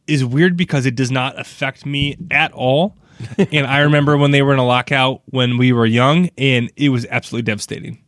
is 0.06 0.24
weird 0.24 0.56
because 0.56 0.86
it 0.86 0.96
does 0.96 1.10
not 1.10 1.38
affect 1.38 1.86
me 1.86 2.16
at 2.30 2.50
all. 2.52 2.96
and 3.52 3.66
I 3.66 3.80
remember 3.80 4.16
when 4.16 4.30
they 4.30 4.42
were 4.42 4.52
in 4.52 4.58
a 4.58 4.66
lockout 4.66 5.22
when 5.26 5.58
we 5.58 5.72
were 5.72 5.86
young, 5.86 6.30
and 6.38 6.70
it 6.76 6.90
was 6.90 7.06
absolutely 7.06 7.44
devastating. 7.44 8.02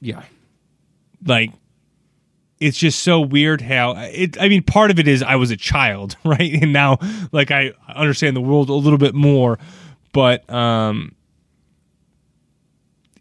Yeah. 0.00 0.22
Like, 1.26 1.50
it's 2.60 2.78
just 2.78 3.00
so 3.00 3.20
weird 3.20 3.60
how 3.60 3.94
it. 3.96 4.40
I 4.40 4.48
mean, 4.48 4.62
part 4.62 4.90
of 4.90 4.98
it 4.98 5.08
is 5.08 5.22
I 5.22 5.36
was 5.36 5.50
a 5.50 5.56
child, 5.56 6.16
right? 6.24 6.62
And 6.62 6.72
now, 6.72 6.98
like, 7.32 7.50
I 7.50 7.72
understand 7.88 8.36
the 8.36 8.40
world 8.40 8.68
a 8.68 8.74
little 8.74 8.98
bit 8.98 9.14
more, 9.14 9.58
but 10.12 10.48
um, 10.50 11.14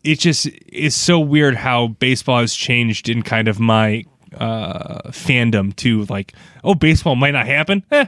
it 0.04 0.20
just 0.20 0.48
is 0.68 0.96
so 0.96 1.20
weird 1.20 1.56
how 1.56 1.88
baseball 1.88 2.40
has 2.40 2.54
changed 2.54 3.10
in 3.10 3.24
kind 3.24 3.48
of 3.48 3.60
my 3.60 4.06
uh 4.36 5.10
fandom 5.12 5.76
to 5.78 6.04
like 6.06 6.34
oh 6.64 6.76
baseball 6.76 7.16
might 7.16 7.32
not 7.32 7.46
happen 7.46 7.84
eh. 7.92 8.06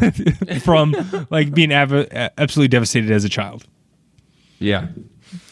from 0.62 0.94
like 1.30 1.52
being 1.54 1.72
av- 1.72 2.08
absolutely 2.38 2.68
devastated 2.68 3.10
as 3.10 3.24
a 3.24 3.28
child 3.28 3.66
Yeah. 4.58 4.88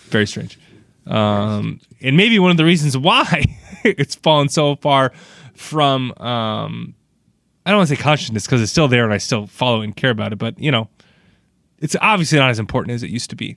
Very 0.08 0.26
strange. 0.26 0.58
Um, 1.06 1.80
and 2.00 2.16
maybe 2.16 2.38
one 2.38 2.50
of 2.50 2.56
the 2.56 2.64
reasons 2.64 2.96
why 2.96 3.44
it's 3.84 4.14
fallen 4.14 4.48
so 4.48 4.76
far 4.76 5.12
from 5.54 6.12
um, 6.18 6.94
I 7.64 7.70
don't 7.70 7.78
want 7.78 7.88
to 7.88 7.96
say 7.96 8.02
consciousness 8.02 8.44
because 8.46 8.60
it's 8.62 8.70
still 8.72 8.88
there 8.88 9.04
and 9.04 9.12
I 9.12 9.18
still 9.18 9.46
follow 9.46 9.80
and 9.80 9.96
care 9.96 10.10
about 10.10 10.32
it, 10.32 10.36
but 10.38 10.58
you 10.58 10.70
know, 10.70 10.88
it's 11.78 11.96
obviously 12.00 12.38
not 12.38 12.50
as 12.50 12.58
important 12.58 12.94
as 12.94 13.02
it 13.02 13.10
used 13.10 13.30
to 13.30 13.36
be. 13.36 13.56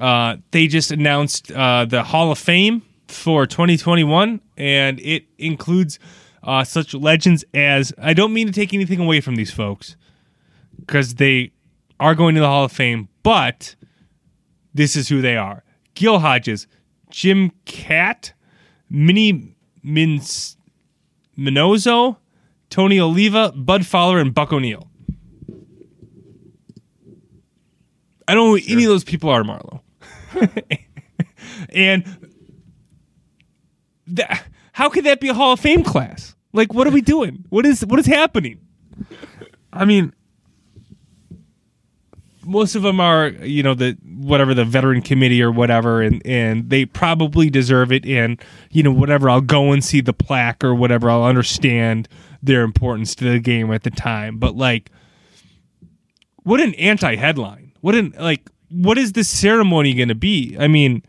Uh, 0.00 0.36
they 0.52 0.66
just 0.66 0.90
announced 0.92 1.50
uh, 1.52 1.84
the 1.84 2.02
Hall 2.04 2.30
of 2.30 2.38
Fame 2.38 2.82
for 3.10 3.46
2021, 3.46 4.40
and 4.56 5.00
it 5.00 5.24
includes 5.38 5.98
uh, 6.42 6.64
such 6.64 6.94
legends 6.94 7.44
as 7.54 7.92
I 7.98 8.14
don't 8.14 8.32
mean 8.32 8.46
to 8.46 8.52
take 8.52 8.72
anything 8.72 9.00
away 9.00 9.20
from 9.20 9.36
these 9.36 9.52
folks 9.52 9.96
because 10.78 11.16
they 11.16 11.52
are 11.98 12.14
going 12.14 12.34
to 12.34 12.40
the 12.40 12.46
Hall 12.46 12.64
of 12.64 12.72
Fame, 12.72 13.08
but 13.22 13.76
this 14.72 14.96
is 14.96 15.08
who 15.08 15.20
they 15.20 15.36
are: 15.36 15.64
Gil 15.94 16.20
Hodges, 16.20 16.66
Jim 17.10 17.52
Kaat, 17.66 18.32
Minnie 18.88 19.56
Mins- 19.82 20.56
Minozo, 21.38 22.16
Tony 22.70 23.00
Oliva, 23.00 23.52
Bud 23.52 23.86
Fowler, 23.86 24.18
and 24.18 24.34
Buck 24.34 24.52
O'Neil. 24.52 24.90
I 28.26 28.34
don't 28.34 28.46
know 28.46 28.56
who 28.56 28.72
any 28.72 28.84
of 28.84 28.90
those 28.90 29.02
people 29.02 29.28
are, 29.28 29.42
Marlo. 29.42 29.80
and 31.70 32.19
that, 34.16 34.44
how 34.72 34.88
could 34.88 35.04
that 35.04 35.20
be 35.20 35.28
a 35.28 35.34
Hall 35.34 35.52
of 35.52 35.60
Fame 35.60 35.82
class? 35.84 36.34
Like, 36.52 36.74
what 36.74 36.86
are 36.86 36.90
we 36.90 37.00
doing? 37.00 37.44
What 37.48 37.64
is 37.66 37.84
what 37.86 38.00
is 38.00 38.06
happening? 38.06 38.60
I 39.72 39.84
mean, 39.84 40.12
most 42.44 42.74
of 42.74 42.82
them 42.82 43.00
are, 43.00 43.28
you 43.28 43.62
know, 43.62 43.74
the 43.74 43.96
whatever 44.04 44.54
the 44.54 44.64
veteran 44.64 45.02
committee 45.02 45.42
or 45.42 45.52
whatever, 45.52 46.02
and 46.02 46.20
and 46.26 46.68
they 46.68 46.86
probably 46.86 47.50
deserve 47.50 47.92
it. 47.92 48.04
And 48.04 48.42
you 48.70 48.82
know, 48.82 48.92
whatever, 48.92 49.30
I'll 49.30 49.40
go 49.40 49.72
and 49.72 49.84
see 49.84 50.00
the 50.00 50.12
plaque 50.12 50.64
or 50.64 50.74
whatever. 50.74 51.10
I'll 51.10 51.24
understand 51.24 52.08
their 52.42 52.62
importance 52.62 53.14
to 53.16 53.24
the 53.24 53.38
game 53.38 53.72
at 53.72 53.84
the 53.84 53.90
time. 53.90 54.38
But 54.38 54.56
like, 54.56 54.90
what 56.42 56.60
an 56.60 56.74
anti-headline! 56.74 57.72
What 57.80 57.94
an 57.94 58.14
like, 58.18 58.50
what 58.70 58.98
is 58.98 59.12
this 59.12 59.28
ceremony 59.28 59.94
going 59.94 60.08
to 60.08 60.14
be? 60.14 60.56
I 60.58 60.66
mean, 60.66 61.04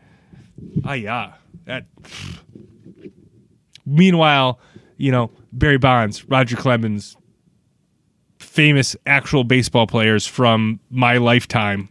ah, 0.84 0.92
yeah, 0.92 1.32
that. 1.64 1.86
Meanwhile, 3.92 4.58
you 4.96 5.12
know, 5.12 5.30
Barry 5.52 5.78
Bonds, 5.78 6.24
Roger 6.28 6.56
Clemens, 6.56 7.16
famous 8.38 8.96
actual 9.06 9.44
baseball 9.44 9.86
players 9.86 10.26
from 10.26 10.80
my 10.90 11.18
lifetime 11.18 11.88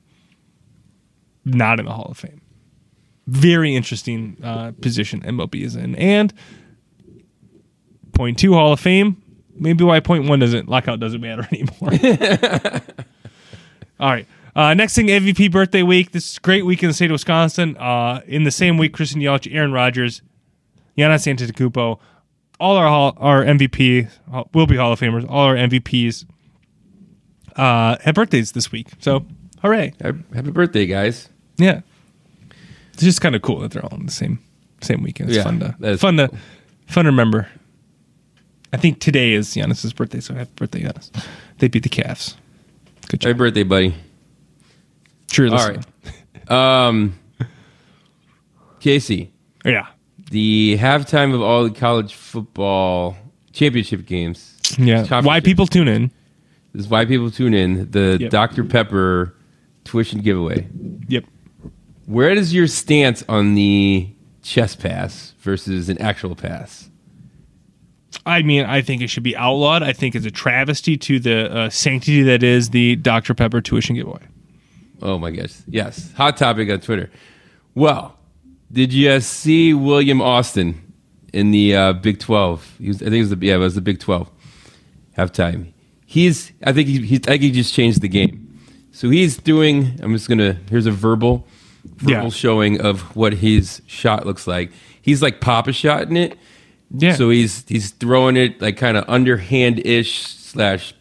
not 1.46 1.80
in 1.80 1.86
the 1.86 1.92
Hall 1.92 2.08
of 2.12 2.18
Fame. 2.18 2.42
Very 3.28 3.76
interesting 3.76 4.38
uh, 4.44 4.72
position 4.82 5.22
MLB 5.22 5.64
is 5.64 5.76
in. 5.76 5.96
And 5.96 6.34
point 8.14 8.38
two 8.38 8.54
Hall 8.54 8.74
of 8.74 8.80
Fame, 8.80 9.22
maybe 9.56 9.84
why 9.84 10.00
point 10.00 10.28
one 10.28 10.40
doesn't 10.40 10.70
lockout 10.70 11.00
doesn't 11.00 11.22
matter 11.22 11.48
anymore. 11.52 12.82
All 14.00 14.10
right. 14.10 14.28
Uh, 14.54 14.74
next 14.74 14.96
thing, 14.96 15.08
MVP 15.08 15.52
birthday 15.52 15.84
week. 15.84 16.12
This 16.12 16.32
is 16.32 16.38
a 16.38 16.42
great 16.42 16.66
week 16.66 16.84
in 16.84 16.90
the 16.90 16.94
state 16.94 17.10
of 17.10 17.14
Wisconsin. 17.14 17.78
Uh, 17.78 18.22
in 18.28 18.44
the 18.44 18.52
same 18.52 18.78
week, 18.78 18.94
Christian 18.94 19.22
Yelich, 19.22 19.54
Aaron 19.54 19.72
Rodgers, 19.72 20.22
Giannis 21.02 21.26
Antetokounmpo, 21.28 22.00
all 22.60 22.76
our 22.78 22.88
hall, 22.88 23.14
our 23.18 23.44
MVP 23.44 24.08
will 24.54 24.68
be 24.68 24.76
Hall 24.78 24.92
of 24.94 25.00
Famers. 25.00 25.26
All 25.30 25.46
our 25.46 25.56
MVPs 25.56 26.26
uh, 27.56 27.98
have 28.02 28.16
birthdays 28.16 28.52
this 28.52 28.72
week. 28.72 28.88
So, 29.00 29.26
hooray! 29.62 29.94
Happy 30.02 30.52
birthday, 30.52 30.86
guys. 30.86 31.28
Yeah, 31.58 31.82
it's 32.94 33.04
just 33.04 33.22
kind 33.22 33.36
of 33.36 33.42
cool 33.42 33.60
that 33.60 33.72
they're 33.72 33.84
all 33.84 33.94
on 33.94 34.06
the 34.06 34.12
same 34.12 34.40
same 34.82 35.02
weekend. 35.04 35.30
It's 35.30 35.38
Yeah, 35.38 35.44
fun 35.44 35.60
to 35.60 35.98
fun 35.98 36.18
to 36.18 36.30
fun 36.88 37.06
to 37.06 37.12
remember. 37.12 37.48
I 38.74 38.78
think 38.78 39.00
today 39.00 39.34
is 39.34 39.50
Giannis's 39.54 39.92
birthday, 39.94 40.20
so 40.22 40.34
happy 40.34 40.52
birthday, 40.56 40.84
Giannis! 40.84 41.12
They 41.58 41.68
beat 41.68 41.84
the 41.84 41.90
Cavs. 41.90 42.36
Good 43.10 43.22
job. 43.22 43.28
Happy 43.30 43.38
birthday, 43.40 43.64
buddy. 43.64 43.96
Sure, 45.32 45.50
All 45.50 45.68
right. 45.70 46.52
Um, 46.52 47.18
Casey, 48.80 49.32
Yeah, 49.64 49.88
the 50.32 50.78
halftime 50.80 51.34
of 51.34 51.42
all 51.42 51.64
the 51.66 51.70
college 51.70 52.14
football 52.16 53.16
championship 53.54 54.06
games. 54.06 54.58
yeah. 54.80 55.22
Why 55.22 55.40
people 55.42 55.68
tune 55.68 55.88
in? 55.88 56.12
This 56.74 56.86
is 56.86 56.90
why 56.90 57.06
people 57.06 57.30
tune 57.30 57.54
in. 57.54 57.92
The 57.92 58.18
Yep. 58.20 58.32
Dr. 58.32 58.64
Pepper 58.64 59.36
tuition 59.84 60.22
giveaway. 60.22 60.68
Yep. 61.10 61.26
Where 62.06 62.30
is 62.30 62.54
your 62.54 62.68
stance 62.68 63.24
on 63.30 63.56
the 63.56 64.10
chest 64.42 64.80
pass 64.80 65.34
versus 65.40 65.90
an 65.90 65.98
actual 66.02 66.36
pass? 66.36 66.90
I 68.26 68.42
mean, 68.42 68.66
I 68.66 68.82
think 68.82 69.02
it 69.02 69.10
should 69.10 69.24
be 69.24 69.36
outlawed. 69.36 69.84
I 69.84 69.94
think 69.94 70.16
it's 70.16 70.26
a 70.26 70.32
travesty 70.32 70.96
to 70.98 71.20
the 71.20 71.52
uh, 71.54 71.70
sanctity 71.70 72.24
that 72.24 72.44
is 72.44 72.70
the 72.70 72.96
Dr. 72.98 73.34
Pepper 73.34 73.62
tuition 73.62 73.96
giveaway. 73.96 74.22
Oh 75.02 75.18
my 75.18 75.32
gosh. 75.32 75.54
Yes. 75.68 76.12
Hot 76.14 76.38
topic 76.38 76.70
on 76.70 76.80
Twitter. 76.82 77.10
Well, 77.76 78.18
did 78.72 78.94
you 78.94 79.20
see 79.22 79.74
William 79.74 80.22
Austin 80.22 80.94
in 81.34 81.52
the 81.52 81.76
uh, 81.76 81.94
Big 81.94 82.20
12? 82.20 82.76
He 82.80 82.88
was, 82.88 83.02
I 83.02 83.06
think 83.06 83.16
it 83.16 83.20
was 83.22 83.30
the 83.32 83.46
yeah, 83.46 83.56
it 83.56 83.60
was 83.60 83.76
the 83.76 83.82
Big 83.82 84.00
12 84.00 84.30
halftime. 85.18 85.74
He's 86.06 86.52
I 86.64 86.74
think 86.74 86.88
he, 86.88 87.00
he 87.06 87.16
I 87.16 87.20
think 87.20 87.42
he 87.44 87.52
just 87.52 87.74
changed 87.74 88.02
the 88.02 88.08
game. 88.10 88.60
So 88.92 89.10
he's 89.10 89.38
doing 89.38 90.00
I'm 90.02 90.14
just 90.14 90.28
going 90.28 90.40
to 90.40 90.54
here's 90.70 90.86
a 90.86 90.92
verbal 90.92 91.48
verbal 91.86 92.24
Yeah. 92.26 92.30
showing 92.30 92.82
of 92.82 93.16
what 93.16 93.34
his 93.34 93.82
shot 93.88 94.26
looks 94.26 94.48
like. 94.48 94.72
He's 95.02 95.22
like 95.22 95.42
papa 95.42 95.74
shotting 95.74 96.18
it. 96.18 96.38
Yeah. 96.92 97.14
So 97.16 97.30
he's 97.30 97.64
he's 97.68 97.92
throwing 97.92 98.36
it 98.38 98.62
like 98.62 98.78
kind 98.78 98.98
of 98.98 99.06
underhand 99.08 99.80
ish 99.86 100.28
slash 100.28 100.94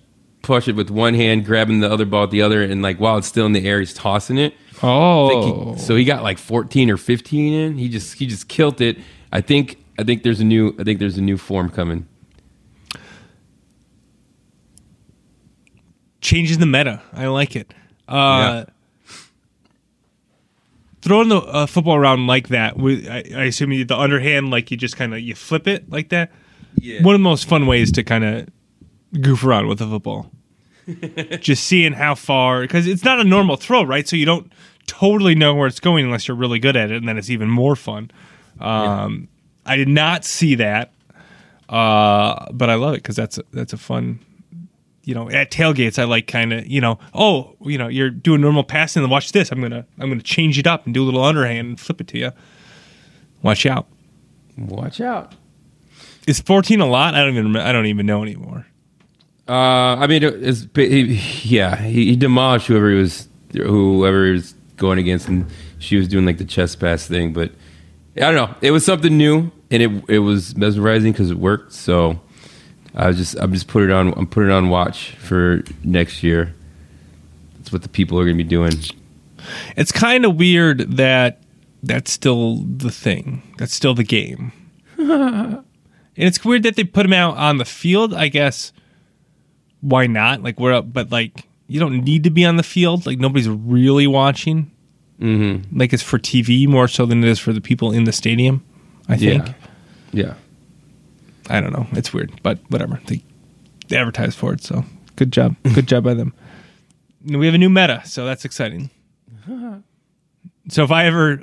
push 0.42 0.68
it 0.68 0.76
with 0.76 0.90
one 0.90 1.14
hand, 1.14 1.44
grabbing 1.44 1.80
the 1.80 1.90
other 1.90 2.06
ball 2.06 2.22
with 2.22 2.30
the 2.30 2.40
other, 2.42 2.62
and 2.62 2.80
like 2.80 2.98
while 2.98 3.18
it's 3.18 3.26
still 3.26 3.44
in 3.46 3.52
the 3.52 3.66
air, 3.66 3.80
he's 3.80 3.92
tossing 3.92 4.38
it. 4.38 4.54
I 4.82 5.28
think 5.28 5.44
Oh, 5.56 5.72
he- 5.74 5.78
so 5.80 5.94
he 5.96 6.04
got 6.04 6.22
like 6.22 6.38
14 6.38 6.90
or 6.90 6.96
15 6.96 7.52
in. 7.52 7.78
He 7.78 7.88
just 7.88 8.14
he 8.14 8.26
just 8.26 8.48
killed 8.48 8.80
it. 8.80 8.98
I 9.32 9.40
think 9.40 9.76
I 9.98 10.04
think 10.04 10.22
there's 10.22 10.40
a 10.40 10.44
new 10.44 10.74
I 10.78 10.84
think 10.84 10.98
there's 11.00 11.18
a 11.18 11.22
new 11.22 11.36
form 11.36 11.70
coming. 11.70 12.06
changes 16.20 16.58
the 16.58 16.66
meta. 16.66 17.02
I 17.12 17.26
like 17.28 17.56
it. 17.56 17.72
Uh, 18.08 18.64
Throwing 21.02 21.30
the 21.30 21.38
uh, 21.38 21.64
football 21.66 21.96
around 21.96 22.26
like 22.26 22.48
that, 22.48 22.76
with 22.76 23.08
I, 23.08 23.24
I 23.34 23.44
assume 23.44 23.72
you, 23.72 23.86
the 23.86 23.96
underhand, 23.96 24.50
like 24.50 24.70
you 24.70 24.76
just 24.76 24.96
kind 24.98 25.14
of 25.14 25.20
you 25.20 25.34
flip 25.34 25.66
it 25.66 25.90
like 25.90 26.10
that. 26.10 26.30
Yeah. 26.78 27.02
One 27.02 27.14
of 27.14 27.20
the 27.20 27.24
most 27.24 27.48
fun 27.48 27.66
ways 27.66 27.90
to 27.92 28.02
kind 28.04 28.22
of 28.22 28.48
goof 29.18 29.42
around 29.42 29.66
with 29.68 29.80
a 29.80 29.86
football. 29.86 30.30
just 31.40 31.64
seeing 31.64 31.94
how 31.94 32.14
far, 32.14 32.60
because 32.60 32.86
it's 32.86 33.02
not 33.02 33.18
a 33.18 33.24
normal 33.24 33.56
throw, 33.56 33.82
right? 33.82 34.06
So 34.06 34.14
you 34.14 34.26
don't 34.26 34.52
totally 34.90 35.34
know 35.34 35.54
where 35.54 35.66
it's 35.66 35.80
going 35.80 36.04
unless 36.04 36.26
you're 36.28 36.36
really 36.36 36.58
good 36.58 36.76
at 36.76 36.90
it, 36.90 36.96
and 36.96 37.08
then 37.08 37.16
it's 37.18 37.30
even 37.30 37.48
more 37.48 37.76
fun. 37.76 38.10
Um, 38.60 39.28
I 39.64 39.76
did 39.76 39.88
not 39.88 40.24
see 40.24 40.54
that, 40.56 40.92
uh, 41.68 42.46
but 42.52 42.68
I 42.70 42.74
love 42.74 42.94
it 42.94 42.98
because 43.02 43.16
that's 43.16 43.38
a, 43.38 43.44
that's 43.52 43.72
a 43.72 43.78
fun 43.78 44.20
you 45.02 45.14
know, 45.14 45.30
at 45.30 45.50
tailgates, 45.50 45.98
I 45.98 46.04
like 46.04 46.26
kind 46.26 46.52
of, 46.52 46.66
you 46.66 46.80
know, 46.80 46.98
oh, 47.14 47.56
you 47.62 47.78
know, 47.78 47.88
you're 47.88 48.10
doing 48.10 48.40
normal 48.42 48.62
passing, 48.62 49.02
and 49.02 49.10
watch 49.10 49.32
this. 49.32 49.50
I'm 49.50 49.60
gonna, 49.60 49.86
I'm 49.98 50.08
gonna 50.10 50.20
change 50.22 50.58
it 50.58 50.66
up 50.66 50.84
and 50.84 50.92
do 50.94 51.02
a 51.02 51.06
little 51.06 51.24
underhand 51.24 51.66
and 51.68 51.80
flip 51.80 52.02
it 52.02 52.08
to 52.08 52.18
you. 52.18 52.30
Watch 53.42 53.64
out. 53.64 53.86
Watch 54.58 55.00
out. 55.00 55.34
Is 56.28 56.38
14 56.40 56.80
a 56.82 56.86
lot? 56.86 57.14
I 57.14 57.24
don't 57.24 57.34
even, 57.36 57.56
I 57.56 57.72
don't 57.72 57.86
even 57.86 58.04
know 58.04 58.22
anymore. 58.22 58.66
Uh, 59.48 59.96
I 59.96 60.06
mean, 60.06 60.22
it- 60.22 60.42
it's 60.44 60.66
he, 60.76 61.14
yeah, 61.44 61.76
he, 61.76 62.04
he 62.10 62.14
demolished 62.16 62.66
whoever 62.66 62.90
he 62.90 62.96
was 62.96 63.26
whoever 63.54 64.26
he 64.26 64.32
was 64.32 64.54
going 64.80 64.98
against, 64.98 65.28
and 65.28 65.46
she 65.78 65.96
was 65.96 66.08
doing 66.08 66.26
like 66.26 66.38
the 66.38 66.44
chest 66.44 66.80
pass 66.80 67.06
thing. 67.06 67.32
But 67.32 67.52
I 68.16 68.32
don't 68.32 68.34
know, 68.34 68.54
it 68.60 68.72
was 68.72 68.84
something 68.84 69.16
new, 69.16 69.52
and 69.70 69.82
it 69.82 70.04
it 70.08 70.18
was 70.18 70.56
mesmerizing 70.56 71.12
because 71.12 71.30
it 71.30 71.38
worked. 71.38 71.72
So 71.72 72.18
I 72.96 73.06
was 73.06 73.16
just 73.16 73.36
I'm 73.38 73.52
just 73.52 73.68
put 73.68 73.84
it 73.84 73.92
on 73.92 74.12
I'm 74.14 74.26
putting 74.26 74.50
it 74.50 74.54
on 74.54 74.68
watch 74.68 75.12
for 75.12 75.62
next 75.84 76.24
year. 76.24 76.52
That's 77.58 77.70
what 77.70 77.82
the 77.82 77.88
people 77.88 78.18
are 78.18 78.24
going 78.24 78.36
to 78.36 78.42
be 78.42 78.48
doing. 78.48 78.72
It's 79.76 79.92
kind 79.92 80.24
of 80.24 80.36
weird 80.36 80.96
that 80.96 81.42
that's 81.82 82.10
still 82.10 82.56
the 82.64 82.90
thing. 82.90 83.54
That's 83.58 83.74
still 83.74 83.94
the 83.94 84.04
game. 84.04 84.52
and 84.98 85.64
it's 86.16 86.44
weird 86.44 86.64
that 86.64 86.76
they 86.76 86.84
put 86.84 87.06
him 87.06 87.12
out 87.12 87.36
on 87.36 87.58
the 87.58 87.64
field. 87.64 88.12
I 88.12 88.28
guess 88.28 88.72
why 89.80 90.06
not? 90.06 90.42
Like 90.42 90.58
we're 90.58 90.72
up, 90.72 90.92
but 90.92 91.10
like 91.10 91.46
you 91.70 91.78
don't 91.78 92.02
need 92.04 92.24
to 92.24 92.30
be 92.30 92.44
on 92.44 92.56
the 92.56 92.62
field. 92.64 93.06
Like 93.06 93.18
nobody's 93.18 93.48
really 93.48 94.06
watching. 94.06 94.72
Mm-hmm. 95.20 95.78
like 95.78 95.92
it's 95.92 96.02
for 96.02 96.18
TV 96.18 96.66
more 96.66 96.88
so 96.88 97.04
than 97.04 97.22
it 97.22 97.28
is 97.28 97.38
for 97.38 97.52
the 97.52 97.60
people 97.60 97.92
in 97.92 98.04
the 98.04 98.12
stadium. 98.12 98.64
I 99.06 99.18
think. 99.18 99.46
Yeah, 99.46 99.54
yeah. 100.12 100.34
I 101.50 101.60
don't 101.60 101.72
know. 101.74 101.86
It's 101.92 102.14
weird, 102.14 102.32
but 102.42 102.58
whatever. 102.68 102.98
They, 103.06 103.22
they 103.88 103.98
advertise 103.98 104.34
for 104.34 104.54
it, 104.54 104.62
so 104.62 104.82
good 105.16 105.30
job. 105.30 105.56
Good 105.74 105.86
job 105.86 106.04
by 106.04 106.14
them. 106.14 106.32
We 107.22 107.44
have 107.44 107.54
a 107.54 107.58
new 107.58 107.68
meta, 107.68 108.00
so 108.04 108.24
that's 108.24 108.44
exciting. 108.44 108.90
So 110.68 110.84
if 110.84 110.92
I 110.92 111.06
ever 111.06 111.36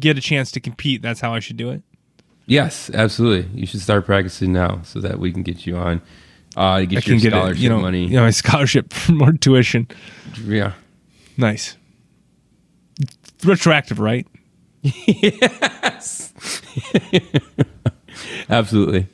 get 0.00 0.18
a 0.18 0.20
chance 0.20 0.50
to 0.52 0.60
compete, 0.60 1.02
that's 1.02 1.20
how 1.20 1.32
I 1.34 1.38
should 1.38 1.56
do 1.56 1.70
it. 1.70 1.82
Yes, 2.46 2.90
absolutely. 2.92 3.48
You 3.60 3.64
should 3.64 3.80
start 3.80 4.04
practicing 4.06 4.52
now 4.52 4.80
so 4.82 4.98
that 4.98 5.20
we 5.20 5.30
can 5.30 5.44
get 5.44 5.66
you 5.66 5.76
on. 5.76 6.02
Uh, 6.56 6.80
get 6.80 6.90
I 6.90 6.92
your 6.92 7.02
can 7.02 7.18
get 7.18 7.32
scholarship 7.32 7.56
it, 7.56 7.62
you 7.62 7.68
know, 7.68 7.80
money. 7.80 8.04
you 8.04 8.16
know, 8.16 8.22
my 8.22 8.30
scholarship 8.30 8.92
for 8.92 9.12
more 9.12 9.32
tuition. 9.32 9.88
Yeah. 10.44 10.72
Nice. 11.36 11.76
Retroactive, 13.44 13.98
right? 13.98 14.26
yes. 14.82 16.32
absolutely. 18.50 19.06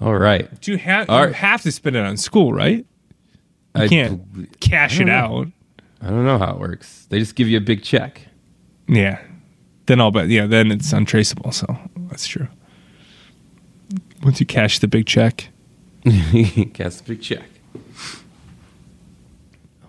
All 0.00 0.16
right. 0.16 0.60
Do 0.60 0.72
you 0.72 0.78
have 0.78 1.08
you 1.08 1.14
right. 1.14 1.34
have 1.34 1.62
to 1.62 1.72
spend 1.72 1.96
it 1.96 2.04
on 2.04 2.16
school, 2.16 2.52
right? 2.52 2.84
You 3.76 3.82
I 3.82 3.88
can't 3.88 4.60
cash 4.60 5.00
it 5.00 5.04
don't 5.04 5.10
out. 5.10 5.46
I 6.02 6.08
don't 6.08 6.24
know 6.24 6.38
how 6.38 6.52
it 6.52 6.60
works. 6.60 7.06
They 7.08 7.18
just 7.18 7.34
give 7.34 7.48
you 7.48 7.58
a 7.58 7.62
big 7.62 7.82
check. 7.82 8.20
Yeah. 8.88 9.20
Then 9.86 10.00
I'll 10.00 10.10
bet. 10.10 10.28
Yeah. 10.28 10.46
Then 10.46 10.70
it's 10.70 10.92
untraceable. 10.92 11.52
So 11.52 11.78
that's 12.08 12.26
true. 12.26 12.48
Once 14.24 14.40
you 14.40 14.46
cash 14.46 14.78
the 14.80 14.88
big 14.88 15.06
check. 15.06 15.48
cash 16.04 16.96
the 16.96 17.02
big 17.06 17.20
check. 17.22 17.42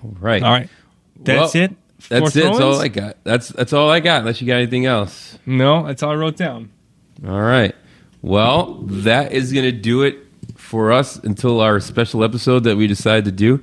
All 0.03 0.15
right. 0.19 0.43
All 0.43 0.51
right. 0.51 0.69
That's 1.21 1.53
Well, 1.55 1.63
it. 1.63 1.75
That's 2.09 2.33
Four 2.33 2.41
it. 2.41 2.43
That's 2.45 2.59
all? 2.59 2.79
I 2.81 2.87
got. 2.87 3.17
That's 3.23 3.47
that's 3.49 3.73
all 3.73 3.89
I 3.89 3.99
got. 3.99 4.19
Unless 4.19 4.41
you 4.41 4.47
got 4.47 4.57
anything 4.57 4.85
else. 4.85 5.39
No, 5.45 5.87
that's 5.87 6.03
all 6.03 6.11
I 6.11 6.15
wrote 6.15 6.35
down. 6.37 6.69
All 7.25 7.41
right. 7.41 7.73
Well, 8.21 8.75
that 8.83 9.31
is 9.31 9.51
going 9.53 9.65
to 9.65 9.71
do 9.71 10.03
it 10.03 10.17
for 10.55 10.91
us 10.91 11.15
until 11.17 11.61
our 11.61 11.79
special 11.79 12.23
episode 12.23 12.63
that 12.65 12.75
we 12.75 12.87
decide 12.87 13.25
to 13.25 13.31
do. 13.31 13.61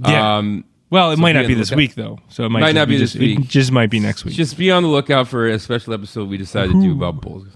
Yeah. 0.00 0.36
Um, 0.38 0.64
Well, 0.90 1.10
it 1.12 1.16
So 1.16 1.22
might 1.22 1.32
be 1.34 1.38
not 1.40 1.46
be 1.48 1.54
this 1.54 1.72
week 1.72 1.94
though. 1.94 2.18
So 2.28 2.44
it 2.44 2.48
might, 2.48 2.60
Might 2.60 2.66
just 2.68 2.74
not 2.76 2.88
be 2.88 2.98
just, 2.98 3.14
this 3.14 3.20
week. 3.20 3.38
It 3.40 3.48
just 3.48 3.70
might 3.72 3.90
be 3.90 4.00
next 4.00 4.24
week. 4.24 4.34
just 4.34 4.56
be 4.56 4.70
on 4.70 4.82
the 4.82 4.88
lookout 4.88 5.28
for 5.28 5.46
a 5.48 5.58
special 5.58 5.94
episode 5.94 6.28
we 6.28 6.36
decide 6.38 6.70
to 6.70 6.80
do 6.80 6.92
about 6.92 7.20
bulls. 7.20 7.46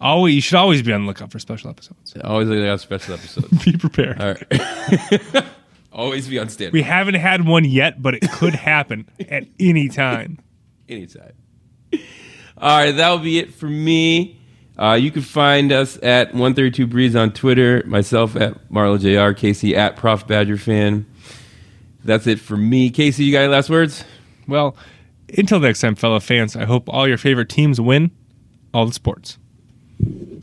Always 0.00 0.34
you 0.34 0.40
should 0.40 0.56
always 0.56 0.82
be 0.82 0.92
on 0.92 1.02
the 1.02 1.06
lookout 1.06 1.30
for 1.32 1.38
special 1.38 1.70
episodes. 1.70 2.14
Always 2.24 2.48
look 2.48 2.64
out 2.66 2.80
for 2.80 2.82
special 2.98 3.14
episodes. 3.14 3.64
Be 3.64 3.76
prepared. 3.76 4.20
All 4.20 4.34
right. 4.34 5.44
Always 5.92 6.28
be 6.28 6.38
on 6.38 6.48
standby. 6.48 6.74
We 6.74 6.82
haven't 6.82 7.14
had 7.16 7.44
one 7.46 7.64
yet, 7.64 8.00
but 8.00 8.14
it 8.14 8.30
could 8.30 8.54
happen 8.54 9.08
at 9.28 9.46
any 9.58 9.88
time. 9.88 10.38
anytime. 10.88 11.32
All 11.92 12.78
right, 12.78 12.92
that'll 12.92 13.18
be 13.18 13.38
it 13.38 13.52
for 13.54 13.66
me. 13.66 14.38
Uh, 14.78 14.94
you 14.94 15.10
can 15.10 15.22
find 15.22 15.72
us 15.72 15.96
at 16.02 16.28
132 16.28 16.86
Breeze 16.86 17.16
on 17.16 17.32
Twitter, 17.32 17.82
myself 17.86 18.36
at 18.36 18.68
Marlo 18.70 18.98
JR, 19.00 19.32
Casey 19.36 19.74
at 19.74 19.96
Prof 19.96 20.24
Badger 20.26 20.56
Fan. 20.56 21.04
That's 22.04 22.26
it 22.28 22.38
for 22.38 22.56
me. 22.56 22.90
Casey, 22.90 23.24
you 23.24 23.32
got 23.32 23.40
any 23.40 23.52
last 23.52 23.68
words? 23.70 24.04
Well, 24.46 24.76
until 25.36 25.58
next 25.58 25.80
time, 25.80 25.94
fellow 25.96 26.20
fans, 26.20 26.54
I 26.54 26.64
hope 26.64 26.88
all 26.88 27.08
your 27.08 27.18
favorite 27.18 27.48
teams 27.48 27.80
win 27.80 28.12
all 28.72 28.86
the 28.86 28.92
sports. 28.92 29.36
Thank 30.00 30.30
you. 30.30 30.37